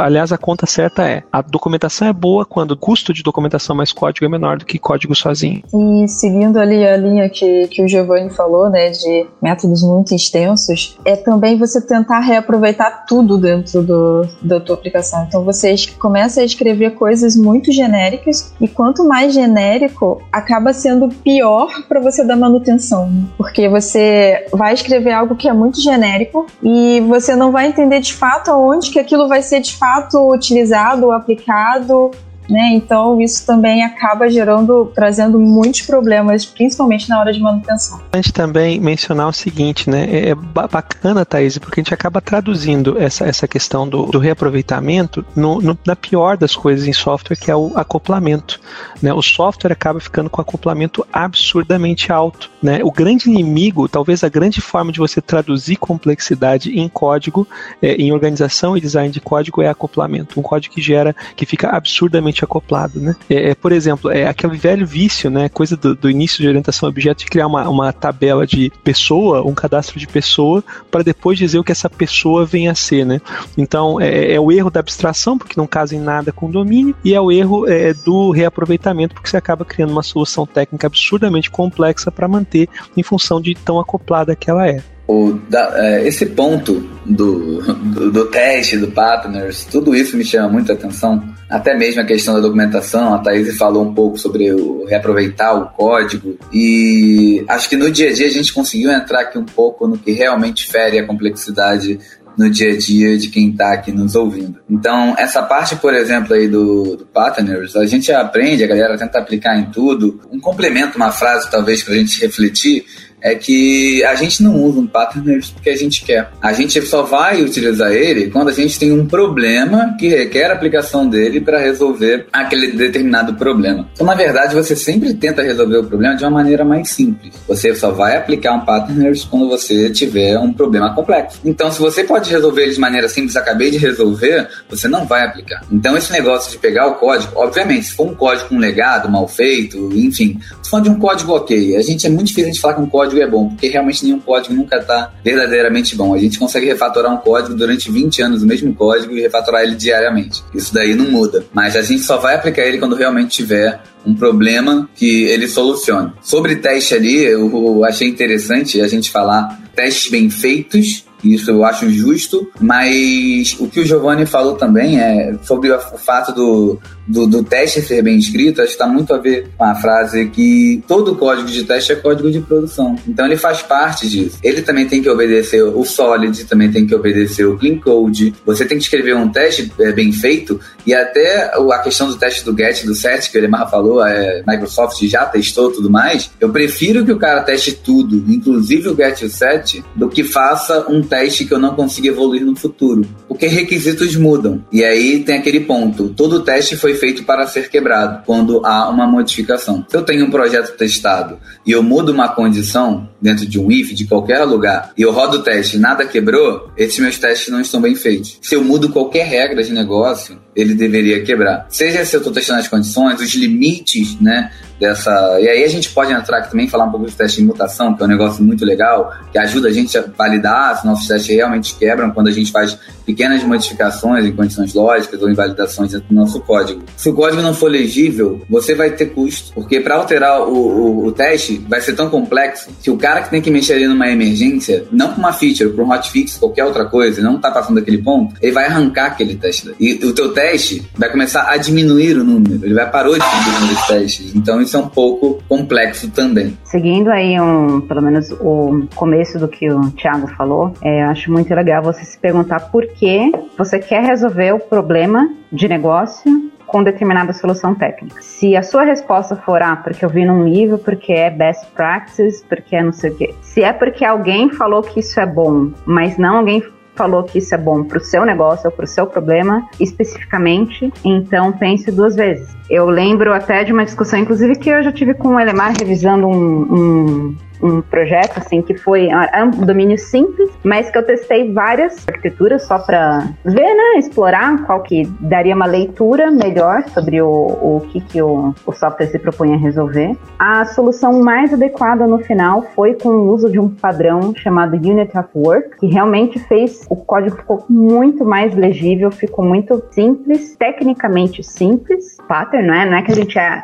aliás, 0.00 0.32
a 0.32 0.38
conta 0.38 0.66
certa 0.66 1.06
é 1.08 1.22
a 1.32 1.42
documentação 1.42 2.08
é 2.08 2.12
boa 2.12 2.44
quando 2.44 2.72
o 2.72 2.76
custo 2.76 3.12
de 3.12 3.22
documentação 3.22 3.74
mais 3.74 3.92
código 3.92 4.24
é 4.24 4.28
menor 4.28 4.58
do 4.58 4.64
que 4.64 4.78
código 4.78 5.14
sozinho. 5.14 5.62
E 5.72 6.08
seguindo 6.08 6.58
ali 6.58 6.86
a 6.86 6.96
linha 6.96 7.17
que, 7.26 7.68
que 7.68 7.82
o 7.82 7.88
Giovanni 7.88 8.28
falou, 8.28 8.68
né, 8.68 8.90
de 8.90 9.26
métodos 9.40 9.82
muito 9.82 10.14
extensos, 10.14 10.98
é 11.06 11.16
também 11.16 11.56
você 11.56 11.80
tentar 11.80 12.20
reaproveitar 12.20 13.06
tudo 13.06 13.38
dentro 13.38 13.82
do, 13.82 14.28
da 14.42 14.60
tua 14.60 14.74
aplicação. 14.74 15.24
Então 15.26 15.42
você 15.42 15.74
começa 15.98 16.42
a 16.42 16.44
escrever 16.44 16.90
coisas 16.90 17.34
muito 17.34 17.72
genéricas 17.72 18.52
e 18.60 18.68
quanto 18.68 19.06
mais 19.08 19.32
genérico, 19.32 20.20
acaba 20.30 20.72
sendo 20.72 21.08
pior 21.08 21.68
para 21.88 22.00
você 22.00 22.24
dar 22.24 22.36
manutenção, 22.36 23.08
né? 23.08 23.24
porque 23.38 23.68
você 23.68 24.46
vai 24.52 24.74
escrever 24.74 25.12
algo 25.12 25.36
que 25.36 25.48
é 25.48 25.52
muito 25.52 25.80
genérico 25.80 26.46
e 26.62 27.00
você 27.08 27.34
não 27.34 27.50
vai 27.50 27.68
entender 27.68 28.00
de 28.00 28.12
fato 28.12 28.50
aonde 28.50 28.90
que 28.90 28.98
aquilo 28.98 29.28
vai 29.28 29.40
ser 29.40 29.60
de 29.60 29.74
fato 29.76 30.30
utilizado 30.30 31.10
aplicado 31.12 32.10
né? 32.48 32.70
Então 32.72 33.20
isso 33.20 33.44
também 33.44 33.84
acaba 33.84 34.28
gerando, 34.28 34.90
trazendo 34.94 35.38
muitos 35.38 35.82
problemas, 35.82 36.46
principalmente 36.46 37.08
na 37.08 37.20
hora 37.20 37.32
de 37.32 37.40
manutenção. 37.40 38.00
A 38.12 38.18
também 38.32 38.78
mencionar 38.80 39.28
o 39.28 39.32
seguinte, 39.32 39.88
né? 39.90 40.04
É, 40.10 40.30
é 40.30 40.34
bacana, 40.34 41.24
Thaís, 41.24 41.58
porque 41.58 41.80
a 41.80 41.82
gente 41.82 41.94
acaba 41.94 42.20
traduzindo 42.20 42.96
essa, 42.98 43.26
essa 43.26 43.48
questão 43.48 43.88
do, 43.88 44.06
do 44.06 44.18
reaproveitamento 44.18 45.24
no, 45.34 45.60
no, 45.60 45.78
na 45.86 45.96
pior 45.96 46.36
das 46.36 46.54
coisas 46.54 46.86
em 46.86 46.92
software, 46.92 47.36
que 47.36 47.50
é 47.50 47.56
o 47.56 47.72
acoplamento. 47.76 48.60
Né? 49.02 49.12
O 49.12 49.22
software 49.22 49.72
acaba 49.72 50.00
ficando 50.00 50.30
com 50.30 50.40
acoplamento 50.40 51.06
absurdamente 51.12 52.12
alto. 52.12 52.50
Né? 52.62 52.80
O 52.82 52.90
grande 52.90 53.28
inimigo, 53.28 53.88
talvez 53.88 54.22
a 54.22 54.28
grande 54.28 54.60
forma 54.60 54.92
de 54.92 54.98
você 54.98 55.20
traduzir 55.20 55.76
complexidade 55.76 56.78
em 56.78 56.88
código, 56.88 57.46
é, 57.82 57.94
em 57.94 58.12
organização 58.12 58.76
e 58.76 58.80
design 58.80 59.10
de 59.10 59.20
código, 59.20 59.62
é 59.62 59.68
acoplamento. 59.68 60.38
Um 60.38 60.42
código 60.42 60.74
que 60.74 60.80
gera, 60.80 61.14
que 61.36 61.46
fica 61.46 61.70
absurdamente 61.70 62.37
acoplado, 62.44 63.00
né? 63.00 63.14
É, 63.28 63.50
é, 63.50 63.54
por 63.54 63.72
exemplo, 63.72 64.10
é 64.10 64.26
aquele 64.26 64.56
velho 64.56 64.86
vício, 64.86 65.30
né? 65.30 65.48
Coisa 65.48 65.76
do, 65.76 65.94
do 65.94 66.10
início 66.10 66.42
de 66.42 66.48
orientação 66.48 66.88
a 66.88 66.90
objeto 66.90 67.20
de 67.20 67.26
criar 67.26 67.46
uma, 67.46 67.68
uma 67.68 67.92
tabela 67.92 68.46
de 68.46 68.70
pessoa, 68.82 69.42
um 69.42 69.54
cadastro 69.54 69.98
de 69.98 70.06
pessoa, 70.06 70.62
para 70.90 71.02
depois 71.02 71.38
dizer 71.38 71.58
o 71.58 71.64
que 71.64 71.72
essa 71.72 71.88
pessoa 71.88 72.44
vem 72.44 72.68
a 72.68 72.74
ser, 72.74 73.04
né? 73.04 73.20
Então, 73.56 74.00
é, 74.00 74.34
é 74.34 74.40
o 74.40 74.50
erro 74.52 74.70
da 74.70 74.80
abstração, 74.80 75.38
porque 75.38 75.54
não 75.56 75.66
casa 75.66 75.94
em 75.94 76.00
nada 76.00 76.32
com 76.32 76.46
o 76.46 76.52
domínio, 76.52 76.94
e 77.04 77.14
é 77.14 77.20
o 77.20 77.30
erro 77.30 77.68
é, 77.68 77.92
do 77.94 78.30
reaproveitamento, 78.30 79.14
porque 79.14 79.28
você 79.28 79.36
acaba 79.36 79.64
criando 79.64 79.90
uma 79.90 80.02
solução 80.02 80.46
técnica 80.46 80.86
absurdamente 80.86 81.50
complexa 81.50 82.10
para 82.10 82.28
manter 82.28 82.68
em 82.96 83.02
função 83.02 83.40
de 83.40 83.54
tão 83.54 83.78
acoplada 83.78 84.34
que 84.36 84.50
ela 84.50 84.66
é 84.66 84.82
o, 85.08 85.32
da, 85.48 85.72
é, 85.74 86.06
esse 86.06 86.26
ponto 86.26 86.86
do, 87.06 87.62
do, 87.62 88.10
do, 88.10 88.26
teste, 88.26 88.76
do 88.76 88.88
partners, 88.88 89.64
tudo 89.64 89.96
isso 89.96 90.14
me 90.18 90.22
chama 90.22 90.50
muita 90.50 90.74
atenção. 90.74 91.24
Até 91.48 91.74
mesmo 91.74 92.02
a 92.02 92.04
questão 92.04 92.34
da 92.34 92.40
documentação, 92.40 93.14
a 93.14 93.18
Thaís 93.18 93.56
falou 93.56 93.84
um 93.84 93.94
pouco 93.94 94.18
sobre 94.18 94.52
o 94.52 94.84
reaproveitar 94.84 95.54
o 95.54 95.70
código. 95.70 96.38
E 96.52 97.42
acho 97.48 97.70
que 97.70 97.76
no 97.76 97.90
dia 97.90 98.10
a 98.10 98.12
dia 98.12 98.26
a 98.26 98.30
gente 98.30 98.52
conseguiu 98.52 98.90
entrar 98.90 99.20
aqui 99.20 99.38
um 99.38 99.46
pouco 99.46 99.88
no 99.88 99.96
que 99.96 100.12
realmente 100.12 100.70
fere 100.70 100.98
a 100.98 101.06
complexidade 101.06 101.98
no 102.36 102.48
dia 102.48 102.72
a 102.72 102.78
dia 102.78 103.18
de 103.18 103.30
quem 103.30 103.50
está 103.50 103.72
aqui 103.72 103.90
nos 103.90 104.14
ouvindo. 104.14 104.60
Então, 104.70 105.16
essa 105.18 105.42
parte, 105.42 105.74
por 105.74 105.92
exemplo, 105.92 106.34
aí 106.34 106.46
do, 106.46 106.96
do 106.96 107.06
partners, 107.06 107.74
a 107.74 107.84
gente 107.84 108.12
aprende, 108.12 108.62
a 108.62 108.68
galera 108.68 108.96
tenta 108.96 109.18
aplicar 109.18 109.58
em 109.58 109.64
tudo. 109.70 110.20
Um 110.30 110.38
complemento, 110.38 110.96
uma 110.96 111.10
frase 111.10 111.50
talvez 111.50 111.82
para 111.82 111.94
a 111.94 111.96
gente 111.96 112.20
refletir, 112.20 112.84
é 113.20 113.34
que 113.34 114.04
a 114.04 114.14
gente 114.14 114.42
não 114.42 114.62
usa 114.62 114.80
um 114.80 114.86
partners 114.86 115.50
porque 115.50 115.70
a 115.70 115.76
gente 115.76 116.04
quer. 116.04 116.30
A 116.40 116.52
gente 116.52 116.80
só 116.82 117.02
vai 117.02 117.42
utilizar 117.42 117.92
ele 117.92 118.30
quando 118.30 118.48
a 118.48 118.52
gente 118.52 118.78
tem 118.78 118.92
um 118.92 119.06
problema 119.06 119.96
que 119.98 120.08
requer 120.08 120.50
a 120.50 120.54
aplicação 120.54 121.08
dele 121.08 121.40
para 121.40 121.58
resolver 121.58 122.26
aquele 122.32 122.72
determinado 122.72 123.34
problema. 123.34 123.88
Então, 123.92 124.06
na 124.06 124.14
verdade, 124.14 124.54
você 124.54 124.76
sempre 124.76 125.14
tenta 125.14 125.42
resolver 125.42 125.78
o 125.78 125.84
problema 125.84 126.16
de 126.16 126.24
uma 126.24 126.30
maneira 126.30 126.64
mais 126.64 126.90
simples. 126.90 127.34
Você 127.46 127.74
só 127.74 127.90
vai 127.90 128.16
aplicar 128.16 128.54
um 128.54 128.64
partners 128.64 129.24
quando 129.24 129.48
você 129.48 129.90
tiver 129.90 130.38
um 130.38 130.52
problema 130.52 130.94
complexo. 130.94 131.40
Então, 131.44 131.70
se 131.70 131.80
você 131.80 132.04
pode 132.04 132.30
resolver 132.30 132.62
ele 132.62 132.72
de 132.72 132.80
maneira 132.80 133.08
simples, 133.08 133.36
acabei 133.36 133.70
de 133.70 133.78
resolver, 133.78 134.48
você 134.68 134.88
não 134.88 135.06
vai 135.06 135.24
aplicar. 135.24 135.62
Então, 135.70 135.96
esse 135.96 136.12
negócio 136.12 136.50
de 136.50 136.58
pegar 136.58 136.86
o 136.86 136.94
código, 136.94 137.32
obviamente, 137.36 137.86
se 137.86 137.92
for 137.92 138.06
um 138.06 138.14
código 138.14 138.48
com 138.48 138.58
legado, 138.58 139.08
mal 139.08 139.26
feito, 139.26 139.90
enfim, 139.94 140.38
se 140.62 140.70
for 140.70 140.80
de 140.80 140.88
um 140.88 140.98
código 140.98 141.32
ok, 141.32 141.76
a 141.76 141.82
gente 141.82 142.06
é 142.06 142.10
muito 142.10 142.28
difícil 142.28 142.52
de 142.52 142.60
falar 142.60 142.74
que 142.74 142.80
um 142.80 142.88
código 142.88 143.07
código 143.08 143.22
é 143.22 143.26
bom, 143.26 143.48
porque 143.48 143.68
realmente 143.68 144.04
nenhum 144.04 144.20
código 144.20 144.54
nunca 144.54 144.76
está 144.76 145.12
verdadeiramente 145.24 145.96
bom. 145.96 146.14
A 146.14 146.18
gente 146.18 146.38
consegue 146.38 146.66
refatorar 146.66 147.12
um 147.12 147.16
código 147.16 147.54
durante 147.54 147.90
20 147.90 148.22
anos, 148.22 148.42
o 148.42 148.46
mesmo 148.46 148.74
código, 148.74 149.16
e 149.16 149.20
refatorar 149.20 149.62
ele 149.62 149.74
diariamente. 149.74 150.42
Isso 150.54 150.72
daí 150.72 150.94
não 150.94 151.10
muda. 151.10 151.44
Mas 151.52 151.74
a 151.74 151.82
gente 151.82 152.02
só 152.02 152.18
vai 152.18 152.34
aplicar 152.34 152.62
ele 152.62 152.78
quando 152.78 152.94
realmente 152.94 153.30
tiver 153.30 153.80
um 154.06 154.14
problema 154.14 154.88
que 154.94 155.24
ele 155.24 155.48
solucione. 155.48 156.12
Sobre 156.20 156.56
teste 156.56 156.94
ali, 156.94 157.24
eu 157.24 157.84
achei 157.84 158.08
interessante 158.08 158.80
a 158.80 158.88
gente 158.88 159.10
falar 159.10 159.58
testes 159.74 160.10
bem 160.10 160.28
feitos 160.28 161.04
isso 161.22 161.50
eu 161.50 161.64
acho 161.64 161.88
justo, 161.90 162.50
mas 162.60 163.56
o 163.58 163.68
que 163.68 163.80
o 163.80 163.86
Giovanni 163.86 164.26
falou 164.26 164.54
também 164.54 165.00
é 165.00 165.34
sobre 165.42 165.70
o 165.70 165.78
fato 165.98 166.32
do, 166.32 166.78
do, 167.06 167.26
do 167.26 167.42
teste 167.42 167.80
ser 167.80 168.02
bem 168.02 168.18
escrito, 168.18 168.60
acho 168.60 168.68
que 168.68 168.74
está 168.74 168.86
muito 168.86 169.12
a 169.14 169.18
ver 169.18 169.48
com 169.56 169.64
a 169.64 169.74
frase 169.74 170.28
que 170.28 170.82
todo 170.86 171.16
código 171.16 171.48
de 171.48 171.64
teste 171.64 171.92
é 171.92 171.96
código 171.96 172.30
de 172.30 172.40
produção. 172.40 172.96
Então 173.06 173.26
ele 173.26 173.36
faz 173.36 173.62
parte 173.62 174.08
disso. 174.08 174.38
Ele 174.42 174.62
também 174.62 174.86
tem 174.86 175.02
que 175.02 175.08
obedecer 175.08 175.62
o 175.62 175.84
Solid, 175.84 176.44
também 176.44 176.70
tem 176.70 176.86
que 176.86 176.94
obedecer 176.94 177.46
o 177.46 177.56
Clean 177.56 177.78
Code. 177.78 178.34
Você 178.44 178.64
tem 178.64 178.78
que 178.78 178.84
escrever 178.84 179.16
um 179.16 179.28
teste 179.28 179.72
é, 179.80 179.92
bem 179.92 180.12
feito 180.12 180.60
e 180.86 180.94
até 180.94 181.44
a 181.54 181.78
questão 181.78 182.08
do 182.08 182.16
teste 182.16 182.44
do 182.44 182.56
GET, 182.56 182.86
do 182.86 182.94
SET, 182.94 183.30
que 183.30 183.38
o 183.38 183.40
Elimar 183.40 183.70
falou, 183.70 184.04
é, 184.04 184.42
Microsoft 184.46 185.02
já 185.04 185.24
testou 185.26 185.70
tudo 185.70 185.90
mais. 185.90 186.30
Eu 186.40 186.50
prefiro 186.50 187.04
que 187.04 187.12
o 187.12 187.18
cara 187.18 187.42
teste 187.42 187.72
tudo, 187.72 188.16
inclusive 188.28 188.88
o 188.88 188.96
GET 188.96 189.22
e 189.22 189.26
o 189.26 189.30
SET, 189.30 189.84
do 189.94 190.08
que 190.08 190.22
faça 190.22 190.86
um 190.88 191.02
teste 191.08 191.44
que 191.44 191.52
eu 191.52 191.58
não 191.58 191.74
consiga 191.74 192.08
evoluir 192.08 192.44
no 192.44 192.54
futuro. 192.54 193.06
porque 193.26 193.46
requisitos 193.46 194.16
mudam. 194.16 194.62
E 194.72 194.84
aí 194.84 195.22
tem 195.24 195.38
aquele 195.38 195.60
ponto: 195.60 196.08
todo 196.10 196.42
teste 196.42 196.76
foi 196.76 196.94
feito 196.94 197.24
para 197.24 197.46
ser 197.46 197.70
quebrado 197.70 198.22
quando 198.26 198.64
há 198.66 198.88
uma 198.88 199.06
modificação. 199.06 199.84
Se 199.88 199.96
eu 199.96 200.02
tenho 200.02 200.26
um 200.26 200.30
projeto 200.30 200.76
testado 200.76 201.38
e 201.66 201.72
eu 201.72 201.82
mudo 201.82 202.12
uma 202.12 202.28
condição 202.28 203.08
dentro 203.20 203.46
de 203.46 203.58
um 203.58 203.70
if 203.70 203.92
de 203.92 204.06
qualquer 204.06 204.42
lugar 204.44 204.92
e 204.96 205.02
eu 205.02 205.12
rodo 205.12 205.38
o 205.38 205.42
teste 205.42 205.76
e 205.76 205.80
nada 205.80 206.06
quebrou, 206.06 206.70
esses 206.76 206.98
meus 206.98 207.18
testes 207.18 207.48
não 207.48 207.60
estão 207.60 207.80
bem 207.80 207.94
feitos. 207.94 208.38
Se 208.40 208.54
eu 208.54 208.64
mudo 208.64 208.90
qualquer 208.90 209.26
regra 209.26 209.62
de 209.62 209.72
negócio, 209.72 210.38
ele 210.58 210.74
deveria 210.74 211.22
quebrar. 211.22 211.66
Seja 211.68 212.04
se 212.04 212.16
eu 212.16 212.18
estou 212.18 212.32
testando 212.32 212.58
as 212.58 212.66
condições, 212.66 213.20
os 213.20 213.32
limites, 213.34 214.20
né? 214.20 214.50
Dessa. 214.80 215.40
E 215.40 215.48
aí 215.48 215.64
a 215.64 215.68
gente 215.68 215.90
pode 215.90 216.12
entrar 216.12 216.38
aqui 216.38 216.50
também 216.50 216.68
falar 216.68 216.84
um 216.84 216.90
pouco 216.90 217.06
de 217.06 217.12
teste 217.12 217.38
de 217.38 217.46
mutação, 217.46 217.94
que 217.94 218.02
é 218.02 218.06
um 218.06 218.08
negócio 218.08 218.44
muito 218.44 218.64
legal, 218.64 219.12
que 219.32 219.38
ajuda 219.38 219.68
a 219.68 219.72
gente 219.72 219.96
a 219.96 220.02
validar 220.16 220.80
se 220.80 220.86
nossos 220.86 221.06
testes 221.06 221.34
realmente 221.34 221.74
quebram 221.76 222.10
quando 222.10 222.28
a 222.28 222.32
gente 222.32 222.50
faz 222.50 222.76
pequenas 223.08 223.42
modificações 223.42 224.24
em 224.24 224.32
condições 224.32 224.74
lógicas 224.74 225.22
ou 225.22 225.30
invalidações 225.30 225.92
do 225.92 226.04
nosso 226.10 226.40
código. 226.40 226.82
Se 226.96 227.08
o 227.08 227.14
código 227.14 227.40
não 227.40 227.54
for 227.54 227.70
legível, 227.70 228.42
você 228.50 228.74
vai 228.74 228.90
ter 228.90 229.06
custo, 229.06 229.52
porque 229.54 229.80
para 229.80 229.94
alterar 229.94 230.42
o, 230.42 230.52
o, 230.52 231.06
o, 231.06 231.12
teste 231.12 231.56
vai 231.68 231.80
ser 231.80 231.94
tão 231.94 232.10
complexo 232.10 232.68
que 232.82 232.90
o 232.90 232.98
cara 232.98 233.07
que 233.16 233.30
tem 233.30 233.42
que 233.42 233.50
mexer 233.50 233.74
ali 233.74 233.86
numa 233.86 234.08
emergência, 234.08 234.84
não 234.90 235.12
com 235.12 235.20
uma 235.20 235.32
feature, 235.32 235.70
para 235.70 235.84
um 235.84 235.90
hotfix, 235.90 236.36
qualquer 236.36 236.64
outra 236.64 236.84
coisa, 236.84 237.22
não 237.22 237.36
está 237.36 237.50
passando 237.50 237.76
daquele 237.76 237.98
ponto, 237.98 238.34
ele 238.40 238.52
vai 238.52 238.66
arrancar 238.66 239.06
aquele 239.06 239.34
teste. 239.36 239.74
E 239.80 239.94
o 240.04 240.14
teu 240.14 240.32
teste 240.32 240.88
vai 240.96 241.10
começar 241.10 241.48
a 241.48 241.56
diminuir 241.56 242.16
o 242.16 242.24
número, 242.24 242.64
ele 242.64 242.74
vai 242.74 242.90
parar 242.90 243.08
de 243.08 243.18
diminuir 243.18 243.56
o 243.56 243.60
número 243.60 243.80
de 243.80 243.86
testes. 243.86 244.34
Então 244.34 244.60
isso 244.60 244.76
é 244.76 244.80
um 244.80 244.88
pouco 244.88 245.42
complexo 245.48 246.10
também. 246.10 246.56
Seguindo 246.64 247.08
aí 247.08 247.40
um, 247.40 247.80
pelo 247.80 248.02
menos 248.02 248.30
o 248.32 248.86
começo 248.94 249.38
do 249.38 249.48
que 249.48 249.70
o 249.70 249.90
Thiago 249.92 250.28
falou, 250.36 250.74
é, 250.82 251.02
acho 251.04 251.32
muito 251.32 251.52
legal 251.54 251.82
você 251.82 252.04
se 252.04 252.18
perguntar 252.18 252.60
por 252.70 252.86
que 252.86 253.32
você 253.56 253.78
quer 253.78 254.02
resolver 254.02 254.52
o 254.52 254.60
problema 254.60 255.28
de 255.52 255.68
negócio 255.68 256.50
com 256.68 256.82
determinada 256.82 257.32
solução 257.32 257.74
técnica. 257.74 258.20
Se 258.20 258.54
a 258.54 258.62
sua 258.62 258.84
resposta 258.84 259.34
for, 259.34 259.60
ah, 259.62 259.74
porque 259.74 260.04
eu 260.04 260.08
vi 260.08 260.24
num 260.24 260.44
livro, 260.44 260.78
porque 260.78 261.12
é 261.12 261.30
best 261.30 261.66
practice, 261.74 262.44
porque 262.48 262.76
é 262.76 262.82
não 262.82 262.92
sei 262.92 263.10
o 263.10 263.16
quê. 263.16 263.34
Se 263.40 263.62
é 263.62 263.72
porque 263.72 264.04
alguém 264.04 264.50
falou 264.50 264.82
que 264.82 265.00
isso 265.00 265.18
é 265.18 265.26
bom, 265.26 265.72
mas 265.84 266.16
não 266.16 266.36
alguém 266.36 266.62
falou 266.94 267.22
que 267.22 267.38
isso 267.38 267.54
é 267.54 267.58
bom 267.58 267.84
para 267.84 267.98
o 267.98 268.00
seu 268.00 268.24
negócio 268.24 268.68
ou 268.68 268.72
para 268.72 268.84
o 268.84 268.88
seu 268.88 269.06
problema 269.06 269.66
especificamente, 269.80 270.92
então 271.04 271.52
pense 271.52 271.90
duas 271.92 272.16
vezes. 272.16 272.57
Eu 272.70 272.86
lembro 272.86 273.32
até 273.32 273.64
de 273.64 273.72
uma 273.72 273.84
discussão, 273.84 274.18
inclusive, 274.18 274.56
que 274.56 274.68
eu 274.68 274.82
já 274.82 274.92
tive 274.92 275.14
com 275.14 275.28
o 275.28 275.40
Elemar 275.40 275.72
revisando 275.78 276.26
um, 276.26 276.74
um 276.74 277.36
um 277.62 277.80
projeto 277.80 278.38
assim 278.38 278.62
que 278.62 278.74
foi 278.74 279.08
é 279.08 279.44
um 279.44 279.50
domínio 279.50 279.98
simples, 279.98 280.50
mas 280.62 280.90
que 280.90 280.98
eu 280.98 281.04
testei 281.04 281.52
várias 281.52 282.06
arquiteturas 282.08 282.64
só 282.64 282.78
para 282.78 283.28
ver, 283.44 283.74
né, 283.74 283.98
explorar 283.98 284.64
qual 284.64 284.82
que 284.82 285.06
daria 285.20 285.54
uma 285.54 285.66
leitura 285.66 286.30
melhor 286.30 286.84
sobre 286.88 287.20
o, 287.20 287.28
o 287.28 287.82
que, 287.90 288.00
que 288.00 288.22
o, 288.22 288.54
o 288.66 288.72
software 288.72 289.06
se 289.06 289.18
propunha 289.18 289.56
a 289.56 289.58
resolver. 289.58 290.16
A 290.38 290.64
solução 290.66 291.20
mais 291.20 291.52
adequada 291.52 292.06
no 292.06 292.18
final 292.18 292.62
foi 292.74 292.94
com 292.94 293.08
o 293.08 293.32
uso 293.32 293.50
de 293.50 293.58
um 293.58 293.68
padrão 293.68 294.34
chamado 294.34 294.76
Unit 294.76 295.16
of 295.16 295.28
Work, 295.34 295.78
que 295.78 295.86
realmente 295.86 296.38
fez 296.38 296.86
o 296.88 296.96
código 296.96 297.36
ficou 297.36 297.64
muito 297.68 298.24
mais 298.24 298.54
legível, 298.54 299.10
ficou 299.10 299.44
muito 299.44 299.82
simples, 299.90 300.56
tecnicamente 300.56 301.42
simples, 301.42 302.16
pattern, 302.28 302.57
não 302.62 302.74
é? 302.74 302.86
Não 302.86 302.96
é 302.96 303.02
que 303.02 303.12
a 303.12 303.14
gente 303.14 303.38
é 303.38 303.62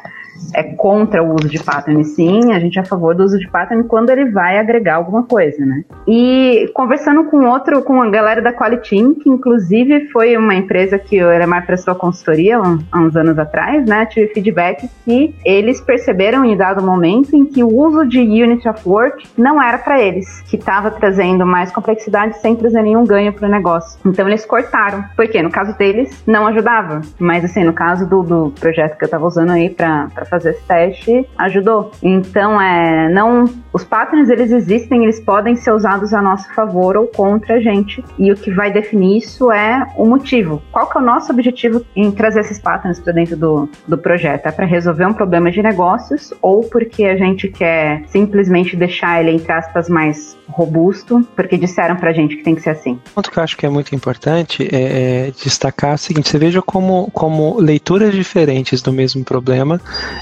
é 0.55 0.63
contra 0.63 1.23
o 1.23 1.35
uso 1.35 1.49
de 1.49 1.63
pattern, 1.63 2.05
sim, 2.05 2.53
a 2.53 2.61
gente 2.61 2.79
é 2.79 2.83
a 2.83 2.85
favor 2.85 3.15
do 3.15 3.25
uso 3.25 3.39
de 3.39 3.49
pattern 3.49 3.85
quando 3.85 4.11
ele 4.11 4.31
vai 4.31 4.59
agregar 4.59 4.97
alguma 4.97 5.25
coisa, 5.25 5.65
né? 5.65 5.85
E 6.07 6.71
conversando 6.75 7.25
com 7.25 7.47
outro, 7.47 7.83
com 7.83 8.01
a 8.01 8.11
galera 8.11 8.41
da 8.41 8.53
Quality 8.53 8.95
que 9.23 9.29
inclusive 9.29 10.09
foi 10.11 10.37
uma 10.37 10.55
empresa 10.55 10.99
que 10.99 11.23
o 11.23 11.31
Elemar 11.31 11.67
prestou 11.67 11.95
consultoria 11.95 12.59
há 12.59 12.99
uns 12.99 13.17
anos 13.17 13.39
atrás, 13.39 13.85
né? 13.87 14.07
Tive 14.07 14.29
feedback 14.29 14.89
que 15.05 15.35
eles 15.45 15.81
perceberam 15.81 16.45
em 16.45 16.57
dado 16.57 16.85
momento 16.85 17.35
em 17.35 17.45
que 17.45 17.65
o 17.65 17.69
uso 17.69 18.07
de 18.07 18.21
Unity 18.21 18.69
of 18.69 18.89
Work 18.89 19.27
não 19.37 19.61
era 19.61 19.79
para 19.79 20.01
eles, 20.01 20.41
que 20.43 20.57
estava 20.57 20.91
trazendo 20.91 21.45
mais 21.45 21.73
complexidade 21.73 22.39
sem 22.39 22.55
trazer 22.55 22.83
nenhum 22.83 23.05
ganho 23.05 23.33
para 23.33 23.49
o 23.49 23.51
negócio. 23.51 23.99
Então 24.05 24.29
eles 24.29 24.45
cortaram, 24.45 25.05
porque 25.17 25.43
no 25.43 25.51
caso 25.51 25.77
deles 25.77 26.23
não 26.27 26.47
ajudava, 26.47 27.01
mas 27.19 27.45
assim, 27.45 27.65
no 27.65 27.73
caso 27.73 28.07
do, 28.09 28.23
do 28.23 28.53
projeto 28.61 28.97
que 28.97 29.05
eu 29.05 29.07
estava 29.07 29.27
usando 29.27 29.51
aí 29.51 29.71
para 29.71 30.09
fazer 30.25 30.51
esse 30.51 30.63
teste 30.65 31.29
ajudou. 31.39 31.91
Então, 32.03 32.61
é, 32.61 33.09
não, 33.09 33.45
os 33.73 33.85
patterns 33.85 34.29
eles 34.29 34.51
existem, 34.51 35.05
eles 35.05 35.21
podem 35.21 35.57
ser 35.57 35.73
usados 35.73 36.13
a 36.13 36.23
nosso 36.23 36.53
favor 36.55 36.97
ou 36.97 37.07
contra 37.07 37.57
a 37.57 37.61
gente. 37.61 38.05
E 38.19 38.33
o 38.33 38.37
que 38.37 38.51
vai 38.51 38.73
definir 38.73 39.19
isso 39.19 39.51
é 39.51 39.87
o 39.97 40.07
motivo. 40.07 40.63
Qual 40.73 40.89
que 40.89 40.99
é 40.99 41.01
o 41.01 41.05
nosso 41.05 41.33
objetivo 41.33 41.85
em 41.95 42.11
trazer 42.11 42.41
esses 42.41 42.59
patterns 42.59 43.01
para 43.01 43.13
dentro 43.13 43.37
do, 43.37 43.69
do 43.87 43.99
projeto? 43.99 44.47
É 44.47 44.53
para 44.53 44.67
resolver 44.67 45.07
um 45.07 45.13
problema 45.13 45.51
de 45.51 45.63
negócios 45.63 46.33
ou 46.41 46.63
porque 46.63 47.05
a 47.05 47.17
gente 47.17 47.49
quer 47.49 48.03
simplesmente 48.07 48.77
deixar 48.77 49.21
ele, 49.21 49.33
entre 49.37 49.53
aspas, 49.53 49.89
mais 49.89 50.37
robusto, 50.49 51.27
porque 51.35 51.57
disseram 51.57 51.97
pra 51.97 52.13
gente 52.13 52.37
que 52.37 52.43
tem 52.43 52.55
que 52.55 52.63
ser 52.63 52.71
assim. 52.71 52.93
Um 52.93 53.15
ponto 53.15 53.31
que 53.31 53.39
eu 53.39 53.43
acho 53.43 53.57
que 53.57 53.67
é 53.67 53.69
muito 53.69 53.95
importante 53.95 54.69
é, 54.71 55.29
é 55.29 55.33
destacar 55.43 55.95
o 55.95 55.99
seguinte: 55.99 56.29
você 56.29 56.39
veja 56.39 56.63
como, 56.63 57.11
como 57.13 57.59
leituras 57.61 58.15
diferentes 58.15 58.83
do 58.83 58.93
mesmo 58.93 59.25
problema 59.25 59.81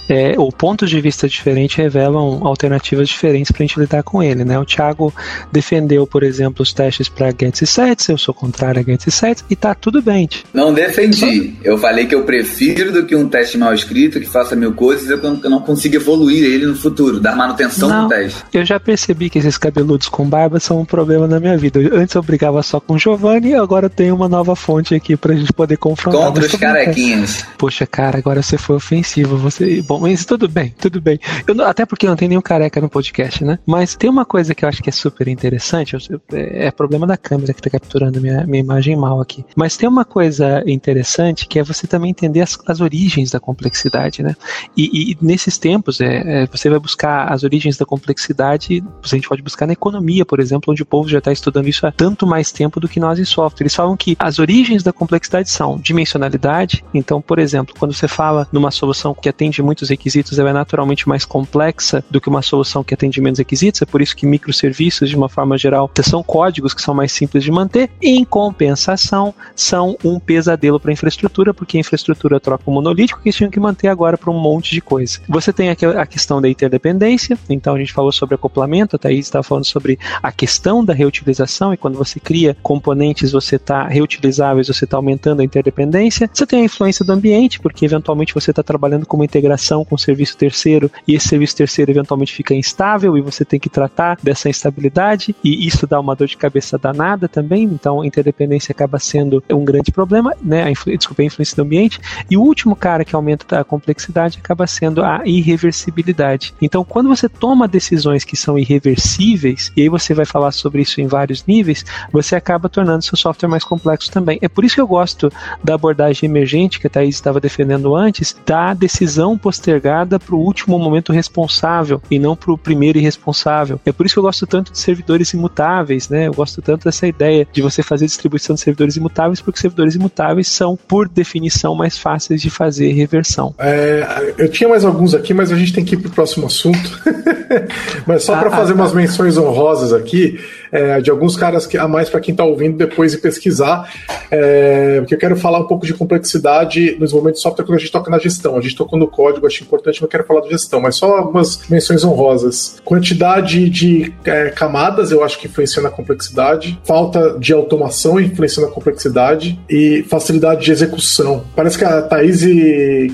é, 0.09 0.35
ou 0.39 0.51
pontos 0.53 0.91
de 0.91 1.01
vista 1.01 1.29
diferentes 1.29 1.77
revelam 1.77 2.47
alternativas 2.47 3.09
diferentes 3.09 3.51
para 3.51 3.63
a 3.63 3.67
gente 3.67 3.81
lidar 3.81 4.03
com 4.03 4.23
ele. 4.23 4.45
Né? 4.45 4.59
O 4.59 4.65
Thiago 4.65 5.13
defendeu, 5.51 6.07
por 6.07 6.23
exemplo, 6.23 6.63
os 6.63 6.73
testes 6.73 7.09
para 7.09 7.31
Get 7.31 7.65
Sets, 7.65 8.09
eu 8.09 8.19
sou 8.19 8.35
contrário 8.35 8.81
a 8.81 8.85
Get 8.85 9.09
Sets, 9.09 9.45
e 9.51 9.57
tá 9.57 9.75
tudo 9.75 10.01
bem. 10.01 10.29
Não 10.53 10.73
defendi. 10.73 11.57
Eu 11.63 11.79
falei 11.79 12.07
que 12.07 12.15
eu 12.15 12.25
prefiro 12.25 12.93
do 12.93 13.07
que 13.07 13.17
um 13.17 13.29
teste 13.29 13.59
mal 13.59 13.75
escrito 13.75 14.21
que 14.21 14.27
faça 14.27 14.55
mil 14.55 14.73
coisas 14.73 15.09
e 15.09 15.13
eu 15.13 15.51
não 15.51 15.61
consiga 15.61 15.97
evoluir 15.97 16.45
ele 16.45 16.67
no 16.67 16.77
futuro, 16.77 17.21
dar 17.21 17.37
manutenção 17.37 17.89
não, 17.89 18.03
no 18.05 18.09
teste. 18.09 18.43
Eu 18.53 18.65
já 18.65 18.79
percebi 18.79 19.29
que 19.29 19.39
esses 19.39 19.59
cabeludos 19.59 20.09
com 20.13 20.29
barba 20.29 20.61
são 20.61 20.79
um 20.79 20.85
problema 20.85 21.27
na 21.27 21.41
minha 21.41 21.57
vida. 21.57 21.81
Antes 21.93 22.15
eu 22.15 22.23
brigava 22.23 22.63
só 22.63 22.79
com 22.79 22.95
o 22.95 22.99
Giovanni 22.99 23.55
agora 23.55 23.89
tem 23.89 24.13
uma 24.13 24.29
nova 24.29 24.55
fonte 24.55 24.95
aqui 24.95 25.17
pra 25.17 25.35
gente 25.35 25.53
poder 25.53 25.77
confrontar. 25.79 26.27
Contra 26.27 26.45
os 26.45 26.55
carequinhos. 26.55 27.45
Poxa, 27.57 27.87
cara, 27.87 28.19
agora 28.19 28.43
você 28.43 28.59
foi 28.59 28.77
ofensivo. 28.77 29.37
Você... 29.39 29.83
Bom, 29.83 30.01
mas 30.01 30.25
tudo 30.25 30.49
bem, 30.49 30.75
tudo 30.79 31.01
bem. 31.01 31.19
Eu, 31.47 31.65
até 31.65 31.87
porque 31.87 32.07
não 32.07 32.17
tem 32.17 32.29
nenhum 32.29 32.43
careca 32.43 32.81
no 32.81 32.89
podcast, 32.89 33.45
né? 33.45 33.59
Mas 33.65 33.97
tem 33.97 34.11
uma 34.11 34.25
coisa 34.25 34.55
que 34.55 34.65
eu 34.65 34.69
acho 34.69 34.83
que 34.83 34.91
é 34.91 34.93
super 34.93 35.29
interessante. 35.29 35.97
É, 36.33 36.67
é 36.67 36.71
problema 36.71 37.07
da 37.07 37.17
câmera 37.17 37.55
que 37.55 37.63
tá 37.63 37.71
capturando 37.71 38.21
minha, 38.21 38.47
minha 38.47 38.61
imagem 38.61 38.97
mal 38.97 39.21
aqui. 39.21 39.45
Mas 39.57 39.77
tem 39.77 39.89
uma 39.89 40.05
coisa 40.05 40.63
interessante 40.67 41.47
que 41.47 41.59
é 41.59 41.63
você 41.63 41.87
também 41.87 42.11
entender 42.11 42.41
as, 42.41 42.59
as 42.67 42.81
origens 42.81 43.31
da 43.31 43.41
complexidade, 43.41 44.23
né? 44.23 44.37
E, 44.77 45.13
e 45.13 45.19
nesses 45.21 45.57
tempos, 45.57 46.01
é, 46.01 46.43
é, 46.43 46.47
você 46.47 46.69
vai 46.69 46.79
buscar 46.79 47.33
as 47.33 47.43
origens 47.43 47.77
da 47.77 47.87
complexidade, 47.87 48.85
a 49.03 49.09
gente 49.09 49.29
pode 49.29 49.43
buscar 49.43 49.67
na 49.67 49.73
economia, 49.73 50.02
por 50.27 50.41
exemplo, 50.41 50.73
onde 50.73 50.83
o 50.83 50.87
povo 50.87 51.09
já 51.09 51.19
está 51.19 51.33
estudando 51.33 51.69
isso 51.69 51.87
há 51.87 51.93
tanto 51.93 52.27
mais 52.27 52.51
tempo 52.51 52.81
do 52.81 52.89
que 52.89 53.01
nós 53.01 53.19
em 53.19 53.25
software. 53.25 53.65
Eles 53.65 53.75
falam 53.75 53.97
que 53.97 54.17
as 54.19 54.39
origens 54.39 54.83
da 54.83 54.93
complexidade 54.93 55.51
são 55.51 55.79
dimensionalidade. 55.79 56.85
Então, 56.93 57.21
por 57.21 57.39
exemplo, 57.39 57.75
quando 57.79 57.93
você 57.93 58.09
fala 58.09 58.49
numa 58.53 58.71
solução 58.71 59.15
que 59.15 59.29
atende 59.29 59.63
muitos 59.63 59.89
requisitos, 59.89 60.39
ela 60.39 60.51
é 60.51 60.53
naturalmente 60.53 61.09
mais 61.09 61.25
complexa 61.25 62.05
do 62.11 62.21
que 62.21 62.29
uma 62.29 62.43
solução 62.43 62.83
que 62.85 62.95
atende 62.95 63.21
menos 63.21 63.39
requisitos. 63.39 63.83
É 63.83 63.87
por 63.87 64.03
isso 64.03 64.17
que 64.17 64.27
microserviços, 64.27 65.09
de 65.09 65.17
uma 65.17 65.29
forma 65.29 65.57
geral, 65.57 65.91
são 66.03 66.23
códigos 66.23 66.75
que 66.75 66.83
são 66.83 66.95
mais 66.95 67.13
simples 67.13 67.45
de 67.45 67.51
manter. 67.51 67.91
Em 68.03 68.25
compensação, 68.25 69.33
são 69.55 69.97
um 70.05 70.19
pesadelo 70.19 70.81
para 70.81 70.91
a 70.91 70.95
infraestrutura, 70.95 71.55
porque 71.55 71.77
a 71.77 71.81
infraestrutura 71.81 72.41
troca 72.41 72.65
o 72.67 72.73
monolítico 72.73 73.21
que 73.21 73.29
eles 73.29 73.37
tinham 73.37 73.51
que 73.51 73.61
manter 73.61 73.89
agora 73.89 74.19
para 74.19 74.31
um 74.31 74.39
monte 74.39 74.73
de 74.73 74.81
coisa. 74.81 75.21
Você 75.29 75.53
tem 75.53 75.71
a 75.71 76.07
questão 76.07 76.41
da 76.41 76.49
interdependência. 76.49 77.39
Então, 77.49 77.75
a 77.75 77.79
gente 77.79 77.93
falou 77.93 78.13
sobre 78.13 78.35
acoplamento, 78.35 78.97
a 78.97 78.99
Thaís 78.99 79.27
estava 79.27 79.43
falando 79.43 79.67
sobre 79.67 79.92
a 80.23 80.33
questão 80.33 80.85
da 80.85 80.93
reutilização, 80.93 81.73
e 81.73 81.77
quando 81.77 81.97
você 81.97 82.19
cria 82.21 82.57
componentes, 82.63 83.33
você 83.33 83.57
está 83.57 83.87
reutilizáveis, 83.87 84.69
você 84.69 84.85
está 84.85 84.97
aumentando 84.97 85.41
a 85.41 85.45
interdependência. 85.45 86.29
Você 86.33 86.47
tem 86.47 86.63
a 86.63 86.65
influência 86.65 87.05
do 87.05 87.13
ambiente, 87.13 87.61
porque 87.61 87.85
eventualmente 87.85 88.35
você 88.35 88.51
está 88.51 88.63
trabalhando 88.63 89.07
com 89.07 89.17
uma 89.17 89.25
integração 89.25 89.85
com 89.85 89.95
o 89.95 89.99
serviço 89.99 90.37
terceiro, 90.37 90.91
e 91.07 91.15
esse 91.15 91.29
serviço 91.29 91.57
terceiro 91.57 91.91
eventualmente 91.91 92.33
fica 92.33 92.55
instável, 92.55 93.17
e 93.17 93.21
você 93.21 93.45
tem 93.45 93.61
que 93.61 93.69
tratar 93.69 94.19
dessa 94.23 94.49
instabilidade, 94.49 95.35
e 95.43 95.67
isso 95.67 95.87
dá 95.87 95.99
uma 96.01 96.15
dor 96.15 96.27
de 96.27 96.37
cabeça 96.37 96.79
danada 96.79 97.29
também, 97.29 97.65
então 97.65 98.01
a 98.01 98.07
interdependência 98.07 98.73
acaba 98.73 98.99
sendo 98.99 99.43
um 99.51 99.65
grande 99.65 99.91
problema, 99.91 100.35
né? 100.43 100.65
A. 100.65 100.73
Desculpa, 100.97 101.23
a 101.23 101.25
influência 101.25 101.57
do 101.57 101.63
ambiente. 101.63 102.01
E 102.31 102.37
o 102.37 102.43
último 102.43 102.75
cara 102.75 103.05
que 103.05 103.15
aumenta 103.15 103.61
a 103.61 103.65
complexidade 103.65 104.39
acaba 104.39 104.67
sendo 104.67 105.03
a 105.03 105.23
irreversibilidade. 105.25 106.55
Então, 106.61 106.85
quando 106.85 107.09
você 107.09 107.29
toma 107.29 107.69
decisões 107.69 108.25
que 108.25 108.37
são 108.37 108.59
irreversíveis, 108.59 109.73
e 109.77 109.82
aí 109.83 109.89
você 109.89 110.15
vai 110.15 110.25
falar 110.25 110.53
sobre 110.53 110.83
isso 110.83 111.01
em 111.01 111.07
vários 111.07 111.45
níveis, 111.47 111.85
você 112.11 112.35
acaba 112.35 112.69
tornando 112.69 113.05
seu 113.05 113.17
software 113.17 113.49
mais 113.49 113.65
complexo 113.65 114.11
também. 114.11 114.39
É 114.41 114.49
por 114.49 114.65
isso 114.65 114.75
que 114.77 114.81
eu 114.81 114.87
gosto 114.87 115.31
da 115.63 115.75
abordagem 115.75 116.29
emergente 116.29 116.81
que 116.81 116.87
a 116.87 116.91
Thaís 116.91 117.15
estava 117.15 117.41
defendendo 117.41 117.95
antes, 117.95 118.37
da 118.47 118.75
decisão 118.75 119.37
postergada 119.37 120.19
para 120.19 120.35
o 120.35 120.39
último 120.39 120.79
momento 120.79 121.13
responsável 121.13 122.01
e 122.11 122.19
não 122.19 122.37
para 122.37 122.53
o 122.53 122.59
primeiro 122.59 122.99
irresponsável. 122.99 123.81
É 123.85 123.93
por 123.93 124.07
isso 124.07 124.15
que 124.15 124.19
eu 124.19 124.25
gosto 124.25 124.47
tanto 124.47 124.73
de 124.73 124.79
servidores 124.79 125.33
imutáveis, 125.33 126.09
né? 126.09 126.29
Eu 126.29 126.35
gosto 126.35 126.63
tanto 126.63 126.85
dessa 126.85 127.07
ideia 127.07 127.47
de 127.53 127.61
você 127.61 127.83
fazer 127.83 128.07
distribuição 128.07 128.55
de 128.55 128.61
servidores 128.61 128.97
imutáveis, 128.97 129.41
porque 129.41 129.61
servidores 129.61 129.95
imutáveis 129.95 130.49
são, 130.49 130.77
por 130.77 131.09
definição, 131.09 131.75
mais 131.75 131.99
fáceis 131.99 132.41
de 132.41 132.51
fazer 132.51 132.93
reversão. 132.93 133.55
É, 133.59 134.35
eu 134.39 134.51
tinha 134.51 134.69
mais 134.69 134.85
alguns 134.85 135.15
aqui, 135.15 135.35
mas 135.35 135.51
a 135.51 135.57
gente 135.57 135.73
tem 135.73 135.85
que 135.85 135.95
ir 135.95 135.99
para 135.99 136.09
o 136.09 136.13
próximo 136.13 136.47
assunto. 136.47 137.03
mas 138.07 138.25
só 138.25 138.37
para 138.37 138.49
ah, 138.49 138.57
fazer 138.57 138.73
ah, 138.73 138.77
umas 138.77 138.93
menções 138.93 139.37
honrosas 139.37 139.72
aqui, 139.93 140.39
é, 140.73 141.01
de 141.01 141.11
alguns 141.11 141.37
caras 141.37 141.67
que, 141.67 141.77
a 141.77 141.87
mais 141.87 142.09
para 142.09 142.19
quem 142.19 142.33
está 142.33 142.43
ouvindo 142.43 142.79
depois 142.79 143.13
e 143.13 143.19
pesquisar, 143.19 143.93
é, 144.31 145.01
porque 145.01 145.15
eu 145.15 145.19
quero 145.19 145.37
falar 145.37 145.59
um 145.59 145.67
pouco 145.67 145.87
de 145.87 145.93
complexidade 145.93 146.93
no 146.93 147.01
desenvolvimento 147.01 147.37
de 147.37 147.43
software 147.43 147.67
quando 147.67 147.77
a 147.77 147.81
gente 147.81 147.93
toca 147.93 148.11
na 148.11 148.19
gestão. 148.19 148.57
A 148.57 148.61
gente 148.63 148.75
tocou 148.75 148.99
no 148.99 149.07
código, 149.07 149.47
acho 149.47 149.63
importante, 149.63 149.97
mas 149.97 150.03
eu 150.03 150.09
quero 150.09 150.25
falar 150.25 150.41
de 150.41 150.49
gestão, 150.49 150.81
mas 150.81 150.97
só 150.97 151.19
algumas 151.19 151.69
menções 151.69 152.03
honrosas. 152.03 152.81
Quantidade 152.85 153.69
de 153.69 154.15
é, 154.25 154.49
camadas, 154.49 155.11
eu 155.11 155.23
acho 155.23 155.39
que 155.39 155.47
influencia 155.47 155.83
na 155.83 155.91
complexidade, 155.91 156.81
falta 156.85 157.39
de 157.39 157.53
automação 157.53 158.19
influencia 158.19 158.63
na 158.63 158.69
complexidade 158.69 159.61
e 159.69 160.05
facilidade 160.09 160.65
de 160.65 160.73
execução. 160.73 161.45
Parece 161.55 161.77
que 161.77 161.85
a 161.85 162.01
Thaís 162.01 162.41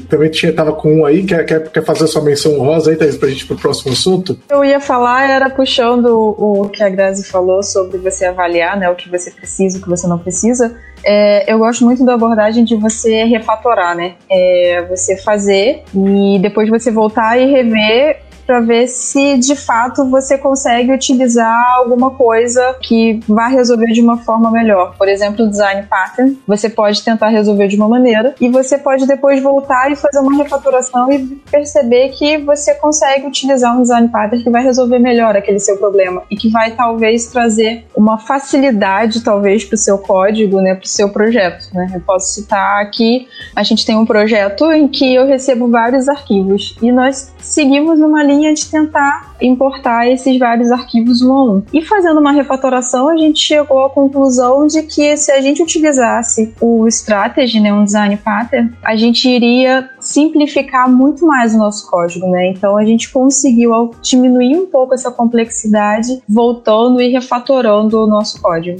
também 0.08 0.30
tinha, 0.30 0.52
tava 0.52 0.72
com 0.72 1.00
um 1.00 1.04
aí, 1.04 1.24
quer, 1.24 1.44
quer, 1.44 1.68
quer 1.70 1.84
fazer 1.84 2.06
sua 2.06 2.22
menção 2.22 2.54
honrosa 2.58 2.90
aí, 2.90 2.96
Thaís, 2.96 3.16
pra 3.16 3.28
gente 3.28 3.42
ir 3.42 3.46
pro 3.46 3.56
próximo 3.56 3.92
assunto? 3.92 4.38
Eu 4.48 4.64
ia 4.64 4.80
falar, 4.80 5.28
era 5.28 5.50
puxando 5.50 6.06
o 6.06 6.68
que 6.68 6.82
a 6.82 6.88
Grazi 6.88 7.24
falou 7.24 7.47
sobre 7.62 7.98
você 7.98 8.24
avaliar 8.24 8.76
né, 8.76 8.88
o 8.90 8.94
que 8.94 9.08
você 9.08 9.30
precisa, 9.30 9.78
o 9.78 9.82
que 9.82 9.88
você 9.88 10.06
não 10.06 10.18
precisa. 10.18 10.76
É, 11.04 11.52
eu 11.52 11.58
gosto 11.58 11.84
muito 11.84 12.04
da 12.04 12.14
abordagem 12.14 12.64
de 12.64 12.76
você 12.76 13.24
refatorar, 13.24 13.96
né? 13.96 14.14
É, 14.30 14.84
você 14.88 15.16
fazer 15.16 15.84
e 15.94 16.38
depois 16.40 16.68
você 16.68 16.90
voltar 16.90 17.38
e 17.38 17.46
rever 17.46 18.27
para 18.48 18.60
ver 18.60 18.86
se 18.86 19.36
de 19.36 19.54
fato 19.54 20.08
você 20.08 20.38
consegue 20.38 20.90
utilizar 20.90 21.76
alguma 21.76 22.12
coisa 22.12 22.74
que 22.80 23.20
vá 23.28 23.46
resolver 23.46 23.92
de 23.92 24.00
uma 24.00 24.16
forma 24.16 24.50
melhor. 24.50 24.94
Por 24.96 25.06
exemplo, 25.06 25.44
o 25.44 25.50
design 25.50 25.82
pattern, 25.82 26.38
você 26.46 26.70
pode 26.70 27.04
tentar 27.04 27.28
resolver 27.28 27.68
de 27.68 27.76
uma 27.76 27.86
maneira 27.86 28.34
e 28.40 28.48
você 28.48 28.78
pode 28.78 29.06
depois 29.06 29.42
voltar 29.42 29.92
e 29.92 29.96
fazer 29.96 30.20
uma 30.20 30.34
refatoração 30.34 31.12
e 31.12 31.26
perceber 31.50 32.08
que 32.08 32.38
você 32.38 32.74
consegue 32.76 33.26
utilizar 33.26 33.76
um 33.76 33.82
design 33.82 34.08
pattern 34.08 34.42
que 34.42 34.48
vai 34.48 34.62
resolver 34.62 34.98
melhor 34.98 35.36
aquele 35.36 35.58
seu 35.58 35.76
problema 35.76 36.22
e 36.30 36.34
que 36.34 36.48
vai 36.48 36.70
talvez 36.70 37.26
trazer 37.26 37.84
uma 37.94 38.16
facilidade 38.16 39.22
talvez 39.22 39.62
para 39.62 39.74
o 39.74 39.78
seu 39.78 39.98
código, 39.98 40.62
né, 40.62 40.74
para 40.74 40.86
o 40.86 40.88
seu 40.88 41.10
projeto. 41.10 41.68
Né? 41.74 41.92
Eu 41.94 42.00
posso 42.00 42.32
citar 42.32 42.80
aqui, 42.80 43.28
a 43.54 43.62
gente 43.62 43.84
tem 43.84 43.94
um 43.94 44.06
projeto 44.06 44.72
em 44.72 44.88
que 44.88 45.14
eu 45.14 45.26
recebo 45.26 45.68
vários 45.68 46.08
arquivos 46.08 46.74
e 46.80 46.90
nós 46.90 47.30
seguimos 47.38 47.98
numa 47.98 48.22
linha 48.22 48.37
linha 48.38 48.54
de 48.54 48.66
tentar 48.66 49.34
importar 49.40 50.08
esses 50.08 50.38
vários 50.38 50.70
arquivos 50.70 51.20
um 51.22 51.32
a 51.32 51.44
um. 51.44 51.62
E 51.72 51.82
fazendo 51.84 52.20
uma 52.20 52.32
refatoração, 52.32 53.08
a 53.08 53.16
gente 53.16 53.40
chegou 53.40 53.84
à 53.84 53.90
conclusão 53.90 54.66
de 54.66 54.82
que 54.82 55.16
se 55.16 55.32
a 55.32 55.40
gente 55.40 55.62
utilizasse 55.62 56.54
o 56.60 56.86
strategy, 56.86 57.60
né, 57.60 57.72
um 57.72 57.84
design 57.84 58.16
pattern, 58.16 58.72
a 58.82 58.96
gente 58.96 59.28
iria 59.28 59.90
simplificar 60.00 60.88
muito 60.88 61.26
mais 61.26 61.54
o 61.54 61.58
nosso 61.58 61.90
código, 61.90 62.28
né? 62.30 62.48
Então 62.48 62.76
a 62.76 62.84
gente 62.84 63.10
conseguiu 63.10 63.90
diminuir 64.00 64.56
um 64.56 64.66
pouco 64.66 64.94
essa 64.94 65.10
complexidade, 65.10 66.22
voltando 66.28 67.00
e 67.00 67.10
refatorando 67.10 68.04
o 68.04 68.06
nosso 68.06 68.40
código. 68.40 68.78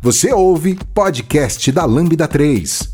Você 0.00 0.32
ouve 0.32 0.76
podcast 0.92 1.70
da 1.70 1.84
Lambda 1.84 2.26
3. 2.26 2.91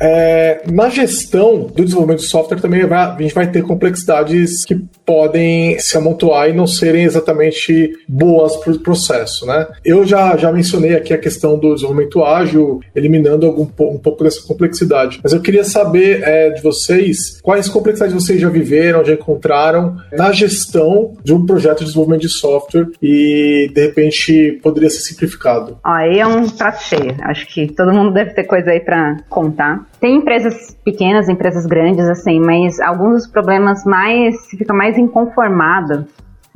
É, 0.00 0.62
na 0.70 0.88
gestão 0.88 1.62
do 1.62 1.84
desenvolvimento 1.84 2.20
de 2.20 2.26
software 2.26 2.60
também 2.60 2.86
vai, 2.86 2.98
a 2.98 3.16
gente 3.20 3.34
vai 3.34 3.50
ter 3.50 3.62
complexidades 3.62 4.64
que 4.64 4.76
podem 5.04 5.78
se 5.78 5.96
amontoar 5.96 6.48
e 6.48 6.52
não 6.52 6.66
serem 6.66 7.04
exatamente 7.04 7.92
boas 8.08 8.56
para 8.56 8.72
o 8.72 8.78
processo. 8.78 9.44
Né? 9.44 9.66
Eu 9.84 10.06
já, 10.06 10.36
já 10.36 10.50
mencionei 10.50 10.94
aqui 10.94 11.12
a 11.12 11.18
questão 11.18 11.58
do 11.58 11.74
desenvolvimento 11.74 12.24
ágil, 12.24 12.80
eliminando 12.94 13.46
algum, 13.46 13.62
um 13.62 13.98
pouco 13.98 14.24
dessa 14.24 14.42
complexidade. 14.46 15.20
Mas 15.22 15.32
eu 15.32 15.40
queria 15.40 15.64
saber 15.64 16.22
é, 16.22 16.50
de 16.50 16.62
vocês 16.62 17.38
quais 17.42 17.68
complexidades 17.68 18.14
vocês 18.14 18.40
já 18.40 18.48
viveram, 18.48 19.04
já 19.04 19.12
encontraram 19.12 19.96
na 20.12 20.32
gestão 20.32 21.12
de 21.22 21.34
um 21.34 21.44
projeto 21.44 21.80
de 21.80 21.86
desenvolvimento 21.86 22.22
de 22.22 22.28
software 22.28 22.88
e 23.02 23.70
de 23.74 23.80
repente 23.86 24.58
poderia 24.62 24.88
ser 24.88 25.00
simplificado. 25.00 25.78
Aí 25.84 26.18
é 26.18 26.26
um 26.26 26.48
prato 26.48 26.82
cheio. 26.84 27.16
Acho 27.22 27.46
que 27.46 27.66
todo 27.66 27.92
mundo 27.92 28.12
deve 28.12 28.30
ter 28.30 28.44
coisa 28.44 28.70
aí 28.70 28.80
para 28.80 29.18
contar. 29.28 29.89
Tem 30.00 30.16
empresas 30.16 30.76
pequenas, 30.84 31.28
empresas 31.28 31.66
grandes, 31.66 32.08
assim, 32.08 32.40
mas 32.40 32.80
alguns 32.80 33.22
dos 33.22 33.26
problemas 33.26 33.84
mais. 33.84 34.46
fica 34.46 34.72
mais 34.72 34.96
inconformado 34.96 36.06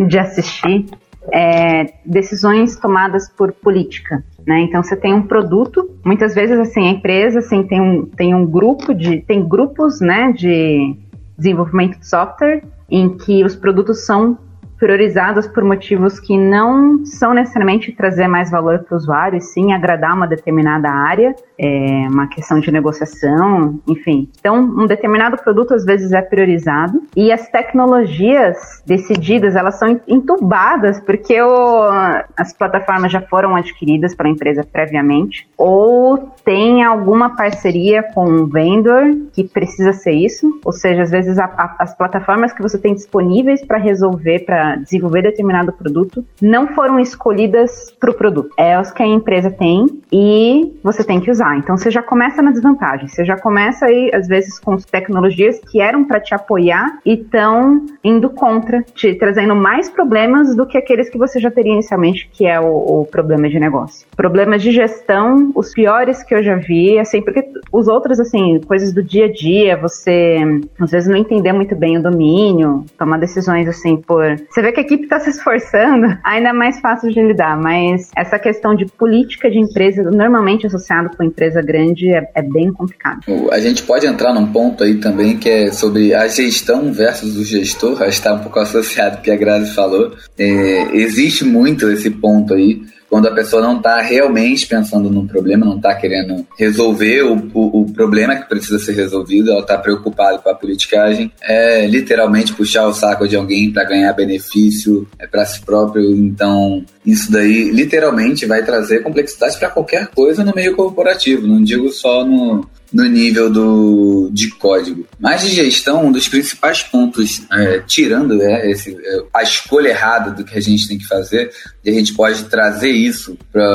de 0.00 0.18
assistir 0.18 0.86
é, 1.32 1.92
decisões 2.04 2.76
tomadas 2.76 3.28
por 3.28 3.52
política. 3.52 4.24
Né? 4.46 4.60
Então 4.60 4.82
você 4.82 4.96
tem 4.96 5.14
um 5.14 5.22
produto, 5.22 5.90
muitas 6.04 6.34
vezes 6.34 6.58
assim 6.58 6.86
a 6.86 6.90
empresa 6.90 7.38
assim 7.38 7.62
tem 7.62 7.80
um, 7.80 8.04
tem 8.04 8.34
um 8.34 8.44
grupo 8.44 8.94
de 8.94 9.20
tem 9.20 9.46
grupos 9.46 10.00
né, 10.00 10.32
de 10.32 10.96
desenvolvimento 11.36 11.98
de 11.98 12.06
software 12.06 12.62
em 12.90 13.16
que 13.16 13.42
os 13.42 13.56
produtos 13.56 14.04
são 14.04 14.38
priorizados 14.84 15.46
por 15.46 15.64
motivos 15.64 16.20
que 16.20 16.36
não 16.36 17.06
são 17.06 17.32
necessariamente 17.32 17.90
trazer 17.90 18.28
mais 18.28 18.50
valor 18.50 18.80
para 18.80 18.94
o 18.94 18.98
usuário, 18.98 19.40
sim 19.40 19.72
agradar 19.72 20.14
uma 20.14 20.26
determinada 20.26 20.90
área, 20.90 21.34
é 21.58 22.06
uma 22.10 22.26
questão 22.26 22.60
de 22.60 22.70
negociação, 22.70 23.80
enfim. 23.88 24.28
Então, 24.38 24.58
um 24.58 24.86
determinado 24.86 25.38
produto 25.38 25.72
às 25.72 25.86
vezes 25.86 26.12
é 26.12 26.20
priorizado 26.20 27.02
e 27.16 27.32
as 27.32 27.48
tecnologias 27.48 28.82
decididas 28.84 29.56
elas 29.56 29.78
são 29.78 29.98
entubadas 30.06 31.00
porque 31.00 31.40
o, 31.40 31.88
as 32.36 32.52
plataformas 32.52 33.10
já 33.10 33.22
foram 33.22 33.56
adquiridas 33.56 34.14
pela 34.14 34.28
empresa 34.28 34.66
previamente 34.70 35.48
ou 35.56 36.34
tem 36.44 36.84
alguma 36.84 37.34
parceria 37.34 38.02
com 38.02 38.26
um 38.26 38.46
vendor 38.46 39.04
que 39.32 39.44
precisa 39.44 39.94
ser 39.94 40.12
isso, 40.12 40.60
ou 40.62 40.72
seja, 40.72 41.02
às 41.02 41.10
vezes 41.10 41.38
a, 41.38 41.44
a, 41.44 41.76
as 41.78 41.96
plataformas 41.96 42.52
que 42.52 42.60
você 42.60 42.76
tem 42.76 42.92
disponíveis 42.92 43.64
para 43.64 43.78
resolver, 43.78 44.40
para 44.40 44.73
desenvolver 44.76 45.22
determinado 45.22 45.72
produto, 45.72 46.24
não 46.40 46.68
foram 46.68 46.98
escolhidas 46.98 47.92
para 47.98 48.10
o 48.10 48.14
produto. 48.14 48.50
É 48.56 48.78
os 48.80 48.90
que 48.90 49.02
a 49.02 49.06
empresa 49.06 49.50
tem 49.50 49.86
e 50.12 50.74
você 50.82 51.04
tem 51.04 51.20
que 51.20 51.30
usar. 51.30 51.56
Então 51.56 51.76
você 51.76 51.90
já 51.90 52.02
começa 52.02 52.42
na 52.42 52.50
desvantagem. 52.50 53.08
Você 53.08 53.24
já 53.24 53.36
começa 53.36 53.86
aí, 53.86 54.10
às 54.12 54.26
vezes, 54.26 54.58
com 54.58 54.76
tecnologias 54.76 55.60
que 55.70 55.80
eram 55.80 56.04
para 56.04 56.20
te 56.20 56.34
apoiar 56.34 56.98
e 57.04 57.14
estão 57.14 57.86
indo 58.02 58.30
contra, 58.30 58.82
te 58.82 59.14
trazendo 59.14 59.54
mais 59.54 59.88
problemas 59.88 60.54
do 60.54 60.66
que 60.66 60.78
aqueles 60.78 61.08
que 61.08 61.18
você 61.18 61.38
já 61.38 61.50
teria 61.50 61.72
inicialmente, 61.72 62.28
que 62.32 62.46
é 62.46 62.60
o, 62.60 63.00
o 63.00 63.06
problema 63.06 63.48
de 63.48 63.58
negócio. 63.58 64.06
Problemas 64.16 64.62
de 64.62 64.70
gestão, 64.70 65.50
os 65.54 65.72
piores 65.72 66.22
que 66.22 66.34
eu 66.34 66.42
já 66.42 66.56
vi, 66.56 66.98
assim, 66.98 67.22
porque 67.22 67.48
os 67.72 67.88
outros, 67.88 68.20
assim, 68.20 68.60
coisas 68.66 68.92
do 68.92 69.02
dia 69.02 69.26
a 69.26 69.32
dia, 69.32 69.76
você 69.76 70.38
às 70.78 70.90
vezes 70.90 71.08
não 71.08 71.16
entender 71.16 71.52
muito 71.52 71.74
bem 71.74 71.98
o 71.98 72.02
domínio, 72.02 72.84
tomar 72.98 73.18
decisões 73.18 73.68
assim 73.68 73.96
por. 73.96 74.36
Você 74.54 74.62
vê 74.62 74.70
que 74.70 74.78
a 74.78 74.82
equipe 74.84 75.02
está 75.02 75.18
se 75.18 75.30
esforçando, 75.30 76.16
ainda 76.22 76.50
é 76.50 76.52
mais 76.52 76.78
fácil 76.78 77.10
de 77.10 77.20
lidar, 77.20 77.60
mas 77.60 78.12
essa 78.16 78.38
questão 78.38 78.72
de 78.72 78.86
política 78.86 79.50
de 79.50 79.58
empresa, 79.58 80.00
normalmente 80.04 80.64
associado 80.64 81.10
com 81.16 81.24
empresa 81.24 81.60
grande 81.60 82.08
é, 82.14 82.30
é, 82.36 82.40
bem 82.40 82.72
complicado. 82.72 83.18
A 83.50 83.58
gente 83.58 83.82
pode 83.82 84.06
entrar 84.06 84.32
num 84.32 84.46
ponto 84.52 84.84
aí 84.84 85.00
também 85.00 85.36
que 85.38 85.48
é 85.48 85.72
sobre 85.72 86.14
a 86.14 86.28
gestão 86.28 86.92
versus 86.92 87.36
o 87.36 87.44
gestor, 87.44 87.94
acho 87.94 88.04
que 88.04 88.08
está 88.10 88.34
um 88.34 88.38
pouco 88.38 88.60
associado 88.62 89.20
que 89.22 89.30
a 89.32 89.36
Grazi 89.36 89.74
falou. 89.74 90.12
É, 90.38 90.96
existe 90.96 91.44
muito 91.44 91.90
esse 91.90 92.08
ponto 92.08 92.54
aí 92.54 92.80
quando 93.14 93.28
a 93.28 93.30
pessoa 93.30 93.62
não 93.62 93.76
está 93.76 94.00
realmente 94.00 94.66
pensando 94.66 95.08
no 95.08 95.24
problema, 95.24 95.64
não 95.64 95.76
está 95.76 95.94
querendo 95.94 96.44
resolver 96.58 97.22
o, 97.22 97.48
o, 97.54 97.82
o, 97.82 97.92
problema 97.92 98.34
que 98.34 98.48
precisa 98.48 98.76
ser 98.76 98.96
resolvido, 98.96 99.52
ela 99.52 99.60
está 99.60 99.78
preocupada 99.78 100.38
com 100.38 100.50
a 100.50 100.54
politicagem, 100.56 101.30
é 101.40 101.86
literalmente 101.86 102.52
puxar 102.52 102.88
o 102.88 102.92
saco 102.92 103.28
de 103.28 103.36
alguém 103.36 103.72
para 103.72 103.84
ganhar 103.84 104.12
benefício 104.14 105.06
é 105.16 105.28
para 105.28 105.46
si 105.46 105.60
próprio. 105.60 106.12
Então, 106.12 106.84
isso 107.06 107.30
daí 107.30 107.70
literalmente 107.70 108.46
vai 108.46 108.64
trazer 108.64 109.04
complexidade 109.04 109.58
para 109.58 109.70
qualquer 109.70 110.08
coisa 110.08 110.42
no 110.42 110.52
meio 110.52 110.74
corporativo, 110.74 111.46
não 111.46 111.62
digo 111.62 111.90
só 111.90 112.24
no, 112.24 112.68
no 112.94 113.04
nível 113.06 113.50
do, 113.50 114.30
de 114.32 114.48
código. 114.52 115.04
Mas 115.18 115.42
de 115.42 115.48
gestão, 115.48 116.06
um 116.06 116.12
dos 116.12 116.28
principais 116.28 116.80
pontos, 116.80 117.42
é, 117.50 117.80
tirando 117.80 118.40
é, 118.40 118.70
esse, 118.70 118.96
é, 118.96 119.22
a 119.34 119.42
escolha 119.42 119.88
errada 119.88 120.30
do 120.30 120.44
que 120.44 120.56
a 120.56 120.60
gente 120.60 120.86
tem 120.86 120.96
que 120.96 121.06
fazer, 121.06 121.50
e 121.84 121.90
a 121.90 121.92
gente 121.92 122.14
pode 122.14 122.44
trazer 122.44 122.90
isso 122.90 123.36
pra, 123.52 123.66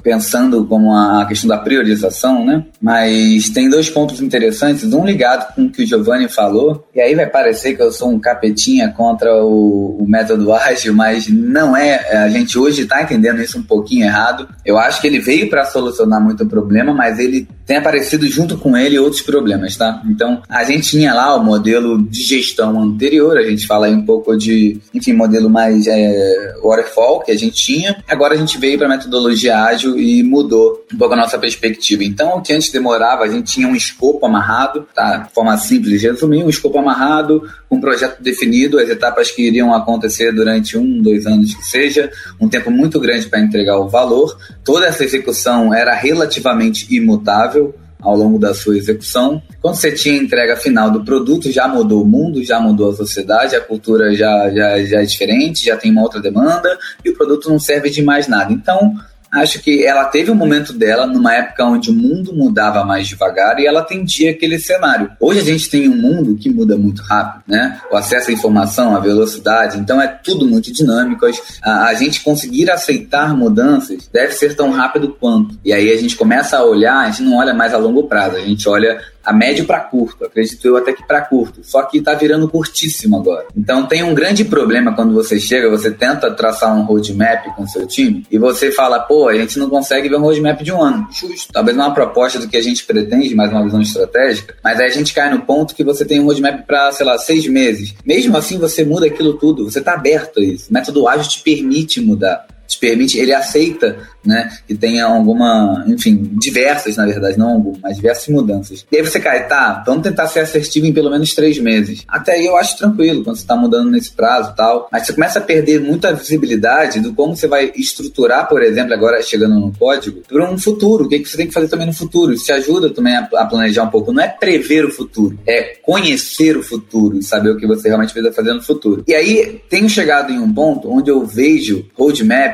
pensando 0.00 0.64
como 0.64 0.94
a, 0.94 1.26
questão 1.26 1.48
da 1.48 1.58
priorização, 1.58 2.46
né? 2.46 2.64
Mas 2.80 3.48
tem 3.50 3.68
dois 3.68 3.90
pontos 3.90 4.20
interessantes, 4.20 4.84
um 4.84 5.04
ligado 5.04 5.52
com 5.54 5.64
o 5.64 5.70
que 5.70 5.82
o 5.82 5.86
Giovanni 5.86 6.28
falou, 6.28 6.86
e 6.94 7.00
aí 7.00 7.16
vai 7.16 7.26
parecer 7.26 7.74
que 7.74 7.82
eu 7.82 7.90
sou 7.90 8.10
um 8.10 8.20
capetinha 8.20 8.92
contra 8.92 9.42
o, 9.42 9.98
o 10.00 10.08
método 10.08 10.52
ágil, 10.54 10.94
mas 10.94 11.26
não 11.28 11.76
é. 11.76 12.24
A 12.24 12.28
gente 12.28 12.56
hoje 12.56 12.82
está 12.82 13.02
entendendo 13.02 13.42
isso 13.42 13.58
um 13.58 13.62
pouquinho 13.62 14.06
errado. 14.06 14.48
Eu 14.64 14.78
acho 14.78 15.00
que 15.00 15.08
ele 15.08 15.18
veio 15.18 15.50
para 15.50 15.64
solucionar 15.64 16.22
muito 16.22 16.46
problema, 16.46 16.94
mas 16.94 17.18
ele 17.18 17.48
tem 17.68 17.76
aparecido 17.76 18.26
junto 18.26 18.56
com 18.56 18.74
ele 18.74 18.98
outros 18.98 19.20
problemas, 19.20 19.76
tá? 19.76 20.02
Então, 20.08 20.42
a 20.48 20.64
gente 20.64 20.88
tinha 20.88 21.12
lá 21.12 21.36
o 21.36 21.44
modelo 21.44 22.02
de 22.02 22.22
gestão 22.22 22.80
anterior, 22.80 23.36
a 23.36 23.42
gente 23.42 23.66
fala 23.66 23.86
aí 23.86 23.92
um 23.92 24.06
pouco 24.06 24.34
de, 24.34 24.80
enfim, 24.94 25.12
modelo 25.12 25.50
mais 25.50 25.86
é, 25.86 26.54
waterfall 26.62 27.20
que 27.20 27.30
a 27.30 27.36
gente 27.36 27.56
tinha. 27.62 28.02
Agora 28.08 28.32
a 28.32 28.38
gente 28.38 28.56
veio 28.56 28.78
para 28.78 28.88
metodologia 28.88 29.62
ágil 29.64 29.98
e 29.98 30.22
mudou 30.22 30.82
um 30.90 30.96
pouco 30.96 31.12
a 31.12 31.16
nossa 31.18 31.38
perspectiva. 31.38 32.02
Então, 32.02 32.38
o 32.38 32.40
que 32.40 32.54
antes 32.54 32.72
demorava, 32.72 33.24
a 33.24 33.28
gente 33.28 33.52
tinha 33.52 33.68
um 33.68 33.76
escopo 33.76 34.24
amarrado, 34.24 34.88
tá? 34.94 35.18
De 35.18 35.34
forma 35.34 35.54
simples 35.58 36.00
de 36.00 36.06
resumir, 36.06 36.42
um 36.42 36.48
escopo 36.48 36.78
amarrado, 36.78 37.42
um 37.70 37.78
projeto 37.78 38.22
definido, 38.22 38.78
as 38.78 38.88
etapas 38.88 39.30
que 39.30 39.46
iriam 39.46 39.74
acontecer 39.74 40.32
durante 40.32 40.78
um, 40.78 41.02
dois 41.02 41.26
anos 41.26 41.54
que 41.54 41.64
seja, 41.64 42.10
um 42.40 42.48
tempo 42.48 42.70
muito 42.70 42.98
grande 42.98 43.26
para 43.26 43.40
entregar 43.40 43.78
o 43.78 43.88
valor. 43.90 44.38
Toda 44.64 44.86
essa 44.86 45.04
execução 45.04 45.74
era 45.74 45.94
relativamente 45.94 46.86
imutável 46.96 47.57
ao 48.00 48.16
longo 48.16 48.38
da 48.38 48.54
sua 48.54 48.76
execução. 48.76 49.42
Quando 49.60 49.74
você 49.74 49.92
tinha 49.92 50.20
a 50.20 50.22
entrega 50.22 50.56
final 50.56 50.90
do 50.90 51.04
produto, 51.04 51.50
já 51.50 51.66
mudou 51.66 52.02
o 52.02 52.06
mundo, 52.06 52.42
já 52.44 52.60
mudou 52.60 52.90
a 52.90 52.96
sociedade, 52.96 53.56
a 53.56 53.60
cultura 53.60 54.14
já, 54.14 54.50
já, 54.50 54.82
já 54.84 55.02
é 55.02 55.04
diferente, 55.04 55.64
já 55.64 55.76
tem 55.76 55.90
uma 55.90 56.02
outra 56.02 56.20
demanda 56.20 56.78
e 57.04 57.10
o 57.10 57.16
produto 57.16 57.50
não 57.50 57.58
serve 57.58 57.90
de 57.90 58.02
mais 58.02 58.28
nada. 58.28 58.52
Então, 58.52 58.94
acho 59.30 59.60
que 59.60 59.84
ela 59.84 60.04
teve 60.06 60.30
um 60.30 60.34
momento 60.34 60.72
dela 60.72 61.06
numa 61.06 61.34
época 61.34 61.64
onde 61.64 61.90
o 61.90 61.94
mundo 61.94 62.34
mudava 62.34 62.84
mais 62.84 63.06
devagar 63.06 63.58
e 63.58 63.66
ela 63.66 63.80
atendia 63.80 64.30
aquele 64.30 64.58
cenário. 64.58 65.10
Hoje 65.20 65.40
a 65.40 65.44
gente 65.44 65.68
tem 65.70 65.88
um 65.88 65.96
mundo 65.96 66.36
que 66.36 66.50
muda 66.50 66.76
muito 66.76 67.02
rápido, 67.02 67.42
né? 67.46 67.80
O 67.90 67.96
acesso 67.96 68.30
à 68.30 68.32
informação, 68.32 68.96
a 68.96 69.00
velocidade, 69.00 69.78
então 69.78 70.00
é 70.00 70.06
tudo 70.06 70.46
muito 70.46 70.72
dinâmico. 70.72 71.26
A, 71.62 71.86
a 71.86 71.94
gente 71.94 72.22
conseguir 72.22 72.70
aceitar 72.70 73.36
mudanças 73.36 74.08
deve 74.12 74.32
ser 74.32 74.56
tão 74.56 74.70
rápido 74.70 75.16
quanto. 75.18 75.58
E 75.64 75.72
aí 75.72 75.92
a 75.92 75.96
gente 75.96 76.16
começa 76.16 76.58
a 76.58 76.64
olhar, 76.64 76.98
a 76.98 77.10
gente 77.10 77.22
não 77.22 77.36
olha 77.36 77.52
mais 77.52 77.74
a 77.74 77.78
longo 77.78 78.04
prazo, 78.04 78.36
a 78.36 78.40
gente 78.40 78.68
olha 78.68 79.00
a 79.28 79.32
médio 79.34 79.66
para 79.66 79.80
curto, 79.80 80.24
acredito 80.24 80.66
eu 80.66 80.78
até 80.78 80.90
que 80.90 81.06
para 81.06 81.20
curto, 81.20 81.60
só 81.62 81.82
que 81.82 81.98
está 81.98 82.14
virando 82.14 82.48
curtíssimo 82.48 83.18
agora. 83.18 83.46
Então 83.54 83.86
tem 83.86 84.02
um 84.02 84.14
grande 84.14 84.42
problema 84.42 84.94
quando 84.94 85.12
você 85.12 85.38
chega, 85.38 85.68
você 85.68 85.90
tenta 85.90 86.30
traçar 86.30 86.74
um 86.74 86.82
roadmap 86.82 87.44
com 87.54 87.66
seu 87.66 87.86
time 87.86 88.26
e 88.30 88.38
você 88.38 88.72
fala, 88.72 88.98
pô, 89.00 89.28
a 89.28 89.34
gente 89.34 89.58
não 89.58 89.68
consegue 89.68 90.08
ver 90.08 90.16
um 90.16 90.22
roadmap 90.22 90.62
de 90.62 90.72
um 90.72 90.82
ano. 90.82 91.06
Justo. 91.12 91.52
Talvez 91.52 91.76
não 91.76 91.84
é 91.84 91.88
uma 91.88 91.94
proposta 91.94 92.38
do 92.38 92.48
que 92.48 92.56
a 92.56 92.62
gente 92.62 92.86
pretende, 92.86 93.34
mais 93.34 93.50
uma 93.50 93.62
visão 93.62 93.82
estratégica, 93.82 94.56
mas 94.64 94.80
aí 94.80 94.86
a 94.86 94.92
gente 94.92 95.12
cai 95.12 95.30
no 95.30 95.42
ponto 95.42 95.74
que 95.74 95.84
você 95.84 96.06
tem 96.06 96.20
um 96.20 96.24
roadmap 96.24 96.64
para, 96.66 96.90
sei 96.92 97.04
lá, 97.04 97.18
seis 97.18 97.46
meses. 97.46 97.94
Mesmo 98.06 98.34
assim, 98.34 98.56
você 98.56 98.82
muda 98.82 99.04
aquilo 99.04 99.34
tudo, 99.34 99.70
você 99.70 99.80
está 99.80 99.92
aberto 99.92 100.40
a 100.40 100.42
isso. 100.42 100.70
O 100.70 100.72
método 100.72 101.06
ágil 101.06 101.28
te 101.28 101.42
permite 101.42 102.00
mudar 102.00 102.46
te 102.68 102.78
permite, 102.78 103.18
ele 103.18 103.32
aceita 103.32 103.96
né, 104.24 104.50
que 104.66 104.74
tenha 104.74 105.06
alguma, 105.06 105.84
enfim, 105.88 106.30
diversas, 106.38 106.96
na 106.96 107.06
verdade, 107.06 107.38
não 107.38 107.54
algumas, 107.54 107.80
mas 107.80 107.96
diversas 107.96 108.28
mudanças. 108.28 108.86
E 108.92 108.96
aí 108.98 109.02
você 109.02 109.18
cai, 109.18 109.48
tá, 109.48 109.82
vamos 109.86 110.02
tentar 110.02 110.28
ser 110.28 110.40
assertivo 110.40 110.86
em 110.86 110.92
pelo 110.92 111.10
menos 111.10 111.34
três 111.34 111.58
meses. 111.58 112.04
Até 112.06 112.32
aí 112.32 112.44
eu 112.44 112.56
acho 112.56 112.76
tranquilo, 112.76 113.24
quando 113.24 113.36
você 113.36 113.42
está 113.42 113.56
mudando 113.56 113.90
nesse 113.90 114.12
prazo 114.12 114.52
e 114.52 114.56
tal, 114.56 114.86
mas 114.92 115.06
você 115.06 115.14
começa 115.14 115.38
a 115.38 115.42
perder 115.42 115.80
muita 115.80 116.12
visibilidade 116.12 117.00
do 117.00 117.14
como 117.14 117.34
você 117.34 117.46
vai 117.46 117.72
estruturar, 117.74 118.46
por 118.48 118.62
exemplo, 118.62 118.92
agora 118.92 119.22
chegando 119.22 119.58
no 119.58 119.72
código, 119.72 120.20
para 120.28 120.50
um 120.50 120.58
futuro, 120.58 121.06
o 121.06 121.08
que, 121.08 121.20
que 121.20 121.28
você 121.28 121.38
tem 121.38 121.46
que 121.46 121.54
fazer 121.54 121.68
também 121.68 121.86
no 121.86 121.94
futuro. 121.94 122.34
Isso 122.34 122.44
te 122.44 122.52
ajuda 122.52 122.90
também 122.90 123.16
a, 123.16 123.28
a 123.34 123.46
planejar 123.46 123.84
um 123.84 123.90
pouco. 123.90 124.12
Não 124.12 124.22
é 124.22 124.28
prever 124.28 124.84
o 124.84 124.90
futuro, 124.90 125.38
é 125.46 125.76
conhecer 125.82 126.56
o 126.56 126.62
futuro 126.62 127.18
e 127.18 127.22
saber 127.22 127.50
o 127.50 127.56
que 127.56 127.66
você 127.66 127.88
realmente 127.88 128.12
precisa 128.12 128.34
fazer 128.34 128.52
no 128.52 128.62
futuro. 128.62 129.04
E 129.06 129.14
aí, 129.14 129.62
tenho 129.70 129.88
chegado 129.88 130.30
em 130.30 130.38
um 130.38 130.52
ponto 130.52 130.90
onde 130.90 131.10
eu 131.10 131.24
vejo 131.24 131.86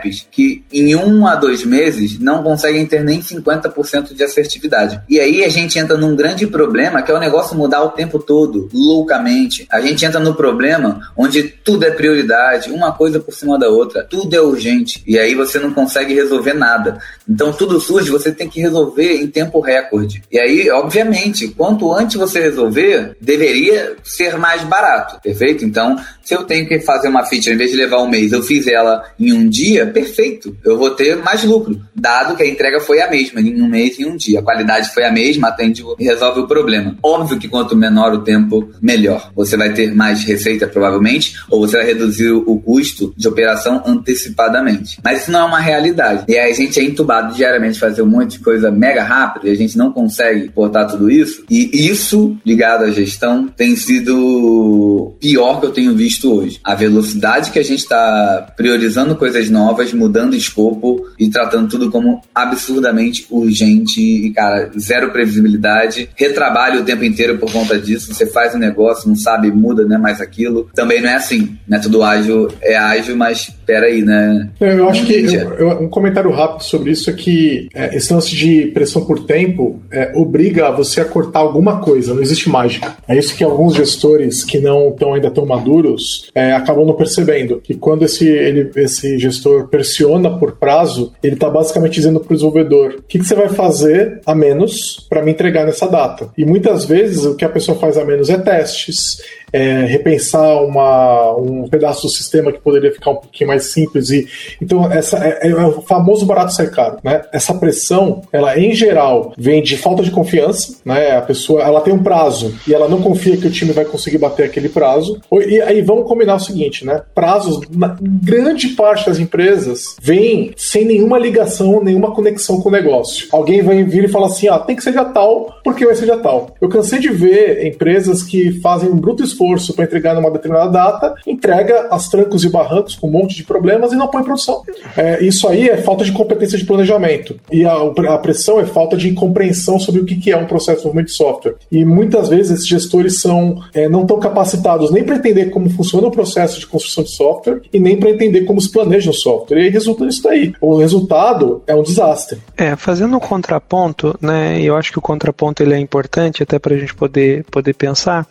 roadmaps 0.05 0.27
que 0.31 0.65
em 0.73 0.95
um 0.95 1.27
a 1.27 1.35
dois 1.35 1.65
meses 1.65 2.19
não 2.19 2.43
conseguem 2.43 2.85
ter 2.87 3.03
nem 3.03 3.21
50% 3.21 4.15
de 4.15 4.23
assertividade. 4.23 5.01
E 5.09 5.19
aí 5.19 5.45
a 5.45 5.49
gente 5.49 5.79
entra 5.79 5.97
num 5.97 6.15
grande 6.15 6.47
problema 6.47 7.03
que 7.03 7.11
é 7.11 7.15
o 7.15 7.21
negócio 7.21 7.57
mudar 7.57 7.83
o 7.83 7.91
tempo 7.91 8.19
todo, 8.19 8.69
loucamente. 8.73 9.67
A 9.71 9.81
gente 9.81 10.05
entra 10.05 10.21
no 10.21 10.35
problema 10.35 11.01
onde 11.17 11.43
tudo 11.43 11.85
é 11.85 11.91
prioridade, 11.91 12.71
uma 12.71 12.93
coisa 12.93 13.19
por 13.19 13.33
cima 13.33 13.59
da 13.59 13.69
outra, 13.69 14.05
tudo 14.05 14.35
é 14.35 14.41
urgente. 14.41 15.03
E 15.07 15.19
aí 15.19 15.35
você 15.35 15.59
não 15.59 15.73
consegue 15.73 16.15
resolver 16.15 16.55
nada. 16.55 16.99
Então 17.29 17.53
tudo 17.53 17.81
surge, 17.81 18.11
você 18.11 18.31
tem 18.33 18.49
que 18.49 18.61
resolver 18.61 19.17
em 19.17 19.27
tempo 19.27 19.61
recorde. 19.61 20.23
E 20.31 20.39
aí, 20.39 20.71
obviamente, 20.71 21.49
quanto 21.49 21.93
antes 21.93 22.17
você 22.17 22.41
resolver, 22.41 23.17
deveria 23.21 23.97
ser 24.03 24.37
mais 24.37 24.63
barato, 24.65 25.21
perfeito? 25.23 25.65
Então, 25.65 25.97
se 26.23 26.35
eu 26.35 26.45
tenho 26.45 26.67
que 26.67 26.81
fazer 26.81 27.09
uma 27.09 27.25
feature, 27.25 27.55
em 27.55 27.59
vez 27.59 27.71
de 27.71 27.77
levar 27.77 28.03
um 28.03 28.09
mês, 28.09 28.33
eu 28.33 28.43
fiz 28.43 28.67
ela 28.67 29.05
em 29.19 29.33
um 29.33 29.49
dia, 29.49 29.87
perfeito. 29.95 30.57
Eu 30.65 30.77
vou 30.77 30.91
ter 30.91 31.17
mais 31.17 31.45
lucro, 31.45 31.81
dado 31.95 32.37
que 32.37 32.43
a 32.43 32.47
entrega 32.47 32.81
foi 32.81 33.01
a 33.01 33.09
mesma, 33.09 33.41
em 33.41 33.63
um 33.63 33.69
mês 33.69 33.99
e 33.99 34.05
um 34.05 34.17
dia. 34.17 34.41
A 34.41 34.43
qualidade 34.43 34.93
foi 34.93 35.05
a 35.05 35.13
mesma, 35.13 35.49
atende 35.49 35.83
e 35.99 36.05
resolve 36.05 36.41
o 36.41 36.47
problema. 36.47 36.97
Óbvio 37.03 37.39
que 37.39 37.49
quanto 37.49 37.77
menor 37.77 38.13
o 38.13 38.23
tempo, 38.23 38.69
melhor. 38.83 39.31
Você 39.35 39.57
vai 39.57 39.73
ter 39.73 39.95
mais 39.95 40.25
receita, 40.25 40.67
provavelmente, 40.67 41.37
ou 41.49 41.61
você 41.61 41.77
vai 41.77 41.87
reduzir 41.87 42.33
o 42.33 42.61
custo 42.61 43.15
de 43.17 43.29
operação 43.29 43.83
antecipadamente. 43.87 44.99
Mas 45.03 45.23
isso 45.23 45.31
não 45.31 45.41
é 45.41 45.45
uma 45.45 45.61
realidade. 45.61 46.25
E 46.29 46.37
aí 46.37 46.51
a 46.51 46.55
gente 46.55 46.81
é 46.81 46.83
entubado 46.83 47.35
diariamente 47.35 47.79
fazer 47.79 48.03
um 48.03 48.07
monte 48.07 48.39
de 48.39 48.45
coisa 48.45 48.71
mega 48.71 49.05
rápida 49.05 49.49
e 49.49 49.53
a 49.53 49.57
gente 49.57 49.79
não 49.79 49.93
consegue 49.93 50.49
portar 50.51 50.89
tudo 50.89 51.11
isso. 51.11 51.45
E 51.49 51.89
isso, 51.89 52.37
ligado 52.45 52.85
à 52.85 52.91
gestão, 52.91 53.47
tem 53.49 53.77
sido 53.77 55.17
pior 55.21 55.61
que 55.61 55.67
eu 55.67 55.73
tenho 55.73 55.95
visto 55.95 56.33
hoje. 56.33 56.59
A 56.65 56.75
velocidade 56.75 57.51
que 57.51 57.59
a 57.59 57.65
gente 57.65 57.81
está 57.81 58.53
priorizando 58.57 59.17
coisas 59.17 59.49
novas, 59.51 59.84
mudando 59.93 60.35
escopo 60.35 61.07
e 61.19 61.29
tratando 61.31 61.69
tudo 61.69 61.91
como 61.91 62.21
absurdamente 62.35 63.27
urgente 63.31 64.01
e, 64.01 64.33
cara, 64.33 64.71
zero 64.79 65.11
previsibilidade. 65.11 66.09
Retrabalho 66.17 66.81
o 66.81 66.85
tempo 66.85 67.05
inteiro 67.05 67.39
por 67.39 67.53
conta 67.53 67.79
disso. 67.79 68.13
Você 68.13 68.27
faz 68.27 68.55
um 68.55 68.59
negócio, 68.59 69.09
não 69.09 69.17
sabe, 69.17 69.51
muda, 69.51 69.85
né? 69.85 69.97
Mais 69.97 70.21
aquilo. 70.21 70.69
Também 70.75 71.01
não 71.01 71.11
é 71.11 71.15
assim. 71.15 71.57
Método 71.69 72.03
ágil 72.03 72.49
é 72.61 72.77
ágil, 72.77 73.17
mas 73.17 73.51
peraí, 73.65 74.03
né? 74.03 74.51
É, 74.61 74.75
eu 74.75 74.89
acho 74.89 75.05
que 75.05 75.13
eu, 75.13 75.55
eu, 75.55 75.69
um 75.83 75.89
comentário 75.89 76.31
rápido 76.31 76.65
sobre 76.65 76.91
isso 76.91 77.05
isso 77.05 77.11
é 77.11 77.13
que 77.13 77.69
é, 77.75 77.97
esse 77.97 78.13
lance 78.13 78.35
de 78.35 78.67
pressão 78.69 79.05
por 79.05 79.25
tempo 79.27 79.83
é, 79.91 80.13
obriga 80.15 80.71
você 80.71 81.01
a 81.01 81.05
cortar 81.05 81.41
alguma 81.41 81.81
coisa, 81.81 82.15
não 82.15 82.23
existe 82.23 82.49
mágica. 82.49 82.97
É 83.07 83.17
isso 83.17 83.37
que 83.37 83.45
alguns 83.45 83.75
gestores 83.75 84.43
que 84.43 84.59
não 84.59 84.89
estão 84.89 85.13
ainda 85.13 85.31
tão 85.31 85.45
maduros 85.45 86.31
é, 86.35 86.53
acabam 86.53 86.87
não 86.87 86.95
percebendo. 86.95 87.61
Que 87.61 87.75
quando 87.75 88.05
esse, 88.05 88.27
ele, 88.27 88.71
esse 88.77 89.19
gestor 89.19 89.69
pressiona 89.75 90.39
por 90.39 90.53
prazo, 90.53 91.13
ele 91.21 91.35
está 91.35 91.51
basicamente 91.51 91.95
dizendo 91.95 92.21
para 92.21 92.33
o 92.33 92.37
desenvolvedor: 92.37 92.95
o 92.99 93.03
que, 93.03 93.19
que 93.19 93.25
você 93.25 93.35
vai 93.35 93.49
fazer 93.49 94.21
a 94.25 94.33
menos 94.33 95.05
para 95.11 95.21
me 95.21 95.33
entregar 95.33 95.67
nessa 95.67 95.89
data? 95.89 96.31
E 96.39 96.45
muitas 96.45 96.85
vezes 96.85 97.25
o 97.25 97.35
que 97.35 97.45
a 97.45 97.49
pessoa 97.49 97.77
faz 97.77 97.99
a 97.99 98.05
menos 98.05 98.31
é 98.31 98.39
testes, 98.39 99.21
é, 99.55 99.85
repensar 99.85 100.65
uma, 100.65 101.37
um 101.37 101.69
pedaço 101.69 102.03
do 102.03 102.09
sistema 102.09 102.51
que 102.51 102.59
poderia 102.59 102.91
ficar 102.91 103.13
um 103.13 103.17
pouquinho 103.17 103.47
mais 103.47 103.71
simples. 103.71 104.11
E, 104.11 104.27
então, 104.61 104.91
essa 104.91 105.17
é, 105.25 105.49
é 105.49 105.55
o 105.55 105.81
famoso 105.83 106.27
barato 106.27 106.53
ser 106.53 106.73
caro. 106.73 106.99
Né? 107.05 107.23
Essa 107.33 107.55
pressão, 107.55 108.23
ela 108.33 108.59
em 108.59 108.75
geral 108.75 109.33
vem 109.39 109.63
de 109.63 109.77
falta 109.77 110.03
de 110.03 110.11
confiança. 110.11 110.79
Né? 110.85 111.13
A 111.17 111.23
pessoa 111.23 111.63
ela 111.63 111.81
tem 111.81 111.95
um 111.95 112.03
prazo 112.03 112.53
e 112.67 112.75
ela 112.75 112.89
não 112.89 113.01
confia 113.01 113.37
que 113.37 113.47
o 113.47 113.51
time 113.51 113.71
vai 113.71 113.85
conseguir 113.85 114.19
bater 114.19 114.47
aquele 114.47 114.69
prazo. 114.69 115.21
E 115.47 115.61
aí 115.61 115.83
vamos 115.83 116.09
combinar 116.09 116.35
o 116.35 116.41
seguinte: 116.41 116.85
né? 116.85 117.03
prazos, 117.15 117.61
na 117.71 117.97
grande 118.01 118.71
parte 118.71 119.07
das 119.07 119.21
empresas, 119.21 119.95
vem 120.03 120.53
sem 120.57 120.85
nenhuma 120.85 121.17
ligação, 121.17 121.81
nenhuma 121.81 122.11
conexão 122.11 122.61
com 122.61 122.71
o 122.71 122.73
negócio. 122.73 123.29
Alguém 123.31 123.63
vai 123.63 123.85
vir 123.85 124.05
e 124.05 124.09
falar 124.09 124.27
assim: 124.27 124.49
ah, 124.49 124.59
tem 124.59 124.75
que 124.75 124.83
ser 124.83 124.93
já 124.93 125.05
tal, 125.05 125.61
porque 125.63 125.87
vai 125.87 125.95
ser 125.95 126.07
já 126.07 126.17
tal. 126.17 126.57
Eu 126.61 126.69
cansei 126.69 126.99
de 126.99 127.11
ver 127.11 127.65
empresas 127.65 128.25
que 128.25 128.61
fazem 128.61 128.91
um 128.91 128.97
bruto 128.97 129.23
esforço 129.23 129.44
esforço 129.45 129.75
para 129.75 129.85
entregar 129.85 130.15
numa 130.15 130.31
determinada 130.31 130.71
data, 130.71 131.15
entrega 131.27 131.89
as 131.91 132.09
trancos 132.09 132.45
e 132.45 132.49
barrancos 132.49 132.95
com 132.95 133.09
um 133.09 133.11
monte 133.11 133.37
de 133.37 133.45
problemas 133.45 133.93
e 133.93 133.97
não 133.97 134.09
põe 134.09 134.23
em 134.23 134.25
produção. 134.25 134.63
É, 134.97 135.23
isso 135.23 135.47
aí 135.47 135.69
é 135.69 135.77
falta 135.77 136.05
de 136.05 136.13
competência 136.13 136.59
de 136.59 136.65
planejamento. 136.65 137.39
E 137.51 137.65
a, 137.65 137.75
a 137.75 138.19
pressão 138.19 138.59
é 138.59 138.65
falta 138.65 138.97
de 138.97 139.13
compreensão 139.13 139.79
sobre 139.79 140.01
o 140.01 140.05
que, 140.05 140.17
que 140.17 140.33
é 140.33 140.37
um 140.37 140.47
processo 140.47 140.71
de 140.71 140.77
desenvolvimento 140.77 141.07
de 141.09 141.15
software. 141.15 141.55
E 141.71 141.85
muitas 141.85 142.29
vezes 142.29 142.53
esses 142.53 142.67
gestores 142.67 143.21
são, 143.21 143.63
é, 143.75 143.89
não 143.89 144.03
estão 144.03 144.19
capacitados 144.19 144.91
nem 144.91 145.05
para 145.05 145.17
entender 145.17 145.47
como 145.47 145.69
funciona 145.71 146.07
o 146.07 146.11
processo 146.11 146.59
de 146.59 146.67
construção 146.67 147.05
de 147.05 147.11
software 147.11 147.61
e 147.73 147.79
nem 147.79 147.99
para 147.99 148.11
entender 148.11 148.43
como 148.43 148.61
se 148.61 148.71
planeja 148.71 149.11
o 149.11 149.15
software. 149.15 149.59
E 149.59 149.63
aí 149.65 149.69
resulta 149.71 150.05
nisso 150.05 150.23
daí. 150.23 150.53
O 150.61 150.77
resultado 150.77 151.63
é 151.67 151.75
um 151.75 151.83
desastre. 151.83 152.39
É, 152.57 152.77
fazendo 152.77 153.17
um 153.17 153.21
contraponto, 153.21 154.17
né? 154.21 154.61
Eu 154.61 154.77
acho 154.77 154.93
que 154.93 154.99
o 154.99 155.03
contraponto 155.03 155.63
ele 155.63 155.75
é 155.75 155.79
importante 155.79 156.43
até 156.43 156.59
para 156.59 156.75
a 156.75 156.79
gente 156.79 156.95
poder, 156.95 157.45
poder 157.45 157.75
pensar. 157.75 158.27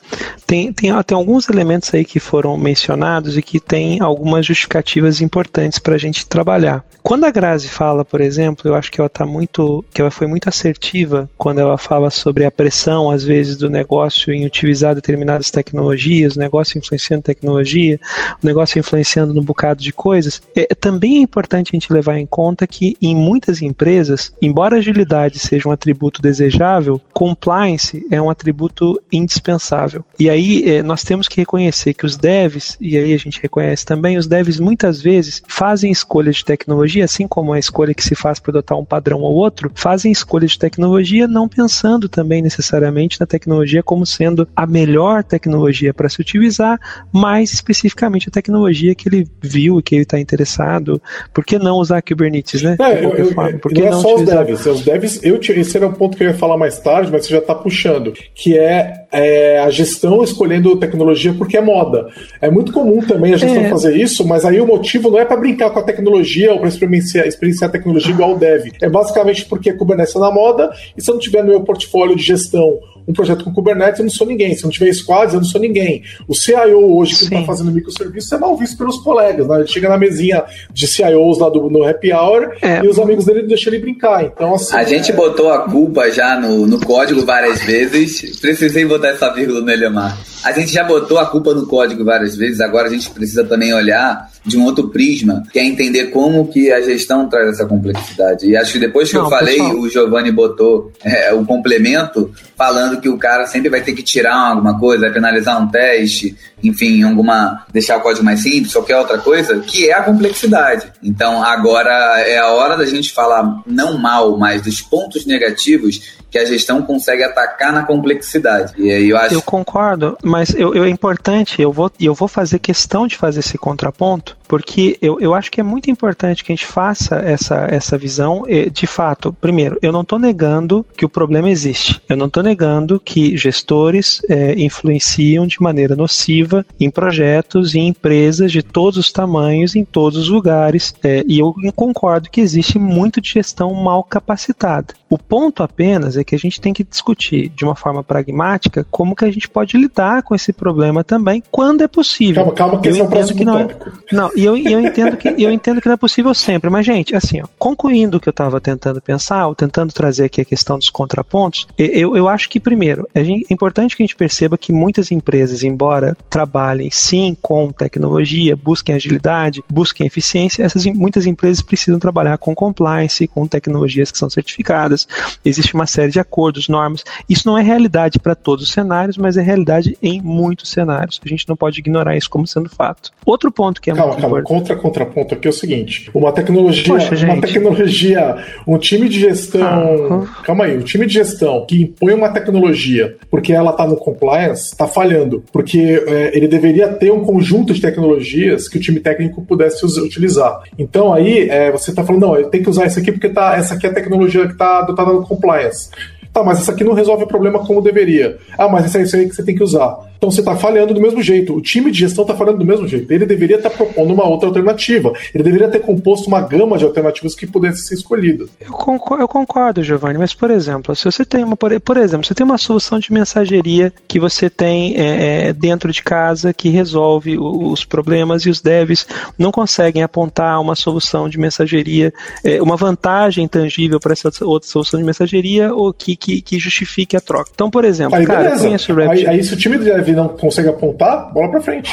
Tem, 0.45 0.72
tem, 0.72 0.91
tem 1.04 1.16
alguns 1.16 1.49
elementos 1.49 1.93
aí 1.93 2.06
que 2.06 2.20
foram 2.20 2.58
mencionados 2.58 3.38
e 3.38 3.41
que 3.41 3.60
tem 3.60 3.99
algumas 4.01 4.45
justificativas 4.45 5.22
importantes 5.22 5.80
para 5.80 5.95
a 5.95 5.97
gente 5.97 6.28
trabalhar. 6.28 6.84
Quando 7.01 7.26
a 7.26 7.32
Grazi 7.32 7.68
fala, 7.68 8.06
por 8.06 8.22
exemplo, 8.22 8.70
eu 8.70 8.76
acho 8.76 8.89
que 8.89 9.01
ela 9.01 9.10
tá 9.10 9.26
muito, 9.26 9.84
que 9.93 9.99
ela 9.99 10.10
foi 10.10 10.26
muito 10.26 10.47
assertiva 10.47 11.30
quando 11.38 11.60
ela 11.60 11.78
fala 11.78 12.10
sobre 12.10 12.45
a 12.45 12.51
pressão 12.51 13.12
às 13.12 13.24
vezes 13.24 13.58
do 13.58 13.70
negócio 13.70 14.34
em 14.34 14.45
utilizar 14.45 14.95
determinadas 14.95 15.51
tecnologias, 15.51 16.36
o 16.36 16.39
negócio 16.39 16.78
influenciando 16.78 17.24
tecnologia, 17.24 17.99
o 18.41 18.45
negócio 18.45 18.80
influenciando 18.80 19.34
num 19.34 19.43
bocado 19.43 19.84
de 19.84 19.91
coisas. 19.91 20.41
É, 20.56 20.74
também 20.76 21.18
é 21.18 21.22
importante 21.22 21.72
a 21.74 21.76
gente 21.76 21.91
levar 21.91 22.18
em 22.18 22.26
conta 22.26 22.66
que 22.66 22.95
em 23.01 23.16
muitas 23.16 23.62
empresas, 23.62 24.34
embora 24.41 24.78
agilidade 24.78 25.39
seja 25.39 25.68
um 25.68 25.72
atributo 25.72 26.22
desejável, 26.22 27.01
compliance 27.12 28.06
é 28.10 28.22
um 28.22 28.30
atributo 28.30 29.01
indispensável. 29.12 30.06
E 30.18 30.30
aí 30.30 30.64
é, 30.70 30.83
nós 30.84 31.04
temos 31.04 31.28
que 31.28 31.38
reconhecer 31.38 31.94
que 31.94 32.06
os 32.06 32.16
devs, 32.18 32.78
e 32.80 32.98
aí 32.98 33.14
a 33.14 33.18
gente 33.18 33.42
reconhece 33.42 33.86
também, 33.86 34.18
os 34.18 34.28
devs 34.28 34.60
muitas 34.60 35.02
vezes 35.02 35.42
fazem 35.48 35.92
escolhas 35.92 36.38
de 36.38 36.46
tecnologia, 36.46 37.06
assim 37.06 37.28
como 37.28 37.54
a 37.54 37.60
escolha 37.60 37.94
que 37.94 38.04
se 38.04 38.16
faz 38.16 38.40
para 38.40 38.52
adotar 38.52 38.78
um 38.78 38.86
padrão 38.86 39.22
ou 39.22 39.34
outro, 39.34 39.72
fazem 39.74 40.12
escolhas 40.12 40.52
de 40.52 40.60
tecnologia 40.60 41.28
não 41.28 41.48
pensando 41.48 42.08
também 42.08 42.42
necessariamente 42.42 43.20
na 43.20 43.26
tecnologia 43.26 43.82
como 43.82 44.06
sendo 44.06 44.48
a 44.56 44.66
melhor 44.68 45.24
tecnologia 45.24 45.94
para 45.94 46.10
se 46.10 46.22
utilizar, 46.22 46.80
mais 47.12 47.54
especificamente 47.54 48.30
a 48.30 48.32
tecnologia 48.32 48.94
que 48.94 49.08
ele 49.08 49.28
viu 49.42 49.80
e 49.80 49.84
que 49.84 49.96
ele 49.96 50.04
está 50.04 50.20
interessado. 50.20 51.02
Por 51.34 51.46
que 51.46 51.58
não 51.58 51.78
usar 51.78 52.02
Kubernetes, 52.02 52.62
né? 52.62 52.78
É, 52.80 53.04
eu, 53.04 53.16
eu, 53.16 53.60
Por 53.60 53.72
que 53.74 53.82
não, 53.82 53.88
é 53.88 53.92
só 53.94 54.16
utilizar... 54.16 54.42
os 54.42 54.48
devs. 54.48 54.66
Os 54.66 54.82
devs 54.82 55.20
eu, 55.24 55.40
esse 55.40 55.78
era 55.78 55.88
um 55.88 55.94
ponto 55.94 56.18
que 56.18 56.24
eu 56.24 56.28
ia 56.28 56.34
falar 56.34 56.58
mais 56.58 56.80
tarde, 56.80 57.12
mas 57.12 57.26
você 57.26 57.34
já 57.34 57.40
está 57.40 57.56
puxando, 57.56 58.14
que 58.34 58.58
é, 58.58 59.03
é, 59.14 59.59
a 59.59 59.70
gestão 59.70 60.24
escolhendo 60.24 60.76
tecnologia 60.76 61.34
porque 61.38 61.55
é 61.55 61.61
moda. 61.61 62.07
É 62.41 62.49
muito 62.49 62.74
comum 62.74 62.99
também 63.01 63.34
a 63.34 63.38
gestão 63.38 63.64
é. 63.64 63.70
fazer 63.70 63.95
isso, 63.95 64.28
mas 64.28 64.43
aí 64.43 64.59
o 64.59 64.66
motivo 64.66 65.11
não 65.11 65.20
é 65.20 65.26
para 65.26 65.38
brincar 65.38 65.70
com 65.70 65.80
a 65.80 65.84
tecnologia 65.84 66.51
ou 66.51 66.59
para 66.59 66.68
experienciar, 66.68 67.28
experienciar 67.28 67.70
a 67.70 67.72
tecnologia 67.72 68.11
igual 68.11 68.34
o 68.34 68.38
dev. 68.38 68.72
É 68.82 68.89
basicamente 68.89 69.45
porque 69.45 69.70
a 69.70 69.78
Kubernetes 69.78 70.16
é 70.16 70.20
na 70.20 70.32
moda 70.32 70.72
e 70.97 71.01
se 71.01 71.09
eu 71.09 71.14
não 71.14 71.22
tiver 71.22 71.43
no 71.43 71.49
meu 71.49 71.61
portfólio 71.61 72.16
de 72.16 72.24
gestão 72.24 72.80
um 73.08 73.14
projeto 73.14 73.43
com 73.43 73.54
Kubernetes, 73.54 73.99
eu 73.99 74.06
não 74.06 74.12
sou 74.12 74.28
ninguém. 74.28 74.56
Se 74.56 74.64
não 74.64 74.72
tiver 74.72 74.91
squads, 74.93 75.34
eu 75.34 75.39
não 75.39 75.47
sou 75.47 75.60
ninguém. 75.60 76.04
O 76.28 76.36
CIO 76.36 76.97
hoje 76.97 77.16
que 77.16 77.24
está 77.26 77.43
fazendo 77.43 77.72
microserviços 77.72 78.32
é 78.32 78.38
mal 78.38 78.58
visto 78.58 78.78
pelos 78.78 78.97
colegas. 78.99 79.47
Né? 79.47 79.60
Ele 79.60 79.68
chega 79.68 79.89
na 79.89 79.97
mesinha 79.97 80.43
de 80.72 80.88
CIOs 80.88 81.39
lá 81.39 81.49
do, 81.49 81.70
no 81.70 81.84
happy 81.88 82.14
hour 82.14 82.56
é. 82.62 82.84
e 82.84 82.88
os 82.88 82.99
amigos 82.99 83.26
dele 83.26 83.43
deixam 83.43 83.74
ele 83.74 83.82
brincar. 83.82 84.24
Então, 84.24 84.56
assim, 84.56 84.76
a 84.76 84.84
gente 84.84 85.12
botou 85.12 85.51
a 85.51 85.60
culpa 85.70 86.10
já 86.12 86.39
no, 86.39 86.66
no 86.66 86.80
código 86.80 87.26
várias 87.26 87.64
vezes. 87.64 88.39
Precisei 88.39 88.86
botar 88.86 89.10
essa 89.10 89.30
vírgula 89.30 89.62
no 89.62 89.72
Elemar. 89.72 90.18
A 90.43 90.51
gente 90.51 90.74
já 90.74 90.84
botou 90.84 91.18
a 91.18 91.26
culpa 91.26 91.54
no 91.54 91.66
código 91.66 92.04
várias 92.04 92.36
vezes, 92.36 92.60
agora 92.60 92.88
a 92.88 92.91
gente 92.91 93.10
precisa 93.12 93.45
também 93.45 93.74
olhar 93.74 94.30
de 94.46 94.58
um 94.58 94.66
outro 94.66 94.89
prisma, 94.89 95.44
que 95.52 95.60
é 95.60 95.64
entender 95.64 96.08
como 96.08 96.48
que 96.48 96.72
a 96.72 96.82
gestão 96.82 97.30
traz 97.30 97.50
essa 97.50 97.66
complexidade. 97.66 98.46
E 98.48 98.58
acho 98.58 98.74
que 98.74 98.80
depois 98.80 99.10
que 99.10 99.16
Não, 99.16 99.24
eu 99.24 99.30
falei, 99.30 99.58
pessoal. 99.58 99.78
o 99.78 99.89
Giovanni 99.89 100.32
botou 100.32 100.91
é, 101.04 101.34
o 101.34 101.46
complemento, 101.46 102.32
falando 102.58 103.00
que 103.00 103.08
o 103.08 103.18
cara 103.18 103.48
sempre 103.48 103.70
vai 103.70 103.82
ter 103.82 103.94
que 103.94 104.04
tirar 104.04 104.36
alguma 104.36 104.78
coisa, 104.78 105.06
vai 105.06 105.14
penalizar 105.14 105.62
um 105.62 105.68
teste, 105.68 106.36
enfim, 106.62 107.04
alguma. 107.04 107.66
deixar 107.72 107.98
o 107.98 108.02
código 108.02 108.26
mais 108.26 108.41
simples, 108.41 108.74
qualquer 108.74 108.98
outra 108.98 109.18
coisa, 109.18 109.60
que 109.60 109.89
é 109.89 109.94
a 109.94 110.04
complexidade. 110.04 110.91
Então 111.02 111.44
agora 111.44 112.20
é 112.22 112.38
a 112.38 112.48
hora 112.48 112.78
da 112.78 112.86
gente 112.86 113.12
falar 113.14 113.62
não 113.66 113.98
mal, 113.98 114.38
mas 114.38 114.62
dos 114.62 114.82
pontos 114.82 115.26
negativos 115.26 116.18
que 116.34 116.40
a 116.40 116.46
gestão 116.46 116.82
consegue 116.82 117.24
atacar 117.24 117.72
na 117.72 117.84
complexidade. 117.84 118.74
E 118.76 118.92
aí 118.92 119.08
eu 119.08 119.16
acho. 119.16 119.36
Eu 119.36 119.42
concordo, 119.44 120.18
mas 120.24 120.50
eu, 120.56 120.74
eu 120.74 120.84
é 120.84 120.90
importante, 120.90 121.62
eu 121.62 121.72
vou, 121.72 121.92
eu 122.00 122.16
vou 122.16 122.28
fazer 122.28 122.58
questão 122.58 123.06
de 123.06 123.16
fazer 123.16 123.42
esse 123.42 123.56
contraponto, 123.56 124.36
porque 124.54 124.99
eu, 125.01 125.20
eu 125.20 125.34
acho 125.34 125.51
que 125.51 125.60
é 125.60 125.64
muito 125.64 125.89
importante 125.89 126.43
que 126.43 126.51
a 126.51 126.56
gente 126.56 126.68
faça 126.68 127.16
essa, 127.16 127.66
essa 127.72 127.97
visão. 127.97 128.43
De 128.72 128.86
fato, 128.86 129.36
primeiro, 129.41 129.80
eu 129.82 129.91
não 129.91 130.01
estou 130.01 130.20
negando 130.20 130.86
que 130.95 131.04
o 131.04 131.10
problema 131.10 131.49
existe. 131.49 131.99
Eu 132.08 132.16
não 132.16 132.28
estou 132.28 132.43
negando 132.43 132.99
que 132.99 133.36
gestores 133.36 134.22
é, 134.30 134.54
influenciam 134.62 135.47
de 135.47 135.60
maneira 135.60 135.95
nociva 135.95 136.64
em 136.80 136.91
projetos 136.91 137.74
e 137.74 137.80
em 137.80 137.88
empresas 137.88 138.51
de 138.51 138.62
todos 138.62 138.99
os 138.99 139.12
tamanhos, 139.12 139.76
em 139.76 139.84
todos 139.84 140.20
os 140.20 140.30
lugares. 140.30 140.93
É, 141.04 141.24
e 141.28 141.39
eu 141.39 141.56
concordo 141.76 142.30
que 142.30 142.39
existe 142.39 142.78
muito 142.78 143.20
de 143.20 143.32
gestão 143.32 143.74
mal 143.74 144.04
capacitada. 144.04 144.93
O 145.10 145.18
ponto 145.18 145.62
apenas 145.62 146.18
é 146.18 146.24
que 146.24 146.34
a 146.34 146.39
gente 146.39 146.60
tem 146.60 146.74
que 146.74 146.84
discutir 146.84 147.49
de 147.49 147.64
uma 147.64 147.76
forma 147.76 148.04
pragmática 148.04 148.84
como 148.89 149.16
que 149.16 149.24
a 149.24 149.32
gente 149.32 149.47
pode 149.47 149.78
lidar 149.78 150.24
com 150.24 150.34
esse 150.34 150.51
problema 150.51 151.04
também 151.04 151.43
quando 151.51 151.82
é 151.82 151.88
possível. 151.88 152.43
Calma, 152.43 152.54
calma, 152.54 152.82
que 152.82 152.88
eu 152.88 152.91
esse 152.91 153.01
é 153.01 153.04
o 153.04 153.08
próximo 153.08 153.38
que 153.38 153.45
não 153.45 153.60
é, 153.60 153.68
não, 154.12 154.32
e 154.44 154.46
eu, 154.46 154.58
eu, 154.58 154.80
entendo 154.80 155.18
que, 155.18 155.30
eu 155.38 155.52
entendo 155.52 155.82
que 155.82 155.88
não 155.88 155.94
é 155.94 155.98
possível 155.98 156.34
sempre, 156.34 156.70
mas 156.70 156.86
gente, 156.86 157.16
assim, 157.16 157.41
ó, 157.41 157.48
concluindo 157.58 158.18
o 158.18 158.20
que 158.20 158.28
eu 158.28 158.32
estava 158.32 158.60
tentando 158.60 159.02
pensar, 159.02 159.48
ou 159.48 159.56
tentando 159.56 159.94
trazer 159.94 160.26
aqui 160.26 160.41
a 160.41 160.46
questão 160.46 160.78
dos 160.78 160.89
contrapontos, 160.89 161.68
eu, 161.78 162.16
eu 162.16 162.28
acho 162.28 162.50
que 162.50 162.60
primeiro, 162.60 163.08
é 163.14 163.22
importante 163.50 163.96
que 163.96 164.04
a 164.04 164.06
gente 164.06 164.16
perceba 164.16 164.58
que 164.58 164.74
muitas 164.74 165.12
empresas, 165.12 165.64
embora 165.64 166.18
trabalhem 166.30 166.89
sim 166.91 167.38
com 167.41 167.72
tecnologia, 167.72 168.56
busquem 168.56 168.96
agilidade, 168.96 169.64
busquem 169.70 170.06
eficiência, 170.08 170.64
essas 170.64 170.86
muitas 170.86 171.26
empresas 171.26 171.62
precisam 171.62 172.00
trabalhar 172.00 172.38
com 172.38 172.54
compliance, 172.54 173.28
com 173.28 173.48
tecnologias 173.48 174.12
que 174.12 174.18
são 174.18 174.30
certificadas, 174.30 175.08
existe 175.44 175.74
uma 175.74 175.88
série 175.88 176.12
de 176.12 176.20
acordos, 176.20 176.68
normas. 176.68 177.04
Isso 177.30 177.48
não 177.48 177.58
é 177.58 177.62
realidade 177.62 178.20
para 178.20 178.36
todos 178.36 178.66
os 178.66 178.72
cenários, 178.72 179.18
mas 179.18 179.38
é 179.38 179.41
realidade 179.41 179.98
em 180.02 180.22
muitos 180.22 180.70
cenários. 180.70 181.20
A 181.24 181.28
gente 181.28 181.48
não 181.48 181.56
pode 181.56 181.80
ignorar 181.80 182.16
isso 182.18 182.30
como 182.30 182.48
sendo 182.48 182.70
fato. 182.70 183.12
Outro 183.26 183.52
ponto 183.52 183.82
que 183.82 183.91
é 183.91 183.94
calma, 183.94 184.12
muito 184.12 184.22
calma, 184.22 184.33
importante. 184.40 184.60
Contra 184.60 184.76
contraponto 184.76 185.34
aqui 185.34 185.48
é 185.48 185.50
o 185.50 185.54
seguinte: 185.54 186.10
uma 186.14 186.32
tecnologia, 186.32 186.94
Poxa, 186.94 187.26
uma 187.26 187.42
tecnologia, 187.42 188.38
um 188.68 188.78
time 188.78 189.10
de 189.10 189.20
gestão, 189.20 190.24
ah, 190.24 190.42
calma 190.44 190.66
aí, 190.66 190.78
um 190.78 190.82
time 190.82 191.06
de 191.06 191.14
gestão 191.14 191.66
que 191.66 191.84
impõe 191.84 192.14
uma 192.14 192.30
tecnologia 192.30 193.16
porque 193.30 193.54
ela 193.54 193.72
está 193.72 193.88
no 193.88 193.96
compliance 193.96 194.72
está 194.72 194.88
falhando, 194.88 195.44
porque 195.52 196.04
é, 196.08 196.36
ele 196.36 196.48
deveria 196.48 196.88
ter 196.88 197.12
um 197.12 197.22
conjunto 197.22 197.74
de 197.74 197.82
tecnologias 197.82 198.68
que 198.68 198.78
o 198.78 198.82
time 198.82 199.00
técnico 199.00 199.42
pudesse 199.42 199.86
utilizar. 199.86 200.62
Então 200.78 201.14
aí 201.14 201.50
é, 201.50 201.72
você 201.72 201.90
está 201.90 202.04
falando 202.04 202.22
não, 202.24 202.36
eu 202.38 202.50
tenho 202.50 202.64
que 202.64 202.70
usar 202.70 202.86
essa 202.86 203.00
aqui 203.00 203.12
porque 203.12 203.30
tá, 203.30 203.56
essa 203.56 203.74
aqui 203.74 203.86
é 203.86 203.90
a 203.90 203.94
tecnologia 203.94 204.46
que 204.46 204.54
está 204.54 204.86
tá 204.86 205.04
dando 205.04 205.24
compliance. 205.24 205.90
Tá, 206.34 206.44
mas 206.44 206.60
essa 206.60 206.72
aqui 206.72 206.84
não 206.84 206.94
resolve 206.94 207.26
o 207.26 207.28
problema 207.28 207.60
como 207.60 207.82
deveria. 207.82 208.40
Ah, 208.58 208.68
mas 208.68 208.86
essa 208.86 208.98
é 208.98 209.04
isso 209.04 209.16
aí 209.16 209.30
que 209.30 209.36
você 209.36 209.44
tem 209.44 209.56
que 209.56 209.64
usar. 209.64 210.00
Então 210.24 210.32
você 210.32 210.40
está 210.40 210.56
falhando 210.56 210.94
do 210.94 211.02
mesmo 211.02 211.22
jeito. 211.22 211.54
O 211.54 211.62
time 211.62 211.92
de 211.92 212.00
gestão 212.00 212.24
está 212.24 212.34
falhando 212.34 212.60
do 212.60 212.66
mesmo 212.66 212.88
jeito. 212.88 213.12
Ele 213.12 213.26
deveria 213.26 213.58
estar 213.58 213.70
tá 213.70 213.76
propondo 213.76 214.14
uma 214.14 214.26
outra 214.26 214.48
alternativa. 214.48 215.12
Ele 215.36 215.44
deveria 215.44 215.68
ter 215.68 215.82
composto 215.82 216.30
uma 216.30 216.40
gama 216.40 216.78
de 216.78 216.86
alternativas 216.86 217.36
que 217.36 217.46
pudesse 217.46 217.82
ser 217.82 217.96
escolhida. 217.96 218.46
Eu 218.62 218.72
concordo, 218.72 219.22
eu 219.22 219.28
concordo, 219.28 219.84
Giovanni, 219.84 220.18
mas 220.18 220.34
por 220.34 220.50
exemplo, 220.50 220.96
se 220.96 221.04
você 221.04 221.26
tem 221.26 221.44
uma, 221.44 221.58
por 221.58 221.98
exemplo, 221.98 222.26
você 222.26 222.34
tem 222.34 222.46
uma 222.46 222.58
solução 222.58 223.00
de 223.00 223.12
mensageria 223.12 223.92
que 224.08 224.18
você 224.18 224.50
tem 224.50 224.96
é, 224.96 225.50
é, 225.50 225.54
dentro 225.54 225.92
de 225.92 226.02
casa 226.02 226.54
que 226.54 226.70
resolve 226.70 227.38
os 227.38 227.84
problemas 227.84 228.44
e 228.44 228.50
os 228.50 228.62
devs 228.62 229.06
não 229.38 229.52
conseguem 229.52 230.04
apontar 230.04 230.62
uma 230.62 230.74
solução 230.74 231.28
de 231.28 231.38
mensageria, 231.38 232.14
é, 232.46 232.62
uma 232.62 232.78
vantagem 232.78 233.46
tangível 233.46 234.00
para 234.00 234.14
essa 234.14 234.32
outra 234.46 234.70
solução 234.70 234.98
de 234.98 235.06
mensageria 235.06 235.74
ou 235.74 235.92
que, 235.92 236.16
que, 236.24 236.42
que 236.42 236.58
justifique 236.58 237.18
a 237.18 237.22
troca. 237.22 237.52
Então, 237.54 237.70
por 237.70 237.84
exemplo, 237.84 238.16
aí, 238.16 238.26
cara, 238.26 238.44
beleza. 238.44 238.64
eu 238.64 238.68
conheço 238.68 238.94
o 238.94 239.10
Aí, 239.10 239.28
aí 239.28 239.44
se 239.44 239.54
o 239.54 239.58
time 239.58 239.78
de 239.78 239.84
dev 239.84 240.08
não 240.10 240.30
consegue 240.30 240.70
apontar, 240.70 241.34
bola 241.34 241.52
para 241.52 241.62
frente. 241.62 241.92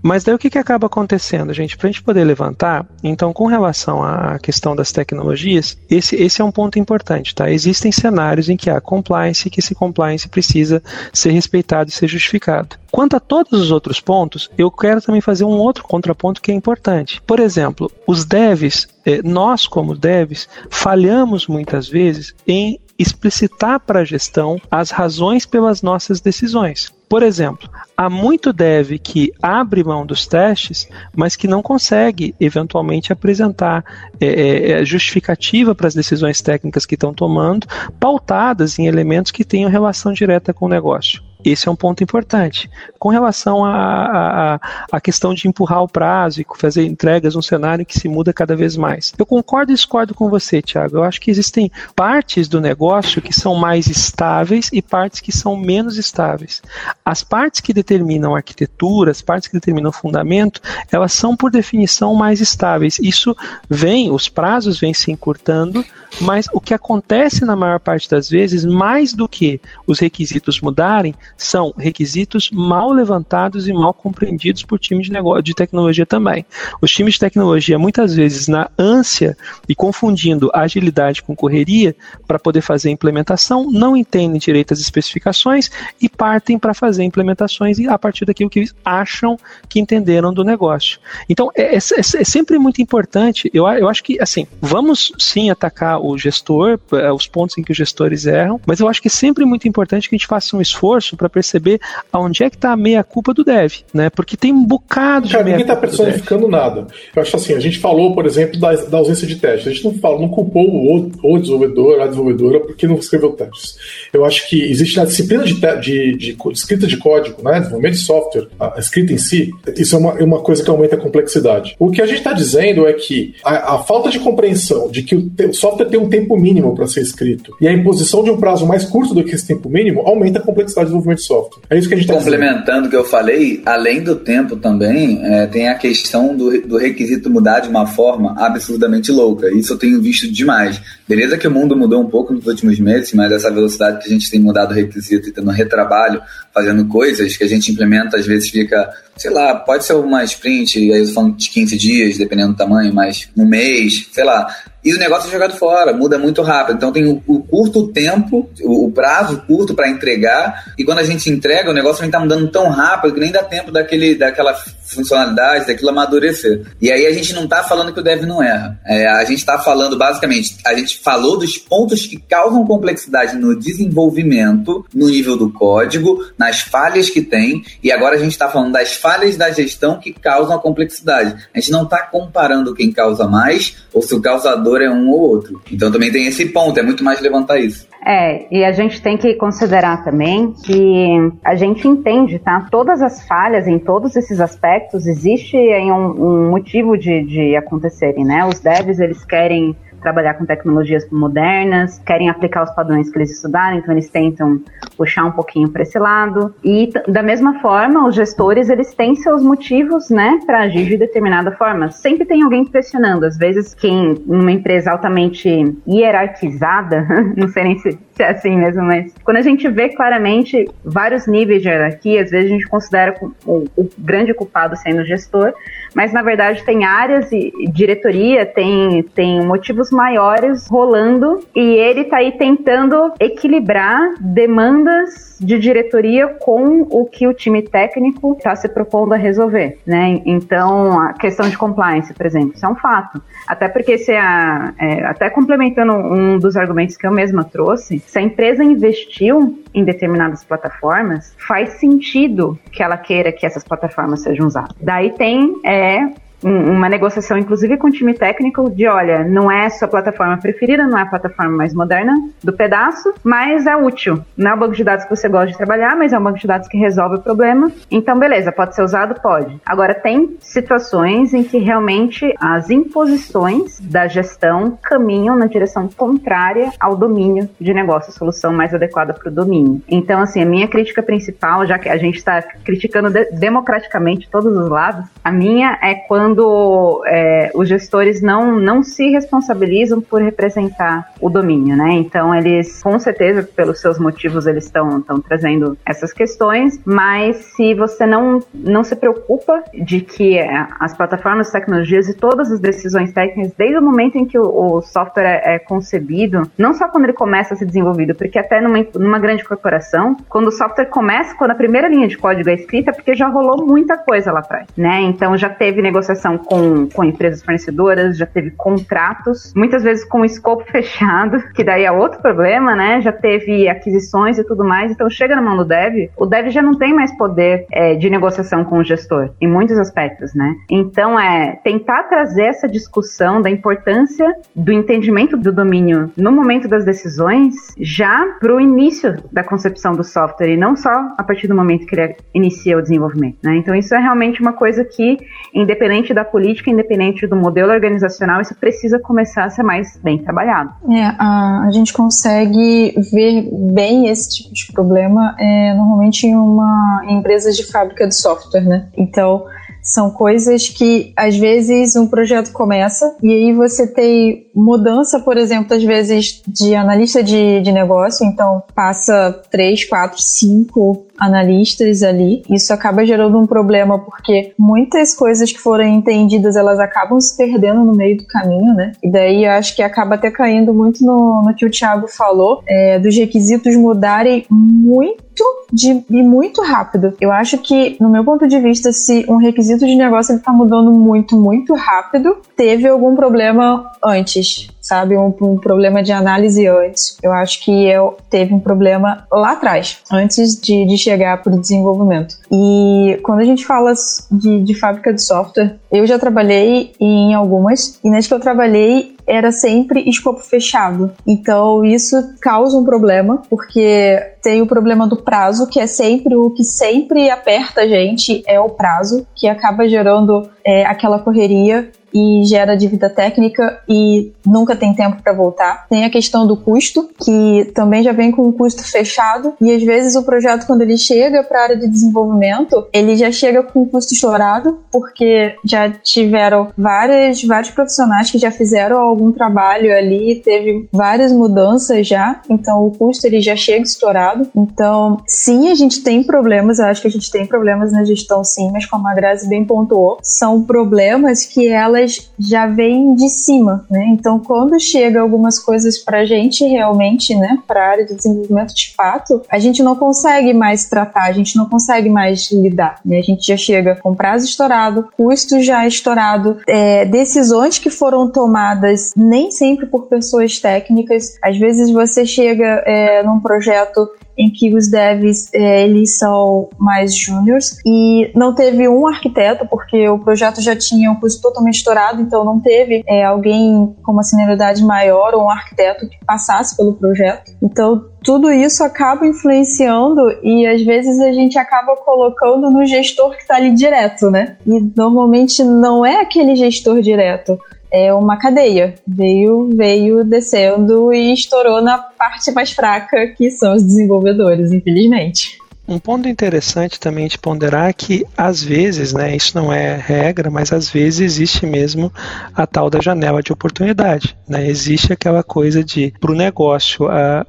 Mas 0.00 0.22
daí 0.22 0.32
o 0.32 0.38
que, 0.38 0.48
que 0.48 0.58
acaba 0.58 0.86
acontecendo, 0.86 1.52
gente? 1.52 1.76
Para 1.76 1.88
a 1.88 1.90
gente 1.90 2.04
poder 2.04 2.22
levantar, 2.22 2.86
então, 3.02 3.32
com 3.32 3.46
relação 3.46 4.00
à 4.00 4.38
questão 4.38 4.76
das 4.76 4.92
tecnologias, 4.92 5.76
esse, 5.90 6.14
esse 6.14 6.40
é 6.40 6.44
um 6.44 6.52
ponto 6.52 6.78
importante, 6.78 7.34
tá? 7.34 7.50
Existem 7.50 7.90
cenários 7.90 8.48
em 8.48 8.56
que 8.56 8.70
há 8.70 8.80
compliance 8.80 9.48
e 9.48 9.50
que 9.50 9.58
esse 9.58 9.74
compliance 9.74 10.28
precisa 10.28 10.80
ser 11.12 11.32
respeitado 11.32 11.90
e 11.90 11.92
ser 11.92 12.06
justificado. 12.06 12.76
Quanto 12.92 13.16
a 13.16 13.20
todos 13.20 13.60
os 13.60 13.72
outros 13.72 14.00
pontos, 14.00 14.48
eu 14.56 14.70
quero 14.70 15.02
também 15.02 15.20
fazer 15.20 15.44
um 15.44 15.58
outro 15.58 15.82
contraponto 15.82 16.40
que 16.40 16.52
é 16.52 16.54
importante. 16.54 17.20
Por 17.26 17.40
exemplo, 17.40 17.90
os 18.06 18.24
devs, 18.24 18.86
eh, 19.04 19.20
nós 19.24 19.66
como 19.66 19.96
devs, 19.96 20.48
falhamos 20.70 21.48
muitas 21.48 21.88
vezes 21.88 22.36
em 22.46 22.78
explicitar 22.98 23.78
para 23.80 24.00
a 24.00 24.04
gestão 24.04 24.60
as 24.70 24.90
razões 24.90 25.46
pelas 25.46 25.82
nossas 25.82 26.20
decisões. 26.20 26.92
Por 27.08 27.22
exemplo, 27.22 27.70
há 27.96 28.10
muito 28.10 28.52
dev 28.52 28.98
que 29.02 29.32
abre 29.40 29.82
mão 29.82 30.04
dos 30.04 30.26
testes, 30.26 30.86
mas 31.16 31.36
que 31.36 31.48
não 31.48 31.62
consegue 31.62 32.34
eventualmente 32.38 33.12
apresentar 33.12 33.82
é, 34.20 34.26
é, 34.26 34.70
é 34.72 34.84
justificativa 34.84 35.74
para 35.74 35.86
as 35.88 35.94
decisões 35.94 36.42
técnicas 36.42 36.84
que 36.84 36.94
estão 36.94 37.14
tomando, 37.14 37.66
pautadas 37.98 38.78
em 38.78 38.86
elementos 38.86 39.32
que 39.32 39.44
tenham 39.44 39.70
relação 39.70 40.12
direta 40.12 40.52
com 40.52 40.66
o 40.66 40.68
negócio. 40.68 41.27
Esse 41.44 41.68
é 41.68 41.70
um 41.70 41.76
ponto 41.76 42.02
importante. 42.02 42.70
Com 42.98 43.08
relação 43.08 43.64
à 43.64 44.58
questão 45.02 45.32
de 45.32 45.46
empurrar 45.48 45.82
o 45.82 45.88
prazo 45.88 46.40
e 46.40 46.46
fazer 46.56 46.84
entregas 46.84 47.34
num 47.34 47.42
cenário 47.42 47.86
que 47.86 47.98
se 47.98 48.08
muda 48.08 48.32
cada 48.32 48.56
vez 48.56 48.76
mais. 48.76 49.12
Eu 49.16 49.24
concordo 49.24 49.72
e 49.72 49.74
discordo 49.74 50.14
com 50.14 50.28
você, 50.28 50.60
Tiago. 50.60 50.96
Eu 50.96 51.04
acho 51.04 51.20
que 51.20 51.30
existem 51.30 51.70
partes 51.94 52.48
do 52.48 52.60
negócio 52.60 53.22
que 53.22 53.32
são 53.32 53.54
mais 53.54 53.86
estáveis 53.86 54.68
e 54.72 54.82
partes 54.82 55.20
que 55.20 55.32
são 55.32 55.56
menos 55.56 55.96
estáveis. 55.96 56.60
As 57.04 57.22
partes 57.22 57.60
que 57.60 57.72
determinam 57.72 58.34
a 58.34 58.38
arquitetura, 58.38 59.10
as 59.10 59.22
partes 59.22 59.48
que 59.48 59.54
determinam 59.54 59.90
o 59.90 59.92
fundamento, 59.92 60.60
elas 60.90 61.12
são, 61.12 61.36
por 61.36 61.50
definição, 61.50 62.14
mais 62.14 62.40
estáveis. 62.40 62.98
Isso 62.98 63.36
vem, 63.68 64.10
os 64.10 64.28
prazos 64.28 64.78
vêm 64.78 64.92
se 64.92 65.10
encurtando, 65.10 65.84
mas 66.20 66.48
o 66.52 66.60
que 66.60 66.74
acontece 66.74 67.44
na 67.44 67.54
maior 67.54 67.78
parte 67.78 68.08
das 68.08 68.28
vezes, 68.28 68.64
mais 68.64 69.12
do 69.12 69.28
que 69.28 69.60
os 69.86 69.98
requisitos 69.98 70.60
mudarem, 70.60 71.14
são 71.36 71.72
requisitos 71.76 72.50
mal 72.50 72.92
levantados 72.92 73.68
e 73.68 73.72
mal 73.72 73.92
compreendidos 73.94 74.62
por 74.62 74.78
times 74.78 75.06
de 75.06 75.12
negócio 75.12 75.42
de 75.42 75.54
tecnologia 75.54 76.06
também. 76.06 76.44
Os 76.80 76.90
times 76.90 77.14
de 77.14 77.20
tecnologia, 77.20 77.78
muitas 77.78 78.14
vezes, 78.14 78.48
na 78.48 78.70
ânsia 78.78 79.36
e 79.68 79.74
confundindo 79.74 80.50
agilidade 80.54 81.22
com 81.22 81.36
correria 81.36 81.94
para 82.26 82.38
poder 82.38 82.60
fazer 82.60 82.88
a 82.88 82.92
implementação, 82.92 83.70
não 83.70 83.96
entendem 83.96 84.38
direito 84.38 84.72
as 84.72 84.80
especificações 84.80 85.70
e 86.00 86.08
partem 86.08 86.58
para 86.58 86.74
fazer 86.74 87.04
implementações 87.04 87.78
a 87.86 87.98
partir 87.98 88.24
daquilo 88.24 88.50
que 88.50 88.60
eles 88.60 88.74
acham 88.84 89.38
que 89.68 89.78
entenderam 89.80 90.32
do 90.32 90.44
negócio. 90.44 90.98
Então, 91.28 91.50
é, 91.54 91.74
é, 91.74 91.76
é, 91.76 92.00
é 92.00 92.24
sempre 92.24 92.58
muito 92.58 92.80
importante. 92.82 93.50
Eu, 93.52 93.66
eu 93.68 93.88
acho 93.88 94.02
que, 94.02 94.20
assim, 94.20 94.46
vamos 94.60 95.12
sim 95.18 95.50
atacar 95.50 95.97
o 95.98 96.16
gestor, 96.18 96.78
é, 96.92 97.12
os 97.12 97.26
pontos 97.26 97.56
em 97.58 97.62
que 97.62 97.72
os 97.72 97.76
gestores 97.76 98.26
erram, 98.26 98.60
mas 98.66 98.80
eu 98.80 98.88
acho 98.88 99.00
que 99.00 99.08
é 99.08 99.10
sempre 99.10 99.44
muito 99.44 99.66
importante 99.68 100.08
que 100.08 100.14
a 100.14 100.18
gente 100.18 100.26
faça 100.26 100.56
um 100.56 100.60
esforço 100.60 101.16
para 101.16 101.28
perceber 101.28 101.80
aonde 102.12 102.42
é 102.42 102.50
que 102.50 102.56
está 102.56 102.72
a 102.72 102.76
meia 102.76 103.02
culpa 103.02 103.32
do 103.34 103.44
dev, 103.44 103.72
né? 103.92 104.10
Porque 104.10 104.36
tem 104.36 104.52
um 104.52 104.64
bocado 104.64 105.28
Cara, 105.28 105.44
de 105.44 105.50
ninguém 105.50 105.62
está 105.62 105.76
personificando 105.76 106.48
nada. 106.48 106.86
Eu 107.14 107.22
acho 107.22 107.36
assim, 107.36 107.54
a 107.54 107.60
gente 107.60 107.78
falou, 107.78 108.14
por 108.14 108.26
exemplo, 108.26 108.58
da, 108.58 108.74
da 108.74 108.98
ausência 108.98 109.26
de 109.26 109.36
teste. 109.36 109.68
A 109.68 109.72
gente 109.72 109.84
não 109.84 109.94
fala, 109.94 110.18
não 110.18 110.28
culpou 110.28 110.66
o, 110.68 111.10
o 111.22 111.38
desenvolvedor, 111.38 112.00
a 112.00 112.06
desenvolvedora, 112.06 112.60
porque 112.60 112.86
não 112.86 112.96
escreveu 112.96 113.32
testes. 113.32 113.76
Eu 114.12 114.24
acho 114.24 114.48
que 114.48 114.62
existe 114.62 114.96
na 114.96 115.04
disciplina 115.04 115.44
de, 115.44 115.54
de, 115.54 116.16
de, 116.16 116.34
de 116.34 116.36
escrita 116.52 116.86
de 116.86 116.96
código, 116.96 117.42
né? 117.42 117.60
Desenvolvimento 117.60 117.94
de 117.94 118.00
software, 118.00 118.48
a 118.58 118.78
escrita 118.78 119.12
em 119.12 119.18
si, 119.18 119.50
isso 119.76 119.96
é 119.96 119.98
uma, 119.98 120.18
é 120.18 120.24
uma 120.24 120.40
coisa 120.40 120.62
que 120.62 120.70
aumenta 120.70 120.96
a 120.96 121.00
complexidade. 121.00 121.76
O 121.78 121.90
que 121.90 122.02
a 122.02 122.06
gente 122.06 122.18
está 122.18 122.32
dizendo 122.32 122.86
é 122.86 122.92
que 122.92 123.34
a, 123.44 123.74
a, 123.74 123.78
falta 123.78 124.10
de 124.10 124.18
compreensão 124.18 124.90
de 124.90 125.02
que 125.02 125.14
o, 125.14 125.30
o 125.48 125.54
software 125.54 125.87
tem 125.88 125.98
um 125.98 126.08
tempo 126.08 126.36
mínimo 126.36 126.74
para 126.74 126.86
ser 126.86 127.00
escrito 127.00 127.56
e 127.60 127.66
a 127.66 127.72
imposição 127.72 128.22
de 128.22 128.30
um 128.30 128.38
prazo 128.38 128.66
mais 128.66 128.84
curto 128.84 129.14
do 129.14 129.24
que 129.24 129.34
esse 129.34 129.46
tempo 129.46 129.68
mínimo 129.68 130.02
aumenta 130.06 130.38
a 130.38 130.42
complexidade 130.42 130.86
do 130.86 130.90
desenvolvimento 130.90 131.18
de 131.18 131.26
software. 131.26 131.62
É 131.70 131.78
isso 131.78 131.88
que 131.88 131.94
a 131.94 131.96
gente 131.96 132.06
está 132.06 132.18
Complementando 132.18 132.86
o 132.86 132.90
que 132.90 132.96
eu 132.96 133.04
falei, 133.04 133.62
além 133.64 134.02
do 134.02 134.16
tempo 134.16 134.56
também, 134.56 135.20
é, 135.24 135.46
tem 135.46 135.68
a 135.68 135.74
questão 135.74 136.36
do, 136.36 136.60
do 136.62 136.76
requisito 136.76 137.30
mudar 137.30 137.60
de 137.60 137.68
uma 137.68 137.86
forma 137.86 138.34
absurdamente 138.38 139.10
louca. 139.10 139.50
Isso 139.50 139.72
eu 139.72 139.78
tenho 139.78 140.00
visto 140.00 140.30
demais. 140.30 140.80
Beleza 141.08 141.38
que 141.38 141.48
o 141.48 141.50
mundo 141.50 141.76
mudou 141.76 142.02
um 142.02 142.08
pouco 142.08 142.32
nos 142.32 142.46
últimos 142.46 142.78
meses, 142.78 143.12
mas 143.12 143.32
essa 143.32 143.50
velocidade 143.50 144.00
que 144.02 144.08
a 144.08 144.12
gente 144.12 144.30
tem 144.30 144.40
mudado 144.40 144.72
o 144.72 144.74
requisito 144.74 145.28
e 145.28 145.32
tendo 145.32 145.50
retrabalho, 145.50 146.20
fazendo 146.52 146.86
coisas 146.86 147.36
que 147.36 147.44
a 147.44 147.48
gente 147.48 147.72
implementa, 147.72 148.16
às 148.16 148.26
vezes 148.26 148.50
fica, 148.50 148.90
sei 149.16 149.30
lá, 149.30 149.54
pode 149.54 149.84
ser 149.84 149.94
uma 149.94 150.22
sprint, 150.24 150.78
aí 150.92 151.00
eu 151.00 151.06
falando 151.06 151.36
de 151.36 151.48
15 151.50 151.76
dias, 151.76 152.18
dependendo 152.18 152.52
do 152.52 152.56
tamanho, 152.56 152.92
mas 152.94 153.28
um 153.36 153.46
mês, 153.46 154.08
sei 154.12 154.24
lá 154.24 154.48
e 154.88 154.94
o 154.94 154.98
negócio 154.98 155.28
é 155.28 155.32
jogado 155.32 155.54
fora, 155.58 155.92
muda 155.92 156.18
muito 156.18 156.40
rápido. 156.40 156.76
Então 156.76 156.90
tem 156.90 157.06
o, 157.06 157.22
o 157.26 157.42
curto 157.42 157.88
tempo, 157.88 158.48
o, 158.62 158.86
o 158.86 158.90
prazo 158.90 159.42
curto 159.46 159.74
para 159.74 159.86
entregar, 159.86 160.72
e 160.78 160.84
quando 160.84 161.00
a 161.00 161.02
gente 161.02 161.28
entrega, 161.28 161.70
o 161.70 161.74
negócio 161.74 162.00
vem 162.00 162.10
tá 162.10 162.18
mudando 162.18 162.50
tão 162.50 162.70
rápido 162.70 163.12
que 163.12 163.20
nem 163.20 163.30
dá 163.30 163.42
tempo 163.42 163.70
daquele, 163.70 164.14
daquela 164.14 164.54
funcionalidade, 164.54 165.66
daquilo 165.66 165.90
amadurecer. 165.90 166.62
E 166.80 166.90
aí 166.90 167.06
a 167.06 167.12
gente 167.12 167.34
não 167.34 167.44
está 167.44 167.62
falando 167.62 167.92
que 167.92 168.00
o 168.00 168.02
dev 168.02 168.22
não 168.22 168.42
erra. 168.42 168.80
É, 168.86 169.06
a 169.06 169.22
gente 169.24 169.40
está 169.40 169.58
falando, 169.58 169.98
basicamente, 169.98 170.56
a 170.64 170.74
gente 170.74 171.00
falou 171.00 171.38
dos 171.38 171.58
pontos 171.58 172.06
que 172.06 172.18
causam 172.18 172.64
complexidade 172.64 173.36
no 173.36 173.58
desenvolvimento, 173.58 174.86
no 174.94 175.06
nível 175.08 175.36
do 175.36 175.52
código, 175.52 176.24
nas 176.38 176.60
falhas 176.60 177.10
que 177.10 177.20
tem, 177.20 177.62
e 177.82 177.92
agora 177.92 178.16
a 178.16 178.18
gente 178.18 178.32
está 178.32 178.48
falando 178.48 178.72
das 178.72 178.94
falhas 178.94 179.36
da 179.36 179.50
gestão 179.50 179.98
que 179.98 180.14
causam 180.14 180.56
a 180.56 180.60
complexidade. 180.60 181.36
A 181.54 181.60
gente 181.60 181.70
não 181.70 181.82
está 181.82 181.98
comparando 182.04 182.74
quem 182.74 182.90
causa 182.90 183.26
mais 183.26 183.76
ou 183.92 184.00
se 184.00 184.14
o 184.14 184.22
causador 184.22 184.77
é 184.80 184.90
um 184.90 185.08
ou 185.08 185.20
outro. 185.20 185.60
Então 185.70 185.90
também 185.90 186.10
tem 186.10 186.26
esse 186.26 186.46
ponto, 186.46 186.78
é 186.78 186.82
muito 186.82 187.04
mais 187.04 187.20
levantar 187.20 187.58
isso. 187.58 187.86
É, 188.04 188.46
e 188.50 188.64
a 188.64 188.72
gente 188.72 189.02
tem 189.02 189.16
que 189.16 189.34
considerar 189.34 190.04
também 190.04 190.52
que 190.64 191.32
a 191.44 191.54
gente 191.54 191.86
entende, 191.86 192.38
tá? 192.38 192.66
Todas 192.70 193.02
as 193.02 193.26
falhas 193.26 193.66
em 193.66 193.78
todos 193.78 194.16
esses 194.16 194.40
aspectos 194.40 195.06
existe 195.06 195.56
um, 195.56 195.92
um 195.92 196.50
motivo 196.50 196.96
de, 196.96 197.22
de 197.24 197.56
acontecerem, 197.56 198.24
né? 198.24 198.44
Os 198.46 198.60
devs, 198.60 198.98
eles 198.98 199.24
querem 199.24 199.76
trabalhar 200.00 200.34
com 200.34 200.46
tecnologias 200.46 201.08
modernas, 201.10 201.98
querem 202.04 202.28
aplicar 202.28 202.64
os 202.64 202.70
padrões 202.70 203.10
que 203.10 203.18
eles 203.18 203.30
estudaram, 203.30 203.78
então 203.78 203.92
eles 203.92 204.08
tentam 204.08 204.60
puxar 204.96 205.24
um 205.24 205.32
pouquinho 205.32 205.68
para 205.68 205.82
esse 205.82 205.98
lado. 205.98 206.54
E 206.64 206.90
da 207.06 207.22
mesma 207.22 207.60
forma, 207.60 208.06
os 208.06 208.14
gestores 208.14 208.68
eles 208.68 208.94
têm 208.94 209.14
seus 209.16 209.42
motivos, 209.42 210.10
né, 210.10 210.40
para 210.46 210.62
agir 210.62 210.86
de 210.86 210.96
determinada 210.96 211.52
forma. 211.52 211.90
Sempre 211.90 212.24
tem 212.26 212.42
alguém 212.42 212.64
pressionando. 212.64 213.26
Às 213.26 213.36
vezes, 213.36 213.74
quem 213.74 214.14
numa 214.26 214.52
empresa 214.52 214.90
altamente 214.90 215.76
hierarquizada, 215.86 217.06
não 217.36 217.48
sei 217.48 217.64
nem 217.64 217.78
se 217.78 217.98
é 218.22 218.30
assim 218.30 218.56
mesmo, 218.56 218.82
mas 218.82 219.12
quando 219.24 219.36
a 219.38 219.42
gente 219.42 219.68
vê 219.68 219.88
claramente 219.90 220.68
vários 220.84 221.26
níveis 221.26 221.62
de 221.62 221.68
hierarquia, 221.68 222.22
às 222.22 222.30
vezes 222.30 222.50
a 222.50 222.54
gente 222.54 222.68
considera 222.68 223.14
o, 223.46 223.64
o 223.76 223.88
grande 223.98 224.34
culpado 224.34 224.76
sendo 224.76 225.02
o 225.02 225.04
gestor, 225.04 225.52
mas 225.94 226.12
na 226.12 226.22
verdade 226.22 226.64
tem 226.64 226.84
áreas 226.84 227.30
e 227.32 227.52
diretoria, 227.72 228.46
tem, 228.46 229.02
tem 229.14 229.44
motivos 229.44 229.90
maiores 229.90 230.66
rolando 230.68 231.40
e 231.54 231.60
ele 231.60 232.02
está 232.02 232.18
aí 232.18 232.32
tentando 232.32 233.12
equilibrar 233.20 234.14
demandas 234.20 235.38
de 235.40 235.58
diretoria 235.58 236.28
com 236.28 236.82
o 236.82 237.04
que 237.06 237.26
o 237.26 237.32
time 237.32 237.62
técnico 237.62 238.34
está 238.36 238.54
se 238.56 238.68
propondo 238.68 239.14
a 239.14 239.16
resolver, 239.16 239.78
né? 239.86 240.20
Então, 240.26 241.00
a 241.00 241.12
questão 241.12 241.48
de 241.48 241.56
compliance, 241.56 242.12
por 242.12 242.26
exemplo, 242.26 242.52
isso 242.54 242.66
é 242.66 242.68
um 242.68 242.74
fato. 242.74 243.22
Até 243.46 243.68
porque 243.68 243.98
se 243.98 244.12
a, 244.12 244.72
é, 244.78 245.04
até 245.04 245.30
complementando 245.30 245.92
um 245.92 246.38
dos 246.38 246.56
argumentos 246.56 246.96
que 246.96 247.06
eu 247.06 247.12
mesma 247.12 247.44
trouxe, 247.44 248.02
se 248.08 248.18
a 248.18 248.22
empresa 248.22 248.64
investiu 248.64 249.62
em 249.74 249.84
determinadas 249.84 250.42
plataformas, 250.42 251.34
faz 251.46 251.74
sentido 251.74 252.58
que 252.72 252.82
ela 252.82 252.96
queira 252.96 253.30
que 253.30 253.44
essas 253.44 253.62
plataformas 253.62 254.22
sejam 254.22 254.46
usadas. 254.46 254.74
Daí 254.80 255.12
tem 255.12 255.60
é, 255.62 256.10
uma 256.42 256.88
negociação, 256.88 257.36
inclusive 257.36 257.76
com 257.76 257.88
o 257.88 257.90
time 257.90 258.14
técnico, 258.14 258.70
de 258.70 258.86
olha, 258.86 259.24
não 259.24 259.50
é 259.50 259.68
sua 259.70 259.88
plataforma 259.88 260.38
preferida, 260.38 260.86
não 260.86 260.98
é 260.98 261.02
a 261.02 261.06
plataforma 261.06 261.56
mais 261.56 261.74
moderna 261.74 262.14
do 262.42 262.52
pedaço, 262.52 263.12
mas 263.24 263.66
é 263.66 263.76
útil. 263.76 264.22
Não 264.36 264.52
é 264.52 264.54
o 264.54 264.58
banco 264.58 264.74
de 264.74 264.84
dados 264.84 265.04
que 265.04 265.14
você 265.14 265.28
gosta 265.28 265.48
de 265.48 265.56
trabalhar, 265.56 265.96
mas 265.96 266.12
é 266.12 266.18
um 266.18 266.22
banco 266.22 266.38
de 266.38 266.46
dados 266.46 266.68
que 266.68 266.78
resolve 266.78 267.16
o 267.16 267.20
problema. 267.20 267.70
Então, 267.90 268.18
beleza, 268.18 268.52
pode 268.52 268.74
ser 268.74 268.82
usado? 268.82 269.20
Pode. 269.20 269.60
Agora, 269.66 269.94
tem 269.94 270.36
situações 270.40 271.34
em 271.34 271.42
que 271.42 271.58
realmente 271.58 272.32
as 272.40 272.70
imposições 272.70 273.80
da 273.80 274.06
gestão 274.06 274.78
caminham 274.82 275.36
na 275.36 275.46
direção 275.46 275.88
contrária 275.88 276.70
ao 276.78 276.96
domínio 276.96 277.48
de 277.60 277.74
negócio, 277.74 278.10
a 278.10 278.12
solução 278.12 278.52
mais 278.52 278.72
adequada 278.72 279.12
para 279.12 279.28
o 279.28 279.34
domínio. 279.34 279.82
Então, 279.88 280.20
assim, 280.20 280.42
a 280.42 280.46
minha 280.46 280.68
crítica 280.68 281.02
principal, 281.02 281.66
já 281.66 281.78
que 281.78 281.88
a 281.88 281.96
gente 281.96 282.16
está 282.16 282.40
criticando 282.64 283.10
de 283.10 283.24
democraticamente 283.32 284.28
todos 284.30 284.56
os 284.56 284.68
lados, 284.68 285.04
a 285.24 285.32
minha 285.32 285.78
é 285.82 285.94
quando 285.94 286.27
quando 286.28 287.02
é, 287.06 287.50
os 287.54 287.66
gestores 287.68 288.20
não, 288.20 288.60
não 288.60 288.82
se 288.82 289.08
responsabilizam 289.08 290.00
por 290.00 290.20
representar 290.20 291.10
o 291.20 291.30
domínio, 291.30 291.74
né? 291.74 291.92
Então, 291.92 292.34
eles, 292.34 292.82
com 292.82 292.98
certeza, 292.98 293.42
pelos 293.42 293.80
seus 293.80 293.98
motivos, 293.98 294.46
eles 294.46 294.64
estão 294.64 295.02
trazendo 295.26 295.76
essas 295.86 296.12
questões, 296.12 296.78
mas 296.84 297.36
se 297.56 297.74
você 297.74 298.04
não, 298.04 298.40
não 298.52 298.84
se 298.84 298.94
preocupa 298.94 299.62
de 299.72 300.02
que 300.02 300.38
é, 300.38 300.66
as 300.78 300.94
plataformas, 300.94 301.50
tecnologias 301.50 302.08
e 302.08 302.14
todas 302.14 302.52
as 302.52 302.60
decisões 302.60 303.10
técnicas, 303.12 303.54
desde 303.56 303.78
o 303.78 303.82
momento 303.82 304.16
em 304.18 304.26
que 304.26 304.38
o, 304.38 304.76
o 304.76 304.82
software 304.82 305.40
é, 305.42 305.54
é, 305.54 305.58
concebido, 305.58 306.42
não 306.58 306.74
só 306.74 306.88
quando 306.88 307.04
ele 307.04 307.14
começa 307.14 307.54
a 307.54 307.56
ser 307.56 307.64
desenvolvido, 307.64 308.14
porque 308.14 308.38
até 308.38 308.60
numa, 308.60 308.84
numa 308.94 309.18
grande 309.18 309.44
corporação, 309.44 310.14
quando 310.28 310.48
o 310.48 310.52
software 310.52 310.86
começa, 310.86 311.34
quando 311.36 311.52
a 311.52 311.56
primeira 311.56 311.88
linha 311.88 312.06
de 312.06 312.18
código 312.18 312.50
é 312.50 312.54
escrita, 312.54 312.90
é 312.90 312.94
porque 312.94 313.14
já 313.14 313.28
rolou 313.28 313.66
muita 313.66 313.96
coisa 313.96 314.30
lá 314.30 314.40
atrás, 314.40 314.66
né? 314.76 315.00
Então, 315.00 315.34
já 315.36 315.48
teve 315.48 315.80
negociação 315.80 316.17
negociação 316.18 316.36
com, 316.36 316.88
com 316.88 317.04
empresas 317.04 317.42
fornecedoras, 317.42 318.18
já 318.18 318.26
teve 318.26 318.50
contratos, 318.50 319.52
muitas 319.54 319.82
vezes 319.82 320.04
com 320.04 320.24
escopo 320.24 320.64
fechado, 320.70 321.38
que 321.54 321.62
daí 321.62 321.84
é 321.84 321.92
outro 321.92 322.20
problema, 322.20 322.74
né? 322.74 323.00
Já 323.00 323.12
teve 323.12 323.68
aquisições 323.68 324.38
e 324.38 324.44
tudo 324.44 324.64
mais. 324.64 324.90
Então 324.90 325.08
chega 325.08 325.36
na 325.36 325.42
mão 325.42 325.56
do 325.56 325.64
dev, 325.64 326.10
o 326.16 326.26
dev 326.26 326.48
já 326.48 326.60
não 326.60 326.74
tem 326.74 326.92
mais 326.92 327.16
poder 327.16 327.66
é, 327.70 327.94
de 327.94 328.10
negociação 328.10 328.64
com 328.64 328.78
o 328.78 328.84
gestor, 328.84 329.30
em 329.40 329.48
muitos 329.48 329.78
aspectos, 329.78 330.34
né? 330.34 330.54
Então 330.68 331.18
é 331.18 331.58
tentar 331.62 332.04
trazer 332.04 332.44
essa 332.44 332.68
discussão 332.68 333.40
da 333.40 333.50
importância 333.50 334.26
do 334.54 334.72
entendimento 334.72 335.36
do 335.36 335.52
domínio 335.52 336.10
no 336.16 336.32
momento 336.32 336.68
das 336.68 336.84
decisões 336.84 337.54
já 337.78 338.36
para 338.40 338.54
o 338.54 338.60
início 338.60 339.16
da 339.32 339.44
concepção 339.44 339.92
do 339.92 340.02
software 340.02 340.50
e 340.50 340.56
não 340.56 340.76
só 340.76 340.90
a 341.16 341.22
partir 341.22 341.46
do 341.46 341.54
momento 341.54 341.86
que 341.86 341.94
ele 341.94 342.16
inicia 342.34 342.76
o 342.76 342.82
desenvolvimento. 342.82 343.38
Né? 343.42 343.56
Então 343.56 343.74
isso 343.74 343.94
é 343.94 343.98
realmente 343.98 344.40
uma 344.40 344.52
coisa 344.52 344.84
que, 344.84 345.18
independente 345.54 346.07
da 346.14 346.24
política, 346.24 346.70
independente 346.70 347.26
do 347.26 347.36
modelo 347.36 347.72
organizacional, 347.72 348.40
isso 348.40 348.54
precisa 348.54 348.98
começar 348.98 349.44
a 349.44 349.50
ser 349.50 349.62
mais 349.62 349.98
bem 350.02 350.18
trabalhado. 350.18 350.72
É, 350.90 351.04
a, 351.18 351.64
a 351.66 351.70
gente 351.70 351.92
consegue 351.92 352.94
ver 353.12 353.48
bem 353.72 354.08
esse 354.08 354.28
tipo 354.30 354.54
de 354.54 354.72
problema 354.72 355.34
é, 355.38 355.74
normalmente 355.74 356.26
em 356.26 356.36
uma 356.36 357.02
em 357.04 357.18
empresa 357.18 357.50
de 357.52 357.66
fábrica 357.70 358.06
de 358.06 358.16
software, 358.16 358.64
né? 358.64 358.88
Então 358.96 359.44
são 359.82 360.10
coisas 360.10 360.68
que, 360.68 361.12
às 361.16 361.36
vezes, 361.36 361.96
um 361.96 362.06
projeto 362.06 362.52
começa 362.52 363.16
e 363.22 363.32
aí 363.32 363.52
você 363.52 363.86
tem 363.86 364.46
mudança, 364.54 365.20
por 365.20 365.36
exemplo, 365.36 365.74
às 365.74 365.82
vezes, 365.82 366.42
de 366.46 366.74
analista 366.74 367.22
de, 367.22 367.60
de 367.60 367.72
negócio, 367.72 368.26
então 368.26 368.62
passa 368.74 369.40
três, 369.50 369.84
quatro, 369.84 370.20
cinco 370.20 371.06
analistas 371.18 372.02
ali. 372.02 372.42
Isso 372.48 372.72
acaba 372.72 373.04
gerando 373.04 373.38
um 373.38 373.46
problema 373.46 373.98
porque 373.98 374.52
muitas 374.58 375.14
coisas 375.14 375.50
que 375.52 375.58
foram 375.58 375.84
entendidas 375.84 376.54
elas 376.54 376.78
acabam 376.78 377.20
se 377.20 377.36
perdendo 377.36 377.84
no 377.84 377.94
meio 377.94 378.16
do 378.16 378.26
caminho, 378.26 378.74
né? 378.74 378.92
E 379.02 379.10
daí 379.10 379.44
eu 379.44 379.50
acho 379.52 379.74
que 379.74 379.82
acaba 379.82 380.14
até 380.14 380.30
caindo 380.30 380.72
muito 380.72 381.04
no, 381.04 381.42
no 381.42 381.54
que 381.54 381.66
o 381.66 381.70
Thiago 381.70 382.06
falou, 382.08 382.62
é, 382.66 382.98
dos 382.98 383.16
requisitos 383.16 383.74
mudarem 383.76 384.46
muito 384.50 385.27
de, 385.72 386.04
e 386.10 386.22
muito 386.22 386.62
rápido. 386.62 387.14
Eu 387.20 387.32
acho 387.32 387.58
que, 387.58 387.96
no 388.00 388.08
meu 388.08 388.24
ponto 388.24 388.46
de 388.46 388.58
vista, 388.58 388.92
se 388.92 389.24
um 389.28 389.36
requisito 389.36 389.86
de 389.86 389.94
negócio 389.94 390.36
está 390.36 390.52
mudando 390.52 390.90
muito, 390.90 391.36
muito 391.36 391.74
rápido, 391.74 392.36
teve 392.56 392.88
algum 392.88 393.14
problema 393.14 393.90
antes 394.04 394.68
sabe? 394.88 395.16
Um, 395.18 395.34
um, 395.42 395.56
problema 395.58 396.02
de 396.02 396.12
análise 396.12 396.66
antes. 396.66 397.18
Eu 397.22 397.30
acho 397.30 397.62
que 397.62 397.86
eu 397.86 398.16
teve 398.30 398.54
um 398.54 398.60
problema 398.60 399.26
lá 399.30 399.52
atrás, 399.52 399.98
antes 400.10 400.58
de, 400.58 400.86
de 400.86 400.96
chegar 400.96 401.42
para 401.42 401.54
o 401.54 401.60
desenvolvimento. 401.60 402.36
E 402.50 403.20
quando 403.22 403.40
a 403.40 403.44
gente 403.44 403.66
fala 403.66 403.92
de, 404.32 404.62
de 404.62 404.74
fábrica 404.74 405.12
de 405.12 405.22
software, 405.22 405.76
eu 405.92 406.06
já 406.06 406.18
trabalhei 406.18 406.92
em 406.98 407.34
algumas, 407.34 408.00
e 408.02 408.08
nas 408.08 408.26
que 408.26 408.32
eu 408.32 408.40
trabalhei 408.40 409.14
era 409.28 409.52
sempre 409.52 410.08
escopo 410.08 410.40
fechado. 410.40 411.12
Então 411.26 411.84
isso 411.84 412.16
causa 412.40 412.76
um 412.76 412.84
problema, 412.84 413.42
porque 413.48 414.18
tem 414.42 414.62
o 414.62 414.66
problema 414.66 415.06
do 415.06 415.16
prazo, 415.16 415.68
que 415.68 415.78
é 415.78 415.86
sempre 415.86 416.34
o 416.34 416.50
que 416.50 416.64
sempre 416.64 417.28
aperta 417.30 417.82
a 417.82 417.88
gente, 417.88 418.42
é 418.46 418.58
o 418.58 418.70
prazo, 418.70 419.26
que 419.34 419.46
acaba 419.46 419.88
gerando 419.88 420.48
é, 420.64 420.84
aquela 420.86 421.18
correria 421.18 421.90
e 422.12 422.44
gera 422.44 422.76
dívida 422.76 423.10
técnica 423.10 423.80
e 423.88 424.32
nunca 424.44 424.74
tem 424.74 424.94
tempo 424.94 425.22
para 425.22 425.32
voltar. 425.32 425.86
Tem 425.88 426.04
a 426.04 426.10
questão 426.10 426.46
do 426.46 426.56
custo, 426.56 427.08
que 427.22 427.70
também 427.74 428.02
já 428.02 428.12
vem 428.12 428.30
com 428.30 428.46
um 428.46 428.52
custo 428.52 428.82
fechado 428.82 429.54
e 429.60 429.72
às 429.72 429.82
vezes 429.82 430.14
o 430.14 430.22
projeto 430.22 430.66
quando 430.66 430.82
ele 430.82 430.96
chega 430.96 431.42
para 431.42 431.60
a 431.60 431.62
área 431.64 431.76
de 431.76 431.88
desenvolvimento, 431.88 432.86
ele 432.92 433.16
já 433.16 433.30
chega 433.30 433.62
com 433.62 433.82
um 433.82 433.86
custo 433.86 434.14
estourado, 434.14 434.78
porque 434.90 435.54
já 435.64 435.90
tiveram 435.90 436.68
várias, 436.76 437.42
vários 437.42 437.70
profissionais 437.70 438.30
que 438.30 438.38
já 438.38 438.50
fizeram 438.50 438.98
algum 438.98 439.32
trabalho 439.32 439.94
ali, 439.96 440.36
teve 440.36 440.88
várias 440.92 441.32
mudanças 441.32 442.06
já, 442.06 442.40
então 442.48 442.86
o 442.86 442.90
custo 442.90 443.26
ele 443.26 443.40
já 443.40 443.56
chega 443.56 443.84
estourado. 443.84 444.48
Então, 444.54 445.22
sim, 445.26 445.70
a 445.70 445.74
gente 445.74 446.02
tem 446.02 446.22
problemas, 446.22 446.78
eu 446.78 446.86
acho 446.86 447.02
que 447.02 447.08
a 447.08 447.10
gente 447.10 447.30
tem 447.30 447.46
problemas 447.46 447.92
na 447.92 448.04
gestão 448.04 448.42
sim, 448.44 448.70
mas 448.72 448.86
como 448.86 449.06
a 449.08 449.14
Grazi 449.14 449.48
bem 449.48 449.64
pontuou, 449.64 450.18
são 450.22 450.62
problemas 450.62 451.44
que 451.44 451.68
ela 451.68 452.00
elas 452.08 452.30
já 452.38 452.66
vêm 452.66 453.14
de 453.14 453.28
cima, 453.28 453.84
né? 453.90 454.06
Então, 454.08 454.38
quando 454.38 454.80
chega 454.80 455.20
algumas 455.20 455.58
coisas 455.58 455.98
para 455.98 456.20
a 456.20 456.24
gente 456.24 456.64
realmente, 456.64 457.34
né, 457.34 457.58
para 457.66 457.84
a 457.84 457.90
área 457.90 458.06
de 458.06 458.14
desenvolvimento 458.14 458.74
de 458.74 458.94
fato, 458.94 459.42
a 459.50 459.58
gente 459.58 459.82
não 459.82 459.94
consegue 459.94 460.54
mais 460.54 460.86
tratar, 460.86 461.24
a 461.24 461.32
gente 461.32 461.56
não 461.56 461.66
consegue 461.66 462.08
mais 462.08 462.50
lidar, 462.50 463.00
né? 463.04 463.18
A 463.18 463.22
gente 463.22 463.46
já 463.46 463.56
chega 463.56 463.96
com 463.96 464.14
prazo 464.14 464.46
estourado, 464.46 465.08
custo 465.16 465.60
já 465.62 465.86
estourado, 465.86 466.58
é, 466.66 467.04
decisões 467.04 467.78
que 467.78 467.90
foram 467.90 468.30
tomadas 468.30 469.12
nem 469.16 469.50
sempre 469.50 469.86
por 469.86 470.06
pessoas 470.06 470.58
técnicas. 470.58 471.38
Às 471.42 471.58
vezes 471.58 471.90
você 471.90 472.24
chega 472.24 472.82
é, 472.86 473.22
num 473.22 473.40
projeto 473.40 474.08
em 474.38 474.50
que 474.50 474.74
os 474.74 474.88
devs 474.88 475.52
é, 475.52 475.84
eles 475.84 476.16
são 476.16 476.68
mais 476.78 477.14
júniores 477.14 477.76
e 477.84 478.30
não 478.34 478.54
teve 478.54 478.88
um 478.88 479.06
arquiteto 479.06 479.66
porque 479.66 480.08
o 480.08 480.18
projeto 480.20 480.62
já 480.62 480.76
tinha 480.76 481.10
um 481.10 481.16
custo 481.16 481.42
totalmente 481.42 481.78
estourado, 481.78 482.22
então 482.22 482.44
não 482.44 482.60
teve 482.60 483.02
é, 483.06 483.24
alguém 483.24 483.94
com 484.02 484.12
uma 484.12 484.22
senioridade 484.22 484.84
maior 484.84 485.34
ou 485.34 485.44
um 485.44 485.50
arquiteto 485.50 486.08
que 486.08 486.24
passasse 486.24 486.76
pelo 486.76 486.94
projeto. 486.94 487.50
Então 487.60 488.04
tudo 488.22 488.50
isso 488.50 488.84
acaba 488.84 489.26
influenciando 489.26 490.20
e 490.42 490.66
às 490.66 490.82
vezes 490.82 491.18
a 491.20 491.32
gente 491.32 491.58
acaba 491.58 491.96
colocando 491.96 492.70
no 492.70 492.84
gestor 492.86 493.30
que 493.34 493.42
está 493.42 493.56
ali 493.56 493.72
direto, 493.72 494.30
né? 494.30 494.56
E 494.66 494.80
normalmente 494.96 495.64
não 495.64 496.04
é 496.04 496.20
aquele 496.20 496.54
gestor 496.54 497.00
direto 497.00 497.58
é 497.90 498.12
uma 498.12 498.36
cadeia. 498.36 498.94
Veio, 499.06 499.70
veio 499.74 500.24
descendo 500.24 501.12
e 501.12 501.32
estourou 501.32 501.80
na 501.80 501.98
parte 501.98 502.50
mais 502.50 502.72
fraca, 502.72 503.28
que 503.28 503.50
são 503.50 503.74
os 503.74 503.82
desenvolvedores, 503.82 504.72
infelizmente. 504.72 505.58
Um 505.88 505.98
ponto 505.98 506.28
interessante 506.28 507.00
também 507.00 507.28
de 507.28 507.38
ponderar 507.38 507.88
é 507.88 507.94
que, 507.94 508.26
às 508.36 508.62
vezes, 508.62 509.14
né, 509.14 509.34
isso 509.34 509.56
não 509.56 509.72
é 509.72 509.96
regra, 509.96 510.50
mas 510.50 510.70
às 510.70 510.90
vezes 510.90 511.20
existe 511.20 511.64
mesmo 511.64 512.12
a 512.54 512.66
tal 512.66 512.90
da 512.90 513.00
janela 513.00 513.42
de 513.42 513.54
oportunidade. 513.54 514.36
Né? 514.46 514.68
Existe 514.68 515.14
aquela 515.14 515.42
coisa 515.42 515.82
de, 515.82 516.12
para 516.20 516.30
o 516.30 516.34
negócio, 516.34 517.06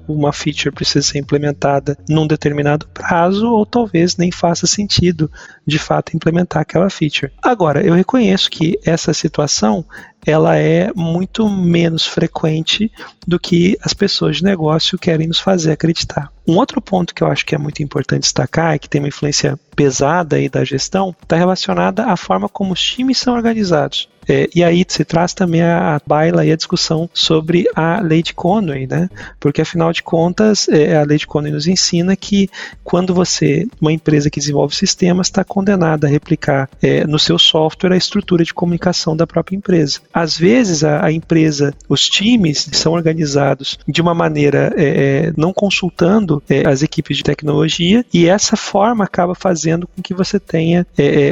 uma 0.08 0.32
feature 0.32 0.74
precisa 0.74 1.06
ser 1.06 1.20
implementada 1.20 1.98
num 2.08 2.26
determinado 2.26 2.88
prazo, 2.94 3.46
ou 3.46 3.66
talvez 3.66 4.16
nem 4.16 4.32
faça 4.32 4.66
sentido, 4.66 5.30
de 5.68 5.78
fato, 5.78 6.16
implementar 6.16 6.62
aquela 6.62 6.90
feature. 6.90 7.34
Agora, 7.44 7.86
eu 7.86 7.94
reconheço 7.94 8.50
que 8.50 8.80
essa 8.86 9.14
situação 9.14 9.84
ela 10.26 10.58
é 10.58 10.92
muito 10.94 11.50
menos 11.50 12.06
frequente 12.06 12.92
do 13.28 13.40
que 13.40 13.78
as 13.82 13.94
pessoas 13.94 14.38
de 14.38 14.44
negócio 14.44 14.98
querem 14.98 15.28
nos 15.28 15.40
fazer 15.40 15.72
acreditar. 15.72 16.32
Um 16.48 16.58
outro 16.58 16.82
ponto 16.82 17.14
que 17.14 17.24
eu 17.24 17.28
acho 17.28 17.46
que 17.46 17.56
é 17.56 17.58
muito 17.58 17.82
importante 17.82 18.24
destacar 18.24 18.76
e 18.76 18.80
que 18.80 18.90
tem 18.90 19.02
uma 19.02 19.08
influência 19.08 19.58
pesada 19.76 20.36
aí 20.36 20.50
da 20.50 20.64
gestão 20.64 21.16
está 21.22 21.36
relacionada 21.36 22.06
à 22.06 22.18
forma 22.18 22.50
como 22.50 22.74
os 22.74 22.82
times 22.82 23.18
são 23.18 23.34
organizados. 23.34 24.10
É, 24.30 24.48
e 24.54 24.64
aí 24.64 24.86
se 24.88 25.04
traz 25.04 25.34
também 25.34 25.62
a, 25.62 25.96
a 25.96 26.02
baila 26.06 26.46
e 26.46 26.52
a 26.52 26.56
discussão 26.56 27.10
sobre 27.14 27.66
a 27.76 28.00
lei 28.00 28.22
de 28.22 28.34
Conway, 28.34 28.86
né? 28.86 29.10
Porque 29.40 29.62
afinal 29.62 29.92
de 29.92 30.04
contas, 30.04 30.70
é, 30.70 30.96
a 30.96 31.04
lei 31.04 31.18
de 31.18 31.26
Conway 31.26 31.52
nos 31.52 31.68
ensina 31.68 32.16
que 32.16 32.48
quando 32.84 33.14
você, 33.14 33.68
uma 33.82 33.92
empresa 33.92 34.30
que 34.30 34.40
desenvolve 34.40 34.76
sistemas, 34.76 35.28
está 35.28 35.44
condenada 35.44 36.06
a 36.06 36.10
replicar 36.10 36.70
é, 36.82 37.06
no 37.06 37.18
seu 37.18 37.40
software 37.40 37.94
a 37.94 37.98
estrutura 37.98 38.44
de 38.44 38.54
comunicação 38.54 39.16
da 39.16 39.26
própria 39.26 39.56
empresa. 39.56 40.00
Às 40.14 40.38
vezes 40.38 40.84
a, 40.84 41.06
a 41.06 41.12
empresa, 41.12 41.74
os 41.88 42.08
times 42.08 42.70
são 42.74 42.94
organizados 42.94 43.80
de 43.88 44.02
uma 44.02 44.14
maneira 44.14 44.74
é, 44.78 44.84
é, 44.84 45.34
não 45.36 45.52
consultando 45.52 46.42
é, 46.48 46.68
as 46.68 46.84
equipes 46.84 47.18
de 47.18 47.24
tecnologia 47.24 48.06
e 48.14 48.28
essa 48.28 48.56
forma 48.56 49.04
acaba 49.04 49.34
fazendo 49.34 49.88
com 49.88 50.02
que 50.02 50.14
você 50.14 50.40
tenha 50.40 50.86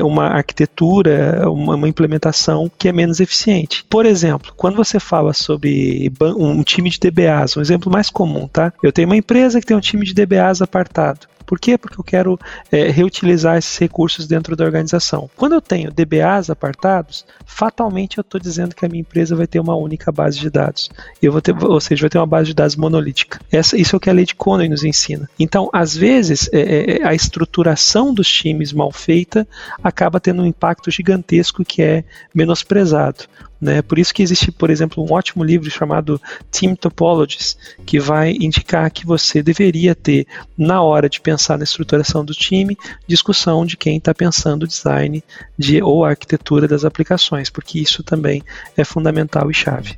uma 0.04 0.28
arquitetura, 0.28 1.50
uma, 1.50 1.76
uma 1.76 1.88
implementação 1.88 2.72
que 2.78 2.87
é 2.88 2.92
menos 2.94 3.20
eficiente. 3.20 3.84
Por 3.90 4.06
exemplo, 4.06 4.54
quando 4.56 4.76
você 4.76 5.00
fala 5.00 5.34
sobre 5.34 6.12
um 6.22 6.64
time 6.64 6.90
de 6.90 7.00
DBAs, 7.00 7.58
um 7.58 7.62
exemplo 7.62 7.92
mais 7.92 8.10
comum, 8.10 8.48
tá? 8.48 8.74
Eu 8.82 8.92
tenho 8.92 9.08
uma 9.08 9.18
empresa 9.18 9.60
que 9.60 9.66
tem 9.66 9.78
um 9.78 9.82
time 9.82 10.06
de 10.06 10.14
DBAs 10.14 10.62
apartado. 10.62 11.28
Por 11.48 11.58
quê? 11.58 11.78
Porque 11.78 11.98
eu 11.98 12.04
quero 12.04 12.38
é, 12.70 12.90
reutilizar 12.90 13.58
esses 13.58 13.78
recursos 13.78 14.28
dentro 14.28 14.54
da 14.54 14.66
organização. 14.66 15.30
Quando 15.34 15.54
eu 15.54 15.62
tenho 15.62 15.92
DBAs 15.92 16.50
apartados, 16.50 17.26
fatalmente 17.46 18.18
eu 18.18 18.22
estou 18.22 18.40
dizendo 18.40 18.76
que 18.76 18.86
a 18.86 18.90
minha 18.90 19.00
empresa 19.00 19.34
vai 19.34 19.48
ter 19.48 19.62
uma 19.62 19.76
única 19.76 20.12
base 20.12 20.38
de 20.40 20.50
dados. 20.50 20.90
Eu 21.22 21.32
vou 21.32 21.42
ter, 21.42 21.56
ou 21.64 21.80
seja, 21.80 22.02
vai 22.02 22.10
ter 22.10 22.18
uma 22.18 22.28
base 22.28 22.48
de 22.48 22.54
dados 22.54 22.76
monolítica. 22.76 23.40
Essa, 23.50 23.78
isso 23.78 23.96
é 23.96 23.98
o 23.98 24.00
que 24.00 24.10
a 24.10 24.14
lei 24.14 24.26
de 24.26 24.36
Conway 24.36 24.68
nos 24.68 24.84
ensina. 24.84 25.30
Então, 25.40 25.70
às 25.72 25.96
vezes, 25.96 26.50
é, 26.52 26.98
é, 27.00 27.08
a 27.08 27.16
estruturação 27.16 28.14
dos 28.14 28.28
times 28.30 28.74
mal 28.74 28.92
feita 28.92 29.48
acaba 29.82 30.20
tendo 30.20 30.42
um 30.42 30.46
impacto 30.46 30.92
gigantesco 30.92 31.64
que 31.64 31.82
é 31.82 32.04
menosprezado. 32.36 33.24
Né? 33.60 33.82
Por 33.82 33.98
isso 33.98 34.14
que 34.14 34.22
existe, 34.22 34.52
por 34.52 34.70
exemplo, 34.70 35.04
um 35.04 35.12
ótimo 35.12 35.44
livro 35.44 35.70
chamado 35.70 36.22
Team 36.52 36.76
Topologies, 36.76 37.58
que 37.86 38.00
vai 38.00 38.32
indicar 38.32 38.92
que 38.92 39.06
você 39.06 39.42
deveria 39.42 39.96
ter, 39.96 40.28
na 40.58 40.82
hora 40.82 41.10
de 41.10 41.20
pensar 41.20 41.58
na 41.58 41.64
estruturação 41.64 42.24
do 42.24 42.34
time, 42.34 42.78
discussão 43.08 43.66
de 43.66 43.76
quem 43.76 43.98
está 43.98 44.14
pensando 44.14 44.64
o 44.64 44.68
design 44.68 45.24
de, 45.58 45.82
ou 45.82 46.06
a 46.06 46.10
arquitetura 46.10 46.68
das 46.68 46.86
aplicações, 46.86 47.50
porque 47.50 47.80
isso 47.80 48.04
também 48.04 48.44
é 48.76 48.84
fundamental 48.84 49.50
e 49.50 49.54
chave. 49.54 49.98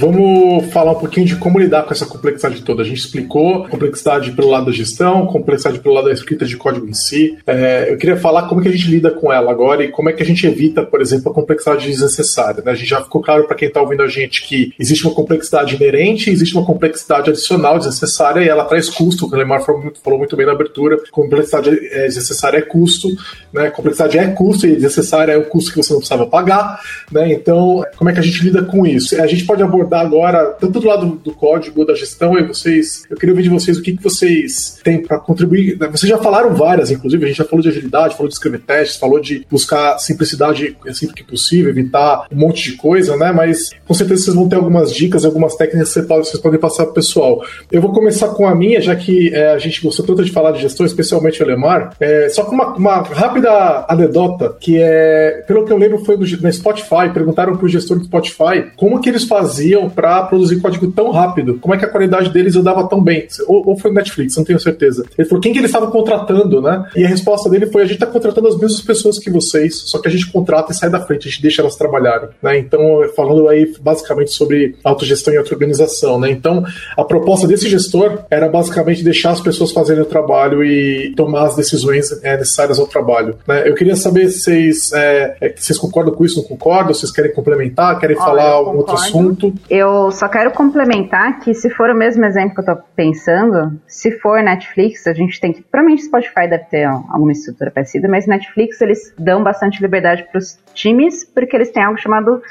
Vamos 0.00 0.72
falar 0.72 0.92
um 0.92 0.98
pouquinho 0.98 1.26
de 1.26 1.36
como 1.36 1.58
lidar 1.58 1.82
com 1.82 1.92
essa 1.92 2.06
complexidade 2.06 2.62
toda. 2.62 2.80
A 2.80 2.86
gente 2.86 3.00
explicou 3.00 3.68
complexidade 3.68 4.30
pelo 4.30 4.48
lado 4.48 4.64
da 4.64 4.72
gestão, 4.72 5.26
complexidade 5.26 5.78
pelo 5.78 5.94
lado 5.94 6.06
da 6.06 6.12
escrita 6.14 6.46
de 6.46 6.56
código 6.56 6.88
em 6.88 6.94
si. 6.94 7.36
É, 7.46 7.92
eu 7.92 7.98
queria 7.98 8.16
falar 8.16 8.48
como 8.48 8.62
que 8.62 8.68
a 8.68 8.72
gente 8.72 8.90
lida 8.90 9.10
com 9.10 9.30
ela 9.30 9.50
agora 9.50 9.84
e 9.84 9.88
como 9.88 10.08
é 10.08 10.14
que 10.14 10.22
a 10.22 10.26
gente 10.26 10.46
evita, 10.46 10.82
por 10.82 11.02
exemplo, 11.02 11.30
a 11.30 11.34
complexidade 11.34 11.86
desnecessária. 11.86 12.62
Né? 12.64 12.72
A 12.72 12.74
gente 12.74 12.88
já 12.88 13.02
ficou 13.02 13.20
claro 13.20 13.46
para 13.46 13.54
quem 13.54 13.68
está 13.68 13.82
ouvindo 13.82 14.02
a 14.02 14.08
gente 14.08 14.42
que 14.42 14.72
existe 14.78 15.06
uma 15.06 15.14
complexidade 15.14 15.76
inerente, 15.76 16.30
existe 16.30 16.56
uma 16.56 16.64
complexidade 16.64 17.28
adicional 17.28 17.76
desnecessária 17.76 18.40
e 18.40 18.48
ela 18.48 18.64
traz 18.64 18.88
custo. 18.88 19.26
O 19.26 19.36
Lemar 19.36 19.62
falou 19.62 19.82
muito 20.16 20.34
bem 20.34 20.46
na 20.46 20.52
abertura. 20.52 20.96
Complexidade 21.10 21.68
é, 21.68 22.06
desnecessária 22.06 22.56
é 22.56 22.62
custo, 22.62 23.06
né? 23.52 23.68
complexidade 23.68 24.16
é 24.16 24.26
custo 24.28 24.66
e 24.66 24.72
desnecessária 24.72 25.32
é 25.32 25.36
o 25.36 25.44
custo 25.44 25.72
que 25.72 25.76
você 25.76 25.92
não 25.92 26.00
precisava 26.00 26.26
pagar. 26.26 26.80
Né? 27.12 27.34
Então, 27.34 27.84
como 27.98 28.08
é 28.08 28.14
que 28.14 28.20
a 28.20 28.22
gente 28.22 28.42
lida 28.42 28.62
com 28.62 28.86
isso? 28.86 29.20
A 29.20 29.26
gente 29.26 29.44
pode 29.44 29.62
abordar 29.62 29.89
abordar 29.90 30.00
agora, 30.00 30.46
tanto 30.58 30.80
do 30.80 30.86
lado 30.86 31.20
do 31.22 31.34
código, 31.34 31.84
da 31.84 31.94
gestão, 31.94 32.38
e 32.38 32.46
vocês, 32.46 33.04
eu 33.10 33.16
queria 33.16 33.32
ouvir 33.32 33.42
de 33.42 33.48
vocês 33.48 33.76
o 33.76 33.82
que, 33.82 33.96
que 33.96 34.02
vocês 34.02 34.78
têm 34.84 35.02
para 35.02 35.18
contribuir. 35.18 35.76
Vocês 35.90 36.08
já 36.08 36.18
falaram 36.18 36.54
várias, 36.54 36.90
inclusive, 36.90 37.24
a 37.24 37.28
gente 37.28 37.36
já 37.36 37.44
falou 37.44 37.62
de 37.62 37.68
agilidade, 37.68 38.14
falou 38.14 38.28
de 38.28 38.34
escrever 38.34 38.60
testes, 38.60 38.96
falou 38.96 39.20
de 39.20 39.46
buscar 39.50 39.98
simplicidade 39.98 40.76
sempre 40.92 41.16
que 41.16 41.24
possível, 41.24 41.70
evitar 41.70 42.26
um 42.30 42.36
monte 42.36 42.70
de 42.70 42.76
coisa, 42.76 43.16
né? 43.16 43.32
Mas 43.32 43.70
com 43.86 43.94
certeza 43.94 44.24
vocês 44.24 44.36
vão 44.36 44.48
ter 44.48 44.56
algumas 44.56 44.94
dicas, 44.94 45.24
algumas 45.24 45.56
técnicas 45.56 45.92
que 45.92 46.02
vocês 46.02 46.40
podem 46.40 46.60
passar 46.60 46.84
para 46.84 46.92
o 46.92 46.94
pessoal. 46.94 47.42
Eu 47.70 47.82
vou 47.82 47.92
começar 47.92 48.28
com 48.28 48.46
a 48.46 48.54
minha, 48.54 48.80
já 48.80 48.94
que 48.94 49.34
é, 49.34 49.50
a 49.50 49.58
gente 49.58 49.82
gostou 49.82 50.06
tanto 50.06 50.24
de 50.24 50.30
falar 50.30 50.52
de 50.52 50.60
gestão, 50.60 50.86
especialmente 50.86 51.42
o 51.42 51.46
Lemar, 51.46 51.94
é, 51.98 52.28
só 52.28 52.44
com 52.44 52.54
uma, 52.54 52.74
uma, 52.74 53.02
rápida 53.02 53.86
anedota, 53.88 54.56
que 54.60 54.78
é, 54.78 55.44
pelo 55.46 55.64
que 55.64 55.72
eu 55.72 55.78
lembro, 55.78 56.04
foi 56.04 56.16
no, 56.16 56.24
na 56.40 56.52
Spotify, 56.52 57.10
perguntaram 57.12 57.56
para 57.56 57.64
o 57.64 57.68
gestor 57.68 57.98
do 57.98 58.04
Spotify 58.04 58.70
como 58.76 59.00
que 59.00 59.08
eles 59.08 59.24
faziam 59.24 59.79
para 59.88 60.22
produzir 60.24 60.60
código 60.60 60.90
tão 60.90 61.10
rápido? 61.10 61.58
Como 61.58 61.74
é 61.74 61.78
que 61.78 61.84
a 61.84 61.88
qualidade 61.88 62.30
deles 62.30 62.56
andava 62.56 62.86
tão 62.86 63.02
bem? 63.02 63.26
Ou, 63.46 63.70
ou 63.70 63.78
foi 63.78 63.90
Netflix, 63.90 64.36
não 64.36 64.44
tenho 64.44 64.60
certeza. 64.60 65.04
Ele 65.16 65.26
falou 65.26 65.40
quem 65.40 65.52
que 65.52 65.58
eles 65.58 65.70
estavam 65.70 65.90
contratando, 65.90 66.60
né? 66.60 66.86
E 66.94 67.04
a 67.04 67.08
resposta 67.08 67.48
dele 67.48 67.66
foi: 67.66 67.82
a 67.82 67.84
gente 67.86 67.94
está 67.94 68.06
contratando 68.06 68.48
as 68.48 68.58
mesmas 68.58 68.80
pessoas 68.82 69.18
que 69.18 69.30
vocês, 69.30 69.82
só 69.86 69.98
que 69.98 70.08
a 70.08 70.10
gente 70.10 70.30
contrata 70.30 70.72
e 70.72 70.74
sai 70.74 70.90
da 70.90 71.00
frente, 71.00 71.28
a 71.28 71.30
gente 71.30 71.42
deixa 71.42 71.62
elas 71.62 71.76
trabalharem, 71.76 72.28
né? 72.42 72.58
Então, 72.58 72.80
falando 73.16 73.48
aí 73.48 73.72
basicamente 73.80 74.32
sobre 74.32 74.76
autogestão 74.84 75.32
e 75.32 75.36
auto-organização, 75.38 76.20
né? 76.20 76.30
Então, 76.30 76.64
a 76.96 77.04
proposta 77.04 77.46
desse 77.46 77.68
gestor 77.68 78.18
era 78.30 78.48
basicamente 78.48 79.02
deixar 79.02 79.30
as 79.30 79.40
pessoas 79.40 79.72
fazerem 79.72 80.02
o 80.02 80.06
trabalho 80.06 80.62
e 80.62 81.14
tomar 81.16 81.46
as 81.46 81.56
decisões 81.56 82.10
é, 82.22 82.36
necessárias 82.36 82.78
ao 82.78 82.86
trabalho. 82.86 83.36
Né? 83.46 83.68
Eu 83.68 83.74
queria 83.74 83.96
saber 83.96 84.28
se 84.28 84.50
vocês, 84.50 84.92
é, 84.92 85.36
é, 85.40 85.54
vocês 85.56 85.78
concordam 85.78 86.14
com 86.14 86.24
isso, 86.24 86.38
não 86.38 86.44
concordam? 86.44 86.92
Vocês 86.92 87.12
querem 87.12 87.32
complementar, 87.32 87.98
querem 87.98 88.16
Olha, 88.16 88.24
falar 88.24 88.50
algum 88.50 88.78
outro 88.78 88.94
assunto? 88.94 89.54
Eu 89.70 90.10
só 90.10 90.28
quero 90.28 90.50
complementar 90.50 91.38
que 91.38 91.54
se 91.54 91.70
for 91.70 91.90
o 91.90 91.94
mesmo 91.94 92.24
exemplo 92.24 92.56
que 92.56 92.60
eu 92.60 92.74
tô 92.74 92.82
pensando, 92.96 93.80
se 93.86 94.10
for 94.18 94.42
Netflix, 94.42 95.06
a 95.06 95.14
gente 95.14 95.40
tem 95.40 95.52
que. 95.52 95.62
Provavelmente 95.62 96.06
Spotify 96.06 96.48
deve 96.48 96.64
ter 96.64 96.84
alguma 96.86 97.30
estrutura 97.30 97.70
parecida, 97.70 98.08
mas 98.08 98.26
Netflix 98.26 98.80
eles 98.80 99.14
dão 99.16 99.44
bastante 99.44 99.80
liberdade 99.80 100.24
para 100.24 100.38
os 100.38 100.58
times, 100.74 101.24
porque 101.24 101.54
eles 101.54 101.70
têm 101.70 101.84
algo 101.84 101.96
chamado 101.96 102.42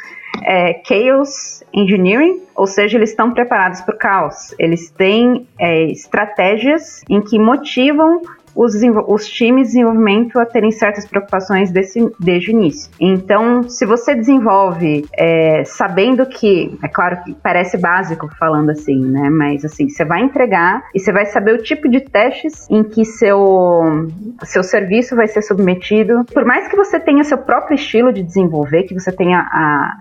é, 0.46 0.82
Chaos 0.86 1.62
Engineering, 1.74 2.42
ou 2.56 2.66
seja, 2.66 2.98
eles 2.98 3.10
estão 3.10 3.34
preparados 3.34 3.82
para 3.82 3.96
o 3.96 3.98
caos. 3.98 4.56
Eles 4.58 4.90
têm 4.90 5.46
é, 5.60 5.92
estratégias 5.92 7.04
em 7.10 7.22
que 7.22 7.38
motivam 7.38 8.22
os, 8.56 8.74
os 9.08 9.28
times 9.28 9.68
de 9.68 9.74
desenvolvimento 9.74 10.40
a 10.40 10.46
terem 10.46 10.72
certas 10.72 11.06
preocupações 11.06 11.72
desse, 11.72 12.00
desde 12.20 12.52
o 12.52 12.52
início. 12.52 12.92
Então, 13.00 13.64
se 13.64 13.86
você 13.86 14.16
desenvolve 14.16 15.06
é, 15.14 15.64
sabendo 15.66 16.26
que, 16.26 16.78
é 16.84 16.88
claro 16.88 17.24
que 17.24 17.36
parece 17.36 17.78
básico 17.78 18.30
falando 18.38 18.70
assim, 18.72 19.00
né? 19.00 19.30
Mas 19.30 19.64
assim, 19.66 19.90
você 19.90 20.04
vai 20.04 20.22
entregar 20.22 20.84
e 20.94 21.00
você 21.00 21.12
vai 21.12 21.26
saber 21.26 21.54
o 21.54 21.64
tipo 21.64 21.90
de 21.90 22.02
testes 22.02 22.68
em 22.70 22.84
que 22.84 23.06
seu, 23.06 24.08
seu 24.44 24.64
serviço 24.64 25.16
vai 25.16 25.28
ser 25.28 25.42
submetido. 25.42 26.26
Por 26.34 26.46
mais 26.46 26.68
que 26.68 26.76
você 26.76 27.00
tenha 27.00 27.24
seu 27.24 27.38
próprio 27.38 27.76
estilo 27.76 28.12
de 28.12 28.24
desenvolver, 28.24 28.84
que 28.84 28.94
você 28.94 29.12
tenha 29.12 29.40
a 29.40 29.98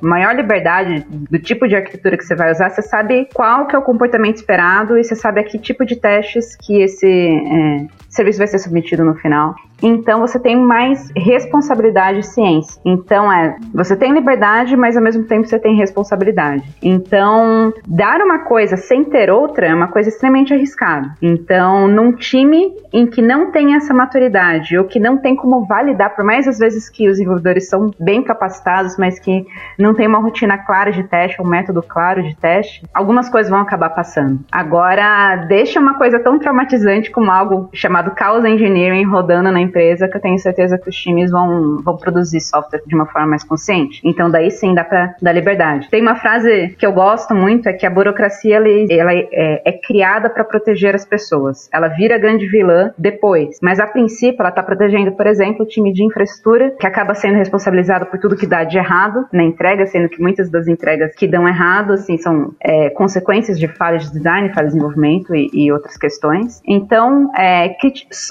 maior 0.00 0.34
liberdade 0.34 1.06
do 1.08 1.38
tipo 1.38 1.66
de 1.66 1.76
arquitetura 1.76 2.16
que 2.16 2.24
você 2.24 2.34
vai 2.34 2.50
usar, 2.50 2.70
você 2.70 2.82
sabe 2.82 3.28
qual 3.32 3.66
que 3.66 3.76
é 3.76 3.78
o 3.78 3.82
comportamento 3.82 4.36
esperado 4.36 4.98
e 4.98 5.04
você 5.04 5.14
sabe 5.14 5.40
a 5.40 5.44
que 5.44 5.58
tipo 5.58 5.84
de 5.84 5.96
testes 5.96 6.56
que 6.56 6.82
esse 6.82 7.06
é, 7.06 7.86
serviço 8.14 8.38
vai 8.38 8.46
ser 8.46 8.58
submetido 8.58 9.04
no 9.04 9.14
final. 9.14 9.54
Então 9.82 10.20
você 10.20 10.38
tem 10.38 10.56
mais 10.56 11.10
responsabilidade 11.16 12.20
e 12.20 12.22
ciência. 12.22 12.80
Então 12.84 13.30
é, 13.32 13.56
você 13.74 13.96
tem 13.96 14.12
liberdade, 14.12 14.76
mas 14.76 14.96
ao 14.96 15.02
mesmo 15.02 15.24
tempo 15.24 15.46
você 15.46 15.58
tem 15.58 15.76
responsabilidade. 15.76 16.64
Então, 16.82 17.72
dar 17.86 18.20
uma 18.20 18.40
coisa 18.40 18.76
sem 18.76 19.04
ter 19.04 19.30
outra 19.30 19.66
é 19.66 19.74
uma 19.74 19.88
coisa 19.88 20.08
extremamente 20.08 20.54
arriscada. 20.54 21.14
Então, 21.20 21.88
num 21.88 22.12
time 22.12 22.74
em 22.92 23.06
que 23.06 23.20
não 23.20 23.50
tem 23.50 23.74
essa 23.74 23.92
maturidade 23.92 24.78
ou 24.78 24.84
que 24.84 25.00
não 25.00 25.16
tem 25.18 25.34
como 25.34 25.64
validar, 25.64 26.14
por 26.14 26.24
mais 26.24 26.46
às 26.46 26.58
vezes 26.58 26.88
que 26.88 27.08
os 27.08 27.18
desenvolvedores 27.18 27.68
são 27.68 27.90
bem 27.98 28.22
capacitados, 28.22 28.96
mas 28.96 29.18
que 29.18 29.44
não 29.78 29.94
tem 29.94 30.06
uma 30.06 30.18
rotina 30.18 30.58
clara 30.58 30.92
de 30.92 31.02
teste, 31.04 31.42
um 31.42 31.46
método 31.46 31.82
claro 31.82 32.22
de 32.22 32.36
teste, 32.36 32.82
algumas 32.94 33.28
coisas 33.28 33.50
vão 33.50 33.60
acabar 33.60 33.90
passando. 33.90 34.40
Agora, 34.50 35.36
deixa 35.48 35.80
uma 35.80 35.94
coisa 35.94 36.18
tão 36.20 36.38
traumatizante 36.38 37.10
como 37.10 37.30
algo 37.30 37.68
chamado 37.72 38.12
Chaos 38.18 38.44
Engineering 38.44 39.04
rodando 39.04 39.50
na 39.50 39.60
empresa 39.60 39.71
que 40.08 40.16
eu 40.16 40.20
tenho 40.20 40.38
certeza 40.38 40.78
que 40.78 40.88
os 40.88 40.96
times 40.96 41.30
vão, 41.30 41.78
vão 41.82 41.96
produzir 41.96 42.40
software 42.40 42.82
de 42.86 42.94
uma 42.94 43.06
forma 43.06 43.28
mais 43.28 43.44
consciente. 43.44 44.00
Então, 44.04 44.30
daí 44.30 44.50
sim 44.50 44.74
dá 44.74 44.84
pra 44.84 45.14
dar 45.20 45.32
liberdade. 45.32 45.88
Tem 45.90 46.02
uma 46.02 46.16
frase 46.16 46.74
que 46.78 46.86
eu 46.86 46.92
gosto 46.92 47.34
muito, 47.34 47.68
é 47.68 47.72
que 47.72 47.86
a 47.86 47.90
burocracia 47.90 48.56
ela, 48.56 48.68
ela 48.90 49.12
é, 49.12 49.62
é, 49.64 49.72
criada 49.72 50.28
para 50.28 50.44
proteger 50.44 50.94
as 50.94 51.04
pessoas. 51.04 51.68
Ela 51.72 51.88
vira 51.88 52.18
grande 52.18 52.46
vilã 52.46 52.92
depois. 52.98 53.58
Mas 53.62 53.80
a 53.80 53.86
princípio, 53.86 54.40
ela 54.40 54.50
está 54.50 54.62
protegendo, 54.62 55.12
por 55.12 55.26
exemplo, 55.26 55.64
o 55.64 55.68
time 55.68 55.92
de 55.92 56.04
infraestrutura, 56.04 56.70
que 56.78 56.86
acaba 56.86 57.14
sendo 57.14 57.36
responsabilizado 57.36 58.06
por 58.06 58.18
tudo 58.18 58.36
que 58.36 58.46
dá 58.46 58.64
de 58.64 58.78
errado 58.78 59.26
na 59.32 59.42
entrega, 59.42 59.86
sendo 59.86 60.08
que 60.08 60.20
muitas 60.20 60.50
das 60.50 60.68
entregas 60.68 61.14
que 61.14 61.26
dão 61.26 61.48
errado, 61.48 61.92
assim, 61.92 62.16
são 62.16 62.54
é, 62.60 62.90
consequências 62.90 63.58
de 63.58 63.68
falhas 63.68 64.06
de 64.06 64.12
design, 64.12 64.48
falhas 64.52 64.72
de 64.72 64.78
desenvolvimento 64.78 65.34
e, 65.34 65.50
e 65.52 65.72
outras 65.72 65.96
questões. 65.96 66.60
Então, 66.66 67.30
é, 67.36 67.74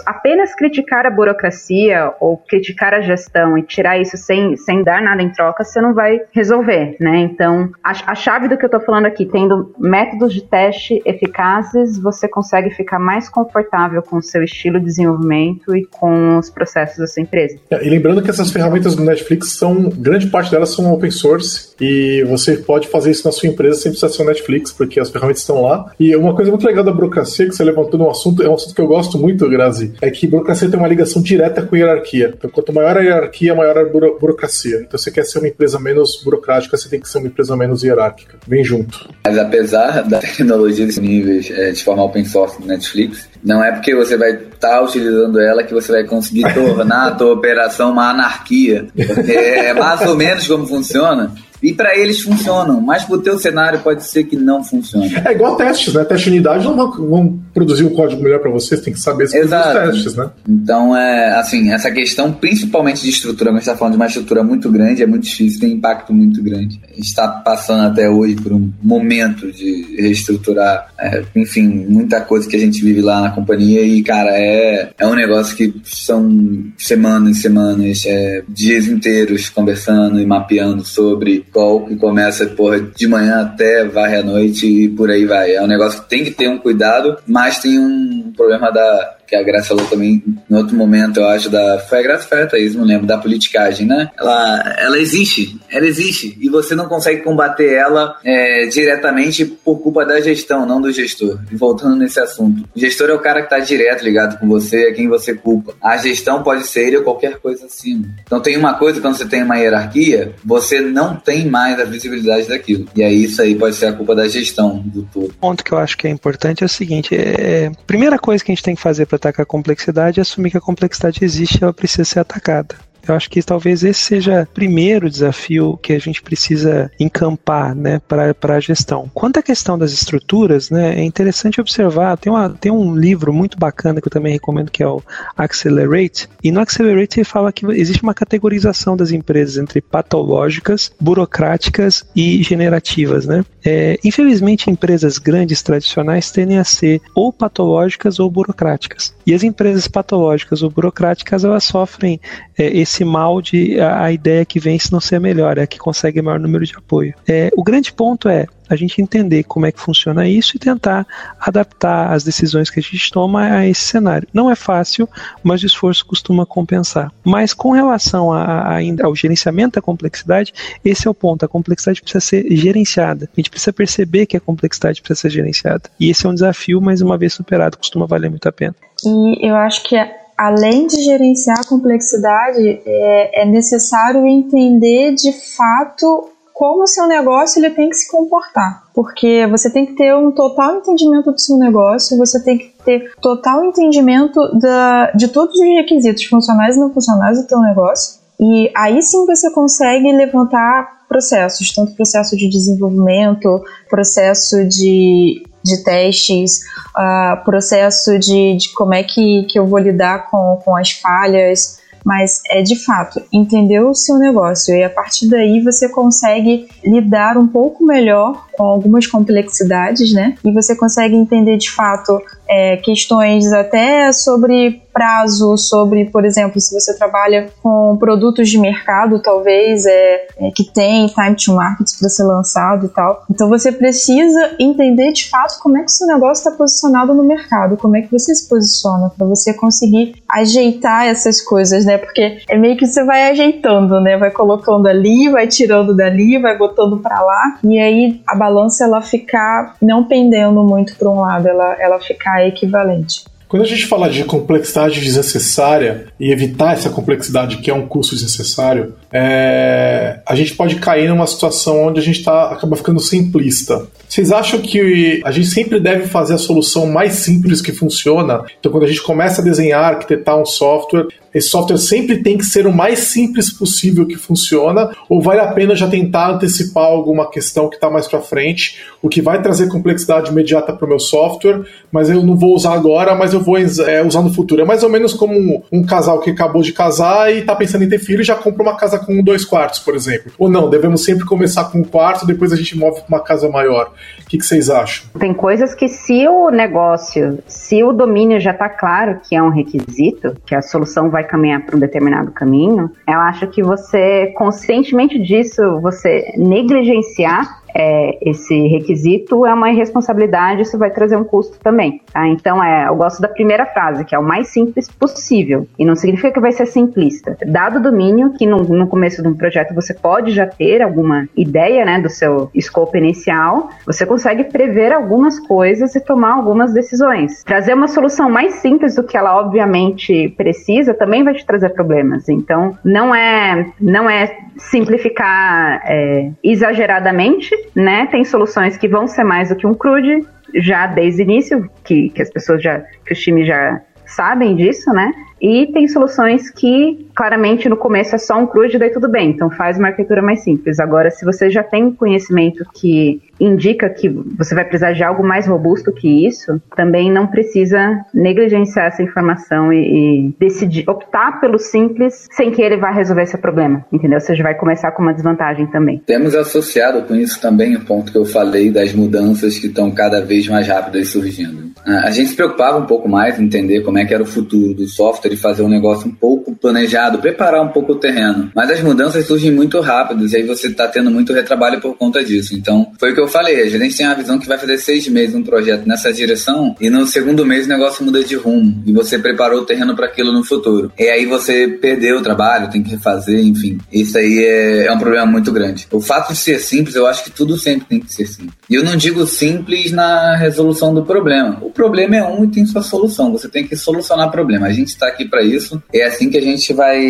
apenas 0.06 0.54
criticar 0.56 1.06
a 1.06 1.10
burocracia 1.10 1.31
burocracia 1.32 2.14
ou 2.20 2.38
criticar 2.38 2.94
a 2.94 3.02
gestão 3.02 3.58
e 3.58 3.64
tirar 3.64 4.00
isso 4.00 4.18
sem, 4.18 4.56
sem 4.58 4.84
dar 4.84 5.02
nada 5.02 5.22
em 5.22 5.32
troca, 5.32 5.64
você 5.64 5.82
não 5.82 5.94
vai 5.94 6.20
resolver, 6.32 6.96
né? 7.00 7.20
Então, 7.20 7.70
a, 7.84 7.92
a 8.12 8.16
chave 8.16 8.48
do 8.48 8.58
que 8.58 8.66
eu 8.66 8.70
tô 8.70 8.80
falando 8.80 9.06
aqui, 9.06 9.26
tendo 9.26 9.74
métodos 9.80 10.34
de 10.34 10.42
teste 10.42 11.02
eficazes, 11.06 11.98
você 11.98 12.28
consegue 12.28 12.70
ficar 12.72 13.00
mais 13.00 13.30
confortável 13.30 14.02
com 14.02 14.18
o 14.18 14.22
seu 14.22 14.44
estilo 14.44 14.80
de 14.80 14.86
desenvolvimento 14.86 15.76
e 15.76 15.86
com 15.86 16.38
os 16.38 16.50
processos 16.50 16.98
da 16.98 17.08
sua 17.08 17.24
empresa. 17.24 17.58
É, 17.70 17.86
e 17.86 17.90
lembrando 17.90 18.22
que 18.22 18.30
essas 18.30 18.52
ferramentas 18.52 18.96
do 18.96 19.04
Netflix 19.04 19.54
são, 19.58 19.90
grande 19.90 20.28
parte 20.28 20.52
delas 20.52 20.74
são 20.74 20.92
open 20.94 21.12
source 21.12 21.74
e 21.80 22.24
você 22.26 22.58
pode 22.58 22.88
fazer 22.88 23.12
isso 23.12 23.26
na 23.26 23.32
sua 23.32 23.50
empresa 23.50 23.80
sem 23.80 23.92
precisar 23.92 24.10
ser 24.10 24.24
o 24.24 24.26
Netflix, 24.26 24.72
porque 24.72 25.00
as 25.00 25.10
ferramentas 25.10 25.42
estão 25.42 25.62
lá. 25.62 25.92
E 26.00 26.16
uma 26.16 26.36
coisa 26.36 26.52
muito 26.52 26.66
legal 26.66 26.84
da 26.84 26.92
burocracia 26.92 27.48
que 27.48 27.56
você 27.56 27.64
levantou 27.64 28.00
no 28.00 28.10
assunto, 28.10 28.44
é 28.44 28.50
um 28.50 28.54
assunto 28.54 28.76
que 28.76 28.82
eu 28.82 28.88
gosto 28.88 29.18
muito, 29.18 29.50
Grazi, 29.50 29.94
é 30.02 30.10
que 30.10 30.28
burocracia 30.28 30.70
tem 30.70 30.80
uma 30.80 30.88
ligação 30.88 31.21
ligação 31.22 31.24
direta 31.24 31.62
com 31.62 31.76
hierarquia. 31.76 32.34
Então, 32.36 32.50
quanto 32.50 32.74
maior 32.74 32.98
a 32.98 33.02
hierarquia, 33.02 33.56
maior 33.56 33.78
a 33.78 33.86
buro 33.86 34.18
burocracia. 34.20 34.78
Então, 34.82 34.98
você 34.98 35.12
quer 35.12 35.24
ser 35.24 35.40
uma 35.40 35.48
empresa 35.48 35.80
menos 35.80 36.22
burocrática, 36.24 36.76
você 36.76 36.90
tem 36.90 37.00
que 37.00 37.08
ser 37.08 37.20
uma 37.20 37.28
empresa 37.28 37.56
menos 37.56 37.84
hierárquica. 37.84 38.38
Vem 38.48 38.64
junto. 38.64 39.10
Mas 39.26 39.38
apesar 39.38 40.04
da 40.04 40.20
tecnologia 40.22 40.86
disponível 40.86 41.42
é, 41.56 41.72
de 41.72 41.84
forma 41.84 42.04
open 42.04 42.26
source 42.26 42.60
no 42.60 42.68
Netflix, 42.68 43.30
não 43.44 43.64
é 43.64 43.72
porque 43.72 43.96
você 43.96 44.18
vai 44.18 44.32
estar 44.32 44.58
tá 44.58 44.82
utilizando 44.82 45.40
ela 45.40 45.64
que 45.64 45.74
você 45.74 45.92
vai 45.92 46.04
conseguir 46.04 46.52
tornar 46.54 47.08
a 47.08 47.12
tua 47.12 47.34
operação 47.34 47.92
uma 47.92 48.10
anarquia. 48.10 48.88
É 49.28 49.74
mais 49.74 50.02
ou 50.02 50.16
menos 50.16 50.48
como 50.48 50.66
funciona 50.66 51.34
E 51.62 51.74
para 51.74 51.98
eles 51.98 52.22
funcionam, 52.22 52.82
mas 52.82 53.06
pro 53.06 53.20
teu 53.20 53.38
cenário 53.38 53.80
pode 53.80 54.04
ser 54.04 54.24
que 54.24 54.36
não 54.36 54.64
funcione. 54.64 55.12
É 55.24 55.34
igual 55.34 55.56
testes, 55.56 55.94
né? 55.94 56.04
Teste 56.04 56.26
de 56.26 56.38
unidade 56.38 56.66
não 56.66 56.76
vão, 56.76 56.92
vão 56.92 57.40
produzir 57.54 57.84
um 57.84 57.90
código 57.90 58.22
melhor 58.22 58.40
para 58.40 58.50
você, 58.50 58.76
você 58.76 58.84
tem 58.84 58.94
que 58.94 59.00
saber 59.00 59.28
se 59.28 59.38
Exato. 59.38 59.68
os 59.68 59.74
testes, 59.74 60.16
né? 60.16 60.30
Então, 60.48 60.96
é, 60.96 61.40
assim, 61.40 61.72
essa 61.72 61.92
questão, 61.92 62.32
principalmente 62.32 63.02
de 63.04 63.10
estrutura, 63.10 63.52
a 63.52 63.54
gente 63.54 63.62
está 63.62 63.76
falando 63.76 63.94
de 63.94 63.98
uma 63.98 64.08
estrutura 64.08 64.44
muito 64.44 64.72
grande, 64.72 65.04
é 65.04 65.06
muito 65.06 65.24
difícil, 65.24 65.60
tem 65.60 65.74
impacto 65.74 66.14
muito 66.14 66.42
grande. 66.42 66.80
A 66.90 66.96
gente 66.96 67.08
está 67.08 67.28
passando 67.28 67.84
até 67.84 68.10
hoje 68.10 68.36
por 68.36 68.52
um 68.54 68.72
momento 68.82 69.52
de 69.52 69.96
reestruturar, 70.00 70.88
é, 71.00 71.24
enfim, 71.36 71.86
muita 71.88 72.22
coisa 72.22 72.48
que 72.48 72.56
a 72.56 72.60
gente 72.60 72.84
vive 72.84 73.02
lá 73.02 73.22
na 73.22 73.32
companhia 73.32 73.82
e, 73.82 74.02
cara, 74.02 74.32
é, 74.32 74.92
é 74.98 75.08
um 75.08 75.16
negócio 75.16 75.56
que 75.56 75.74
são 75.84 76.64
semanas 76.78 77.38
e 77.38 77.42
semanas, 77.42 78.04
é, 78.06 78.44
dias 78.50 78.88
inteiros 78.88 79.50
conversando 79.50 80.20
e 80.20 80.26
mapeando 80.26 80.84
sobre 80.86 81.46
qual 81.52 81.86
que 81.86 81.96
começa, 81.96 82.46
porra, 82.48 82.80
de 82.80 83.08
manhã 83.08 83.42
até 83.42 83.86
varre 83.86 84.18
à 84.18 84.24
noite 84.24 84.66
e 84.66 84.90
por 84.90 85.10
aí 85.10 85.26
vai. 85.26 85.56
É 85.56 85.62
um 85.62 85.68
negócio 85.68 86.02
que 86.02 86.10
tem 86.10 86.24
que 86.24 86.32
ter 86.32 86.48
um 86.48 86.58
cuidado, 86.58 87.18
mas 87.28 87.60
tem 87.60 87.80
um 87.80 88.32
problema 88.36 88.72
da 88.72 89.18
que 89.32 89.36
a 89.38 89.44
Graça 89.44 89.70
falou 89.70 89.86
também 89.86 90.22
em 90.50 90.56
outro 90.56 90.76
momento, 90.76 91.22
eu 91.22 91.28
acho, 91.30 91.50
da. 91.50 91.80
Foi 91.80 92.00
a 92.00 92.02
Graça 92.02 92.28
foi 92.28 92.44
a 92.44 92.48
Thaís, 92.48 92.76
não 92.76 92.84
lembro, 92.84 93.08
da 93.08 93.18
politicagem, 93.18 93.88
né? 93.88 94.12
Ela, 94.20 94.76
ela 94.78 95.00
existe, 95.00 95.58
ela 95.70 95.86
existe. 95.86 96.38
E 96.42 96.50
você 96.50 96.76
não 96.76 96.88
consegue 96.88 97.22
combater 97.22 97.74
ela 97.74 98.18
é, 98.26 98.66
diretamente 98.66 99.46
por 99.46 99.80
culpa 99.80 100.06
da 100.06 100.20
gestão, 100.20 100.66
não 100.66 100.82
do 100.82 100.92
gestor. 100.92 101.40
E 101.50 101.56
voltando 101.56 101.96
nesse 101.96 102.20
assunto. 102.20 102.68
O 102.76 102.80
gestor 102.80 103.10
é 103.10 103.14
o 103.14 103.20
cara 103.20 103.42
que 103.42 103.50
tá 103.50 103.60
direto 103.60 104.04
ligado 104.04 104.38
com 104.38 104.50
você, 104.50 104.90
é 104.90 104.92
quem 104.92 105.08
você 105.08 105.34
culpa. 105.34 105.74
A 105.82 105.96
gestão 105.96 106.44
pode 106.44 106.68
ser 106.68 106.88
ele 106.88 106.98
ou 106.98 107.04
qualquer 107.04 107.40
coisa 107.40 107.68
acima. 107.68 108.06
Então 108.26 108.42
tem 108.42 108.58
uma 108.58 108.74
coisa, 108.74 109.00
quando 109.00 109.16
você 109.16 109.26
tem 109.26 109.44
uma 109.44 109.58
hierarquia, 109.58 110.34
você 110.44 110.82
não 110.82 111.16
tem 111.16 111.46
mais 111.46 111.80
a 111.80 111.86
visibilidade 111.86 112.50
daquilo. 112.50 112.86
E 112.94 113.02
aí 113.02 113.24
isso 113.24 113.42
aí 113.42 113.56
pode 113.56 113.78
ser 113.78 113.86
a 113.86 113.94
culpa 113.94 114.14
da 114.14 114.28
gestão 114.28 114.84
do 114.86 115.04
todo. 115.04 115.28
O 115.28 115.34
ponto 115.34 115.64
que 115.64 115.72
eu 115.72 115.78
acho 115.78 115.98
que 115.98 116.06
é 116.06 116.10
importante 116.10 116.64
é 116.64 116.66
o 116.66 116.70
seguinte: 116.70 117.16
é, 117.16 117.72
primeira 117.88 118.20
coisa 118.20 118.44
que 118.44 118.52
a 118.52 118.56
gente 118.56 118.64
tem 118.64 118.76
que 118.76 118.82
fazer 118.82 119.06
para 119.06 119.21
atacar 119.22 119.44
a 119.44 119.46
complexidade 119.46 120.20
é 120.20 120.22
assumir 120.22 120.50
que 120.50 120.58
a 120.58 120.62
complexidade 120.62 121.24
existe 121.24 121.60
e 121.60 121.64
ela 121.64 121.74
precisa 121.74 122.04
ser 122.04 122.20
atacada. 122.20 122.76
Eu 123.08 123.16
acho 123.16 123.30
que 123.30 123.42
talvez 123.42 123.84
esse 123.84 124.02
seja 124.02 124.44
o 124.44 124.54
primeiro 124.54 125.10
desafio 125.10 125.78
que 125.82 125.94
a 125.94 126.00
gente 126.00 126.22
precisa 126.22 126.92
encampar 127.00 127.76
né, 127.76 128.00
para 128.08 128.56
a 128.56 128.60
gestão. 128.60 129.10
Quanto 129.14 129.38
à 129.38 129.44
questão 129.44 129.78
das 129.78 129.92
estruturas, 129.92 130.70
né, 130.70 130.96
é 131.00 131.04
interessante 131.04 131.62
observar, 131.62 132.18
tem, 132.18 132.32
uma, 132.32 132.50
tem 132.50 132.72
um 132.72 132.96
livro 132.96 133.34
muito 133.34 133.58
bacana 133.58 134.02
que 134.02 134.08
eu 134.08 134.12
também 134.12 134.34
recomendo 134.34 134.72
que 134.72 134.84
é 134.84 134.88
o 134.88 135.02
Accelerate, 135.38 136.30
e 136.44 136.52
no 136.52 136.60
Accelerate 136.60 137.20
ele 137.20 137.26
fala 137.26 137.52
que 137.52 137.66
existe 137.68 138.04
uma 138.04 138.14
categorização 138.14 138.98
das 138.98 139.12
empresas 139.12 139.58
entre 139.58 139.82
patológicas, 139.82 140.92
burocráticas 141.00 142.06
e 142.16 142.44
generativas. 142.44 143.26
Né? 143.26 143.46
É, 143.64 143.98
infelizmente, 144.04 144.70
empresas 144.70 145.18
grandes 145.18 145.62
tradicionais 145.62 146.32
tendem 146.32 146.58
a 146.58 146.64
ser 146.64 147.02
ou 147.16 147.32
patológicas 147.32 148.20
ou 148.20 148.30
burocráticas. 148.30 149.14
E 149.26 149.34
as 149.34 149.44
empresas 149.44 149.88
patológicas 149.88 150.64
ou 150.64 150.70
burocráticas 150.70 151.44
elas 151.44 151.64
sofrem 151.64 152.20
é, 152.58 152.78
esse 152.78 152.91
mal 153.00 153.42
de 153.42 153.80
a, 153.80 154.12
ideia 154.12 154.46
que 154.46 154.60
vence 154.60 154.92
não 154.92 155.00
ser 155.00 155.16
a 155.16 155.20
melhor, 155.20 155.58
é 155.58 155.64
a 155.64 155.68
que 155.68 155.78
consegue 155.78 156.22
maior 156.22 156.40
número 156.40 156.66
de 156.66 156.76
apoio. 156.76 157.14
É, 157.28 157.50
o 157.56 157.64
grande 157.64 157.92
ponto 157.92 158.28
é 158.28 158.48
a 158.70 158.76
gente 158.76 159.02
entender 159.02 159.44
como 159.44 159.66
é 159.66 159.72
que 159.72 159.82
funciona 159.82 160.28
isso 160.28 160.56
e 160.56 160.60
tentar 160.60 161.06
adaptar 161.40 162.14
as 162.14 162.24
decisões 162.24 162.70
que 162.70 162.80
a 162.80 162.84
gente 162.84 163.12
toma 163.12 163.44
a 163.44 163.68
esse 163.68 163.82
cenário. 163.82 164.28
Não 164.34 164.50
é 164.50 164.56
fácil, 164.56 165.10
mas 165.44 165.62
o 165.62 165.66
esforço 165.66 166.06
costuma 166.06 166.46
compensar. 166.46 167.12
Mas 167.24 167.54
com 167.54 167.72
relação 167.72 168.32
a, 168.32 168.80
ao 169.04 169.14
gerenciamento 169.14 169.76
da 169.76 169.82
complexidade, 169.82 170.54
esse 170.86 171.06
é 171.06 171.12
o 171.12 171.14
ponto. 171.14 171.44
A 171.44 171.50
complexidade 171.50 172.02
precisa 172.02 172.22
ser 172.22 172.46
gerenciada. 172.56 173.30
A 173.32 173.36
gente 173.36 173.50
precisa 173.50 173.74
perceber 173.74 174.26
que 174.26 174.38
a 174.38 174.42
complexidade 174.42 175.02
precisa 175.02 175.22
ser 175.22 175.30
gerenciada. 175.32 175.84
E 176.00 176.10
esse 176.10 176.26
é 176.26 176.30
um 176.30 176.34
desafio, 176.34 176.80
mas 176.80 177.02
uma 177.02 177.18
vez 177.18 177.34
superado, 177.34 177.78
costuma 177.78 178.06
valer 178.06 178.30
muito 178.30 178.48
a 178.48 178.52
pena. 178.54 178.76
E 179.04 179.50
eu 179.50 179.56
acho 179.56 179.84
que 179.84 179.98
além 180.42 180.88
de 180.88 181.04
gerenciar 181.04 181.60
a 181.60 181.70
complexidade, 181.70 182.82
é, 182.84 183.44
é 183.44 183.46
necessário 183.46 184.26
entender 184.26 185.14
de 185.14 185.32
fato 185.56 186.30
como 186.52 186.82
o 186.84 186.88
seu 186.88 187.06
negócio 187.06 187.60
ele 187.60 187.70
tem 187.70 187.88
que 187.88 187.96
se 187.96 188.10
comportar. 188.10 188.86
Porque 188.92 189.46
você 189.52 189.70
tem 189.72 189.86
que 189.86 189.94
ter 189.94 190.16
um 190.16 190.32
total 190.32 190.78
entendimento 190.78 191.32
do 191.32 191.40
seu 191.40 191.58
negócio, 191.58 192.18
você 192.18 192.44
tem 192.44 192.58
que 192.58 192.74
ter 192.84 193.12
total 193.22 193.64
entendimento 193.64 194.40
da, 194.60 195.12
de 195.12 195.28
todos 195.28 195.54
os 195.54 195.62
requisitos 195.62 196.26
funcionais 196.26 196.76
e 196.76 196.80
não 196.80 196.92
funcionais 196.92 197.40
do 197.40 197.48
seu 197.48 197.60
negócio. 197.62 198.20
E 198.40 198.72
aí 198.76 199.00
sim 199.04 199.28
você 199.28 199.52
consegue 199.52 200.12
levantar 200.12 201.06
processos, 201.08 201.72
tanto 201.72 201.94
processo 201.94 202.36
de 202.36 202.50
desenvolvimento, 202.50 203.62
processo 203.88 204.66
de 204.68 205.44
de 205.64 205.84
testes, 205.84 206.60
uh, 206.98 207.44
processo 207.44 208.18
de, 208.18 208.56
de 208.58 208.72
como 208.74 208.94
é 208.94 209.04
que, 209.04 209.44
que 209.44 209.58
eu 209.58 209.68
vou 209.68 209.80
lidar 209.80 210.30
com, 210.30 210.60
com 210.64 210.76
as 210.76 210.92
falhas, 210.92 211.80
mas 212.04 212.42
é 212.50 212.62
de 212.62 212.76
fato 212.76 213.22
entender 213.32 213.80
o 213.80 213.94
seu 213.94 214.18
negócio 214.18 214.76
e 214.76 214.84
a 214.84 214.90
partir 214.90 215.30
daí 215.30 215.62
você 215.62 215.88
consegue 215.90 216.68
lidar 216.84 217.38
um 217.38 217.48
pouco 217.48 217.86
melhor 217.86 218.48
com 218.54 218.64
algumas 218.64 219.06
complexidades, 219.06 220.12
né? 220.12 220.36
E 220.44 220.52
você 220.52 220.76
consegue 220.76 221.16
entender 221.16 221.58
de 221.58 221.70
fato 221.70 222.20
é, 222.52 222.76
questões 222.76 223.54
até 223.54 224.12
sobre 224.12 224.82
prazo, 224.94 225.58
sobre, 225.58 226.06
por 226.10 226.26
exemplo, 226.26 226.60
se 226.60 226.74
você 226.74 226.98
trabalha 226.98 227.50
com 227.64 227.96
produtos 227.98 228.50
de 228.50 228.58
mercado, 228.58 229.22
talvez, 229.22 229.86
é, 229.86 230.28
é 230.38 230.52
que 230.54 230.66
tem 230.66 231.08
time 231.08 231.34
to 231.34 231.54
market 231.54 231.88
para 231.98 232.10
ser 232.10 232.24
lançado 232.24 232.88
e 232.88 232.90
tal. 232.90 233.24
Então 233.32 233.48
você 233.48 233.72
precisa 233.72 234.52
entender 234.60 235.14
de 235.14 235.30
fato 235.30 235.60
como 235.62 235.78
é 235.78 235.84
que 235.84 235.92
seu 235.92 236.06
negócio 236.08 236.42
está 236.42 236.52
posicionado 236.52 237.14
no 237.14 237.24
mercado, 237.24 237.78
como 237.78 237.96
é 237.96 238.02
que 238.02 238.12
você 238.12 238.36
se 238.36 238.50
posiciona, 238.50 239.10
para 239.18 239.26
você 239.26 239.54
conseguir 239.54 240.16
ajeitar 240.30 241.06
essas 241.06 241.40
coisas, 241.40 241.86
né? 241.86 241.98
Porque 241.98 242.40
é 242.50 242.58
meio 242.58 242.76
que 242.76 242.86
você 242.86 243.06
vai 243.06 243.32
ajeitando, 243.32 244.02
né? 244.02 244.18
Vai 244.18 244.32
colocando 244.32 244.88
ali, 244.88 245.30
vai 245.30 245.48
tirando 245.48 245.96
dali, 245.96 246.38
vai 246.38 246.58
botando 246.58 246.98
para 246.98 247.22
lá, 247.22 247.60
e 247.64 247.80
aí 247.80 248.22
a 248.28 248.36
balança 248.36 248.84
ela 248.84 249.02
ficar 249.02 249.76
não 249.82 250.04
pendendo 250.04 250.64
muito 250.64 250.98
para 250.98 251.10
um 251.10 251.22
lado, 251.22 251.48
ela, 251.48 251.78
ela 251.80 252.00
ficar 252.00 252.41
equivalente. 252.48 253.24
Quando 253.52 253.64
a 253.64 253.68
gente 253.68 253.86
fala 253.86 254.10
de 254.10 254.24
complexidade 254.24 255.02
desnecessária 255.02 256.06
e 256.18 256.32
evitar 256.32 256.72
essa 256.72 256.90
complexidade 256.90 257.58
que 257.58 257.70
é 257.70 257.74
um 257.74 257.86
custo 257.86 258.16
desnecessário, 258.16 258.96
é, 259.12 260.22
a 260.26 260.34
gente 260.36 260.56
pode 260.56 260.76
cair 260.78 261.10
numa 261.10 261.28
situação 261.28 261.88
onde 261.88 262.00
a 262.00 262.02
gente 262.02 262.24
tá, 262.24 262.46
acaba 262.46 262.78
ficando 262.78 263.02
simplista. 263.02 263.86
Vocês 264.08 264.32
acham 264.32 264.62
que 264.62 265.22
a 265.26 265.32
gente 265.32 265.50
sempre 265.50 265.82
deve 265.82 266.08
fazer 266.08 266.36
a 266.36 266.38
solução 266.38 266.86
mais 266.86 267.16
simples 267.16 267.62
que 267.62 267.74
funciona? 267.74 268.42
Então, 268.58 268.72
quando 268.72 268.86
a 268.86 268.88
gente 268.88 269.02
começa 269.02 269.42
a 269.42 269.44
desenhar, 269.44 269.96
arquitetar 269.96 270.40
um 270.40 270.46
software, 270.46 271.08
esse 271.34 271.50
software 271.50 271.78
sempre 271.78 272.24
tem 272.24 272.38
que 272.38 272.46
ser 272.46 272.66
o 272.66 272.74
mais 272.74 273.00
simples 273.00 273.52
possível 273.52 274.06
que 274.06 274.16
funciona, 274.16 274.92
ou 275.10 275.22
vale 275.22 275.42
a 275.42 275.52
pena 275.52 275.76
já 275.76 275.90
tentar 275.90 276.32
antecipar 276.32 276.86
alguma 276.86 277.30
questão 277.30 277.70
que 277.70 277.76
está 277.76 277.90
mais 277.90 278.08
para 278.08 278.22
frente, 278.22 278.82
o 279.02 279.10
que 279.10 279.22
vai 279.22 279.42
trazer 279.42 279.68
complexidade 279.68 280.32
imediata 280.32 280.74
para 280.74 280.86
o 280.86 280.90
meu 280.90 281.00
software, 281.00 281.62
mas 281.92 282.10
eu 282.10 282.24
não 282.24 282.38
vou 282.38 282.56
usar 282.56 282.74
agora, 282.74 283.16
mas 283.16 283.34
eu 283.34 283.40
vou 283.40 283.58
é, 283.58 284.06
usar 284.06 284.22
no 284.22 284.34
futuro. 284.34 284.62
É 284.62 284.66
mais 284.66 284.84
ou 284.84 284.90
menos 284.90 285.14
como 285.14 285.34
um, 285.34 285.62
um 285.72 285.84
casal 285.84 286.20
que 286.20 286.30
acabou 286.30 286.62
de 286.62 286.72
casar 286.72 287.34
e 287.34 287.40
está 287.40 287.56
pensando 287.56 287.84
em 287.84 287.90
ter 287.90 288.00
filho 288.00 288.22
e 288.22 288.24
já 288.24 288.36
compra 288.36 288.62
uma 288.62 288.78
casa 288.78 289.00
com 289.00 289.22
dois 289.24 289.44
quartos, 289.44 289.80
por 289.80 289.96
exemplo. 289.96 290.32
Ou 290.38 290.50
não, 290.50 290.70
devemos 290.70 291.04
sempre 291.04 291.26
começar 291.26 291.66
com 291.66 291.80
um 291.80 291.84
quarto, 291.84 292.26
depois 292.26 292.54
a 292.54 292.56
gente 292.56 292.78
move 292.78 293.02
para 293.02 293.18
uma 293.18 293.24
casa 293.24 293.50
maior. 293.50 293.92
O 294.24 294.30
que, 294.30 294.38
que 294.38 294.46
vocês 294.46 294.70
acham? 294.70 295.08
Tem 295.20 295.34
coisas 295.34 295.74
que 295.74 295.88
se 295.88 296.28
o 296.28 296.50
negócio, 296.50 297.40
se 297.48 297.84
o 297.84 297.92
domínio 297.92 298.40
já 298.40 298.52
está 298.52 298.70
claro 298.70 299.20
que 299.28 299.36
é 299.36 299.42
um 299.42 299.50
requisito, 299.50 300.36
que 300.46 300.56
a 300.56 300.62
solução 300.62 301.10
vai 301.10 301.24
caminhar 301.24 301.66
para 301.66 301.76
um 301.76 301.80
determinado 301.80 302.32
caminho, 302.32 302.92
eu 303.08 303.20
acho 303.20 303.48
que 303.48 303.64
você, 303.64 304.28
conscientemente 304.38 305.20
disso, 305.20 305.80
você 305.82 306.34
negligenciar 306.38 307.61
é, 307.76 308.18
esse 308.30 308.68
requisito 308.68 309.46
é 309.46 309.54
uma 309.54 309.72
irresponsabilidade, 309.72 310.62
isso 310.62 310.78
vai 310.78 310.92
trazer 310.92 311.16
um 311.16 311.24
custo 311.24 311.60
também. 311.60 312.02
Tá? 312.12 312.28
Então, 312.28 312.64
é, 312.64 312.88
eu 312.88 312.96
gosto 312.96 313.22
da 313.22 313.28
primeira 313.28 313.66
frase, 313.66 314.06
que 314.06 314.16
é 314.16 314.20
o 314.20 314.24
mais 314.24 314.50
simples 314.50 314.90
possível. 314.90 315.68
E 315.78 315.86
não 315.86 315.96
significa 315.96 316.32
que 316.32 316.40
vai 316.40 316.52
ser 316.52 316.66
simplista. 316.66 317.38
Dado 317.46 317.80
o 317.80 317.82
domínio, 317.82 318.34
que 318.34 318.46
no, 318.46 318.64
no 318.64 318.88
começo 318.88 319.22
de 319.22 319.28
um 319.28 319.34
projeto 319.34 319.74
você 319.74 319.94
pode 319.94 320.32
já 320.32 320.46
ter 320.46 320.82
alguma 320.82 321.28
ideia 321.36 321.86
né, 321.86 322.00
do 322.00 322.10
seu 322.10 322.50
escopo 322.54 322.98
inicial, 322.98 323.70
você 323.86 324.06
consegue 324.06 324.46
prever 324.46 324.92
algumas 324.92 325.40
coisas 325.40 325.96
e 325.96 326.04
tomar 326.04 326.34
algumas 326.34 326.74
decisões. 326.74 327.44
Trazer 327.44 327.74
uma 327.74 327.88
solução 327.88 328.30
mais 328.30 328.56
simples 328.56 328.96
do 328.96 329.04
que 329.04 329.18
ela 329.18 329.40
obviamente 329.40 330.30
precisa 330.38 330.94
também 330.94 331.24
vai 331.24 331.34
te 331.34 331.46
trazer 331.46 331.70
problemas. 331.70 332.30
Então, 332.30 332.78
não 332.84 333.14
é, 333.14 333.72
não 333.80 334.10
é 334.10 334.38
simplificar 334.58 335.82
é, 335.86 336.32
exageradamente, 336.44 337.56
né? 337.76 338.08
Tem 338.08 338.24
soluções 338.24 338.78
que 338.78 338.88
vão 338.88 339.08
ser 339.08 339.24
mais 339.24 339.50
do 339.50 339.56
que 339.56 339.68
um 339.68 339.74
CRUD, 339.74 340.26
já 340.56 340.88
desde 340.88 341.22
o 341.22 341.24
início, 341.24 341.70
que, 341.84 342.10
que 342.10 342.22
as 342.22 342.30
pessoas 342.30 342.62
já, 342.62 342.80
que 343.06 343.14
os 343.14 343.20
times 343.20 343.48
já 343.48 343.82
sabem 344.06 344.56
disso, 344.56 344.92
né? 344.92 345.12
E 345.42 345.68
tem 345.68 345.88
soluções 345.88 346.52
que 346.52 347.08
claramente 347.16 347.68
no 347.68 347.78
começo 347.78 348.14
é 348.14 348.18
só 348.18 348.38
um 348.38 348.46
CRUD, 348.46 348.78
daí 348.78 348.92
tudo 348.92 349.10
bem, 349.10 349.30
então 349.30 349.50
faz 349.50 349.78
uma 349.78 349.88
arquitetura 349.88 350.22
mais 350.22 350.44
simples. 350.44 350.80
Agora, 350.80 351.10
se 351.10 351.26
você 351.26 351.50
já 351.50 351.64
tem 351.64 351.92
conhecimento 351.92 352.64
que 352.74 353.22
indica 353.42 353.90
que 353.90 354.08
você 354.10 354.54
vai 354.54 354.64
precisar 354.64 354.94
de 354.94 355.04
algo 355.04 355.24
mais 355.24 355.48
robusto 355.48 355.92
que 355.92 356.28
isso, 356.28 356.62
também 356.76 357.12
não 357.12 357.28
precisa 357.28 358.00
negligenciar 358.14 358.88
essa 358.88 359.02
informação 359.02 359.74
e, 359.74 360.28
e 360.28 360.36
decidir, 360.40 360.90
optar 360.90 361.40
pelo 361.40 361.58
simples 361.58 362.28
sem 362.32 362.52
que 362.52 362.62
ele 362.62 362.78
vá 362.78 362.92
resolver 362.92 363.24
esse 363.24 363.38
problema, 363.38 363.86
entendeu? 363.92 364.20
Você 364.20 364.36
já 364.36 364.44
vai 364.44 364.56
começar 364.56 364.92
com 364.92 365.02
uma 365.02 365.14
desvantagem 365.14 365.68
também. 365.68 366.02
Temos 366.06 366.36
associado 366.36 367.02
com 367.04 367.16
isso 367.16 367.42
também 367.42 367.76
o 367.76 367.82
ponto 367.82 368.12
que 368.12 368.18
eu 368.18 368.26
falei 368.26 368.72
das 368.72 368.94
mudanças 368.94 369.58
que 369.58 369.68
estão 369.68 369.92
cada 369.92 370.22
vez 370.24 370.48
mais 370.48 370.68
rápidas 370.68 371.10
surgindo. 371.10 371.72
A 371.86 372.12
gente 372.12 372.30
se 372.30 372.36
preocupava 372.36 372.78
um 372.78 372.86
pouco 372.86 373.10
mais 373.10 373.40
em 373.40 373.46
entender 373.46 373.82
como 373.82 373.98
é 373.98 374.06
que 374.06 374.14
era 374.14 374.22
o 374.22 374.26
futuro 374.26 374.74
do 374.74 374.88
software 374.88 375.34
e 375.34 375.38
fazer 375.38 375.64
um 375.64 375.70
negócio 375.70 376.08
um 376.08 376.14
pouco 376.14 376.56
planejado, 376.56 377.20
preparar 377.20 377.62
um 377.64 377.70
pouco 377.70 377.94
o 377.94 377.96
terreno. 377.96 378.52
Mas 378.56 378.70
as 378.70 378.82
mudanças 378.82 379.26
surgem 379.26 379.52
muito 379.52 379.80
rápidas 379.80 380.34
e 380.34 380.38
aí 380.38 380.44
você 380.44 380.68
está 380.68 380.88
tendo 380.88 381.10
muito 381.10 381.34
retrabalho 381.34 381.82
por 381.82 381.98
conta 381.98 382.24
disso. 382.24 382.56
Então, 382.56 382.92
foi 383.00 383.12
o 383.12 383.16
que 383.16 383.22
eu 383.22 383.28
falei, 383.32 383.62
a 383.62 383.70
gente 383.70 383.98
tem 383.98 384.06
a 384.06 384.14
visão 384.14 384.38
que 384.38 384.48
vai 384.48 384.58
fazer 384.58 384.78
seis 384.78 385.08
meses 385.08 385.34
um 385.34 385.44
projeto 385.44 385.88
nessa 385.88 386.12
direção 386.14 386.76
e 386.80 386.90
no 386.90 387.06
segundo 387.08 387.46
mês 387.46 387.66
o 387.66 387.70
negócio 387.70 388.04
muda 388.04 388.24
de 388.24 388.36
rumo 388.36 388.84
e 388.86 388.92
você 388.92 389.18
preparou 389.18 389.62
o 389.62 389.66
terreno 389.66 389.96
para 389.96 390.06
aquilo 390.06 390.32
no 390.32 390.44
futuro. 390.44 390.92
E 390.98 391.04
aí 391.10 391.26
você 391.26 391.68
perdeu 391.68 392.18
o 392.18 392.22
trabalho, 392.22 392.70
tem 392.70 392.84
que 392.84 392.92
refazer, 392.92 393.40
enfim. 393.40 393.80
Isso 393.92 394.18
aí 394.18 394.40
é, 394.44 394.86
é 394.88 394.92
um 394.92 395.00
problema 395.00 395.26
muito 395.26 395.52
grande. 395.52 395.88
O 395.92 396.02
fato 396.02 396.34
de 396.34 396.40
ser 396.40 396.60
simples, 396.60 396.96
eu 396.96 397.08
acho 397.08 397.24
que 397.24 397.32
tudo 397.32 397.58
sempre 397.58 397.88
tem 397.88 398.00
que 398.00 398.14
ser 398.14 398.26
simples. 398.26 398.54
E 398.70 398.76
eu 398.76 398.84
não 398.84 398.96
digo 398.96 399.26
simples 399.26 399.92
na 399.92 400.36
resolução 400.36 400.94
do 400.94 401.04
problema. 401.04 401.58
O 401.62 401.72
problema 401.72 402.16
é 402.16 402.24
um 402.24 402.44
e 402.44 402.48
tem 402.48 402.66
sua 402.66 402.82
solução. 402.82 403.32
Você 403.32 403.48
tem 403.48 403.68
que 403.68 403.76
solucionar 403.76 404.28
o 404.28 404.32
problema. 404.32 404.68
A 404.68 404.74
gente 404.74 404.90
está 404.90 405.08
aqui 405.08 405.26
para 405.26 405.44
isso. 405.44 405.82
É 405.94 406.04
assim 406.04 406.30
que 406.30 406.38
a 406.38 406.42
gente 406.42 406.74
vai, 406.74 407.02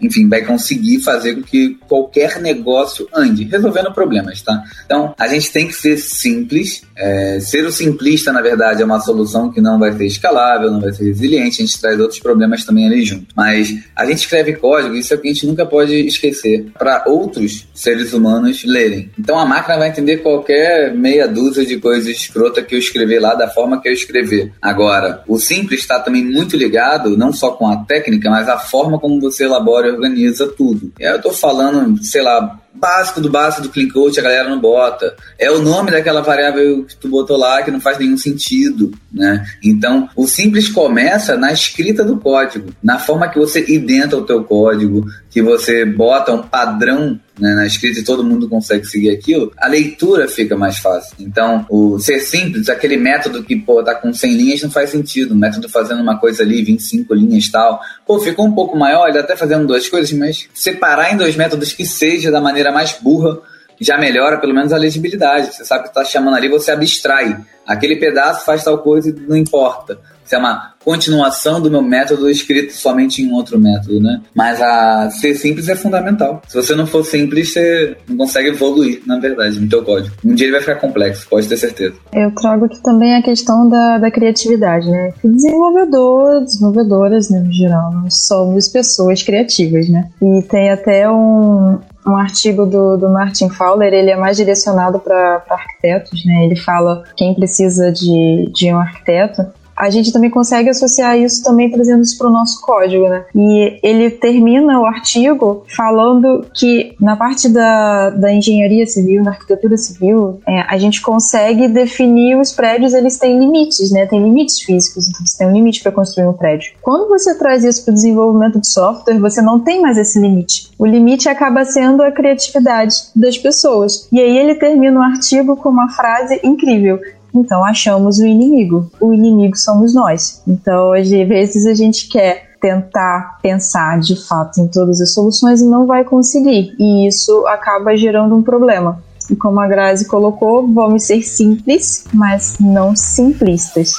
enfim, 0.00 0.28
vai 0.28 0.44
conseguir 0.44 1.00
fazer 1.02 1.36
com 1.36 1.42
que 1.42 1.76
qualquer 1.86 2.40
negócio 2.40 3.08
ande, 3.14 3.44
resolvendo 3.44 3.92
problemas, 3.92 4.42
tá? 4.42 4.62
Então, 4.84 5.14
a 5.18 5.28
gente 5.28 5.37
tem 5.46 5.68
que 5.68 5.74
ser 5.74 5.98
simples. 5.98 6.82
É, 6.96 7.38
ser 7.38 7.64
o 7.64 7.70
simplista, 7.70 8.32
na 8.32 8.40
verdade, 8.40 8.82
é 8.82 8.84
uma 8.84 8.98
solução 8.98 9.52
que 9.52 9.60
não 9.60 9.78
vai 9.78 9.92
ser 9.92 10.06
escalável, 10.06 10.70
não 10.70 10.80
vai 10.80 10.92
ser 10.92 11.04
resiliente. 11.04 11.62
A 11.62 11.66
gente 11.66 11.80
traz 11.80 12.00
outros 12.00 12.18
problemas 12.18 12.64
também 12.64 12.86
ali 12.86 13.04
junto. 13.04 13.26
Mas 13.36 13.72
a 13.94 14.04
gente 14.06 14.18
escreve 14.18 14.54
código, 14.54 14.96
isso 14.96 15.12
é 15.12 15.16
o 15.16 15.20
que 15.20 15.28
a 15.28 15.32
gente 15.32 15.46
nunca 15.46 15.64
pode 15.64 15.94
esquecer, 15.94 16.66
para 16.76 17.04
outros 17.06 17.68
seres 17.74 18.12
humanos 18.12 18.64
lerem. 18.64 19.10
Então, 19.18 19.38
a 19.38 19.44
máquina 19.46 19.78
vai 19.78 19.88
entender 19.88 20.18
qualquer 20.18 20.94
meia 20.94 21.28
dúzia 21.28 21.64
de 21.64 21.78
coisas 21.78 22.08
escrota 22.08 22.62
que 22.62 22.74
eu 22.74 22.78
escrever 22.78 23.20
lá 23.20 23.34
da 23.34 23.48
forma 23.48 23.80
que 23.80 23.88
eu 23.88 23.92
escrever. 23.92 24.52
Agora, 24.60 25.22
o 25.28 25.38
simples 25.38 25.80
está 25.80 26.00
também 26.00 26.24
muito 26.24 26.56
ligado, 26.56 27.16
não 27.16 27.32
só 27.32 27.52
com 27.52 27.66
a 27.66 27.76
técnica, 27.84 28.30
mas 28.30 28.48
a 28.48 28.58
forma 28.58 28.98
como 28.98 29.20
você 29.20 29.44
elabora 29.44 29.88
e 29.88 29.90
organiza 29.90 30.46
tudo. 30.46 30.92
Eu 30.98 31.16
estou 31.16 31.32
falando, 31.32 32.02
sei 32.02 32.22
lá, 32.22 32.60
básico 32.74 33.20
do 33.20 33.30
básico 33.30 33.62
do 33.62 33.70
clean 33.70 33.88
code 33.88 34.18
a 34.18 34.22
galera 34.22 34.48
não 34.48 34.60
bota. 34.60 35.14
É 35.38 35.50
o 35.50 35.60
nome 35.60 35.90
daquela 35.90 36.20
variável 36.20 36.84
que 36.84 36.96
tu 36.96 37.08
botou 37.08 37.36
lá 37.36 37.62
que 37.62 37.70
não 37.70 37.80
faz 37.80 37.98
nenhum 37.98 38.16
sentido, 38.16 38.92
né? 39.12 39.44
Então, 39.62 40.08
o 40.14 40.26
simples 40.26 40.68
começa 40.68 41.36
na 41.36 41.52
escrita 41.52 42.04
do 42.04 42.18
código, 42.18 42.72
na 42.82 42.98
forma 42.98 43.28
que 43.28 43.38
você 43.38 43.64
identa 43.68 44.16
o 44.16 44.24
teu 44.24 44.44
código, 44.44 45.04
que 45.38 45.42
você 45.42 45.84
bota 45.84 46.32
um 46.32 46.42
padrão 46.42 47.16
né, 47.38 47.54
na 47.54 47.64
escrita 47.64 48.00
e 48.00 48.04
todo 48.04 48.24
mundo 48.24 48.48
consegue 48.48 48.84
seguir 48.84 49.10
aquilo, 49.10 49.52
a 49.56 49.68
leitura 49.68 50.26
fica 50.26 50.56
mais 50.56 50.78
fácil. 50.78 51.14
Então, 51.20 51.64
o 51.70 51.96
ser 52.00 52.18
simples, 52.18 52.68
aquele 52.68 52.96
método 52.96 53.44
que, 53.44 53.54
pô, 53.54 53.80
tá 53.84 53.94
com 53.94 54.12
100 54.12 54.32
linhas 54.32 54.62
não 54.64 54.70
faz 54.70 54.90
sentido. 54.90 55.34
O 55.34 55.36
método 55.36 55.68
fazendo 55.68 56.02
uma 56.02 56.18
coisa 56.18 56.42
ali, 56.42 56.64
25 56.64 57.14
linhas 57.14 57.48
tal. 57.48 57.80
Pô, 58.04 58.18
ficou 58.18 58.46
um 58.46 58.52
pouco 58.52 58.76
maior, 58.76 59.08
ele 59.08 59.18
até 59.20 59.36
fazendo 59.36 59.64
duas 59.64 59.88
coisas, 59.88 60.10
mas 60.18 60.48
separar 60.52 61.14
em 61.14 61.16
dois 61.16 61.36
métodos 61.36 61.72
que 61.72 61.86
seja 61.86 62.32
da 62.32 62.40
maneira 62.40 62.72
mais 62.72 62.98
burra 63.00 63.38
já 63.80 63.96
melhora 63.96 64.38
pelo 64.38 64.52
menos 64.52 64.72
a 64.72 64.76
legibilidade. 64.76 65.54
Você 65.54 65.64
sabe 65.64 65.84
que 65.84 65.90
está 65.90 66.04
chamando 66.04 66.34
ali, 66.34 66.48
você 66.48 66.72
abstrai. 66.72 67.38
Aquele 67.64 67.94
pedaço 67.94 68.44
faz 68.44 68.64
tal 68.64 68.78
coisa 68.78 69.10
e 69.10 69.12
não 69.12 69.36
importa 69.36 70.00
se 70.28 70.34
é 70.34 70.38
uma 70.38 70.74
continuação 70.84 71.58
do 71.58 71.70
meu 71.70 71.80
método 71.80 72.28
escrito 72.28 72.74
somente 72.74 73.22
em 73.22 73.32
outro 73.32 73.58
método, 73.58 73.98
né? 73.98 74.20
Mas 74.34 74.60
a 74.60 75.10
ser 75.10 75.34
simples 75.34 75.68
é 75.70 75.74
fundamental. 75.74 76.42
Se 76.46 76.54
você 76.54 76.74
não 76.74 76.86
for 76.86 77.02
simples, 77.02 77.52
você 77.52 77.96
não 78.06 78.18
consegue 78.18 78.50
evoluir, 78.50 79.00
na 79.06 79.18
verdade, 79.18 79.58
no 79.58 79.66
teu 79.66 79.82
código. 79.82 80.14
Um 80.22 80.34
dia 80.34 80.46
ele 80.46 80.52
vai 80.52 80.60
ficar 80.60 80.76
complexo, 80.76 81.26
pode 81.30 81.48
ter 81.48 81.56
certeza. 81.56 81.94
Eu 82.12 82.30
trago 82.34 82.66
aqui 82.66 82.82
também 82.82 83.16
a 83.16 83.22
questão 83.22 83.68
da, 83.70 83.96
da 83.96 84.10
criatividade, 84.10 84.90
né? 84.90 85.14
Desenvolvedor, 85.24 86.44
desenvolvedoras, 86.44 87.30
né, 87.30 87.40
no 87.40 87.52
geral, 87.52 87.90
nós 87.92 88.26
somos 88.26 88.68
pessoas 88.68 89.22
criativas, 89.22 89.88
né? 89.88 90.10
E 90.20 90.42
tem 90.42 90.70
até 90.70 91.10
um, 91.10 91.78
um 92.06 92.16
artigo 92.16 92.66
do, 92.66 92.98
do 92.98 93.08
Martin 93.08 93.48
Fowler, 93.48 93.94
ele 93.94 94.10
é 94.10 94.16
mais 94.16 94.36
direcionado 94.36 94.98
para 94.98 95.42
arquitetos, 95.48 96.24
né? 96.26 96.44
Ele 96.44 96.56
fala 96.56 97.02
quem 97.16 97.34
precisa 97.34 97.90
de, 97.90 98.50
de 98.54 98.72
um 98.72 98.78
arquiteto 98.78 99.46
a 99.78 99.90
gente 99.90 100.12
também 100.12 100.28
consegue 100.28 100.68
associar 100.68 101.16
isso 101.16 101.42
também 101.42 101.70
trazendo 101.70 102.02
isso 102.02 102.18
para 102.18 102.28
o 102.28 102.32
nosso 102.32 102.60
código, 102.60 103.08
né? 103.08 103.24
E 103.34 103.78
ele 103.82 104.10
termina 104.10 104.80
o 104.80 104.84
artigo 104.84 105.64
falando 105.74 106.46
que 106.52 106.96
na 107.00 107.16
parte 107.16 107.48
da, 107.48 108.10
da 108.10 108.32
engenharia 108.32 108.86
civil, 108.86 109.22
da 109.22 109.30
arquitetura 109.30 109.76
civil, 109.76 110.40
é, 110.46 110.62
a 110.68 110.76
gente 110.76 111.00
consegue 111.00 111.68
definir 111.68 112.36
os 112.36 112.52
prédios, 112.52 112.92
eles 112.92 113.18
têm 113.18 113.38
limites, 113.38 113.92
né? 113.92 114.06
Tem 114.06 114.22
limites 114.22 114.60
físicos, 114.60 115.08
então 115.08 115.24
você 115.24 115.38
tem 115.38 115.46
um 115.46 115.52
limite 115.52 115.82
para 115.82 115.92
construir 115.92 116.26
um 116.26 116.32
prédio. 116.32 116.72
Quando 116.82 117.08
você 117.08 117.36
traz 117.38 117.62
isso 117.62 117.84
para 117.84 117.92
o 117.92 117.94
desenvolvimento 117.94 118.60
de 118.60 118.66
software, 118.66 119.18
você 119.18 119.40
não 119.40 119.60
tem 119.60 119.80
mais 119.80 119.96
esse 119.96 120.18
limite. 120.18 120.70
O 120.78 120.86
limite 120.86 121.28
acaba 121.28 121.64
sendo 121.64 122.02
a 122.02 122.10
criatividade 122.10 122.94
das 123.14 123.38
pessoas. 123.38 124.08
E 124.10 124.20
aí 124.20 124.38
ele 124.38 124.56
termina 124.56 124.98
o 124.98 125.02
artigo 125.02 125.56
com 125.56 125.68
uma 125.68 125.88
frase 125.90 126.40
incrível 126.42 126.98
então 127.34 127.64
achamos 127.64 128.18
o 128.18 128.26
inimigo. 128.26 128.90
O 129.00 129.12
inimigo 129.12 129.56
somos 129.56 129.94
nós. 129.94 130.42
Então, 130.46 130.92
às 130.92 131.08
vezes 131.08 131.66
a 131.66 131.74
gente 131.74 132.08
quer 132.08 132.48
tentar 132.60 133.38
pensar 133.40 134.00
de 134.00 134.16
fato 134.26 134.60
em 134.60 134.66
todas 134.66 135.00
as 135.00 135.14
soluções 135.14 135.60
e 135.60 135.66
não 135.66 135.86
vai 135.86 136.04
conseguir. 136.04 136.74
E 136.78 137.06
isso 137.06 137.46
acaba 137.46 137.96
gerando 137.96 138.34
um 138.34 138.42
problema. 138.42 139.02
E 139.30 139.36
como 139.36 139.60
a 139.60 139.68
Grazi 139.68 140.06
colocou, 140.06 140.66
vamos 140.66 141.04
ser 141.04 141.22
simples, 141.22 142.04
mas 142.12 142.56
não 142.58 142.96
simplistas. 142.96 143.92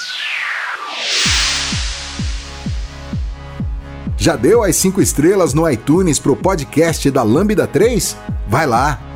Já 4.18 4.36
deu 4.36 4.64
as 4.64 4.76
5 4.76 5.02
estrelas 5.02 5.54
no 5.54 5.70
iTunes 5.70 6.20
pro 6.20 6.36
podcast 6.36 7.10
da 7.10 7.24
Lambda 7.24 7.66
3? 7.66 8.18
Vai 8.50 8.68
lá! 8.68 9.09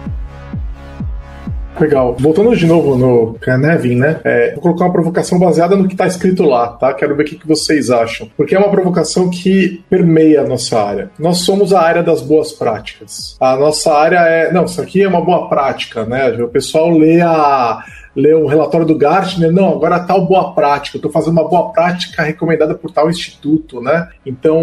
Legal. 1.80 2.16
Voltando 2.20 2.56
de 2.56 2.66
novo 2.66 2.96
no 2.96 3.34
Canevin, 3.40 3.96
né? 3.96 4.20
É, 4.24 4.52
vou 4.54 4.62
colocar 4.62 4.86
uma 4.86 4.94
provocação 4.94 5.40
baseada 5.40 5.76
no 5.76 5.88
que 5.88 5.94
está 5.94 6.06
escrito 6.06 6.44
lá, 6.44 6.68
tá? 6.70 6.94
Quero 6.94 7.16
ver 7.16 7.24
o 7.24 7.26
que, 7.26 7.36
que 7.36 7.48
vocês 7.48 7.90
acham. 7.90 8.30
Porque 8.38 8.56
é 8.56 8.60
uma 8.60 8.70
provocação 8.70 9.30
que 9.30 9.84
permeia 9.90 10.42
a 10.42 10.48
nossa 10.48 10.80
área. 10.80 11.10
Nós 11.18 11.40
somos 11.40 11.74
a 11.74 11.82
área 11.82 12.04
das 12.04 12.22
boas 12.22 12.52
práticas. 12.52 13.36
A 13.40 13.56
nossa 13.56 13.94
área 13.94 14.20
é. 14.20 14.52
Não, 14.52 14.66
isso 14.66 14.82
aqui 14.82 15.02
é 15.02 15.08
uma 15.08 15.22
boa 15.22 15.50
prática, 15.50 16.06
né? 16.06 16.30
O 16.42 16.48
pessoal 16.48 16.90
lê 16.90 17.22
a 17.22 17.84
ler 18.16 18.36
o 18.36 18.48
relatório 18.48 18.86
do 18.86 18.98
Gartner, 18.98 19.52
não, 19.52 19.70
agora 19.70 20.00
tal 20.00 20.26
boa 20.26 20.54
prática, 20.54 20.98
estou 20.98 21.12
fazendo 21.12 21.34
uma 21.34 21.48
boa 21.48 21.72
prática 21.72 22.24
recomendada 22.24 22.76
por 22.76 22.92
tal 22.92 23.10
instituto, 23.10 23.82
né? 23.82 24.10
Então 24.26 24.62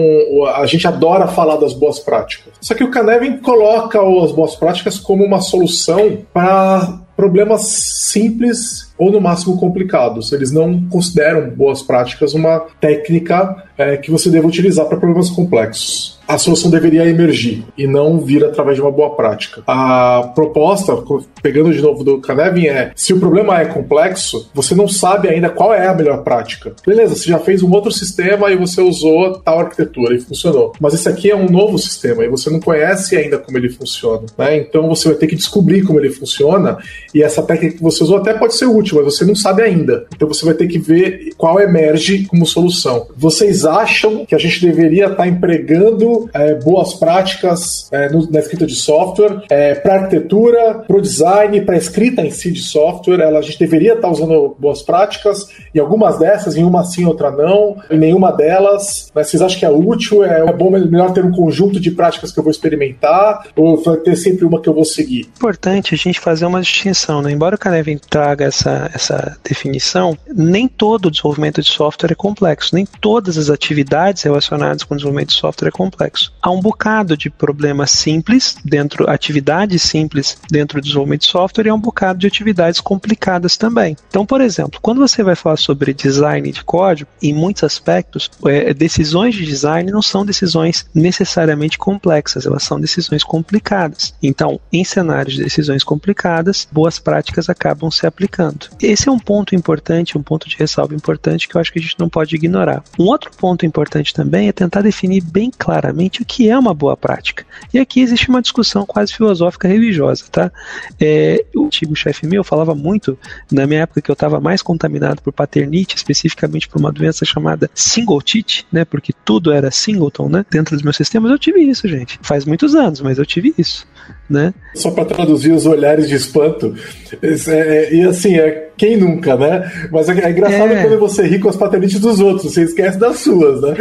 a 0.54 0.66
gente 0.66 0.86
adora 0.86 1.26
falar 1.26 1.56
das 1.56 1.72
boas 1.72 1.98
práticas. 1.98 2.52
Só 2.60 2.74
que 2.74 2.84
o 2.84 2.90
Canevin 2.90 3.38
coloca 3.38 4.00
as 4.00 4.32
boas 4.32 4.54
práticas 4.54 4.98
como 4.98 5.24
uma 5.24 5.40
solução 5.40 6.18
para 6.32 7.00
problemas 7.16 7.66
simples 7.66 8.94
ou 8.96 9.12
no 9.12 9.20
máximo 9.20 9.58
complicados. 9.58 10.32
Eles 10.32 10.50
não 10.50 10.88
consideram 10.88 11.50
boas 11.50 11.82
práticas 11.82 12.32
uma 12.32 12.60
técnica 12.80 13.64
é, 13.80 13.96
que 13.96 14.10
você 14.10 14.30
deva 14.30 14.46
utilizar 14.46 14.86
para 14.86 14.98
problemas 14.98 15.30
complexos 15.30 16.20
a 16.30 16.38
solução 16.38 16.70
deveria 16.70 17.08
emergir 17.08 17.64
e 17.76 17.88
não 17.88 18.20
vir 18.20 18.44
através 18.44 18.76
de 18.76 18.82
uma 18.82 18.92
boa 18.92 19.16
prática. 19.16 19.62
A 19.66 20.30
proposta, 20.32 20.96
pegando 21.42 21.72
de 21.72 21.82
novo 21.82 22.04
do 22.04 22.20
Canevin, 22.20 22.66
é: 22.66 22.92
se 22.94 23.12
o 23.12 23.18
problema 23.18 23.60
é 23.60 23.64
complexo, 23.64 24.48
você 24.54 24.74
não 24.74 24.86
sabe 24.86 25.28
ainda 25.28 25.50
qual 25.50 25.74
é 25.74 25.88
a 25.88 25.94
melhor 25.94 26.22
prática. 26.22 26.72
Beleza, 26.86 27.16
você 27.16 27.28
já 27.28 27.38
fez 27.38 27.62
um 27.62 27.72
outro 27.72 27.90
sistema 27.90 28.50
e 28.50 28.56
você 28.56 28.80
usou 28.80 29.40
tal 29.40 29.58
arquitetura 29.58 30.14
e 30.14 30.20
funcionou. 30.20 30.72
Mas 30.80 30.94
esse 30.94 31.08
aqui 31.08 31.30
é 31.30 31.36
um 31.36 31.48
novo 31.48 31.76
sistema 31.78 32.24
e 32.24 32.28
você 32.28 32.48
não 32.48 32.60
conhece 32.60 33.16
ainda 33.16 33.36
como 33.36 33.58
ele 33.58 33.68
funciona. 33.68 34.26
Né? 34.38 34.58
Então 34.58 34.88
você 34.88 35.08
vai 35.08 35.16
ter 35.16 35.26
que 35.26 35.34
descobrir 35.34 35.82
como 35.82 35.98
ele 35.98 36.10
funciona 36.10 36.78
e 37.12 37.24
essa 37.24 37.42
técnica 37.42 37.76
que 37.76 37.82
você 37.82 38.04
usou 38.04 38.18
até 38.18 38.34
pode 38.34 38.54
ser 38.54 38.66
útil, 38.66 39.02
mas 39.02 39.16
você 39.16 39.24
não 39.24 39.34
sabe 39.34 39.62
ainda. 39.62 40.06
Então 40.14 40.28
você 40.28 40.44
vai 40.44 40.54
ter 40.54 40.68
que 40.68 40.78
ver 40.78 41.30
qual 41.36 41.58
emerge 41.58 42.26
como 42.26 42.46
solução. 42.46 43.08
Vocês 43.16 43.64
acham 43.70 44.24
que 44.26 44.34
a 44.34 44.38
gente 44.38 44.64
deveria 44.64 45.06
estar 45.06 45.26
empregando 45.26 46.28
é, 46.32 46.54
boas 46.54 46.94
práticas 46.94 47.88
é, 47.92 48.08
no, 48.10 48.30
na 48.30 48.40
escrita 48.40 48.66
de 48.66 48.74
software 48.74 49.42
é, 49.50 49.74
para 49.74 49.94
arquitetura, 49.94 50.84
para 50.86 50.96
o 50.96 51.00
design, 51.00 51.60
para 51.62 51.74
a 51.74 51.78
escrita 51.78 52.22
em 52.22 52.30
si 52.30 52.50
de 52.50 52.60
software? 52.60 53.20
Ela, 53.20 53.38
a 53.38 53.42
gente 53.42 53.58
deveria 53.58 53.94
estar 53.94 54.08
usando 54.08 54.56
boas 54.58 54.82
práticas 54.82 55.48
e 55.74 55.80
algumas 55.80 56.18
dessas, 56.18 56.56
em 56.56 56.64
uma 56.64 56.84
sim, 56.84 57.04
outra 57.04 57.30
não, 57.30 57.76
em 57.90 57.98
nenhuma 57.98 58.32
delas. 58.32 59.10
Vocês 59.14 59.42
acham 59.42 59.58
que 59.58 59.64
é 59.64 59.70
útil? 59.70 60.24
É, 60.24 60.40
é 60.40 60.52
bom, 60.52 60.70
melhor 60.70 61.12
ter 61.12 61.24
um 61.24 61.32
conjunto 61.32 61.80
de 61.80 61.90
práticas 61.90 62.32
que 62.32 62.38
eu 62.38 62.44
vou 62.44 62.50
experimentar 62.50 63.46
ou 63.56 63.76
vai 63.82 63.96
ter 63.98 64.16
sempre 64.16 64.44
uma 64.44 64.60
que 64.60 64.68
eu 64.68 64.74
vou 64.74 64.84
seguir? 64.84 65.28
Importante 65.36 65.94
a 65.94 65.98
gente 65.98 66.20
fazer 66.20 66.46
uma 66.46 66.60
distinção, 66.60 67.22
né? 67.22 67.30
Embora 67.30 67.54
o 67.54 67.58
Canevin 67.58 67.98
traga 67.98 68.44
essa, 68.46 68.90
essa 68.94 69.36
definição, 69.44 70.16
nem 70.34 70.66
todo 70.68 71.06
o 71.06 71.10
desenvolvimento 71.10 71.62
de 71.62 71.68
software 71.68 72.12
é 72.12 72.14
complexo, 72.14 72.74
nem 72.74 72.86
todas 73.00 73.36
as 73.36 73.50
atividades 73.60 74.22
relacionadas 74.22 74.82
com 74.82 74.96
desenvolvimento 74.96 75.28
de 75.28 75.34
software 75.34 75.68
é 75.68 75.70
complexo. 75.70 76.32
Há 76.40 76.50
um 76.50 76.60
bocado 76.60 77.16
de 77.16 77.28
problemas 77.28 77.90
simples 77.90 78.56
dentro, 78.64 79.08
atividades 79.08 79.82
simples 79.82 80.38
dentro 80.50 80.80
do 80.80 80.84
desenvolvimento 80.84 81.20
de 81.22 81.26
software 81.26 81.66
e 81.66 81.68
há 81.68 81.74
um 81.74 81.80
bocado 81.80 82.18
de 82.18 82.26
atividades 82.26 82.80
complicadas 82.80 83.56
também. 83.56 83.96
Então, 84.08 84.24
por 84.24 84.40
exemplo, 84.40 84.80
quando 84.80 84.98
você 84.98 85.22
vai 85.22 85.36
falar 85.36 85.58
sobre 85.58 85.92
design 85.92 86.50
de 86.50 86.64
código, 86.64 87.10
em 87.22 87.34
muitos 87.34 87.62
aspectos, 87.62 88.30
é, 88.46 88.72
decisões 88.72 89.34
de 89.34 89.44
design 89.44 89.90
não 89.90 90.02
são 90.02 90.24
decisões 90.24 90.86
necessariamente 90.94 91.76
complexas, 91.76 92.46
elas 92.46 92.62
são 92.62 92.80
decisões 92.80 93.22
complicadas. 93.22 94.14
Então, 94.22 94.58
em 94.72 94.84
cenários 94.84 95.34
de 95.34 95.44
decisões 95.44 95.84
complicadas, 95.84 96.66
boas 96.72 96.98
práticas 96.98 97.48
acabam 97.50 97.90
se 97.90 98.06
aplicando. 98.06 98.68
Esse 98.80 99.08
é 99.08 99.12
um 99.12 99.18
ponto 99.18 99.54
importante, 99.54 100.16
um 100.16 100.22
ponto 100.22 100.48
de 100.48 100.56
ressalva 100.56 100.94
importante 100.94 101.48
que 101.48 101.56
eu 101.56 101.60
acho 101.60 101.72
que 101.72 101.78
a 101.78 101.82
gente 101.82 101.98
não 101.98 102.08
pode 102.08 102.34
ignorar. 102.34 102.82
Um 102.98 103.04
outro 103.04 103.30
ponto 103.40 103.64
importante 103.64 104.12
também 104.12 104.48
é 104.48 104.52
tentar 104.52 104.82
definir 104.82 105.22
bem 105.22 105.50
claramente 105.50 106.20
o 106.20 106.26
que 106.26 106.50
é 106.50 106.58
uma 106.58 106.74
boa 106.74 106.94
prática. 106.94 107.46
E 107.72 107.78
aqui 107.78 108.02
existe 108.02 108.28
uma 108.28 108.42
discussão 108.42 108.84
quase 108.84 109.14
filosófica 109.14 109.66
religiosa, 109.66 110.24
tá? 110.30 110.52
É, 111.00 111.42
o 111.56 111.64
antigo 111.64 111.96
chefe 111.96 112.26
meu 112.26 112.44
falava 112.44 112.74
muito, 112.74 113.18
na 113.50 113.66
minha 113.66 113.80
época 113.80 114.02
que 114.02 114.10
eu 114.10 114.12
estava 114.12 114.38
mais 114.40 114.60
contaminado 114.60 115.22
por 115.22 115.32
paternite, 115.32 115.96
especificamente 115.96 116.68
por 116.68 116.78
uma 116.78 116.92
doença 116.92 117.24
chamada 117.24 117.70
singletite, 117.74 118.66
né? 118.70 118.84
Porque 118.84 119.14
tudo 119.24 119.50
era 119.50 119.70
singleton, 119.70 120.28
né? 120.28 120.44
Dentro 120.50 120.76
dos 120.76 120.82
meus 120.82 120.96
sistemas 120.96 121.30
eu 121.30 121.38
tive 121.38 121.60
isso, 121.60 121.88
gente. 121.88 122.18
Faz 122.20 122.44
muitos 122.44 122.74
anos, 122.74 123.00
mas 123.00 123.18
eu 123.18 123.24
tive 123.24 123.54
isso 123.56 123.86
né? 124.28 124.54
Só 124.74 124.90
para 124.90 125.04
traduzir 125.04 125.52
os 125.52 125.66
olhares 125.66 126.08
de 126.08 126.14
espanto, 126.14 126.74
é, 127.22 127.52
é, 127.52 127.94
e 127.94 128.02
assim, 128.04 128.36
é 128.36 128.70
quem 128.76 128.96
nunca, 128.96 129.36
né? 129.36 129.70
Mas 129.90 130.08
é, 130.08 130.12
é 130.24 130.30
engraçado 130.30 130.72
é. 130.72 130.82
quando 130.82 130.98
você 130.98 131.26
ri 131.26 131.38
com 131.38 131.48
as 131.48 131.56
paternites 131.56 132.00
dos 132.00 132.18
outros, 132.20 132.52
você 132.52 132.62
esquece 132.62 132.98
das 132.98 133.18
suas, 133.18 133.60
né? 133.60 133.74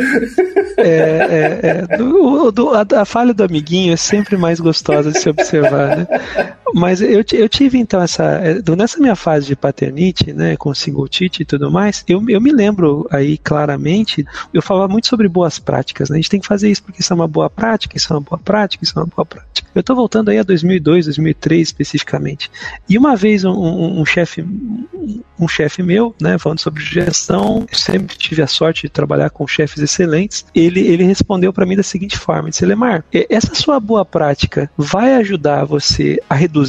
É, 0.77 0.83
é, 0.83 1.59
é. 1.63 1.97
Do, 1.97 2.51
do, 2.51 2.69
a, 2.71 2.85
a, 2.97 3.05
falha 3.05 3.33
do 3.33 3.43
amiguinho 3.43 3.93
é 3.93 3.97
sempre 3.97 4.37
mais 4.37 4.59
gostosa 4.59 5.11
de 5.11 5.19
se 5.19 5.29
observar, 5.29 5.97
né? 5.97 6.07
Mas 6.79 7.01
eu, 7.01 7.23
eu 7.33 7.49
tive 7.49 7.77
então 7.77 8.01
essa. 8.01 8.23
É, 8.23 8.75
nessa 8.75 8.99
minha 8.99 9.15
fase 9.15 9.47
de 9.47 9.55
paternite, 9.55 10.31
né, 10.31 10.55
com 10.55 10.73
singletite 10.73 11.41
e 11.41 11.45
tudo 11.45 11.69
mais, 11.69 12.05
eu, 12.07 12.23
eu 12.29 12.39
me 12.39 12.53
lembro 12.53 13.05
aí 13.11 13.37
claramente, 13.37 14.25
eu 14.53 14.61
falava 14.61 14.87
muito 14.87 15.07
sobre 15.07 15.27
boas 15.27 15.59
práticas, 15.59 16.09
né? 16.09 16.15
A 16.15 16.17
gente 16.17 16.29
tem 16.29 16.39
que 16.39 16.47
fazer 16.47 16.71
isso 16.71 16.81
porque 16.81 17.01
isso 17.01 17.11
é 17.11 17.15
uma 17.15 17.27
boa 17.27 17.49
prática, 17.49 17.97
isso 17.97 18.13
é 18.13 18.15
uma 18.15 18.21
boa 18.21 18.39
prática, 18.39 18.81
isso 18.83 18.97
é 18.97 19.01
uma 19.01 19.09
boa 19.13 19.25
prática. 19.25 19.67
Eu 19.75 19.83
tô 19.83 19.93
voltando 19.93 20.29
aí 20.29 20.37
a 20.37 20.43
2002, 20.43 21.05
2003 21.05 21.67
especificamente. 21.67 22.49
E 22.87 22.97
uma 22.97 23.15
vez 23.15 23.43
um, 23.43 23.51
um, 23.51 23.99
um 23.99 24.05
chefe 24.05 24.45
um 25.37 25.47
chefe 25.47 25.83
meu, 25.83 26.15
né, 26.21 26.37
falando 26.37 26.59
sobre 26.59 26.83
gestão, 26.83 27.65
sempre 27.71 28.17
tive 28.17 28.41
a 28.41 28.47
sorte 28.47 28.83
de 28.83 28.89
trabalhar 28.89 29.29
com 29.29 29.47
chefes 29.47 29.81
excelentes. 29.81 30.45
Ele, 30.53 30.81
ele 30.81 31.03
respondeu 31.03 31.51
para 31.51 31.65
mim 31.65 31.75
da 31.75 31.83
seguinte 31.83 32.17
forma: 32.17 32.49
disse, 32.49 32.65
Lemar, 32.65 33.03
essa 33.29 33.53
sua 33.53 33.79
boa 33.79 34.05
prática 34.05 34.69
vai 34.77 35.15
ajudar 35.15 35.65
você 35.65 36.21
a 36.29 36.35
reduzir 36.35 36.68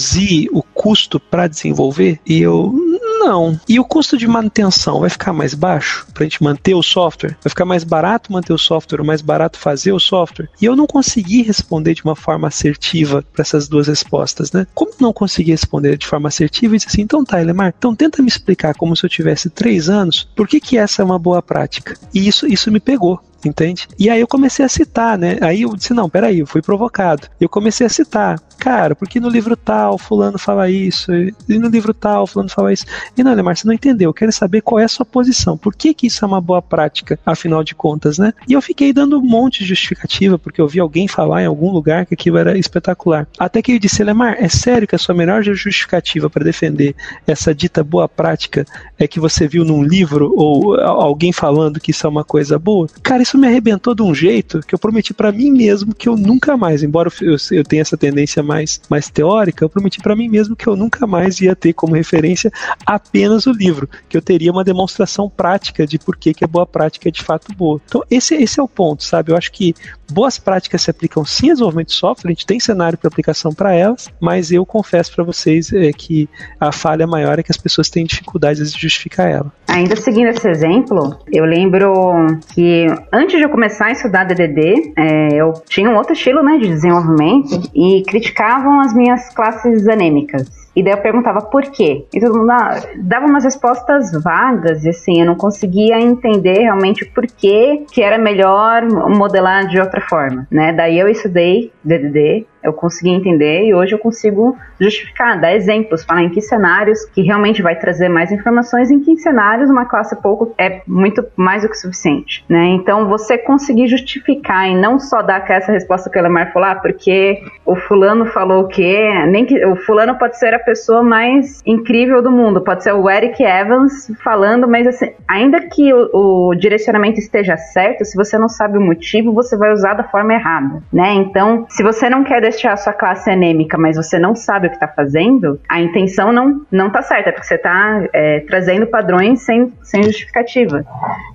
o 0.53 0.63
custo 0.63 1.19
para 1.19 1.49
desenvolver? 1.49 2.21
E 2.27 2.41
eu 2.41 2.73
não. 3.21 3.61
E 3.69 3.79
o 3.79 3.85
custo 3.85 4.17
de 4.17 4.27
manutenção 4.27 5.01
vai 5.01 5.11
ficar 5.11 5.33
mais 5.33 5.53
baixo 5.53 6.07
para 6.13 6.23
a 6.23 6.27
gente 6.27 6.43
manter 6.43 6.75
o 6.75 6.83
software? 6.83 7.37
Vai 7.43 7.51
ficar 7.51 7.67
mais 7.67 7.85
barato 7.85 8.33
manter 8.33 8.53
o 8.53 8.59
software 8.59 9.05
mais 9.05 9.21
barato 9.21 9.59
fazer 9.59 9.93
o 9.93 10.01
software? 10.01 10.49
E 10.61 10.65
eu 10.65 10.75
não 10.75 10.87
consegui 10.87 11.43
responder 11.43 11.95
de 11.95 12.03
uma 12.03 12.17
forma 12.17 12.49
assertiva 12.49 13.23
para 13.33 13.43
essas 13.43 13.69
duas 13.69 13.89
respostas, 13.89 14.53
né? 14.53 14.67
Como 14.75 14.93
não 14.99 15.13
consegui 15.13 15.51
responder 15.51 15.99
de 15.99 16.07
forma 16.07 16.29
assertiva, 16.29 16.75
eu 16.75 16.79
disse 16.79 16.89
assim: 16.89 17.03
então 17.03 17.25
tá, 17.25 17.41
Elemar, 17.41 17.75
então 17.77 17.95
tenta 17.95 18.23
me 18.23 18.29
explicar 18.29 18.75
como 18.75 18.97
se 18.97 19.05
eu 19.05 19.11
tivesse 19.11 19.51
três 19.51 19.89
anos, 19.89 20.29
por 20.35 20.49
que, 20.49 20.61
que 20.61 20.79
essa 20.79 21.03
é 21.03 21.05
uma 21.05 21.19
boa 21.19 21.43
prática? 21.43 21.97
E 22.15 22.27
isso, 22.27 22.47
isso 22.47 22.71
me 22.73 22.81
pegou 22.81 23.21
entende? 23.45 23.89
E 23.99 24.09
aí 24.11 24.21
eu 24.21 24.29
comecei 24.29 24.65
a 24.65 24.69
citar, 24.69 25.19
né? 25.19 25.39
Aí 25.41 25.63
eu 25.63 25.75
disse, 25.75 25.95
não, 25.95 26.09
peraí, 26.09 26.41
eu 26.41 26.47
fui 26.47 26.63
provocado. 26.63 27.29
Eu 27.41 27.49
comecei 27.49 27.87
a 27.87 27.91
citar, 27.91 28.41
cara, 28.59 28.95
porque 28.95 29.21
no 29.21 29.29
livro 29.29 29.57
tal, 29.57 29.99
fulano 29.99 30.39
fala 30.39 30.71
isso, 30.71 31.13
e 31.13 31.59
no 31.59 31.69
livro 31.69 31.95
tal, 31.95 32.27
fulano 32.27 32.51
fala 32.51 32.73
isso. 32.73 32.85
E 33.17 33.23
não, 33.23 33.35
Lemar, 33.35 33.57
você 33.57 33.67
não 33.67 33.75
entendeu, 33.75 34.11
eu 34.11 34.15
quero 34.15 34.33
saber 34.33 34.61
qual 34.61 34.79
é 34.79 34.85
a 34.85 34.89
sua 34.89 35.05
posição, 35.05 35.57
por 35.57 35.75
que 35.75 35.95
que 35.95 36.07
isso 36.07 36.25
é 36.25 36.29
uma 36.29 36.41
boa 36.41 36.61
prática, 36.61 37.19
afinal 37.25 37.65
de 37.65 37.75
contas, 37.75 38.19
né? 38.19 38.33
E 38.47 38.53
eu 38.53 38.63
fiquei 38.63 38.93
dando 38.93 39.19
um 39.19 39.23
monte 39.23 39.61
de 39.61 39.67
justificativa, 39.67 40.39
porque 40.39 40.61
eu 40.61 40.69
vi 40.69 40.81
alguém 40.81 41.09
falar 41.09 41.43
em 41.43 41.47
algum 41.47 41.71
lugar 41.71 42.07
que 42.07 42.15
aquilo 42.15 42.39
era 42.39 42.59
espetacular. 42.59 43.27
Até 43.39 43.63
que 43.63 43.73
eu 43.73 43.79
disse, 43.79 44.05
Lemar, 44.05 44.37
é 44.39 44.49
sério 44.49 44.87
que 44.87 44.95
a 44.95 44.99
sua 44.99 45.15
melhor 45.15 45.43
justificativa 45.43 46.29
para 46.29 46.45
defender 46.45 46.95
essa 47.27 47.55
dita 47.55 47.83
boa 47.83 48.09
prática 48.09 48.67
é 48.99 49.07
que 49.07 49.21
você 49.21 49.49
viu 49.49 49.65
num 49.65 49.83
livro 49.83 50.33
ou 50.37 50.79
alguém 50.81 51.33
falando 51.33 51.81
que 51.81 51.91
isso 51.91 52.07
é 52.07 52.11
uma 52.11 52.25
coisa 52.25 52.59
boa? 52.59 52.89
Cara, 53.03 53.23
isso 53.23 53.30
me 53.39 53.47
arrebentou 53.47 53.95
de 53.95 54.03
um 54.03 54.15
jeito 54.15 54.61
que 54.61 54.75
eu 54.75 54.79
prometi 54.79 55.13
para 55.13 55.33
mim 55.33 55.51
mesmo 55.51 55.95
que 55.95 56.09
eu 56.09 56.17
nunca 56.17 56.57
mais, 56.57 56.83
embora 56.83 57.11
eu, 57.21 57.37
eu 57.51 57.65
tenha 57.65 57.83
essa 57.83 57.97
tendência 57.97 58.43
mais, 58.43 58.81
mais 58.89 59.09
teórica, 59.09 59.65
eu 59.65 59.69
prometi 59.69 60.01
para 60.01 60.17
mim 60.17 60.29
mesmo 60.29 60.57
que 60.57 60.67
eu 60.67 60.77
nunca 60.77 61.07
mais 61.07 61.41
ia 61.41 61.55
ter 61.55 61.73
como 61.73 61.95
referência 61.95 62.51
apenas 62.85 63.47
o 63.47 63.53
livro, 63.53 63.89
que 64.09 64.17
eu 64.17 64.23
teria 64.23 64.53
uma 64.53 64.65
demonstração 64.65 65.29
prática 65.29 65.87
de 65.87 65.99
por 65.99 66.17
que, 66.17 66.35
que 66.35 66.45
a 66.45 66.49
boa 66.49 66.67
prática 66.67 67.09
é 67.09 67.13
de 67.13 67.23
fato 67.23 67.53
boa. 67.55 67.81
Então, 67.87 68.03
esse, 68.11 68.35
esse 68.35 68.59
é 68.59 68.63
o 68.63 68.69
ponto, 68.69 69.05
sabe? 69.05 69.33
Eu 69.33 69.37
acho 69.37 69.53
que 69.53 69.75
boas 70.11 70.39
práticas 70.39 70.83
se 70.83 70.91
aplicam 70.91 71.25
sim 71.25 71.49
ao 71.49 71.55
desenvolvimento 71.55 71.89
de 71.89 71.95
software, 71.95 72.31
a 72.31 72.33
gente 72.33 72.47
tem 72.47 72.61
cenário 72.61 72.99
para 72.99 73.09
aplicação 73.09 73.53
para 73.53 73.75
elas, 73.75 74.09
mas 74.21 74.51
eu 74.51 74.65
confesso 74.67 75.15
para 75.15 75.25
vocês 75.25 75.73
é, 75.73 75.91
que 75.93 76.29
a 76.59 76.73
falha 76.73 77.07
maior 77.07 77.39
é 77.39 77.43
que 77.43 77.51
as 77.51 77.57
pessoas 77.57 77.89
têm 77.89 78.05
dificuldades 78.05 78.73
de 78.73 78.81
justificar 78.81 79.31
ela. 79.31 79.53
Ainda 79.69 79.97
seguindo 79.97 80.29
esse 80.29 80.49
exemplo, 80.49 81.19
eu 81.33 81.45
lembro 81.45 82.27
que 82.55 82.87
antes 83.13 83.37
de 83.37 83.45
eu 83.45 83.51
começar 83.51 83.87
a 83.87 83.93
estudar 83.93 84.25
DDD, 84.25 84.93
é, 84.97 85.35
eu 85.35 85.53
tinha 85.69 85.89
um 85.89 85.97
outro 85.97 86.13
estilo 86.13 86.43
né, 86.43 86.59
de 86.59 86.69
desenvolvimento 86.69 87.71
e 87.75 88.03
criticavam 88.03 88.81
as 88.81 88.95
minhas 88.95 89.33
classes 89.35 89.87
anêmicas. 89.89 90.61
E 90.75 90.83
daí 90.83 90.93
eu 90.93 90.99
perguntava 90.99 91.43
por 91.43 91.63
quê. 91.63 92.07
E 92.13 92.21
todo 92.21 92.39
mundo 92.39 92.51
ah, 92.51 92.81
dava 92.99 93.27
umas 93.27 93.45
respostas 93.45 94.13
vagas, 94.23 94.85
e 94.85 94.91
assim, 94.91 95.21
eu 95.21 95.27
não 95.27 95.35
conseguia 95.35 96.01
entender 96.01 96.61
realmente 96.61 97.05
por 97.05 97.27
que, 97.27 97.85
que 97.91 98.03
era 98.03 98.17
melhor 98.17 98.83
modelar 98.89 99.67
de 99.67 99.81
outra 99.81 100.00
forma, 100.01 100.47
né? 100.51 100.73
Daí 100.73 100.99
eu 100.99 101.09
estudei 101.09 101.73
DDD, 101.85 102.47
eu 102.63 102.73
consegui 102.73 103.11
entender 103.11 103.65
e 103.65 103.75
hoje 103.75 103.95
eu 103.95 103.99
consigo 103.99 104.57
justificar, 104.79 105.41
dar 105.41 105.55
exemplos, 105.55 106.05
falar 106.05 106.23
em 106.23 106.31
que 106.31 106.41
cenários 106.41 107.05
que 107.07 107.23
realmente 107.23 107.63
vai 107.63 107.77
trazer 107.77 108.09
mais 108.09 108.33
informações, 108.33 108.91
em 108.91 109.01
que 109.01 109.17
cenários 109.17 109.71
uma 109.71 109.85
classe 109.85 110.17
pouco 110.21 110.55
é 110.59 110.83
muito 110.87 111.25
mais 111.37 111.63
do 111.63 111.69
que 111.69 111.77
suficiente, 111.77 112.45
né? 112.49 112.67
Então 112.69 113.09
você 113.09 113.37
conseguir 113.37 113.87
justificar 113.89 114.69
e 114.69 114.75
não 114.75 114.99
só 114.99 115.23
dar 115.23 115.45
essa 115.51 115.73
resposta 115.73 116.09
que 116.11 116.19
o 116.19 116.23
Lemar 116.23 116.53
falou, 116.53 116.69
ah, 116.69 116.75
porque 116.77 117.43
o 117.65 117.75
fulano 117.75 118.27
falou 118.27 118.65
o 118.65 118.69
quê? 118.69 119.11
Nem 119.29 119.45
que 119.45 119.65
o 119.65 119.77
fulano 119.77 120.17
pode 120.19 120.39
ser 120.39 120.55
a 120.55 120.59
pessoa 120.59 121.03
mais 121.03 121.63
incrível 121.67 122.23
do 122.23 122.31
mundo, 122.31 122.61
pode 122.61 122.83
ser 122.83 122.93
o 122.93 123.09
Eric 123.11 123.43
Evans 123.43 124.11
falando, 124.23 124.69
mas 124.69 124.87
assim, 124.87 125.13
ainda 125.29 125.61
que 125.61 125.93
o, 125.93 126.51
o 126.51 126.55
direcionamento 126.55 127.19
esteja 127.19 127.57
certo, 127.57 128.05
se 128.05 128.17
você 128.17 128.39
não 128.39 128.49
sabe 128.49 128.79
o 128.79 128.81
motivo, 128.81 129.33
você 129.33 129.57
vai 129.57 129.73
usar 129.73 129.95
da 129.95 130.05
forma 130.05 130.35
errada, 130.35 130.83
né? 130.93 131.13
Então, 131.15 131.67
se 131.69 131.83
você 131.83 132.09
não 132.09 132.25
quer 132.25 132.41
deixar 132.51 132.73
a 132.73 132.77
sua 132.77 132.93
classe 132.93 133.31
anêmica, 133.31 133.79
mas 133.79 133.97
você 133.97 134.19
não 134.19 134.35
sabe 134.35 134.67
o 134.67 134.71
que 134.71 134.77
está 134.77 134.89
fazendo, 134.89 135.61
a 135.69 135.81
intenção 135.81 136.33
não, 136.33 136.63
não 136.71 136.91
tá 136.91 137.03
certa, 137.03 137.33
porque 137.33 137.47
você 137.47 137.55
está 137.55 138.07
é, 138.13 138.41
trazendo 138.41 138.87
padrões 138.87 139.43
sem, 139.43 139.73
sem 139.83 140.03
justificativa, 140.03 140.85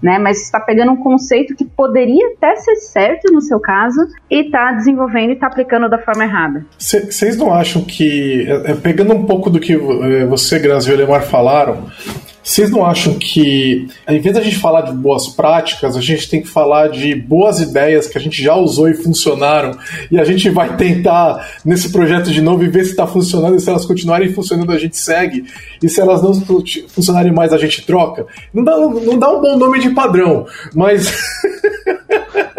né? 0.02 0.20
Mas 0.20 0.44
está 0.44 0.60
pegando 0.60 0.92
um 0.92 0.98
conceito 0.98 1.56
que 1.56 1.66
poderia 1.66 2.34
até 2.34 2.56
ser 2.58 2.76
certo 2.76 3.34
no 3.34 3.42
seu 3.42 3.60
caso 3.60 4.00
e 4.30 4.46
está 4.46 4.72
desenvolvendo 4.72 5.32
e 5.32 5.34
está 5.34 5.48
aplicando 5.48 5.90
da 5.90 5.98
forma 5.98 6.24
errada. 6.24 6.66
Vocês 6.78 7.38
não 7.38 7.54
acham 7.54 7.84
que, 7.84 8.48
é, 8.48 8.72
é, 8.72 8.76
pegando 8.76 9.14
um 9.14 9.26
pouco 9.26 9.50
do 9.50 9.60
que 9.60 9.74
é, 9.74 10.26
você, 10.26 10.60
Grazi 10.60 10.92
e 10.92 11.04
o 11.04 11.22
falaram, 11.22 11.86
Vocês 12.46 12.70
não 12.70 12.86
acham 12.86 13.16
que, 13.16 13.88
ao 14.06 14.14
invés 14.14 14.36
da 14.36 14.40
gente 14.40 14.58
falar 14.58 14.82
de 14.82 14.92
boas 14.92 15.28
práticas, 15.28 15.98
a 15.98 16.00
gente 16.00 16.30
tem 16.30 16.44
que 16.44 16.48
falar 16.48 16.90
de 16.90 17.16
boas 17.16 17.60
ideias 17.60 18.06
que 18.06 18.20
a 18.20 18.22
gente 18.22 18.42
já 18.42 18.54
usou 18.54 18.88
e 18.88 18.94
funcionaram, 18.94 19.76
e 20.12 20.20
a 20.20 20.24
gente 20.24 20.48
vai 20.52 20.78
tentar 20.78 21.58
nesse 21.66 21.92
projeto 21.92 22.32
de 22.32 22.42
novo 22.42 22.64
e 22.64 22.68
ver 22.68 22.84
se 22.84 22.92
está 22.92 23.08
funcionando, 23.08 23.56
e 23.56 23.60
se 23.60 23.68
elas 23.68 23.84
continuarem 23.84 24.32
funcionando, 24.32 24.72
a 24.72 24.78
gente 24.78 24.96
segue, 24.96 25.44
e 25.82 25.90
se 25.90 26.00
elas 26.00 26.22
não 26.22 26.36
funcionarem 26.88 27.34
mais, 27.34 27.52
a 27.52 27.58
gente 27.58 27.84
troca? 27.84 28.28
Não 28.54 28.64
dá, 28.64 28.78
não 28.78 29.18
dá 29.18 29.32
um 29.32 29.42
bom 29.42 29.58
nome 29.58 29.80
de 29.80 29.90
padrão, 29.90 30.46
mas. 30.76 31.12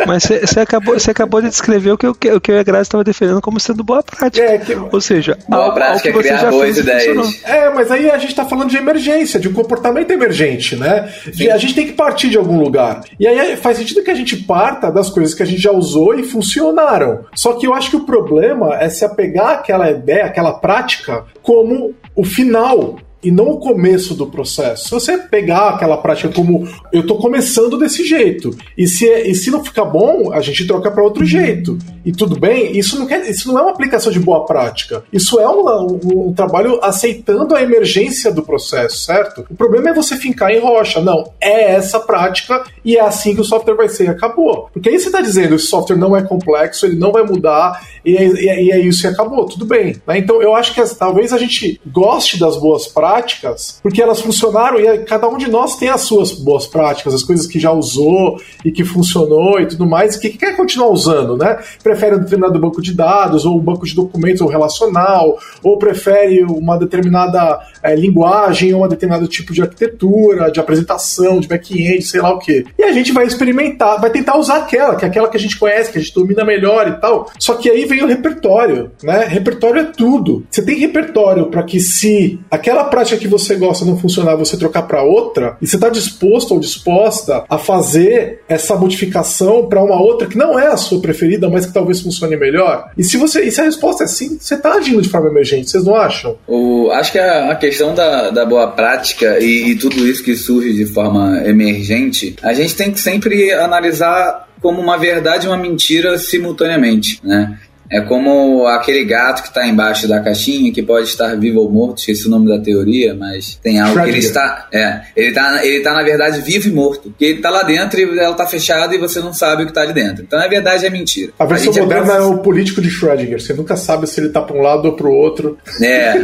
Mas 0.06 0.24
você 0.24 0.60
acabou, 0.60 0.96
acabou 1.08 1.42
de 1.42 1.48
descrever 1.48 1.92
o 1.92 1.98
que, 1.98 2.06
o 2.06 2.14
que 2.14 2.50
eu 2.50 2.56
e 2.56 2.58
a 2.58 2.62
Graça 2.62 2.82
estava 2.82 3.04
defendendo 3.04 3.40
como 3.40 3.58
sendo 3.58 3.82
boa 3.82 4.02
prática. 4.02 4.44
É, 4.44 4.58
que... 4.58 4.74
Ou 4.74 5.00
seja, 5.00 5.36
boa 5.48 5.72
prática 5.72 6.08
é 6.08 6.12
criar 6.12 6.50
boas 6.50 6.76
ideias. 6.76 7.44
É, 7.44 7.70
mas 7.70 7.90
aí 7.90 8.10
a 8.10 8.18
gente 8.18 8.30
está 8.30 8.44
falando 8.44 8.70
de 8.70 8.76
emergência, 8.76 9.40
de 9.40 9.48
um 9.48 9.52
comportamento 9.52 10.10
emergente, 10.10 10.76
né? 10.76 11.12
De, 11.26 11.50
a 11.50 11.56
gente 11.56 11.74
tem 11.74 11.86
que 11.86 11.92
partir 11.92 12.28
de 12.28 12.38
algum 12.38 12.60
lugar. 12.60 13.02
E 13.18 13.26
aí 13.26 13.56
faz 13.56 13.78
sentido 13.78 14.02
que 14.02 14.10
a 14.10 14.14
gente 14.14 14.36
parta 14.36 14.90
das 14.90 15.10
coisas 15.10 15.34
que 15.34 15.42
a 15.42 15.46
gente 15.46 15.60
já 15.60 15.72
usou 15.72 16.18
e 16.18 16.22
funcionaram. 16.22 17.24
Só 17.34 17.54
que 17.54 17.66
eu 17.66 17.74
acho 17.74 17.90
que 17.90 17.96
o 17.96 18.04
problema 18.04 18.76
é 18.76 18.88
se 18.88 19.04
apegar 19.04 19.50
àquela 19.50 19.90
ideia, 19.90 20.26
àquela 20.26 20.54
prática, 20.54 21.24
como 21.42 21.94
o 22.14 22.24
final 22.24 22.96
e 23.26 23.30
não 23.32 23.50
o 23.50 23.58
começo 23.58 24.14
do 24.14 24.28
processo. 24.28 24.84
Se 24.84 24.90
você 24.92 25.18
pegar 25.18 25.70
aquela 25.70 25.96
prática 25.96 26.28
como 26.28 26.68
eu 26.92 27.00
estou 27.00 27.18
começando 27.18 27.76
desse 27.76 28.04
jeito, 28.04 28.56
e 28.78 28.86
se, 28.86 29.04
e 29.04 29.34
se 29.34 29.50
não 29.50 29.64
ficar 29.64 29.84
bom, 29.84 30.32
a 30.32 30.40
gente 30.40 30.64
troca 30.64 30.92
para 30.92 31.02
outro 31.02 31.24
jeito. 31.24 31.76
E 32.04 32.12
tudo 32.12 32.38
bem, 32.38 32.78
isso 32.78 32.96
não, 32.96 33.04
quer, 33.04 33.28
isso 33.28 33.48
não 33.48 33.58
é 33.58 33.62
uma 33.62 33.72
aplicação 33.72 34.12
de 34.12 34.20
boa 34.20 34.46
prática. 34.46 35.02
Isso 35.12 35.40
é 35.40 35.48
um, 35.48 35.66
um, 35.66 36.28
um 36.28 36.32
trabalho 36.32 36.78
aceitando 36.80 37.56
a 37.56 37.60
emergência 37.60 38.30
do 38.30 38.44
processo, 38.44 38.98
certo? 38.98 39.44
O 39.50 39.56
problema 39.56 39.90
é 39.90 39.92
você 39.92 40.14
fincar 40.14 40.52
em 40.52 40.60
rocha. 40.60 41.00
Não, 41.00 41.32
é 41.40 41.72
essa 41.72 41.98
prática 41.98 42.62
e 42.84 42.96
é 42.96 43.00
assim 43.00 43.34
que 43.34 43.40
o 43.40 43.44
software 43.44 43.74
vai 43.74 43.88
ser 43.88 44.08
acabou. 44.08 44.70
Porque 44.72 44.88
aí 44.88 45.00
você 45.00 45.06
está 45.06 45.20
dizendo 45.20 45.56
esse 45.56 45.66
software 45.66 45.96
não 45.96 46.16
é 46.16 46.22
complexo, 46.22 46.86
ele 46.86 46.94
não 46.94 47.10
vai 47.10 47.24
mudar, 47.24 47.84
e 48.04 48.16
é, 48.16 48.62
e 48.62 48.70
é 48.70 48.78
isso 48.78 49.04
e 49.04 49.08
acabou, 49.08 49.46
tudo 49.46 49.66
bem. 49.66 49.96
Né? 50.06 50.18
Então 50.18 50.40
eu 50.40 50.54
acho 50.54 50.72
que 50.72 50.94
talvez 50.94 51.32
a 51.32 51.38
gente 51.38 51.80
goste 51.84 52.38
das 52.38 52.56
boas 52.56 52.86
práticas 52.86 53.15
práticas, 53.16 53.78
porque 53.82 54.02
elas 54.02 54.20
funcionaram 54.20 54.78
e 54.78 54.98
cada 54.98 55.28
um 55.28 55.38
de 55.38 55.50
nós 55.50 55.76
tem 55.76 55.88
as 55.88 56.02
suas 56.02 56.32
boas 56.32 56.66
práticas, 56.66 57.14
as 57.14 57.22
coisas 57.22 57.46
que 57.46 57.58
já 57.58 57.72
usou 57.72 58.40
e 58.64 58.70
que 58.70 58.84
funcionou 58.84 59.58
e 59.60 59.66
tudo 59.66 59.86
mais, 59.86 60.16
e 60.16 60.20
que 60.20 60.30
quer 60.30 60.56
continuar 60.56 60.90
usando, 60.90 61.36
né? 61.36 61.58
Prefere 61.82 62.16
um 62.16 62.18
determinado 62.18 62.58
banco 62.58 62.82
de 62.82 62.94
dados, 62.94 63.44
ou 63.46 63.56
um 63.56 63.60
banco 63.60 63.86
de 63.86 63.94
documentos 63.94 64.40
ou 64.40 64.48
relacional, 64.48 65.38
ou 65.62 65.78
prefere 65.78 66.42
uma 66.44 66.76
determinada 66.78 67.60
é, 67.82 67.94
linguagem, 67.94 68.74
ou 68.74 68.84
um 68.84 68.88
determinado 68.88 69.26
tipo 69.28 69.52
de 69.52 69.62
arquitetura, 69.62 70.50
de 70.50 70.60
apresentação, 70.60 71.40
de 71.40 71.48
back-end, 71.48 72.02
sei 72.02 72.20
lá 72.20 72.32
o 72.32 72.38
que. 72.38 72.64
E 72.78 72.82
a 72.84 72.92
gente 72.92 73.12
vai 73.12 73.24
experimentar, 73.24 74.00
vai 74.00 74.10
tentar 74.10 74.36
usar 74.36 74.58
aquela, 74.58 74.96
que 74.96 75.04
é 75.04 75.08
aquela 75.08 75.28
que 75.28 75.36
a 75.36 75.40
gente 75.40 75.58
conhece, 75.58 75.90
que 75.90 75.98
a 75.98 76.00
gente 76.00 76.14
domina 76.14 76.44
melhor 76.44 76.88
e 76.88 77.00
tal. 77.00 77.30
Só 77.38 77.54
que 77.54 77.70
aí 77.70 77.84
vem 77.84 78.02
o 78.02 78.06
repertório, 78.06 78.90
né? 79.02 79.24
Repertório 79.24 79.80
é 79.80 79.84
tudo. 79.84 80.44
Você 80.50 80.62
tem 80.62 80.78
repertório 80.78 81.46
para 81.46 81.62
que 81.62 81.80
se 81.80 82.38
aquela 82.50 82.84
prática 82.96 83.18
que 83.18 83.28
você 83.28 83.56
gosta 83.56 83.84
não 83.84 83.98
funcionar, 83.98 84.36
você 84.36 84.56
trocar 84.56 84.84
para 84.84 85.02
outra, 85.02 85.58
e 85.60 85.66
você 85.66 85.76
está 85.76 85.90
disposto 85.90 86.52
ou 86.52 86.58
disposta 86.58 87.44
a 87.46 87.58
fazer 87.58 88.40
essa 88.48 88.74
modificação 88.74 89.66
para 89.66 89.84
uma 89.84 90.00
outra 90.00 90.26
que 90.26 90.38
não 90.38 90.58
é 90.58 90.68
a 90.68 90.78
sua 90.78 90.98
preferida, 90.98 91.50
mas 91.50 91.66
que 91.66 91.74
talvez 91.74 92.00
funcione 92.00 92.36
melhor. 92.36 92.90
E 92.96 93.04
se 93.04 93.18
você, 93.18 93.42
e 93.42 93.50
se 93.52 93.60
a 93.60 93.64
resposta 93.64 94.04
é 94.04 94.06
sim, 94.06 94.38
você 94.40 94.54
está 94.54 94.72
agindo 94.72 95.02
de 95.02 95.10
forma 95.10 95.28
emergente, 95.28 95.68
vocês 95.68 95.84
não 95.84 95.94
acham? 95.94 96.38
O, 96.48 96.90
acho 96.90 97.12
que 97.12 97.18
a, 97.18 97.50
a 97.50 97.54
questão 97.54 97.94
da, 97.94 98.30
da 98.30 98.46
boa 98.46 98.68
prática 98.68 99.38
e, 99.40 99.72
e 99.72 99.76
tudo 99.76 100.08
isso 100.08 100.24
que 100.24 100.34
surge 100.34 100.72
de 100.72 100.86
forma 100.86 101.42
emergente, 101.46 102.34
a 102.42 102.54
gente 102.54 102.74
tem 102.74 102.90
que 102.90 102.98
sempre 102.98 103.52
analisar 103.52 104.46
como 104.60 104.80
uma 104.80 104.96
verdade 104.96 105.46
e 105.46 105.48
uma 105.48 105.58
mentira 105.58 106.18
simultaneamente, 106.18 107.20
né? 107.22 107.58
É 107.90 108.00
como 108.00 108.66
aquele 108.66 109.04
gato 109.04 109.42
que 109.42 109.48
está 109.48 109.66
embaixo 109.66 110.08
da 110.08 110.20
caixinha, 110.20 110.72
que 110.72 110.82
pode 110.82 111.08
estar 111.08 111.36
vivo 111.36 111.60
ou 111.60 111.70
morto, 111.70 111.98
esqueci 111.98 112.26
o 112.26 112.30
nome 112.30 112.48
da 112.48 112.58
teoria, 112.58 113.14
mas 113.14 113.58
tem 113.62 113.80
algo 113.80 114.02
que 114.02 114.08
ele 114.08 114.18
está. 114.18 114.68
É, 114.72 115.02
ele 115.16 115.28
está, 115.28 115.64
ele 115.64 115.76
está, 115.78 115.92
na 115.92 116.02
verdade, 116.02 116.40
vivo 116.40 116.68
e 116.68 116.72
morto. 116.72 117.10
Porque 117.10 117.24
ele 117.24 117.36
está 117.36 117.50
lá 117.50 117.62
dentro 117.62 118.00
e 118.00 118.18
ela 118.18 118.32
está 118.32 118.46
fechada 118.46 118.94
e 118.94 118.98
você 118.98 119.20
não 119.20 119.32
sabe 119.32 119.62
o 119.62 119.66
que 119.66 119.70
está 119.70 119.82
ali 119.82 119.92
dentro. 119.92 120.22
Então, 120.22 120.38
na 120.38 120.48
verdade, 120.48 120.86
é 120.86 120.90
mentira. 120.90 121.32
A 121.38 121.44
versão 121.44 121.72
a 121.72 121.78
moderna 121.78 122.12
é, 122.12 122.16
é, 122.16 122.20
o 122.20 122.38
político 122.38 122.80
de 122.80 122.90
Schrödinger. 122.90 123.40
Você 123.40 123.54
nunca 123.54 123.76
sabe 123.76 124.06
se 124.06 124.20
ele 124.20 124.28
está 124.28 124.42
para 124.42 124.56
um 124.56 124.60
lado 124.60 124.86
ou 124.86 124.92
para 124.92 125.06
o 125.06 125.12
outro. 125.12 125.58
É, 125.80 126.14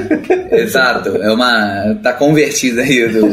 exato. 0.62 1.16
É 1.16 1.32
uma. 1.32 1.98
Tá 2.02 2.12
convertido 2.12 2.80
aí. 2.80 3.08
Do... 3.08 3.28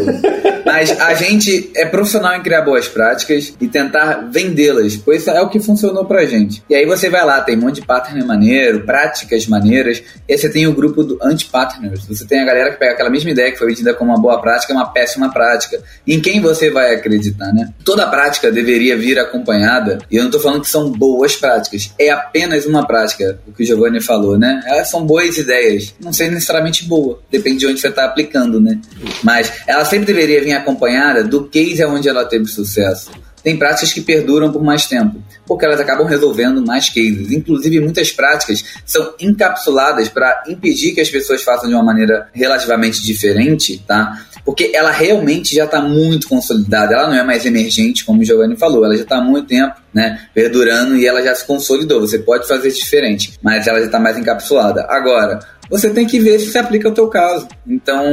Mas 0.65 0.99
a 0.99 1.13
gente 1.13 1.71
é 1.75 1.85
profissional 1.85 2.35
em 2.35 2.43
criar 2.43 2.61
boas 2.61 2.87
práticas 2.87 3.53
e 3.59 3.67
tentar 3.67 4.29
vendê-las, 4.31 4.95
pois 4.95 5.27
é 5.27 5.41
o 5.41 5.49
que 5.49 5.59
funcionou 5.59 6.05
pra 6.05 6.25
gente. 6.25 6.63
E 6.69 6.75
aí 6.75 6.85
você 6.85 7.09
vai 7.09 7.25
lá, 7.25 7.41
tem 7.41 7.57
um 7.57 7.61
monte 7.61 7.75
de 7.75 7.87
pattern 7.87 8.18
maneiro, 8.25 8.81
práticas 8.81 9.47
maneiras. 9.47 10.01
E 10.27 10.33
aí 10.33 10.37
você 10.37 10.49
tem 10.49 10.67
o 10.67 10.73
grupo 10.73 11.03
do 11.03 11.17
anti-partners. 11.21 12.05
Você 12.05 12.25
tem 12.25 12.41
a 12.41 12.45
galera 12.45 12.71
que 12.71 12.79
pega 12.79 12.93
aquela 12.93 13.09
mesma 13.09 13.31
ideia 13.31 13.51
que 13.51 13.57
foi 13.57 13.67
vendida 13.67 13.93
como 13.93 14.11
uma 14.11 14.21
boa 14.21 14.41
prática, 14.41 14.73
uma 14.73 14.87
péssima 14.91 15.31
prática. 15.31 15.81
Em 16.07 16.19
quem 16.19 16.41
você 16.41 16.69
vai 16.69 16.93
acreditar, 16.93 17.51
né? 17.53 17.73
Toda 17.83 18.07
prática 18.07 18.51
deveria 18.51 18.97
vir 18.97 19.19
acompanhada, 19.19 19.99
e 20.09 20.15
eu 20.15 20.21
não 20.21 20.29
estou 20.29 20.41
falando 20.41 20.61
que 20.61 20.69
são 20.69 20.91
boas 20.91 21.35
práticas, 21.35 21.93
é 21.99 22.09
apenas 22.09 22.65
uma 22.65 22.85
prática, 22.85 23.39
o 23.47 23.51
que 23.51 23.63
o 23.63 23.65
Giovanni 23.65 24.01
falou, 24.01 24.37
né? 24.37 24.61
Elas 24.65 24.89
são 24.89 25.05
boas 25.05 25.37
ideias, 25.37 25.93
não 25.99 26.13
sei 26.13 26.29
necessariamente 26.29 26.85
boa, 26.85 27.19
depende 27.31 27.59
de 27.59 27.67
onde 27.67 27.79
você 27.79 27.87
está 27.87 28.05
aplicando, 28.05 28.59
né? 28.59 28.79
Mas 29.23 29.51
ela 29.67 29.85
sempre 29.85 30.05
deveria 30.05 30.41
vir 30.41 30.53
acompanhada 30.53 31.23
do 31.23 31.47
case 31.47 31.83
onde 31.85 32.07
ela 32.09 32.25
teve 32.25 32.45
sucesso 32.45 33.11
tem 33.43 33.57
práticas 33.57 33.93
que 33.93 34.01
perduram 34.01 34.51
por 34.51 34.63
mais 34.63 34.85
tempo, 34.85 35.21
porque 35.45 35.65
elas 35.65 35.79
acabam 35.79 36.07
resolvendo 36.07 36.65
mais 36.65 36.89
cases. 36.89 37.31
Inclusive, 37.31 37.79
muitas 37.79 38.11
práticas 38.11 38.63
são 38.85 39.13
encapsuladas 39.19 40.09
para 40.09 40.43
impedir 40.47 40.93
que 40.93 41.01
as 41.01 41.09
pessoas 41.09 41.41
façam 41.41 41.69
de 41.69 41.75
uma 41.75 41.83
maneira 41.83 42.29
relativamente 42.33 43.03
diferente, 43.03 43.83
tá? 43.87 44.25
Porque 44.45 44.71
ela 44.73 44.91
realmente 44.91 45.55
já 45.55 45.65
está 45.65 45.81
muito 45.81 46.27
consolidada, 46.27 46.95
ela 46.95 47.07
não 47.07 47.15
é 47.15 47.23
mais 47.23 47.45
emergente, 47.45 48.05
como 48.05 48.21
o 48.21 48.25
Giovanni 48.25 48.55
falou, 48.55 48.85
ela 48.85 48.95
já 48.95 49.03
está 49.03 49.17
há 49.17 49.21
muito 49.21 49.47
tempo, 49.47 49.75
né, 49.93 50.21
perdurando 50.33 50.95
e 50.95 51.05
ela 51.05 51.21
já 51.21 51.35
se 51.35 51.45
consolidou. 51.45 52.01
Você 52.01 52.19
pode 52.19 52.47
fazer 52.47 52.71
diferente, 52.71 53.33
mas 53.41 53.67
ela 53.67 53.79
já 53.79 53.85
está 53.85 53.99
mais 53.99 54.17
encapsulada. 54.17 54.85
Agora, 54.89 55.39
você 55.69 55.89
tem 55.89 56.05
que 56.07 56.19
ver 56.19 56.39
se 56.39 56.51
se 56.51 56.57
aplica 56.57 56.87
ao 56.87 56.93
teu 56.93 57.07
caso. 57.07 57.47
Então, 57.67 58.03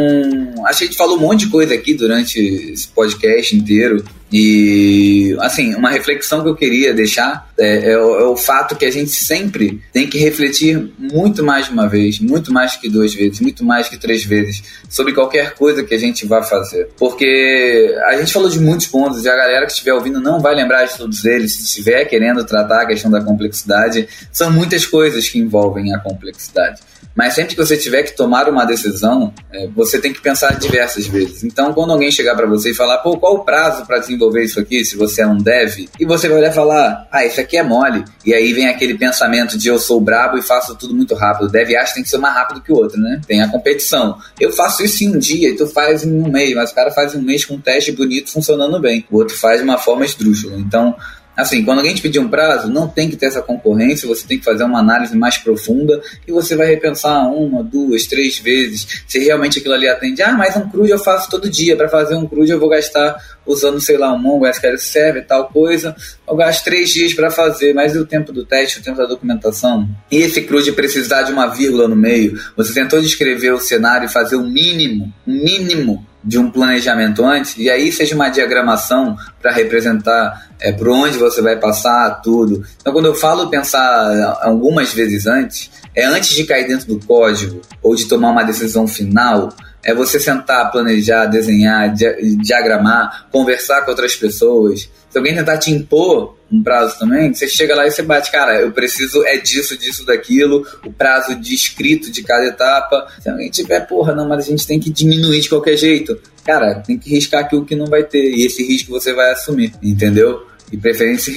a 0.65 0.73
gente 0.73 0.97
falou 0.97 1.17
um 1.17 1.21
monte 1.21 1.47
de 1.47 1.51
coisa 1.51 1.75
aqui 1.75 1.95
durante 1.95 2.39
esse 2.39 2.89
podcast 2.89 3.57
inteiro 3.57 4.05
e, 4.33 5.37
assim, 5.41 5.75
uma 5.77 5.89
reflexão 5.89 6.43
que 6.43 6.49
eu 6.49 6.57
queria 6.57 6.93
deixar 6.93 7.49
é, 7.57 7.93
é, 7.93 7.99
o, 7.99 8.19
é, 8.19 8.25
o, 8.25 8.37
fato 8.37 8.75
que 8.75 8.85
a 8.85 8.91
gente 8.91 9.13
sempre 9.13 9.81
tem 9.93 10.09
que 10.09 10.19
refletir 10.19 10.91
muito 10.99 11.45
mais 11.45 11.67
de 11.67 11.73
uma 11.73 11.89
vez, 11.89 12.19
muito 12.19 12.53
mais 12.53 12.75
que 12.75 12.89
duas 12.89 13.15
vezes, 13.15 13.41
muito 13.41 13.65
mais 13.65 13.89
que 13.89 13.97
três 13.97 14.25
vezes, 14.25 14.63
sobre 14.89 15.15
qualquer 15.15 15.55
coisa 15.55 15.85
que 15.85 15.95
a 15.95 15.99
gente 15.99 16.27
vá 16.27 16.43
fazer. 16.43 16.89
Porque 16.99 17.95
a 18.07 18.17
gente 18.17 18.33
falou 18.33 18.51
de 18.51 18.59
muitos 18.59 18.89
pontos 18.89 19.25
e 19.25 19.29
a 19.29 19.37
galera 19.37 19.65
que 19.65 19.73
estiver 19.73 19.95
ouvindo 19.95 20.21
não 20.21 20.41
vai 20.41 20.57
lembrar 20.57 20.85
de 20.87 20.97
todos 20.97 21.25
eles. 21.25 21.53
Se 21.53 21.63
estiver 21.63 22.05
querendo 22.07 22.45
tratar 22.45 22.83
a 22.83 22.87
questão 22.87 23.11
da 23.11 23.23
complexidade, 23.23 24.09
são 24.33 24.51
muitas 24.51 24.85
coisas 24.85 25.29
que 25.29 25.39
envolvem 25.39 25.95
a 25.95 25.99
complexidade. 26.01 26.81
Mas 27.17 27.35
sempre 27.35 27.55
que 27.55 27.61
você 27.61 27.79
tiver 27.79 28.03
que 28.03 28.15
tomar 28.15 28.47
uma 28.49 28.67
decisão, 28.67 29.33
é, 29.51 29.67
você 29.69 29.99
tem 29.99 30.13
que 30.13 30.21
pensar 30.21 30.59
diversas 30.59 31.07
vezes. 31.07 31.43
Então, 31.43 31.73
quando 31.73 31.93
alguém 31.93 32.11
chegar 32.11 32.37
para 32.37 32.47
você 32.47 32.71
e 32.71 32.75
falar, 32.75 32.99
pô, 32.99 33.17
qual 33.17 33.37
o 33.37 33.45
prazo 33.45 33.87
para 33.87 33.99
desenvolver 33.99 34.45
isso 34.45 34.61
aqui, 34.61 34.85
se 34.85 34.97
você 34.97 35.23
é 35.23 35.27
um 35.27 35.39
dev? 35.39 35.89
E 35.99 36.05
você 36.05 36.29
vai 36.29 36.39
olhar 36.39 36.51
e 36.51 36.55
falar, 36.55 37.09
ah, 37.11 37.25
isso 37.25 37.41
aqui 37.41 37.57
é 37.57 37.63
mole. 37.63 38.05
E 38.25 38.35
aí 38.35 38.53
vem 38.53 38.69
aquele 38.69 38.99
pensamento 38.99 39.57
de 39.57 39.69
eu 39.69 39.79
sou 39.79 39.99
brabo 39.99 40.37
e 40.37 40.43
faço 40.43 40.77
tudo 40.77 40.95
muito 40.95 41.15
rápido. 41.15 41.49
Dev 41.49 41.71
acha 41.75 41.89
que 41.89 41.95
tem 41.95 42.03
que 42.03 42.11
ser 42.11 42.19
mais 42.19 42.35
rápido 42.35 42.61
que 42.61 42.71
o 42.71 42.77
outro, 42.77 43.01
né? 43.01 43.19
Tem 43.27 43.41
a 43.41 43.49
competição. 43.49 44.19
Eu 44.39 44.53
faço 44.53 44.83
isso 44.83 45.03
em 45.03 45.17
um 45.17 45.19
dia 45.19 45.49
e 45.49 45.57
tu 45.57 45.67
faz 45.67 46.05
em 46.05 46.13
um 46.13 46.31
mês, 46.31 46.55
mas 46.55 46.71
o 46.71 46.75
cara 46.75 46.91
faz 46.91 47.15
em 47.15 47.19
um 47.19 47.23
mês 47.23 47.47
com 47.47 47.55
um 47.55 47.61
teste 47.61 47.93
bonito 47.93 48.31
funcionando 48.31 48.79
bem. 48.79 49.07
O 49.11 49.17
outro 49.17 49.35
faz 49.37 49.59
de 49.59 49.65
uma 49.65 49.79
forma 49.79 50.05
esdrúxula. 50.05 50.57
Então, 50.59 50.95
Assim, 51.37 51.65
quando 51.65 51.79
alguém 51.79 51.95
te 51.95 52.01
pedir 52.01 52.19
um 52.19 52.29
prazo, 52.29 52.69
não 52.69 52.89
tem 52.89 53.11
que 53.11 53.17
ter 53.17 53.27
essa 53.27 53.43
concorrência, 53.43 54.09
você 54.09 54.27
tem 54.27 54.39
que 54.39 54.45
fazer 54.45 54.65
uma 54.65 54.79
análise 54.79 55.17
mais 55.17 55.37
profunda 55.37 56.01
e 56.27 56.33
você 56.33 56.57
vai 56.57 56.67
repensar 56.67 57.29
uma, 57.31 57.63
duas, 57.63 58.07
três 58.07 58.39
vezes 58.39 59.05
se 59.07 59.19
realmente 59.19 59.59
aquilo 59.59 59.75
ali 59.75 59.89
atende. 59.89 60.23
Ah, 60.23 60.33
mas 60.33 60.57
um 60.57 60.69
CRUD 60.69 60.91
eu 60.91 60.99
faço 60.99 61.29
todo 61.29 61.51
dia. 61.51 61.77
Para 61.77 61.89
fazer 61.89 62.15
um 62.15 62.27
CRUD 62.27 62.51
eu 62.51 62.59
vou 62.59 62.69
gastar 62.69 63.17
usando, 63.45 63.81
sei 63.81 63.99
lá, 63.99 64.13
um 64.13 64.19
Mongo, 64.19 64.47
SQL 64.47 64.79
Server, 64.79 65.27
tal 65.27 65.49
coisa. 65.49 65.95
Eu 66.27 66.35
gasto 66.35 66.65
três 66.65 66.91
dias 66.91 67.13
para 67.13 67.31
fazer, 67.31 67.75
mas 67.75 67.95
e 67.95 67.99
o 67.99 68.07
tempo 68.07 68.33
do 68.33 68.45
teste, 68.45 68.81
o 68.81 68.83
tempo 68.83 68.97
da 68.97 69.07
documentação? 69.07 69.89
E 70.11 70.17
esse 70.17 70.41
CRUD 70.41 70.73
precisar 70.73 71.23
de 71.23 71.33
uma 71.33 71.47
vírgula 71.49 71.87
no 71.87 71.97
meio? 71.97 72.41
Você 72.57 72.73
tentou 72.73 73.01
descrever 73.01 73.53
o 73.53 73.61
cenário 73.61 74.07
e 74.07 74.13
fazer 74.13 74.37
o 74.37 74.43
mínimo, 74.43 75.13
o 75.27 75.31
mínimo 75.31 76.07
de 76.27 76.39
um 76.39 76.51
planejamento 76.51 77.25
antes, 77.25 77.57
e 77.57 77.71
aí 77.71 77.93
seja 77.93 78.17
uma 78.17 78.29
diagramação 78.29 79.17
para 79.41 79.53
representar 79.53 80.49
é, 80.59 80.73
por 80.73 80.89
onde 80.89 81.17
você 81.17 81.41
vai 81.41 81.57
passar 81.57 82.21
tudo. 82.21 82.65
Então, 82.81 82.93
quando 82.93 83.07
eu 83.07 83.15
falo 83.15 83.49
pensar 83.49 84.41
algumas 84.43 84.93
vezes 84.93 85.27
antes, 85.29 85.71
é 85.95 86.05
antes 86.05 86.31
de 86.31 86.45
cair 86.45 86.67
dentro 86.67 86.89
do 86.89 87.07
código 87.07 87.63
ou 87.81 87.95
de 87.95 88.07
tomar 88.07 88.31
uma 88.31 88.43
decisão 88.43 88.89
final, 88.89 89.51
é 89.87 89.95
você 89.95 90.19
sentar, 90.19 90.73
planejar, 90.73 91.27
desenhar, 91.27 91.95
diagramar, 91.95 93.29
conversar 93.31 93.83
com 93.83 93.93
outras 93.93 94.17
pessoas. 94.17 94.91
Se 95.09 95.17
alguém 95.17 95.33
tentar 95.33 95.59
te 95.59 95.71
impor 95.71 96.37
um 96.51 96.61
prazo 96.61 96.99
também, 96.99 97.33
você 97.33 97.47
chega 97.47 97.75
lá 97.77 97.87
e 97.87 97.91
você 97.93 98.03
bate, 98.03 98.33
cara, 98.33 98.61
eu 98.61 98.73
preciso 98.73 99.25
é 99.25 99.37
disso, 99.37 99.79
disso, 99.79 100.05
daquilo, 100.05 100.67
o 100.85 100.93
prazo 100.93 101.37
de 101.37 101.55
escrito 101.55 102.11
de 102.11 102.25
cada 102.25 102.47
etapa. 102.47 103.07
Se 103.21 103.31
alguém 103.31 103.49
tiver, 103.49 103.87
porra, 103.87 104.13
não, 104.13 104.29
mas 104.29 104.45
a 104.45 104.51
gente 104.51 104.67
tem 104.67 104.81
que 104.81 104.91
diminuir 104.91 105.41
de 105.41 105.49
qualquer 105.49 105.77
jeito. 105.77 106.21
Cara, 106.45 106.81
tem 106.81 106.99
que 106.99 107.09
riscar 107.09 107.43
aquilo 107.43 107.65
que 107.65 107.77
não 107.77 107.87
vai 107.87 108.03
ter, 108.03 108.35
e 108.35 108.45
esse 108.45 108.67
risco 108.67 108.91
você 108.91 109.13
vai 109.13 109.31
assumir, 109.31 109.73
entendeu? 109.81 110.45
E 110.73 110.77
preferência 110.77 111.33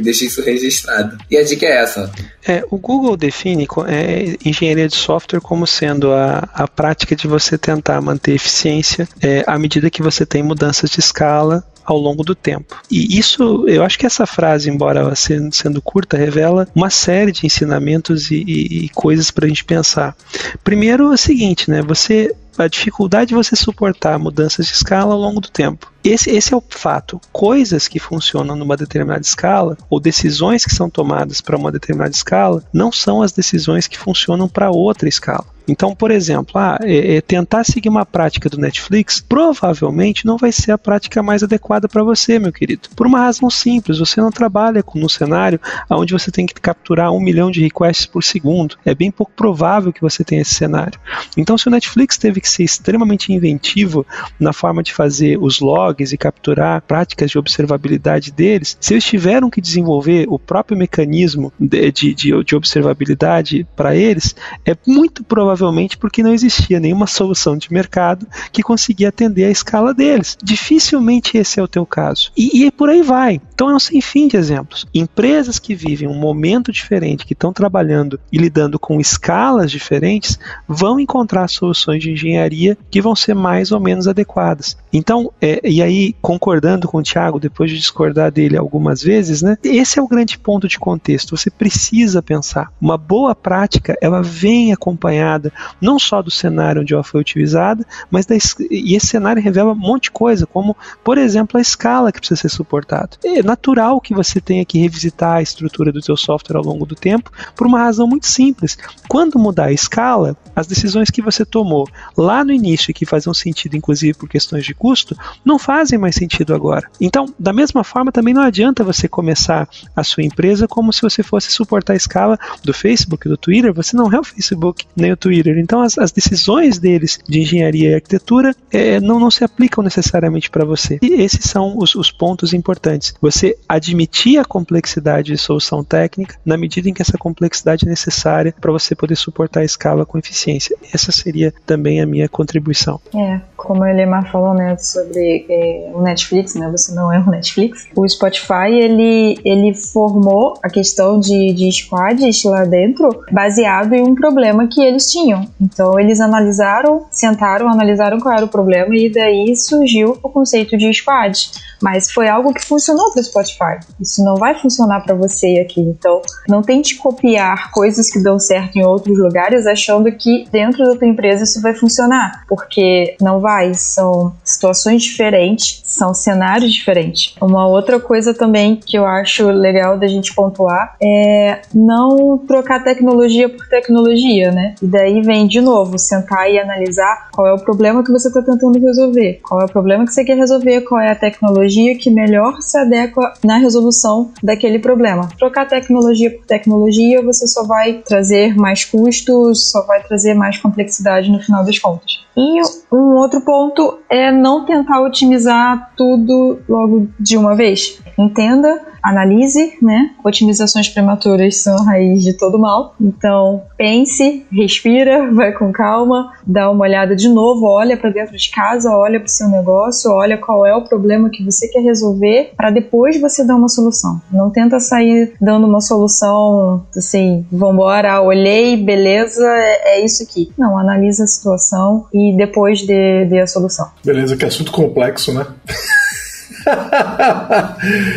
deixe 0.00 0.26
isso 0.26 0.42
registrado. 0.42 1.16
E 1.30 1.36
a 1.36 1.42
dica 1.42 1.66
é 1.66 1.82
essa. 1.82 2.12
É, 2.46 2.62
o 2.70 2.76
Google 2.76 3.16
define 3.16 3.66
é, 3.88 4.36
engenharia 4.44 4.88
de 4.88 4.96
software 4.96 5.40
como 5.40 5.66
sendo 5.66 6.12
a, 6.12 6.48
a 6.52 6.68
prática 6.68 7.16
de 7.16 7.26
você 7.26 7.56
tentar 7.56 8.00
manter 8.00 8.34
eficiência 8.34 9.08
é, 9.22 9.42
à 9.46 9.58
medida 9.58 9.90
que 9.90 10.02
você 10.02 10.26
tem 10.26 10.42
mudanças 10.42 10.90
de 10.90 11.00
escala 11.00 11.64
ao 11.84 11.98
longo 11.98 12.22
do 12.24 12.34
tempo. 12.34 12.80
E 12.90 13.18
isso, 13.18 13.64
eu 13.68 13.82
acho 13.82 13.98
que 13.98 14.06
essa 14.06 14.26
frase, 14.26 14.70
embora 14.70 15.14
sendo 15.14 15.82
curta, 15.82 16.16
revela 16.16 16.66
uma 16.74 16.90
série 16.90 17.30
de 17.30 17.46
ensinamentos 17.46 18.30
e, 18.30 18.42
e, 18.46 18.84
e 18.84 18.88
coisas 18.90 19.30
para 19.30 19.44
a 19.44 19.48
gente 19.48 19.64
pensar. 19.64 20.16
Primeiro 20.62 21.10
é 21.10 21.14
o 21.14 21.18
seguinte, 21.18 21.70
né? 21.70 21.82
Você 21.82 22.34
a 22.56 22.68
dificuldade 22.68 23.28
de 23.28 23.34
você 23.34 23.56
suportar 23.56 24.18
mudanças 24.18 24.66
de 24.66 24.72
escala 24.72 25.12
ao 25.12 25.20
longo 25.20 25.40
do 25.40 25.50
tempo. 25.50 25.92
Esse, 26.04 26.30
esse 26.30 26.52
é 26.52 26.56
o 26.56 26.62
fato. 26.68 27.18
Coisas 27.32 27.88
que 27.88 27.98
funcionam 27.98 28.54
numa 28.54 28.76
determinada 28.76 29.22
escala, 29.22 29.76
ou 29.88 29.98
decisões 29.98 30.64
que 30.64 30.74
são 30.74 30.90
tomadas 30.90 31.40
para 31.40 31.56
uma 31.56 31.72
determinada 31.72 32.10
escala, 32.10 32.62
não 32.72 32.92
são 32.92 33.22
as 33.22 33.32
decisões 33.32 33.86
que 33.86 33.98
funcionam 33.98 34.46
para 34.46 34.70
outra 34.70 35.08
escala. 35.08 35.54
Então, 35.66 35.94
por 35.94 36.10
exemplo, 36.10 36.52
ah, 36.56 36.78
é, 36.82 37.16
é 37.16 37.20
tentar 37.20 37.64
seguir 37.64 37.88
uma 37.88 38.04
prática 38.04 38.50
do 38.50 38.58
Netflix 38.58 39.20
provavelmente 39.20 40.26
não 40.26 40.36
vai 40.36 40.52
ser 40.52 40.72
a 40.72 40.78
prática 40.78 41.22
mais 41.22 41.42
adequada 41.42 41.88
para 41.88 42.04
você, 42.04 42.38
meu 42.38 42.52
querido. 42.52 42.88
Por 42.94 43.06
uma 43.06 43.20
razão 43.20 43.48
simples, 43.48 43.98
você 43.98 44.20
não 44.20 44.30
trabalha 44.30 44.82
com, 44.82 44.98
no 44.98 45.08
cenário 45.08 45.58
onde 45.90 46.12
você 46.12 46.30
tem 46.30 46.44
que 46.46 46.54
capturar 46.54 47.12
um 47.12 47.20
milhão 47.20 47.50
de 47.50 47.62
requests 47.62 48.06
por 48.06 48.22
segundo. 48.22 48.76
É 48.84 48.94
bem 48.94 49.10
pouco 49.10 49.32
provável 49.32 49.92
que 49.92 50.02
você 50.02 50.22
tenha 50.22 50.42
esse 50.42 50.54
cenário. 50.54 51.00
Então, 51.36 51.56
se 51.56 51.66
o 51.66 51.70
Netflix 51.70 52.18
teve 52.18 52.40
que 52.40 52.48
ser 52.48 52.64
extremamente 52.64 53.32
inventivo 53.32 54.06
na 54.38 54.52
forma 54.52 54.82
de 54.82 54.92
fazer 54.92 55.38
os 55.38 55.60
logs 55.60 55.93
e 56.12 56.18
capturar 56.18 56.82
práticas 56.82 57.30
de 57.30 57.38
observabilidade 57.38 58.30
deles, 58.30 58.76
se 58.80 58.94
eles 58.94 59.04
tiveram 59.04 59.50
que 59.50 59.60
desenvolver 59.60 60.26
o 60.28 60.38
próprio 60.38 60.76
mecanismo 60.76 61.52
de, 61.58 61.90
de, 61.90 62.14
de 62.14 62.56
observabilidade 62.56 63.66
para 63.76 63.96
eles, 63.96 64.34
é 64.64 64.76
muito 64.86 65.24
provavelmente 65.24 65.96
porque 65.96 66.22
não 66.22 66.32
existia 66.32 66.80
nenhuma 66.80 67.06
solução 67.06 67.56
de 67.56 67.72
mercado 67.72 68.26
que 68.52 68.62
conseguia 68.62 69.08
atender 69.08 69.44
a 69.44 69.50
escala 69.50 69.94
deles. 69.94 70.36
Dificilmente 70.42 71.36
esse 71.38 71.60
é 71.60 71.62
o 71.62 71.68
teu 71.68 71.86
caso. 71.86 72.30
E, 72.36 72.64
e 72.64 72.70
por 72.70 72.88
aí 72.88 73.02
vai. 73.02 73.40
Então 73.54 73.70
é 73.70 73.74
um 73.74 73.80
sem 73.80 74.00
fim 74.00 74.28
de 74.28 74.36
exemplos. 74.36 74.86
Empresas 74.94 75.58
que 75.58 75.74
vivem 75.74 76.08
um 76.08 76.18
momento 76.18 76.72
diferente, 76.72 77.26
que 77.26 77.32
estão 77.32 77.52
trabalhando 77.52 78.18
e 78.32 78.38
lidando 78.38 78.78
com 78.78 79.00
escalas 79.00 79.70
diferentes, 79.70 80.38
vão 80.68 80.98
encontrar 80.98 81.48
soluções 81.48 82.02
de 82.02 82.10
engenharia 82.10 82.34
engenharia 82.34 82.76
que 82.90 83.00
vão 83.00 83.14
ser 83.14 83.34
mais 83.34 83.72
ou 83.72 83.80
menos 83.80 84.06
adequadas. 84.06 84.76
Então, 84.92 85.32
é, 85.40 85.60
e 85.64 85.82
aí, 85.84 86.14
concordando 86.20 86.88
com 86.88 86.98
o 86.98 87.02
Tiago, 87.02 87.38
depois 87.38 87.70
de 87.70 87.78
discordar 87.78 88.30
dele 88.30 88.56
algumas 88.56 89.02
vezes, 89.02 89.42
né, 89.42 89.56
esse 89.62 89.98
é 89.98 90.02
o 90.02 90.08
grande 90.08 90.38
ponto 90.38 90.66
de 90.66 90.78
contexto. 90.78 91.36
Você 91.36 91.50
precisa 91.50 92.22
pensar. 92.22 92.72
Uma 92.80 92.96
boa 92.96 93.34
prática, 93.34 93.96
ela 94.00 94.22
vem 94.22 94.72
acompanhada 94.72 95.52
não 95.80 95.98
só 95.98 96.22
do 96.22 96.30
cenário 96.30 96.82
onde 96.82 96.94
ela 96.94 97.04
foi 97.04 97.20
utilizada, 97.20 97.86
mas 98.10 98.26
da, 98.26 98.34
e 98.70 98.94
esse 98.94 99.06
cenário 99.06 99.42
revela 99.42 99.72
um 99.72 99.76
monte 99.76 100.04
de 100.04 100.10
coisa, 100.10 100.46
como, 100.46 100.76
por 101.02 101.18
exemplo, 101.18 101.58
a 101.58 101.60
escala 101.60 102.10
que 102.10 102.18
precisa 102.18 102.40
ser 102.40 102.48
suportada. 102.48 103.10
É 103.24 103.42
natural 103.42 104.00
que 104.00 104.14
você 104.14 104.40
tenha 104.40 104.64
que 104.64 104.78
revisitar 104.78 105.36
a 105.36 105.42
estrutura 105.42 105.92
do 105.92 106.02
seu 106.02 106.16
software 106.16 106.56
ao 106.56 106.64
longo 106.64 106.86
do 106.86 106.94
tempo, 106.94 107.30
por 107.54 107.66
uma 107.66 107.78
razão 107.78 108.06
muito 108.06 108.26
simples. 108.26 108.76
Quando 109.08 109.38
mudar 109.38 109.66
a 109.66 109.72
escala, 109.72 110.36
as 110.54 110.66
decisões 110.66 111.10
que 111.10 111.22
você 111.22 111.44
tomou 111.44 111.88
lá 112.16 112.44
no 112.44 112.52
início 112.52 112.94
que 112.94 113.06
faziam 113.06 113.34
sentido, 113.34 113.76
inclusive 113.76 114.14
por 114.14 114.28
questões 114.28 114.64
de 114.64 114.74
custo, 114.74 115.16
não 115.44 115.58
fazem 115.58 115.73
mais 115.98 116.14
sentido 116.14 116.54
agora. 116.54 116.88
Então, 117.00 117.26
da 117.38 117.52
mesma 117.52 117.82
forma, 117.82 118.12
também 118.12 118.34
não 118.34 118.42
adianta 118.42 118.84
você 118.84 119.08
começar 119.08 119.68
a 119.94 120.04
sua 120.04 120.22
empresa 120.22 120.68
como 120.68 120.92
se 120.92 121.02
você 121.02 121.22
fosse 121.22 121.50
suportar 121.50 121.94
a 121.94 121.96
escala 121.96 122.38
do 122.62 122.72
Facebook, 122.72 123.28
do 123.28 123.36
Twitter. 123.36 123.72
Você 123.72 123.96
não 123.96 124.12
é 124.12 124.18
o 124.18 124.24
Facebook 124.24 124.84
nem 124.96 125.12
o 125.12 125.16
Twitter. 125.16 125.58
Então, 125.58 125.80
as, 125.80 125.98
as 125.98 126.12
decisões 126.12 126.78
deles 126.78 127.18
de 127.28 127.40
engenharia 127.40 127.90
e 127.90 127.94
arquitetura 127.94 128.54
é, 128.70 129.00
não, 129.00 129.18
não 129.18 129.30
se 129.30 129.44
aplicam 129.44 129.82
necessariamente 129.82 130.50
para 130.50 130.64
você. 130.64 130.98
E 131.02 131.22
esses 131.22 131.44
são 131.44 131.76
os, 131.76 131.94
os 131.94 132.10
pontos 132.10 132.52
importantes. 132.52 133.14
Você 133.20 133.56
admitir 133.68 134.38
a 134.38 134.44
complexidade 134.44 135.32
de 135.32 135.38
solução 135.38 135.82
técnica 135.82 136.36
na 136.44 136.56
medida 136.56 136.88
em 136.88 136.94
que 136.94 137.02
essa 137.02 137.18
complexidade 137.18 137.86
é 137.86 137.88
necessária 137.88 138.54
para 138.60 138.72
você 138.72 138.94
poder 138.94 139.16
suportar 139.16 139.60
a 139.60 139.64
escala 139.64 140.06
com 140.06 140.18
eficiência. 140.18 140.76
Essa 140.92 141.12
seria 141.12 141.52
também 141.66 142.00
a 142.00 142.06
minha 142.06 142.28
contribuição. 142.28 143.00
É, 143.14 143.40
como 143.56 143.82
o 143.82 143.86
Elemar 143.86 144.30
falou, 144.30 144.54
né, 144.54 144.76
sobre 144.76 145.46
o 145.94 146.00
Netflix, 146.02 146.54
né, 146.54 146.70
você 146.70 146.94
não 146.94 147.12
é 147.12 147.18
o 147.18 147.30
Netflix. 147.30 147.86
O 147.96 148.08
Spotify, 148.08 148.70
ele, 148.70 149.38
ele 149.44 149.74
formou 149.74 150.54
a 150.62 150.68
questão 150.68 151.18
de, 151.18 151.52
de 151.52 151.70
squads 151.72 152.44
lá 152.44 152.64
dentro 152.64 153.08
baseado 153.30 153.92
em 153.94 154.02
um 154.02 154.14
problema 154.14 154.66
que 154.66 154.82
eles 154.82 155.06
tinham. 155.06 155.46
Então, 155.60 155.98
eles 155.98 156.20
analisaram, 156.20 157.06
sentaram, 157.10 157.68
analisaram 157.68 158.18
qual 158.18 158.34
era 158.34 158.44
o 158.44 158.48
problema 158.48 158.94
e 158.96 159.10
daí 159.10 159.54
surgiu 159.56 160.18
o 160.22 160.28
conceito 160.28 160.76
de 160.76 160.92
squad. 160.92 161.50
Mas 161.82 162.10
foi 162.10 162.28
algo 162.28 162.52
que 162.52 162.64
funcionou 162.64 163.12
para 163.12 163.20
o 163.20 163.24
Spotify. 163.24 163.78
Isso 164.00 164.24
não 164.24 164.36
vai 164.36 164.54
funcionar 164.54 165.00
para 165.00 165.14
você 165.14 165.58
aqui. 165.60 165.80
Então, 165.80 166.22
não 166.48 166.62
tente 166.62 166.96
copiar 166.96 167.70
coisas 167.70 168.10
que 168.10 168.22
dão 168.22 168.38
certo 168.38 168.76
em 168.76 168.84
outros 168.84 169.18
lugares 169.18 169.66
achando 169.66 170.10
que 170.12 170.46
dentro 170.50 170.84
da 170.84 170.96
tua 170.96 171.06
empresa 171.06 171.44
isso 171.44 171.60
vai 171.60 171.74
funcionar, 171.74 172.44
porque 172.48 173.16
não 173.20 173.40
vai, 173.40 173.74
são 173.74 174.32
situações 174.64 175.02
diferentes, 175.02 175.82
são 175.84 176.14
cenários 176.14 176.72
diferentes. 176.72 177.34
Uma 177.40 177.68
outra 177.68 178.00
coisa 178.00 178.32
também 178.32 178.76
que 178.76 178.96
eu 178.96 179.04
acho 179.04 179.50
legal 179.50 179.98
da 179.98 180.08
gente 180.08 180.34
pontuar 180.34 180.96
é 181.02 181.60
não 181.74 182.38
trocar 182.38 182.82
tecnologia 182.82 183.48
por 183.48 183.68
tecnologia, 183.68 184.50
né? 184.50 184.74
E 184.82 184.86
daí 184.86 185.20
vem 185.20 185.46
de 185.46 185.60
novo 185.60 185.98
sentar 185.98 186.50
e 186.50 186.58
analisar 186.58 187.28
qual 187.32 187.46
é 187.46 187.52
o 187.52 187.58
problema 187.58 188.02
que 188.02 188.10
você 188.10 188.28
está 188.28 188.40
tentando 188.40 188.78
resolver, 188.80 189.40
qual 189.42 189.60
é 189.60 189.64
o 189.64 189.68
problema 189.68 190.06
que 190.06 190.12
você 190.12 190.24
quer 190.24 190.36
resolver, 190.36 190.80
qual 190.82 191.00
é 191.00 191.10
a 191.10 191.14
tecnologia 191.14 191.96
que 191.96 192.10
melhor 192.10 192.56
se 192.60 192.78
adequa 192.78 193.34
na 193.44 193.58
resolução 193.58 194.30
daquele 194.42 194.78
problema. 194.78 195.28
Trocar 195.38 195.68
tecnologia 195.68 196.30
por 196.30 196.46
tecnologia, 196.46 197.22
você 197.22 197.46
só 197.46 197.64
vai 197.66 198.02
trazer 198.04 198.56
mais 198.56 198.84
custos, 198.84 199.70
só 199.70 199.82
vai 199.82 200.02
trazer 200.02 200.34
mais 200.34 200.56
complexidade 200.58 201.30
no 201.30 201.40
final 201.40 201.64
das 201.64 201.78
contas. 201.78 202.24
E 202.36 202.60
um 202.92 203.14
outro 203.16 203.40
ponto 203.40 203.98
é 204.10 204.32
não 204.32 204.53
tentar 204.62 205.00
otimizar 205.00 205.92
tudo 205.96 206.58
logo 206.68 207.08
de 207.18 207.36
uma 207.36 207.54
vez. 207.54 208.00
Entenda 208.16 208.80
analise, 209.04 209.74
né? 209.82 210.10
Otimizações 210.24 210.88
prematuras 210.88 211.58
são 211.58 211.76
a 211.76 211.84
raiz 211.84 212.22
de 212.22 212.32
todo 212.32 212.58
mal. 212.58 212.94
Então, 212.98 213.62
pense, 213.76 214.46
respira, 214.50 215.30
vai 215.34 215.52
com 215.52 215.70
calma, 215.70 216.32
dá 216.46 216.70
uma 216.70 216.84
olhada 216.84 217.14
de 217.14 217.28
novo, 217.28 217.66
olha 217.66 217.98
para 217.98 218.08
dentro 218.08 218.34
de 218.34 218.50
casa, 218.50 218.90
olha 218.90 219.20
para 219.20 219.26
o 219.26 219.30
seu 219.30 219.48
negócio, 219.48 220.10
olha 220.10 220.38
qual 220.38 220.64
é 220.64 220.74
o 220.74 220.82
problema 220.82 221.28
que 221.28 221.44
você 221.44 221.68
quer 221.68 221.80
resolver, 221.80 222.52
para 222.56 222.70
depois 222.70 223.20
você 223.20 223.44
dar 223.44 223.56
uma 223.56 223.68
solução. 223.68 224.22
Não 224.32 224.50
tenta 224.50 224.80
sair 224.80 225.34
dando 225.38 225.66
uma 225.66 225.82
solução 225.82 226.86
assim, 226.96 227.44
vambora, 227.52 228.22
olhei, 228.22 228.76
beleza, 228.76 229.44
é, 229.46 229.98
é 229.98 230.04
isso 230.04 230.22
aqui. 230.22 230.50
Não, 230.56 230.78
analisa 230.78 231.24
a 231.24 231.26
situação 231.26 232.06
e 232.12 232.34
depois 232.34 232.86
dê, 232.86 233.26
dê 233.26 233.40
a 233.40 233.46
solução. 233.46 233.90
Beleza, 234.02 234.36
que 234.36 234.46
assunto 234.46 234.72
complexo, 234.72 235.34
né? 235.34 235.46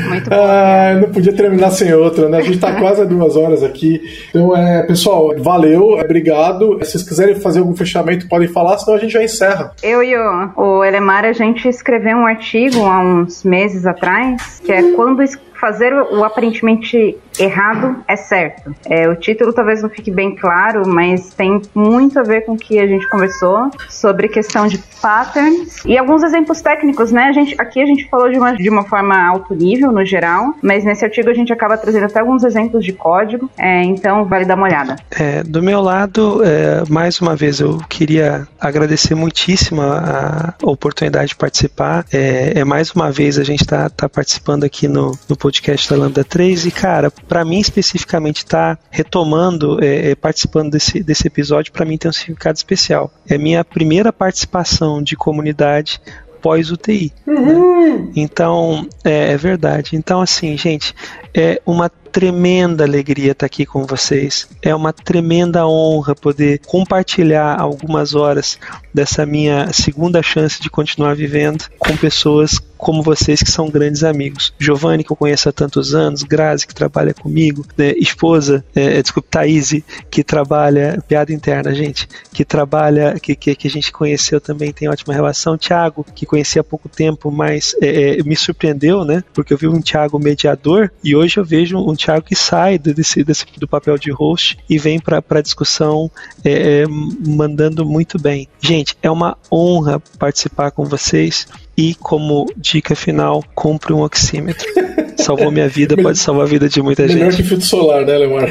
Muito 0.09 0.29
bom. 0.29 0.35
Ah, 0.35 0.97
não 1.01 1.09
podia 1.11 1.33
terminar 1.33 1.71
sem 1.71 1.93
outra, 1.93 2.29
né? 2.29 2.37
A 2.37 2.41
gente 2.41 2.55
está 2.55 2.73
quase 2.73 3.01
a 3.01 3.05
duas 3.05 3.35
horas 3.35 3.63
aqui. 3.63 4.01
Então, 4.29 4.55
é, 4.55 4.83
pessoal, 4.83 5.33
valeu, 5.37 5.99
obrigado. 5.99 6.79
Se 6.83 6.91
vocês 6.91 7.03
quiserem 7.03 7.35
fazer 7.35 7.59
algum 7.59 7.75
fechamento, 7.75 8.27
podem 8.27 8.47
falar, 8.47 8.77
senão 8.77 8.97
a 8.97 8.99
gente 8.99 9.13
já 9.13 9.23
encerra. 9.23 9.71
Eu 9.83 10.03
e 10.03 10.15
o, 10.15 10.51
o 10.55 10.83
Elemar, 10.83 11.25
a 11.25 11.33
gente 11.33 11.67
escreveu 11.67 12.17
um 12.17 12.25
artigo 12.25 12.85
há 12.85 12.99
uns 12.99 13.43
meses 13.43 13.85
atrás, 13.85 14.61
que 14.63 14.71
é 14.71 14.91
quando 14.93 15.21
fazer 15.59 15.93
o 15.93 16.23
aparentemente 16.23 17.17
errado 17.39 18.03
é 18.07 18.15
certo. 18.15 18.73
É, 18.85 19.07
o 19.07 19.15
título 19.15 19.53
talvez 19.53 19.81
não 19.81 19.89
fique 19.89 20.11
bem 20.11 20.35
claro, 20.35 20.87
mas 20.87 21.33
tem 21.33 21.61
muito 21.73 22.19
a 22.19 22.23
ver 22.23 22.41
com 22.41 22.53
o 22.53 22.57
que 22.57 22.79
a 22.79 22.87
gente 22.87 23.07
conversou 23.09 23.69
sobre 23.89 24.27
questão 24.27 24.67
de 24.67 24.77
patterns 25.01 25.83
e 25.85 25.97
alguns 25.97 26.23
exemplos 26.23 26.61
técnicos, 26.61 27.11
né? 27.11 27.23
A 27.23 27.31
gente, 27.31 27.55
aqui 27.59 27.81
a 27.81 27.85
gente 27.85 28.09
falou 28.09 28.29
de 28.29 28.37
uma, 28.37 28.55
de 28.55 28.69
uma 28.69 28.83
forma 28.83 29.17
alto 29.17 29.53
nível, 29.53 29.91
no 29.91 30.05
geral, 30.05 30.53
mas 30.61 30.83
nesse 30.83 31.05
artigo 31.05 31.29
a 31.29 31.33
gente 31.33 31.53
acaba 31.53 31.77
trazendo 31.77 32.05
até 32.05 32.19
alguns 32.19 32.43
exemplos 32.43 32.83
de 32.83 32.93
código, 32.93 33.49
é, 33.57 33.83
então 33.83 34.25
vale 34.25 34.45
dar 34.45 34.55
uma 34.55 34.65
olhada. 34.65 34.95
É, 35.11 35.43
do 35.43 35.61
meu 35.61 35.81
lado, 35.81 36.41
é, 36.43 36.83
mais 36.89 37.19
uma 37.19 37.35
vez, 37.35 37.59
eu 37.59 37.77
queria 37.89 38.47
agradecer 38.59 39.15
muitíssimo 39.15 39.81
a, 39.81 40.53
oportunidade 40.63 41.29
de 41.29 41.35
participar. 41.35 42.05
É, 42.11 42.59
é, 42.59 42.63
mais 42.63 42.91
uma 42.91 43.11
vez 43.11 43.37
a 43.37 43.43
gente 43.43 43.61
está 43.61 43.89
tá 43.89 44.09
participando 44.09 44.63
aqui 44.63 44.87
no, 44.87 45.17
no 45.29 45.35
podcast 45.35 45.89
da 45.89 45.95
Lambda 45.95 46.23
3 46.23 46.65
e, 46.65 46.71
cara, 46.71 47.11
para 47.27 47.43
mim 47.43 47.59
especificamente 47.59 48.37
estar 48.37 48.75
tá 48.75 48.83
retomando, 48.89 49.83
é, 49.83 50.11
é, 50.11 50.15
participando 50.15 50.71
desse, 50.71 51.03
desse 51.03 51.27
episódio, 51.27 51.71
para 51.71 51.85
mim 51.85 51.97
tem 51.97 52.09
um 52.09 52.13
significado 52.13 52.55
especial. 52.57 53.11
É 53.27 53.37
minha 53.37 53.63
primeira 53.63 54.13
participação 54.13 55.01
de 55.01 55.15
comunidade 55.15 56.01
pós-UTI. 56.41 57.11
Uhum. 57.25 58.05
Né? 58.05 58.11
Então, 58.15 58.87
é, 59.03 59.33
é, 59.33 59.37
verdade. 59.37 59.95
Então, 59.95 60.21
assim, 60.21 60.57
gente, 60.57 60.93
é 61.33 61.61
uma 61.65 61.91
tremenda 62.11 62.83
alegria 62.83 63.31
estar 63.31 63.45
aqui 63.45 63.65
com 63.65 63.85
vocês. 63.85 64.47
É 64.61 64.73
uma 64.73 64.91
tremenda 64.91 65.67
honra 65.67 66.15
poder 66.15 66.61
compartilhar 66.65 67.59
algumas 67.59 68.15
horas 68.15 68.57
dessa 68.93 69.25
minha 69.25 69.71
segunda 69.73 70.23
chance 70.23 70.61
de 70.61 70.69
continuar 70.69 71.15
vivendo 71.15 71.65
com 71.77 71.95
pessoas 71.95 72.59
como 72.77 73.01
vocês 73.01 73.41
que 73.41 73.51
são 73.51 73.69
grandes 73.69 74.03
amigos. 74.03 74.53
Giovanni, 74.59 75.03
que 75.03 75.11
eu 75.11 75.15
conheço 75.15 75.49
há 75.49 75.51
tantos 75.51 75.95
anos, 75.95 76.23
Grazi, 76.23 76.67
que 76.67 76.75
trabalha 76.75 77.13
comigo, 77.13 77.65
né, 77.75 77.93
esposa, 77.97 78.63
é, 78.75 78.99
é 78.99 79.01
desculpe, 79.01 79.29
Thaís, 79.29 79.81
que 80.09 80.23
trabalha, 80.23 81.03
piada 81.07 81.33
interna, 81.33 81.73
gente, 81.73 82.07
que 82.31 82.45
trabalha, 82.45 83.19
que, 83.19 83.35
que, 83.35 83.55
que, 83.55 83.67
a 83.67 83.71
gente 83.71 83.91
conheceu 83.91 84.39
também, 84.39 84.71
tem 84.71 84.87
ótima 84.87 85.13
relação. 85.13 85.57
Tiago, 85.57 86.05
que 86.15 86.25
conheci 86.25 86.59
há 86.59 86.63
pouco 86.63 86.87
tempo, 86.87 87.31
mas 87.31 87.75
é, 87.81 88.19
é, 88.19 88.23
me 88.23 88.35
surpreendeu, 88.35 89.03
né? 89.03 89.23
Porque 89.33 89.53
eu 89.53 89.57
vi 89.57 89.67
um 89.67 89.81
Tiago 89.81 90.19
mediador 90.19 90.91
e 91.03 91.15
hoje 91.15 91.37
eu 91.37 91.45
vejo 91.45 91.77
um 91.77 91.95
Tiago 91.97 92.25
que 92.25 92.35
sai 92.35 92.77
desse, 92.77 93.23
desse, 93.23 93.45
do 93.57 93.67
papel 93.67 93.97
de 93.97 94.11
host 94.11 94.57
e 94.69 94.77
vem 94.77 94.99
para 94.99 95.23
a 95.29 95.41
discussão 95.41 96.09
é, 96.43 96.81
é, 96.81 96.85
mandando 96.87 97.85
muito 97.85 98.19
bem. 98.19 98.47
Gente, 98.61 98.95
é 99.01 99.09
uma 99.09 99.37
honra 99.51 100.01
participar 100.17 100.71
com 100.71 100.85
vocês 100.85 101.47
e 101.77 101.93
como 101.95 102.51
dica 102.57 102.95
final, 102.95 103.43
compre 103.53 103.93
um 103.93 104.01
oxímetro. 104.01 104.67
Salvou 105.17 105.51
minha 105.51 105.67
vida, 105.67 105.95
pode 105.97 106.17
salvar 106.17 106.45
a 106.45 106.49
vida 106.49 106.69
de 106.69 106.81
muita 106.81 107.03
melhor 107.03 107.13
gente. 107.13 107.23
Melhor 107.23 107.37
que 107.37 107.43
filtro 107.43 107.65
solar, 107.65 108.05
né, 108.05 108.17
Lemar? 108.17 108.49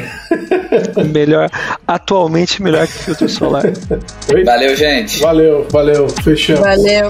melhor, 1.11 1.49
atualmente 1.87 2.61
melhor 2.61 2.87
que 2.87 2.93
filtro 2.93 3.27
solar. 3.27 3.63
Valeu, 4.45 4.75
gente. 4.75 5.19
Valeu, 5.19 5.67
valeu. 5.69 6.07
Fechamos. 6.09 6.61
Valeu. 6.61 7.09